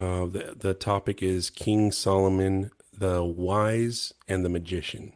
Uh, 0.00 0.26
the, 0.26 0.54
the 0.56 0.74
topic 0.74 1.22
is 1.22 1.50
King 1.50 1.90
Solomon, 1.90 2.70
the 2.96 3.24
Wise 3.24 4.12
and 4.28 4.44
the 4.44 4.48
Magician, 4.48 5.12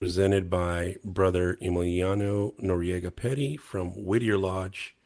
presented 0.00 0.48
by 0.48 0.96
Brother 1.04 1.58
Emiliano 1.60 2.54
Noriega 2.60 3.14
Petty 3.14 3.56
from 3.56 3.90
Whittier 3.90 4.38
Lodge, 4.38 4.96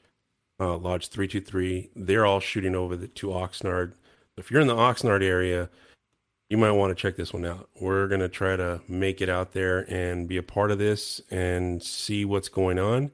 uh, 0.60 0.76
Lodge 0.76 1.08
323. 1.08 1.90
They're 1.96 2.26
all 2.26 2.40
shooting 2.40 2.76
over 2.76 2.96
the, 2.96 3.08
to 3.08 3.28
Oxnard. 3.28 3.94
If 4.36 4.50
you're 4.50 4.60
in 4.60 4.68
the 4.68 4.76
Oxnard 4.76 5.22
area, 5.22 5.68
you 6.48 6.56
might 6.56 6.70
want 6.72 6.90
to 6.90 7.00
check 7.00 7.16
this 7.16 7.32
one 7.32 7.44
out. 7.44 7.68
We're 7.80 8.08
going 8.08 8.20
to 8.20 8.28
try 8.28 8.56
to 8.56 8.80
make 8.88 9.20
it 9.20 9.28
out 9.28 9.52
there 9.52 9.80
and 9.92 10.26
be 10.26 10.36
a 10.38 10.42
part 10.42 10.70
of 10.70 10.78
this 10.78 11.20
and 11.30 11.82
see 11.82 12.24
what's 12.24 12.48
going 12.48 12.78
on. 12.78 13.10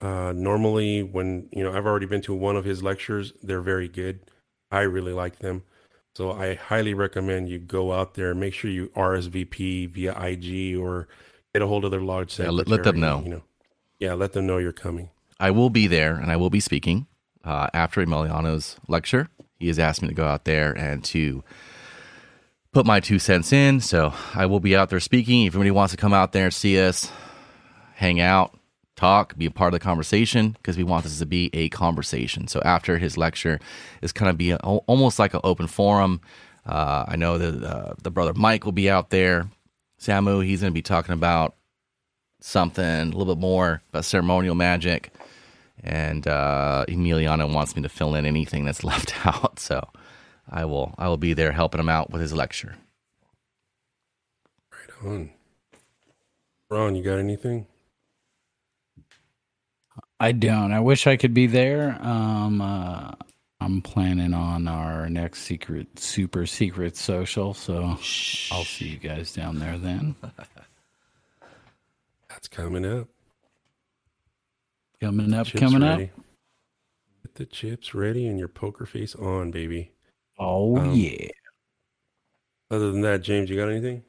Uh, 0.00 0.32
normally, 0.32 1.02
when 1.02 1.48
you 1.52 1.62
know, 1.62 1.72
I've 1.72 1.86
already 1.86 2.06
been 2.06 2.20
to 2.22 2.34
one 2.34 2.56
of 2.56 2.64
his 2.64 2.82
lectures, 2.82 3.32
they're 3.42 3.60
very 3.60 3.88
good. 3.88 4.20
I 4.70 4.80
really 4.80 5.12
like 5.12 5.38
them. 5.38 5.62
So 6.16 6.32
I 6.32 6.54
highly 6.54 6.94
recommend 6.94 7.48
you 7.48 7.58
go 7.58 7.92
out 7.92 8.14
there. 8.14 8.34
Make 8.34 8.54
sure 8.54 8.70
you 8.70 8.88
RSVP 8.88 9.90
via 9.90 10.12
IG 10.20 10.76
or 10.76 11.08
get 11.52 11.62
a 11.62 11.66
hold 11.66 11.84
of 11.84 11.90
their 11.90 12.00
lodge 12.00 12.38
Yeah, 12.38 12.50
let- 12.50 12.68
let 12.68 12.84
them 12.84 13.00
know. 13.00 13.22
You 13.22 13.30
know, 13.30 13.42
yeah, 13.98 14.14
let 14.14 14.32
them 14.32 14.46
know 14.46 14.58
you're 14.58 14.72
coming. 14.72 15.10
I 15.40 15.50
will 15.50 15.70
be 15.70 15.86
there 15.86 16.14
and 16.14 16.30
I 16.30 16.36
will 16.36 16.50
be 16.50 16.60
speaking 16.60 17.06
uh, 17.44 17.68
after 17.72 18.04
Emiliano's 18.04 18.76
lecture. 18.88 19.28
He 19.58 19.68
has 19.68 19.78
asked 19.78 20.02
me 20.02 20.08
to 20.08 20.14
go 20.14 20.26
out 20.26 20.44
there 20.44 20.72
and 20.72 21.02
to 21.04 21.42
put 22.74 22.84
my 22.84 23.00
two 23.00 23.18
cents 23.18 23.52
in. 23.52 23.80
So 23.80 24.12
I 24.34 24.46
will 24.46 24.60
be 24.60 24.76
out 24.76 24.90
there 24.90 25.00
speaking. 25.00 25.46
If 25.46 25.54
anybody 25.54 25.70
wants 25.70 25.92
to 25.92 25.96
come 25.96 26.12
out 26.12 26.32
there 26.32 26.46
and 26.46 26.52
see 26.52 26.80
us, 26.80 27.10
hang 27.94 28.20
out, 28.20 28.58
talk, 28.96 29.36
be 29.38 29.46
a 29.46 29.50
part 29.50 29.72
of 29.72 29.80
the 29.80 29.84
conversation, 29.84 30.50
because 30.50 30.76
we 30.76 30.84
want 30.84 31.04
this 31.04 31.18
to 31.20 31.26
be 31.26 31.50
a 31.54 31.68
conversation. 31.70 32.48
So 32.48 32.60
after 32.64 32.98
his 32.98 33.16
lecture, 33.16 33.60
it's 34.02 34.12
kind 34.12 34.28
of 34.28 34.36
be 34.36 34.50
a, 34.50 34.56
almost 34.56 35.18
like 35.18 35.34
an 35.34 35.40
open 35.44 35.68
forum. 35.68 36.20
Uh, 36.66 37.04
I 37.08 37.16
know 37.16 37.38
that 37.38 37.64
uh, 37.64 37.94
the 38.02 38.10
brother 38.10 38.34
Mike 38.34 38.64
will 38.64 38.72
be 38.72 38.90
out 38.90 39.10
there. 39.10 39.48
Samu, 40.00 40.44
he's 40.44 40.60
going 40.60 40.72
to 40.72 40.74
be 40.74 40.82
talking 40.82 41.14
about 41.14 41.54
something 42.40 42.84
a 42.84 43.04
little 43.04 43.34
bit 43.34 43.40
more 43.40 43.82
about 43.90 44.04
ceremonial 44.04 44.54
magic 44.54 45.12
and 45.82 46.26
uh, 46.26 46.84
Emiliano 46.88 47.52
wants 47.52 47.76
me 47.76 47.82
to 47.82 47.88
fill 47.88 48.14
in 48.14 48.24
anything 48.24 48.64
that's 48.64 48.84
left 48.84 49.26
out. 49.26 49.58
So 49.58 49.86
I 50.48 50.64
will 50.64 50.94
I 50.98 51.08
will 51.08 51.16
be 51.16 51.32
there 51.32 51.52
helping 51.52 51.80
him 51.80 51.88
out 51.88 52.10
with 52.10 52.20
his 52.20 52.32
lecture. 52.32 52.76
Right 54.72 55.10
on. 55.10 55.30
Ron, 56.70 56.96
you 56.96 57.02
got 57.02 57.18
anything? 57.18 57.66
I 60.20 60.32
don't. 60.32 60.72
I 60.72 60.80
wish 60.80 61.06
I 61.06 61.16
could 61.16 61.34
be 61.34 61.46
there. 61.46 61.98
Um, 62.00 62.60
uh, 62.60 63.12
I'm 63.60 63.82
planning 63.82 64.34
on 64.34 64.68
our 64.68 65.08
next 65.08 65.42
secret, 65.42 65.98
super 65.98 66.46
secret 66.46 66.96
social. 66.96 67.54
So 67.54 67.98
I'll 68.50 68.64
see 68.64 68.88
you 68.88 68.98
guys 68.98 69.32
down 69.32 69.58
there 69.58 69.78
then. 69.78 70.14
That's 72.28 72.48
coming 72.48 72.84
up. 72.84 73.08
Coming 75.00 75.34
up, 75.34 75.48
coming 75.52 75.82
ready. 75.82 76.04
up. 76.04 76.24
Get 77.22 77.34
the 77.34 77.46
chips 77.46 77.94
ready 77.94 78.26
and 78.26 78.38
your 78.38 78.48
poker 78.48 78.86
face 78.86 79.14
on, 79.14 79.50
baby. 79.50 79.90
Oh 80.38 80.76
Um, 80.78 80.92
yeah. 80.94 81.28
Other 82.70 82.90
than 82.90 83.02
that, 83.02 83.22
James, 83.22 83.50
you 83.50 83.56
got 83.56 83.68
anything? 83.68 84.02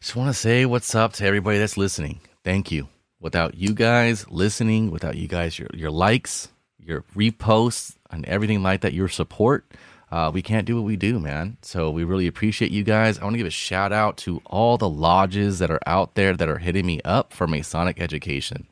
Just 0.00 0.16
want 0.16 0.28
to 0.28 0.34
say 0.34 0.66
what's 0.66 0.94
up 0.94 1.14
to 1.14 1.24
everybody 1.26 1.58
that's 1.58 1.76
listening. 1.76 2.20
Thank 2.44 2.70
you. 2.70 2.88
Without 3.20 3.54
you 3.54 3.72
guys 3.72 4.28
listening, 4.28 4.90
without 4.90 5.16
you 5.16 5.26
guys 5.26 5.58
your 5.58 5.68
your 5.72 5.90
likes, 5.90 6.48
your 6.78 7.02
reposts, 7.16 7.96
and 8.10 8.24
everything 8.26 8.62
like 8.62 8.82
that, 8.82 8.92
your 8.92 9.08
support, 9.08 9.64
uh, 10.12 10.30
we 10.32 10.42
can't 10.42 10.66
do 10.66 10.76
what 10.76 10.84
we 10.84 10.96
do, 10.96 11.18
man. 11.18 11.56
So 11.62 11.90
we 11.90 12.04
really 12.04 12.26
appreciate 12.26 12.70
you 12.70 12.84
guys. 12.84 13.18
I 13.18 13.24
want 13.24 13.34
to 13.34 13.38
give 13.38 13.46
a 13.46 13.50
shout 13.50 13.92
out 13.92 14.18
to 14.18 14.42
all 14.44 14.76
the 14.76 14.88
lodges 14.90 15.58
that 15.60 15.70
are 15.70 15.80
out 15.86 16.14
there 16.16 16.36
that 16.36 16.48
are 16.48 16.58
hitting 16.58 16.84
me 16.84 17.00
up 17.04 17.32
for 17.32 17.46
Masonic 17.46 17.98
education. 17.98 18.66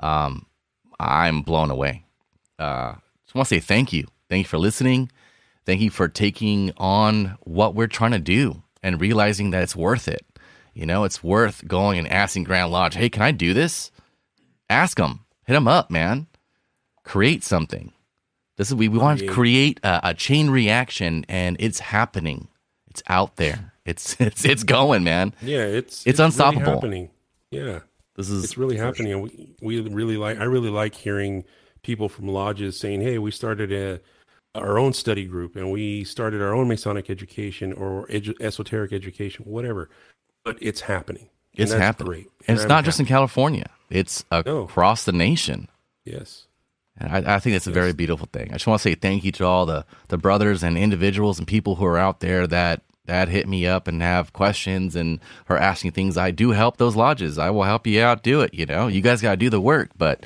Um, 0.00 0.46
I'm 0.98 1.42
blown 1.42 1.70
away. 1.70 2.04
Uh, 2.58 2.94
just 3.24 3.34
want 3.36 3.48
to 3.48 3.54
say 3.54 3.60
thank 3.60 3.92
you. 3.92 4.08
Thank 4.28 4.46
you 4.46 4.48
for 4.48 4.58
listening. 4.58 5.10
Thank 5.66 5.80
you 5.80 5.90
for 5.90 6.08
taking 6.08 6.72
on 6.76 7.36
what 7.42 7.74
we're 7.74 7.88
trying 7.88 8.12
to 8.12 8.18
do 8.18 8.62
and 8.82 9.00
realizing 9.00 9.50
that 9.50 9.62
it's 9.62 9.76
worth 9.76 10.08
it. 10.08 10.24
You 10.74 10.86
know, 10.86 11.04
it's 11.04 11.22
worth 11.24 11.66
going 11.66 11.98
and 11.98 12.06
asking 12.08 12.44
Grand 12.44 12.70
Lodge, 12.70 12.94
hey, 12.94 13.08
can 13.08 13.22
I 13.22 13.32
do 13.32 13.52
this? 13.52 13.90
Ask 14.70 14.96
them, 14.98 15.24
hit 15.46 15.54
them 15.54 15.66
up, 15.68 15.90
man. 15.90 16.26
Create 17.02 17.42
something. 17.42 17.92
This 18.56 18.68
is 18.68 18.74
we, 18.74 18.88
we 18.88 18.98
want 18.98 19.20
to 19.20 19.26
create 19.26 19.80
a, 19.82 20.10
a 20.10 20.14
chain 20.14 20.48
reaction, 20.50 21.26
and 21.28 21.56
it's 21.60 21.78
happening. 21.78 22.48
It's 22.88 23.02
out 23.08 23.36
there. 23.36 23.72
It's 23.86 24.20
it's 24.20 24.44
it's 24.44 24.64
going, 24.64 25.04
man. 25.04 25.32
Yeah, 25.40 25.60
it's 25.64 26.04
It's 26.08 26.18
really 26.18 26.26
unstoppable. 26.26 26.72
happening. 26.72 27.10
Yeah, 27.52 27.82
This 28.16 28.28
is 28.28 28.42
it's 28.42 28.58
really 28.58 28.76
happening, 28.76 29.12
and 29.12 29.22
we 29.22 29.54
we 29.62 29.80
really 29.80 30.16
like. 30.16 30.40
I 30.40 30.42
really 30.42 30.70
like 30.70 30.96
hearing 30.96 31.44
people 31.84 32.08
from 32.08 32.26
lodges 32.26 32.76
saying, 32.80 33.02
"Hey, 33.02 33.18
we 33.18 33.30
started 33.30 33.70
a 33.72 34.00
our 34.56 34.78
own 34.78 34.92
study 34.92 35.24
group, 35.24 35.56
and 35.56 35.70
we 35.70 36.04
started 36.04 36.40
our 36.42 36.54
own 36.54 36.68
Masonic 36.68 37.08
education 37.10 37.72
or 37.72 38.06
edu- 38.08 38.40
esoteric 38.40 38.92
education, 38.92 39.44
whatever." 39.44 39.88
But 40.44 40.58
it's 40.60 40.82
happening. 40.82 41.28
And 41.58 41.62
it's 41.62 41.72
happening, 41.72 42.06
Great, 42.12 42.30
and 42.46 42.56
it's 42.56 42.62
I'm 42.64 42.68
not 42.68 42.84
just 42.84 43.00
in. 43.00 43.06
California. 43.06 43.70
It's 43.90 44.24
No. 44.30 44.38
across 44.64 45.04
the 45.04 45.12
nation. 45.12 45.68
yes. 46.04 46.46
And 46.98 47.12
I, 47.28 47.36
I 47.36 47.38
think 47.40 47.54
that's 47.54 47.66
a 47.66 47.70
very 47.72 47.92
beautiful 47.92 48.26
thing. 48.32 48.48
I 48.48 48.52
just 48.54 48.66
want 48.66 48.80
to 48.80 48.88
say 48.88 48.94
thank 48.94 49.22
you 49.22 49.30
to 49.32 49.44
all 49.44 49.66
the, 49.66 49.84
the 50.08 50.16
brothers 50.16 50.62
and 50.62 50.78
individuals 50.78 51.38
and 51.38 51.46
people 51.46 51.74
who 51.74 51.84
are 51.84 51.98
out 51.98 52.20
there 52.20 52.46
that 52.46 52.82
that 53.04 53.28
hit 53.28 53.46
me 53.46 53.66
up 53.66 53.86
and 53.86 54.00
have 54.02 54.32
questions 54.32 54.96
and 54.96 55.20
are 55.50 55.58
asking 55.58 55.90
things. 55.92 56.16
I 56.16 56.30
do 56.30 56.50
help 56.52 56.78
those 56.78 56.96
lodges. 56.96 57.38
I 57.38 57.50
will 57.50 57.64
help 57.64 57.86
you 57.86 58.02
out. 58.02 58.22
Do 58.22 58.40
it. 58.40 58.54
You 58.54 58.64
know, 58.66 58.86
you 58.88 59.02
guys 59.02 59.20
got 59.20 59.32
to 59.32 59.36
do 59.36 59.50
the 59.50 59.60
work, 59.60 59.90
but 59.98 60.24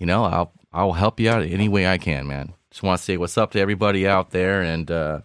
you 0.00 0.06
know, 0.06 0.24
I'll 0.24 0.52
I 0.72 0.82
will 0.84 0.94
help 0.94 1.20
you 1.20 1.30
out 1.30 1.42
any 1.42 1.68
way 1.68 1.86
I 1.86 1.98
can, 1.98 2.26
man. 2.26 2.52
Just 2.78 2.84
want 2.84 2.98
to 2.98 3.04
say 3.04 3.16
what's 3.16 3.36
up 3.36 3.50
to 3.50 3.58
everybody 3.58 4.06
out 4.06 4.30
there 4.30 4.62
and 4.62 4.88
uh, 4.88 5.22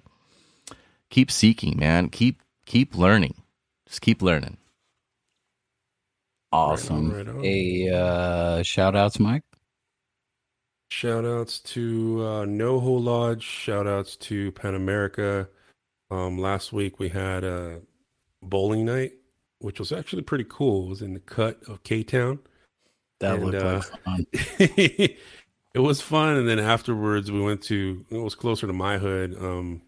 keep 1.11 1.29
seeking, 1.29 1.77
man. 1.77 2.09
Keep 2.09 2.41
keep 2.65 2.95
learning. 2.95 3.43
Just 3.87 4.01
keep 4.01 4.23
learning. 4.23 4.57
Awesome. 6.51 7.11
right 7.13 7.27
on. 7.27 7.45
A 7.45 7.89
uh, 7.95 8.63
shout 8.63 8.95
outs, 8.95 9.19
Mike. 9.19 9.43
Shout 10.89 11.25
outs 11.25 11.59
to 11.59 12.23
uh, 12.23 12.45
NoHo 12.45 12.99
Lodge. 13.03 13.43
Shout 13.43 13.85
outs 13.85 14.15
to 14.15 14.51
Pan 14.53 14.73
America. 14.73 15.47
Um, 16.09 16.39
last 16.39 16.73
week 16.73 16.97
we 16.97 17.09
had 17.09 17.43
a 17.43 17.81
bowling 18.41 18.83
night, 18.83 19.11
which 19.59 19.77
was 19.77 19.91
actually 19.91 20.23
pretty 20.23 20.47
cool. 20.49 20.87
It 20.87 20.89
was 20.89 21.01
in 21.03 21.13
the 21.13 21.19
cut 21.19 21.61
of 21.67 21.83
K 21.83 22.01
Town. 22.01 22.39
That 23.19 23.35
And, 23.35 23.45
looked 23.45 23.63
uh, 23.63 23.81
like 24.07 24.27
fun. 24.39 25.07
it 25.73 25.79
was 25.79 26.01
fun. 26.01 26.37
And 26.37 26.47
then 26.47 26.59
afterwards 26.59 27.31
we 27.31 27.41
went 27.41 27.61
to, 27.63 28.05
it 28.09 28.17
was 28.17 28.35
closer 28.35 28.67
to 28.67 28.73
my 28.73 28.97
hood. 28.97 29.35
Um, 29.39 29.81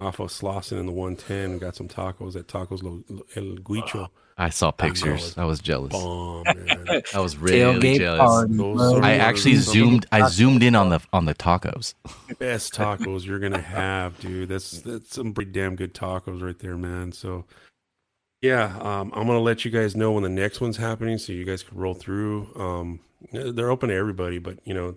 off 0.00 0.20
of 0.20 0.28
Slauson 0.28 0.78
in 0.78 0.86
the 0.86 0.92
110. 0.92 1.54
We 1.54 1.58
got 1.58 1.74
some 1.74 1.88
tacos 1.88 2.36
at 2.36 2.46
Tacos 2.46 2.84
Lo- 2.84 3.02
Lo- 3.08 3.26
El 3.34 3.56
Guicho. 3.56 4.08
I 4.36 4.50
saw 4.50 4.70
pictures. 4.70 5.36
I 5.36 5.44
was 5.44 5.58
jealous. 5.58 5.90
Bomb, 5.92 6.44
man. 6.44 7.02
I 7.14 7.18
was 7.18 7.36
really 7.36 7.58
Tailgate 7.80 7.98
jealous. 7.98 8.20
party, 8.20 8.56
Those 8.56 8.76
bro. 8.76 8.96
are- 8.98 9.02
I 9.02 9.14
actually 9.14 9.56
zoomed. 9.56 10.06
I 10.12 10.28
zoomed 10.28 10.62
in 10.62 10.76
on 10.76 10.90
the 10.90 11.00
on 11.12 11.24
the 11.24 11.34
tacos. 11.34 11.94
Best 12.38 12.74
tacos 12.74 13.26
you're 13.26 13.40
gonna 13.40 13.60
have, 13.60 14.20
dude. 14.20 14.48
That's 14.50 14.80
that's 14.82 15.16
some 15.16 15.34
pretty 15.34 15.50
damn 15.50 15.74
good 15.74 15.94
tacos 15.94 16.40
right 16.40 16.56
there, 16.60 16.76
man. 16.76 17.10
So 17.10 17.46
yeah, 18.40 18.78
um, 18.80 19.10
I'm 19.16 19.26
gonna 19.26 19.40
let 19.40 19.64
you 19.64 19.72
guys 19.72 19.96
know 19.96 20.12
when 20.12 20.22
the 20.22 20.28
next 20.28 20.60
one's 20.60 20.76
happening, 20.76 21.18
so 21.18 21.32
you 21.32 21.44
guys 21.44 21.64
can 21.64 21.76
roll 21.76 21.94
through. 21.94 22.48
Um, 22.54 23.00
they're 23.32 23.70
open 23.72 23.88
to 23.88 23.96
everybody, 23.96 24.38
but 24.38 24.60
you 24.64 24.74
know, 24.74 24.94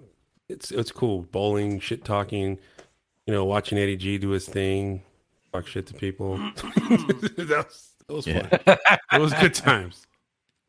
it's 0.51 0.71
it's 0.71 0.91
cool. 0.91 1.23
Bowling, 1.31 1.79
shit 1.79 2.03
talking, 2.05 2.57
you 3.25 3.33
know, 3.33 3.45
watching 3.45 3.77
Eddie 3.77 3.97
G 3.97 4.17
do 4.17 4.29
his 4.29 4.47
thing, 4.47 5.01
talk 5.53 5.67
shit 5.67 5.87
to 5.87 5.93
people. 5.93 6.37
that 6.57 7.65
was 7.67 7.91
that 8.07 8.13
was 8.13 8.27
Yeah. 8.27 8.47
fun. 8.47 8.77
It 9.13 9.21
was 9.21 9.33
good 9.33 9.53
times. 9.53 10.05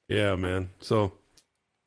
Yeah, 0.09 0.35
man. 0.37 0.71
So 0.81 1.13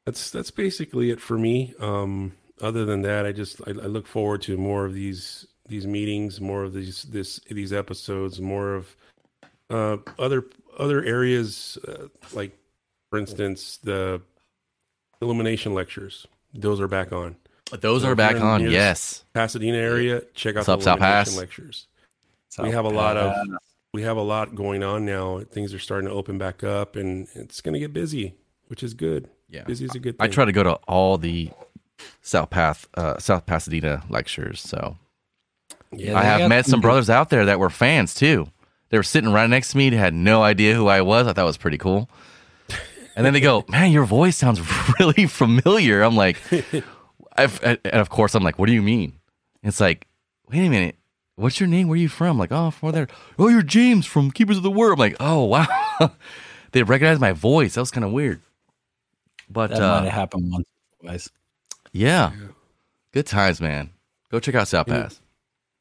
that's 0.05 0.31
that's 0.31 0.51
basically 0.51 1.09
it 1.11 1.19
for 1.22 1.38
me. 1.38 1.73
Um, 1.80 2.34
other 2.61 2.85
than 2.85 3.01
that, 3.03 3.26
I 3.26 3.31
just 3.31 3.61
I, 3.67 3.72
I 3.72 3.88
look 3.88 4.07
forward 4.07 4.41
to 4.43 4.57
more 4.57 4.85
of 4.85 4.93
these 4.93 5.45
these 5.67 5.88
meetings, 5.88 6.39
more 6.39 6.63
of 6.63 6.73
these 6.73 7.03
this 7.03 7.39
these 7.49 7.73
episodes, 7.73 8.39
more 8.39 8.76
of 8.76 8.95
uh, 9.69 9.97
other 10.19 10.45
other 10.77 11.03
areas 11.03 11.77
uh, 11.88 12.07
like, 12.34 12.57
for 13.09 13.17
instance, 13.19 13.77
the 13.84 14.22
illumination 15.22 15.73
lectures. 15.73 16.27
Those 16.53 16.80
are 16.80 16.88
back 16.88 17.11
on 17.11 17.35
Those 17.71 18.03
So 18.03 18.09
are 18.09 18.15
back 18.15 18.35
on. 18.39 18.61
near- 18.61 18.71
Yes. 18.71 19.23
Pasadena 19.33 19.77
area. 19.77 20.21
Check 20.33 20.55
out 20.55 20.59
What's 20.59 20.69
up, 20.69 20.79
the 20.79 20.83
South 20.85 20.99
Pass? 20.99 21.35
lectures. 21.37 21.87
we 22.59 22.69
have 22.71 22.85
a 22.85 22.89
lot 22.89 23.17
of 23.17 23.35
we 23.93 24.03
have 24.03 24.17
a 24.17 24.21
lot 24.21 24.55
going 24.55 24.83
on 24.83 25.05
now. 25.05 25.39
Things 25.51 25.73
are 25.73 25.79
starting 25.79 26.09
to 26.09 26.13
open 26.13 26.37
back 26.37 26.63
up, 26.63 26.95
and 26.95 27.27
it's 27.33 27.61
going 27.61 27.73
to 27.73 27.79
get 27.79 27.93
busy, 27.93 28.35
which 28.67 28.83
is 28.83 28.93
good. 28.93 29.29
Yeah. 29.49 29.63
busy 29.63 29.85
is 29.85 29.95
a 29.95 29.99
good. 29.99 30.15
I 30.19 30.27
try 30.27 30.45
to 30.45 30.51
go 30.51 30.63
to 30.63 30.73
all 30.87 31.17
the 31.17 31.49
South 32.21 32.49
Path, 32.49 32.87
uh, 32.95 33.17
South 33.19 33.45
Pasadena 33.45 34.03
lectures. 34.09 34.59
So 34.61 34.97
Yeah, 35.91 36.17
I 36.19 36.23
have 36.23 36.49
met 36.49 36.65
some 36.65 36.71
some 36.71 36.79
good- 36.81 36.87
brothers 36.87 37.09
out 37.09 37.29
there 37.29 37.45
that 37.45 37.59
were 37.59 37.69
fans 37.69 38.13
too. 38.13 38.47
They 38.89 38.97
were 38.97 39.03
sitting 39.03 39.31
right 39.31 39.49
next 39.49 39.71
to 39.71 39.77
me. 39.77 39.89
They 39.89 39.97
had 39.97 40.13
no 40.13 40.43
idea 40.43 40.75
who 40.75 40.87
I 40.87 41.01
was. 41.01 41.25
I 41.27 41.33
thought 41.33 41.41
it 41.43 41.45
was 41.45 41.57
pretty 41.57 41.77
cool. 41.79 42.09
And 43.15 43.25
then 43.25 43.33
they 43.33 43.39
go, 43.39 43.63
"Man, 43.69 43.91
your 43.91 44.05
voice 44.05 44.35
sounds 44.37 44.59
really 44.99 45.25
familiar." 45.27 46.01
I'm 46.01 46.15
like, 46.17 46.37
I've, 47.36 47.62
and 47.64 47.80
of 47.86 48.10
course, 48.10 48.36
I'm 48.36 48.44
like, 48.44 48.57
"What 48.60 48.68
do 48.68 48.74
you 48.74 48.82
mean?" 48.82 49.14
It's 49.64 49.80
like, 49.80 50.07
wait 50.49 50.66
a 50.66 50.70
minute, 50.70 50.95
what's 51.36 51.60
your 51.60 51.68
name? 51.68 51.88
Where 51.88 51.95
are 51.95 51.98
you 51.98 52.07
from? 52.10 52.38
like, 52.38 52.52
oh, 52.52 52.70
from 52.72 52.91
there. 52.91 53.07
Oh, 53.40 53.48
you're 53.48 53.62
James 53.64 54.06
from 54.06 54.32
Keepers 54.32 54.57
of 54.57 54.64
the 54.64 54.72
Word. 54.72 54.94
I'm 54.94 54.99
like, 54.99 55.16
oh 55.20 55.44
wow, 55.45 55.68
they 56.72 56.84
recognized 56.84 57.20
my 57.22 57.32
voice. 57.32 57.74
That 57.76 57.82
was 57.82 57.91
kind 57.91 58.06
of 58.06 58.12
weird. 58.12 58.41
But 59.49 59.72
That 59.72 59.82
uh, 59.82 59.88
might 59.99 60.03
have 60.06 60.14
happened 60.14 60.52
once 60.52 60.66
or 61.02 61.07
twice. 61.07 61.30
yeah. 61.91 62.32
Good 63.12 63.26
times, 63.28 63.62
man. 63.62 63.91
Go 64.30 64.40
check 64.40 64.56
out 64.56 64.68
South 64.68 64.88
Pass. 64.88 65.20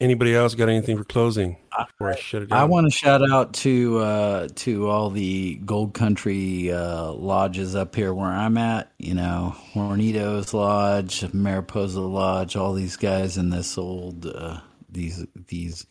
Anybody 0.00 0.34
else 0.34 0.54
got 0.54 0.68
anything 0.68 0.98
for 0.98 1.04
closing 1.04 1.56
before 1.86 2.12
I 2.12 2.16
shut 2.16 2.42
it 2.42 2.50
down? 2.50 2.58
I 2.58 2.64
want 2.64 2.86
to 2.86 2.90
shout 2.90 3.22
out 3.30 3.54
to 3.54 3.98
uh, 3.98 4.48
to 4.56 4.88
all 4.88 5.08
the 5.08 5.54
Gold 5.64 5.94
Country 5.94 6.72
uh, 6.72 7.12
lodges 7.12 7.76
up 7.76 7.94
here 7.94 8.12
where 8.12 8.28
I'm 8.30 8.58
at. 8.58 8.92
You 8.98 9.14
know, 9.14 9.54
Hornitos 9.72 10.52
Lodge, 10.52 11.32
Mariposa 11.32 12.00
Lodge, 12.00 12.56
all 12.56 12.74
these 12.74 12.96
guys 12.96 13.38
in 13.38 13.50
this 13.50 13.78
old 13.78 14.26
uh, 14.26 14.60
these 14.90 15.24
these 15.46 15.86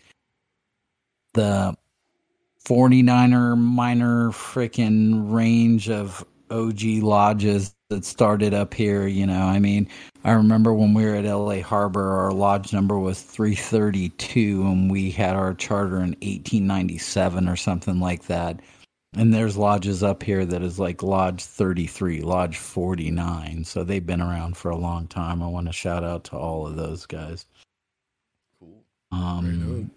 the 1.33 1.75
49er 2.67 3.57
miner 3.57 4.31
freaking 4.31 5.31
range 5.33 5.89
of 5.89 6.25
OG 6.49 6.81
lodges 7.01 7.73
that 7.93 8.05
started 8.05 8.53
up 8.53 8.73
here. 8.73 9.07
You 9.07 9.27
know, 9.27 9.43
I 9.43 9.59
mean, 9.59 9.87
I 10.23 10.31
remember 10.31 10.73
when 10.73 10.93
we 10.93 11.05
were 11.05 11.15
at 11.15 11.25
LA 11.25 11.61
Harbor, 11.61 12.13
our 12.13 12.31
lodge 12.31 12.73
number 12.73 12.97
was 12.97 13.21
332, 13.21 14.63
and 14.63 14.91
we 14.91 15.11
had 15.11 15.35
our 15.35 15.53
charter 15.53 15.97
in 15.97 16.15
1897 16.21 17.47
or 17.47 17.55
something 17.55 17.99
like 17.99 18.25
that. 18.25 18.59
And 19.15 19.31
there's 19.31 19.55
lodges 19.57 20.01
up 20.01 20.23
here 20.23 20.43
that 20.43 20.63
is 20.63 20.79
like 20.79 21.03
Lodge 21.03 21.43
33, 21.43 22.21
Lodge 22.21 22.57
49. 22.57 23.63
So 23.63 23.83
they've 23.83 24.03
been 24.03 24.21
around 24.21 24.57
for 24.57 24.71
a 24.71 24.75
long 24.75 25.05
time. 25.05 25.43
I 25.43 25.47
want 25.47 25.67
to 25.67 25.73
shout 25.73 26.03
out 26.03 26.23
to 26.25 26.37
all 26.37 26.65
of 26.65 26.75
those 26.75 27.05
guys. 27.05 27.45
Cool. 28.59 28.83
Um, 29.11 29.91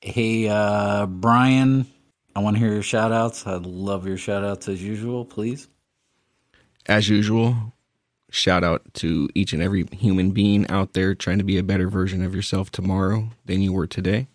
hey, 0.00 0.48
uh, 0.48 1.04
Brian, 1.04 1.86
I 2.34 2.40
want 2.40 2.56
to 2.56 2.60
hear 2.60 2.72
your 2.72 2.82
shout 2.82 3.12
outs. 3.12 3.46
I'd 3.46 3.66
love 3.66 4.06
your 4.06 4.16
shout 4.16 4.42
outs 4.42 4.68
as 4.68 4.82
usual, 4.82 5.26
please. 5.26 5.68
As 6.88 7.08
usual, 7.08 7.72
shout 8.30 8.62
out 8.62 8.82
to 8.94 9.28
each 9.34 9.52
and 9.52 9.62
every 9.62 9.86
human 9.92 10.30
being 10.30 10.68
out 10.70 10.92
there 10.92 11.14
trying 11.14 11.38
to 11.38 11.44
be 11.44 11.58
a 11.58 11.62
better 11.62 11.88
version 11.88 12.24
of 12.24 12.34
yourself 12.34 12.70
tomorrow 12.70 13.30
than 13.44 13.60
you 13.60 13.72
were 13.72 13.86
today. 13.88 14.28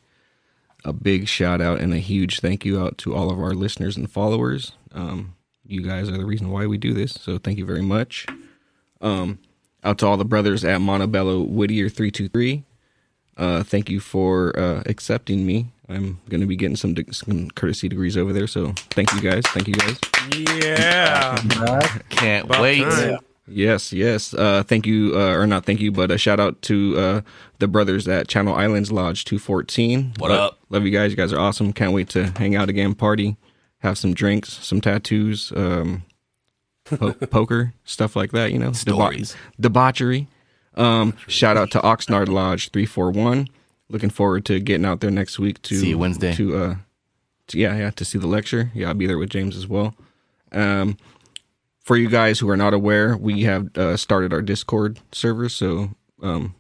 A 0.84 0.92
big 0.92 1.28
shout 1.28 1.62
out 1.62 1.80
and 1.80 1.94
a 1.94 1.98
huge 1.98 2.40
thank 2.40 2.66
you 2.66 2.82
out 2.82 2.98
to 3.00 3.14
all 3.14 3.32
of 3.32 3.40
our 3.40 3.54
listeners 3.54 3.96
and 3.96 4.12
followers. 4.12 4.74
Um, 4.92 5.36
you 5.66 5.82
guys 5.82 6.10
are 6.10 6.18
the 6.18 6.26
reason 6.26 6.50
why 6.50 6.66
we 6.66 6.78
do 6.78 6.94
this, 6.94 7.14
so 7.14 7.38
thank 7.38 7.58
you 7.58 7.66
very 7.66 7.84
much. 7.84 8.26
Um, 9.00 9.40
out 9.84 10.00
to 10.00 10.08
all 10.08 10.18
the 10.18 10.26
brothers 10.26 10.66
at 10.66 10.82
Montebello 10.82 11.42
Whittier 11.42 11.88
three 11.88 12.12
two 12.12 12.28
three. 12.28 12.66
Uh, 13.42 13.64
thank 13.64 13.90
you 13.90 14.00
for 14.00 14.58
uh, 14.58 14.84
accepting 14.86 15.46
me. 15.46 15.68
I'm 15.90 16.22
going 16.30 16.42
to 16.42 16.48
be 16.48 16.56
getting 16.56 16.76
some, 16.78 16.94
de- 16.94 17.12
some 17.14 17.50
courtesy 17.52 17.90
degrees 17.90 18.16
over 18.16 18.32
there, 18.32 18.48
so 18.48 18.74
thank 18.92 19.12
you 19.14 19.20
guys. 19.22 19.44
Thank 19.48 19.68
you 19.68 19.74
guys. 19.74 20.00
Yeah. 20.38 21.36
Can't 22.10 22.46
About 22.46 22.62
wait. 22.62 22.84
time. 22.84 23.20
Yes, 23.48 23.92
yes. 23.92 24.34
Uh, 24.34 24.64
thank 24.64 24.86
you, 24.86 25.14
uh, 25.16 25.34
or 25.36 25.46
not 25.48 25.66
thank 25.66 25.82
you, 25.82 25.92
but 25.92 26.12
a 26.12 26.18
shout 26.18 26.40
out 26.40 26.62
to 26.64 26.98
uh, 26.98 27.22
the 27.60 27.68
brothers 27.68 28.08
at 28.08 28.28
Channel 28.28 28.54
Islands 28.56 28.92
Lodge 28.92 29.26
214. 29.26 30.14
What 30.20 30.32
Lo- 30.32 30.38
up? 30.48 30.60
Love 30.70 30.86
you 30.86 30.92
guys. 30.92 31.12
You 31.12 31.18
guys 31.18 31.34
are 31.34 31.40
awesome. 31.40 31.74
Can't 31.74 31.92
wait 31.94 32.10
to 32.10 32.28
hang 32.38 32.56
out 32.56 32.70
again, 32.70 32.94
party, 32.96 33.36
have 33.80 33.98
some 33.98 34.14
drinks, 34.14 34.54
some 34.66 34.80
tattoos, 34.80 35.52
um, 35.56 36.04
po- 36.86 37.14
poker, 37.30 37.74
stuff 37.84 38.16
like 38.16 38.32
that, 38.32 38.52
you 38.54 38.60
know? 38.60 38.72
Stories. 38.72 39.36
debauchery. 39.60 40.28
Um, 40.76 41.16
shout 41.28 41.58
out 41.58 41.72
to 41.72 41.80
Oxnard 41.80 42.28
Lodge 42.28 42.70
341. 42.72 43.48
Looking 43.90 44.10
forward 44.10 44.46
to 44.46 44.60
getting 44.60 44.86
out 44.86 45.02
there 45.02 45.12
next 45.12 45.38
week 45.38 45.62
to 45.64 45.76
See 45.76 45.90
you 45.90 45.98
Wednesday. 45.98 46.34
To, 46.36 46.56
uh, 46.56 46.76
to, 47.48 47.58
yeah, 47.58 47.76
yeah, 47.76 47.90
to 47.92 48.06
see 48.06 48.18
the 48.18 48.28
lecture. 48.28 48.72
Yeah, 48.74 48.88
I'll 48.90 48.94
be 48.94 49.08
there 49.08 49.18
with 49.18 49.30
James 49.30 49.58
as 49.58 49.68
well. 49.68 49.96
Um, 50.52 50.98
for 51.82 51.98
you 51.98 52.10
guys 52.10 52.40
who 52.40 52.50
are 52.50 52.58
not 52.58 52.74
aware, 52.74 53.18
we 53.18 53.44
have 53.44 53.76
uh, 53.78 53.98
started 53.98 54.32
our 54.32 54.42
Discord 54.42 55.00
server, 55.12 55.50
so 55.50 55.90
um, 56.22 56.56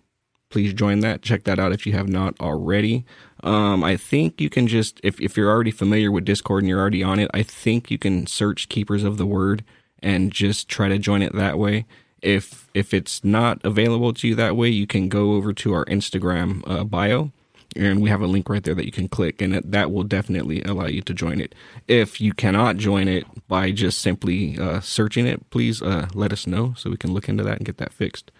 please 0.49 0.73
join 0.73 0.99
that. 1.01 1.21
Check 1.21 1.43
that 1.43 1.59
out 1.59 1.71
if 1.71 1.85
you 1.85 1.93
have 1.93 2.09
not 2.09 2.39
already. 2.39 3.05
Um, 3.43 3.83
I 3.83 3.97
think 3.97 4.41
you 4.41 4.49
can 4.49 4.67
just 4.67 4.99
if 5.03 5.19
if 5.21 5.37
you're 5.37 5.49
already 5.49 5.71
familiar 5.71 6.11
with 6.11 6.25
Discord 6.25 6.63
and 6.63 6.69
you're 6.69 6.79
already 6.79 7.03
on 7.03 7.19
it, 7.19 7.29
I 7.33 7.43
think 7.43 7.89
you 7.89 7.97
can 7.97 8.27
search 8.27 8.69
Keepers 8.69 9.03
of 9.03 9.17
the 9.17 9.25
Word 9.25 9.63
and 9.99 10.31
just 10.31 10.67
try 10.67 10.89
to 10.89 10.97
join 10.97 11.21
it 11.21 11.33
that 11.35 11.57
way. 11.57 11.85
If 12.21 12.69
if 12.73 12.93
it's 12.93 13.23
not 13.23 13.59
available 13.63 14.13
to 14.13 14.27
you 14.27 14.35
that 14.35 14.55
way, 14.55 14.69
you 14.69 14.87
can 14.87 15.09
go 15.09 15.33
over 15.33 15.53
to 15.53 15.73
our 15.73 15.85
Instagram 15.85 16.63
uh, 16.67 16.83
bio 16.83 17.31
and 17.75 18.01
we 18.01 18.09
have 18.09 18.21
a 18.21 18.27
link 18.27 18.49
right 18.49 18.63
there 18.63 18.75
that 18.75 18.85
you 18.85 18.91
can 18.91 19.07
click 19.07 19.41
and 19.41 19.53
that 19.55 19.91
will 19.91 20.03
definitely 20.03 20.61
allow 20.63 20.87
you 20.87 21.01
to 21.01 21.13
join 21.13 21.39
it. 21.39 21.55
If 21.87 22.19
you 22.19 22.33
cannot 22.33 22.77
join 22.77 23.07
it 23.07 23.25
by 23.47 23.71
just 23.71 23.99
simply 23.99 24.59
uh, 24.59 24.81
searching 24.81 25.25
it 25.25 25.49
please 25.49 25.81
uh, 25.81 26.07
let 26.13 26.33
us 26.33 26.45
know 26.45 26.73
so 26.77 26.89
we 26.89 26.97
can 26.97 27.13
look 27.13 27.29
into 27.29 27.43
that 27.43 27.57
and 27.57 27.65
get 27.65 27.77
that 27.77 27.93
fixed. 27.93 28.31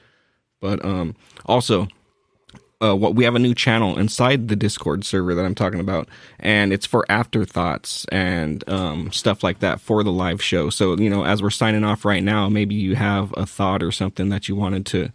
But 0.59 0.83
um, 0.85 1.15
also 1.45 1.87
uh, 2.81 2.95
what 2.95 3.15
we 3.15 3.23
have 3.23 3.35
a 3.35 3.39
new 3.39 3.53
channel 3.53 3.97
inside 3.99 4.47
the 4.47 4.55
discord 4.55 5.03
server 5.05 5.35
that 5.35 5.45
i'm 5.45 5.55
talking 5.55 5.79
about 5.79 6.07
and 6.39 6.73
it's 6.73 6.85
for 6.85 7.05
afterthoughts 7.09 8.05
and 8.11 8.67
um, 8.69 9.11
stuff 9.11 9.43
like 9.43 9.59
that 9.59 9.79
for 9.79 10.03
the 10.03 10.11
live 10.11 10.41
show 10.41 10.69
so 10.69 10.97
you 10.97 11.09
know 11.09 11.23
as 11.25 11.41
we're 11.41 11.49
signing 11.49 11.83
off 11.83 12.05
right 12.05 12.23
now 12.23 12.49
maybe 12.49 12.75
you 12.75 12.95
have 12.95 13.33
a 13.37 13.45
thought 13.45 13.83
or 13.83 13.91
something 13.91 14.29
that 14.29 14.47
you 14.47 14.55
wanted 14.55 14.85
to 14.85 15.09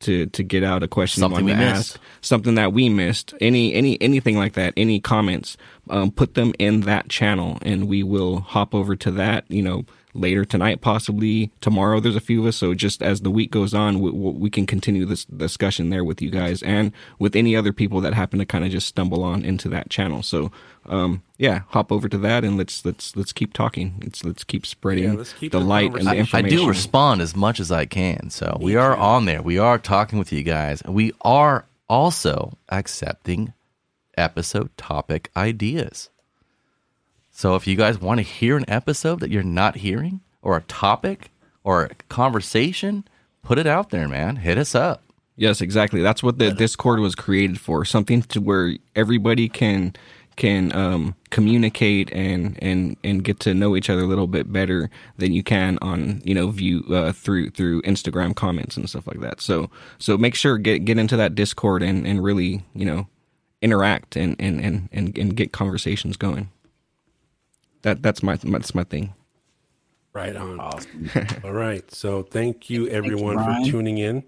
to 0.00 0.24
to 0.26 0.42
get 0.42 0.64
out 0.64 0.82
a 0.82 0.88
question 0.88 1.20
Something 1.20 1.40
you 1.40 1.52
wanted 1.52 1.58
we 1.60 1.64
to 1.66 1.72
missed. 1.74 1.96
ask 1.96 2.00
something 2.22 2.54
that 2.54 2.72
we 2.72 2.88
missed 2.88 3.34
any 3.40 3.74
any 3.74 4.00
anything 4.00 4.36
like 4.36 4.54
that 4.54 4.72
any 4.76 4.98
comments 4.98 5.56
um, 5.90 6.10
put 6.10 6.34
them 6.34 6.54
in 6.58 6.80
that 6.82 7.08
channel 7.10 7.58
and 7.62 7.86
we 7.86 8.02
will 8.02 8.40
hop 8.40 8.74
over 8.74 8.96
to 8.96 9.10
that 9.12 9.44
you 9.48 9.62
know 9.62 9.84
later 10.12 10.44
tonight 10.44 10.80
possibly 10.80 11.50
tomorrow 11.60 12.00
there's 12.00 12.16
a 12.16 12.20
few 12.20 12.40
of 12.40 12.46
us 12.46 12.56
so 12.56 12.74
just 12.74 13.02
as 13.02 13.20
the 13.20 13.30
week 13.30 13.50
goes 13.50 13.72
on 13.72 14.00
we, 14.00 14.10
we 14.10 14.50
can 14.50 14.66
continue 14.66 15.04
this 15.04 15.24
discussion 15.26 15.90
there 15.90 16.04
with 16.04 16.20
you 16.20 16.30
guys 16.30 16.62
and 16.62 16.92
with 17.18 17.36
any 17.36 17.54
other 17.54 17.72
people 17.72 18.00
that 18.00 18.12
happen 18.14 18.38
to 18.38 18.44
kind 18.44 18.64
of 18.64 18.70
just 18.70 18.88
stumble 18.88 19.22
on 19.22 19.44
into 19.44 19.68
that 19.68 19.88
channel 19.88 20.22
so 20.22 20.50
um 20.86 21.22
yeah 21.38 21.60
hop 21.68 21.92
over 21.92 22.08
to 22.08 22.18
that 22.18 22.42
and 22.44 22.56
let's 22.56 22.84
let's 22.84 23.14
let's 23.14 23.32
keep 23.32 23.52
talking 23.52 23.94
let's 24.02 24.24
let's 24.24 24.42
keep 24.44 24.66
spreading 24.66 25.04
Yeah, 25.04 25.12
let's 25.12 25.32
keep 25.34 25.52
the 25.52 25.60
the 25.60 25.64
light 25.64 25.84
and 25.84 25.94
the 25.94 25.98
conversation. 25.98 26.36
I 26.36 26.38
information 26.40 26.58
do 26.58 26.68
respond 26.68 27.20
as 27.20 27.36
much 27.36 27.60
as 27.60 27.70
I 27.70 27.86
can. 27.86 28.30
So 28.30 28.56
we 28.60 28.76
are 28.76 28.96
on 28.96 29.26
there. 29.26 29.42
We 29.42 29.58
are 29.58 29.78
talking 29.78 30.18
with 30.18 30.32
you 30.32 30.42
guys. 30.42 30.80
And 30.82 30.94
we 30.94 31.12
are 31.20 31.66
also 31.88 32.56
accepting 32.70 33.52
episode 34.16 34.70
topic 34.76 35.30
ideas. 35.36 36.10
So 37.40 37.54
if 37.54 37.66
you 37.66 37.74
guys 37.74 37.98
want 37.98 38.18
to 38.18 38.22
hear 38.22 38.58
an 38.58 38.66
episode 38.68 39.20
that 39.20 39.30
you're 39.30 39.42
not 39.42 39.76
hearing, 39.76 40.20
or 40.42 40.58
a 40.58 40.60
topic, 40.60 41.30
or 41.64 41.84
a 41.84 41.94
conversation, 42.10 43.08
put 43.42 43.56
it 43.56 43.66
out 43.66 43.88
there, 43.88 44.08
man. 44.08 44.36
Hit 44.36 44.58
us 44.58 44.74
up. 44.74 45.02
Yes, 45.36 45.62
exactly. 45.62 46.02
That's 46.02 46.22
what 46.22 46.36
the 46.36 46.50
Discord 46.52 47.00
was 47.00 47.14
created 47.14 47.58
for. 47.58 47.86
Something 47.86 48.20
to 48.24 48.42
where 48.42 48.76
everybody 48.94 49.48
can 49.48 49.94
can 50.36 50.70
um, 50.74 51.14
communicate 51.30 52.12
and 52.12 52.58
and 52.60 52.98
and 53.02 53.24
get 53.24 53.40
to 53.40 53.54
know 53.54 53.74
each 53.74 53.88
other 53.88 54.02
a 54.02 54.06
little 54.06 54.26
bit 54.26 54.52
better 54.52 54.90
than 55.16 55.32
you 55.32 55.42
can 55.42 55.78
on 55.80 56.20
you 56.26 56.34
know 56.34 56.48
view 56.48 56.84
uh, 56.90 57.10
through 57.10 57.48
through 57.52 57.80
Instagram 57.82 58.36
comments 58.36 58.76
and 58.76 58.86
stuff 58.86 59.06
like 59.06 59.20
that. 59.20 59.40
So 59.40 59.70
so 59.96 60.18
make 60.18 60.34
sure 60.34 60.58
get 60.58 60.84
get 60.84 60.98
into 60.98 61.16
that 61.16 61.34
Discord 61.34 61.82
and 61.82 62.06
and 62.06 62.22
really 62.22 62.62
you 62.74 62.84
know 62.84 63.06
interact 63.62 64.14
and 64.14 64.36
and 64.38 64.60
and 64.60 64.90
and, 64.92 65.16
and 65.16 65.34
get 65.34 65.52
conversations 65.52 66.18
going. 66.18 66.50
That 67.82 68.02
that's 68.02 68.22
my 68.22 68.36
that's 68.36 68.74
my 68.74 68.84
thing. 68.84 69.14
Right 70.12 70.34
on. 70.34 70.58
Awesome. 70.58 71.10
All 71.44 71.52
right. 71.52 71.88
So 71.92 72.22
thank 72.22 72.68
you 72.68 72.84
you, 72.84 72.90
everyone 72.90 73.38
for 73.38 73.70
tuning 73.70 73.98
in. 73.98 74.24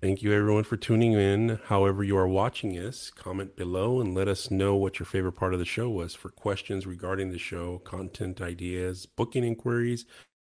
Thank 0.00 0.22
you 0.22 0.32
everyone 0.32 0.64
for 0.64 0.78
tuning 0.78 1.12
in. 1.12 1.58
However 1.66 2.02
you 2.02 2.16
are 2.16 2.28
watching 2.28 2.72
us, 2.78 3.10
comment 3.10 3.54
below 3.54 4.00
and 4.00 4.14
let 4.14 4.28
us 4.28 4.50
know 4.50 4.74
what 4.74 4.98
your 4.98 5.06
favorite 5.06 5.32
part 5.32 5.52
of 5.52 5.58
the 5.58 5.66
show 5.66 5.90
was. 5.90 6.14
For 6.14 6.30
questions 6.30 6.86
regarding 6.86 7.30
the 7.30 7.38
show, 7.38 7.78
content 7.80 8.40
ideas, 8.40 9.04
booking 9.04 9.44
inquiries, 9.44 10.06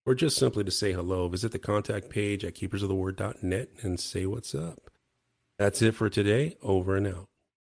or 0.06 0.16
just 0.16 0.38
simply 0.38 0.66
to 0.66 0.72
say 0.72 0.92
hello, 0.92 1.30
visit 1.30 1.54
the 1.54 1.60
contact 1.60 2.10
page 2.10 2.44
at 2.44 2.56
keepersoftheword.net 2.56 3.70
and 3.82 4.00
say 4.00 4.26
what's 4.26 4.54
up. 4.54 4.90
That's 5.58 5.82
it 5.82 5.96
for 5.96 6.10
today. 6.10 6.58
Over 6.62 6.98
and 6.98 7.08
out. 7.08 7.28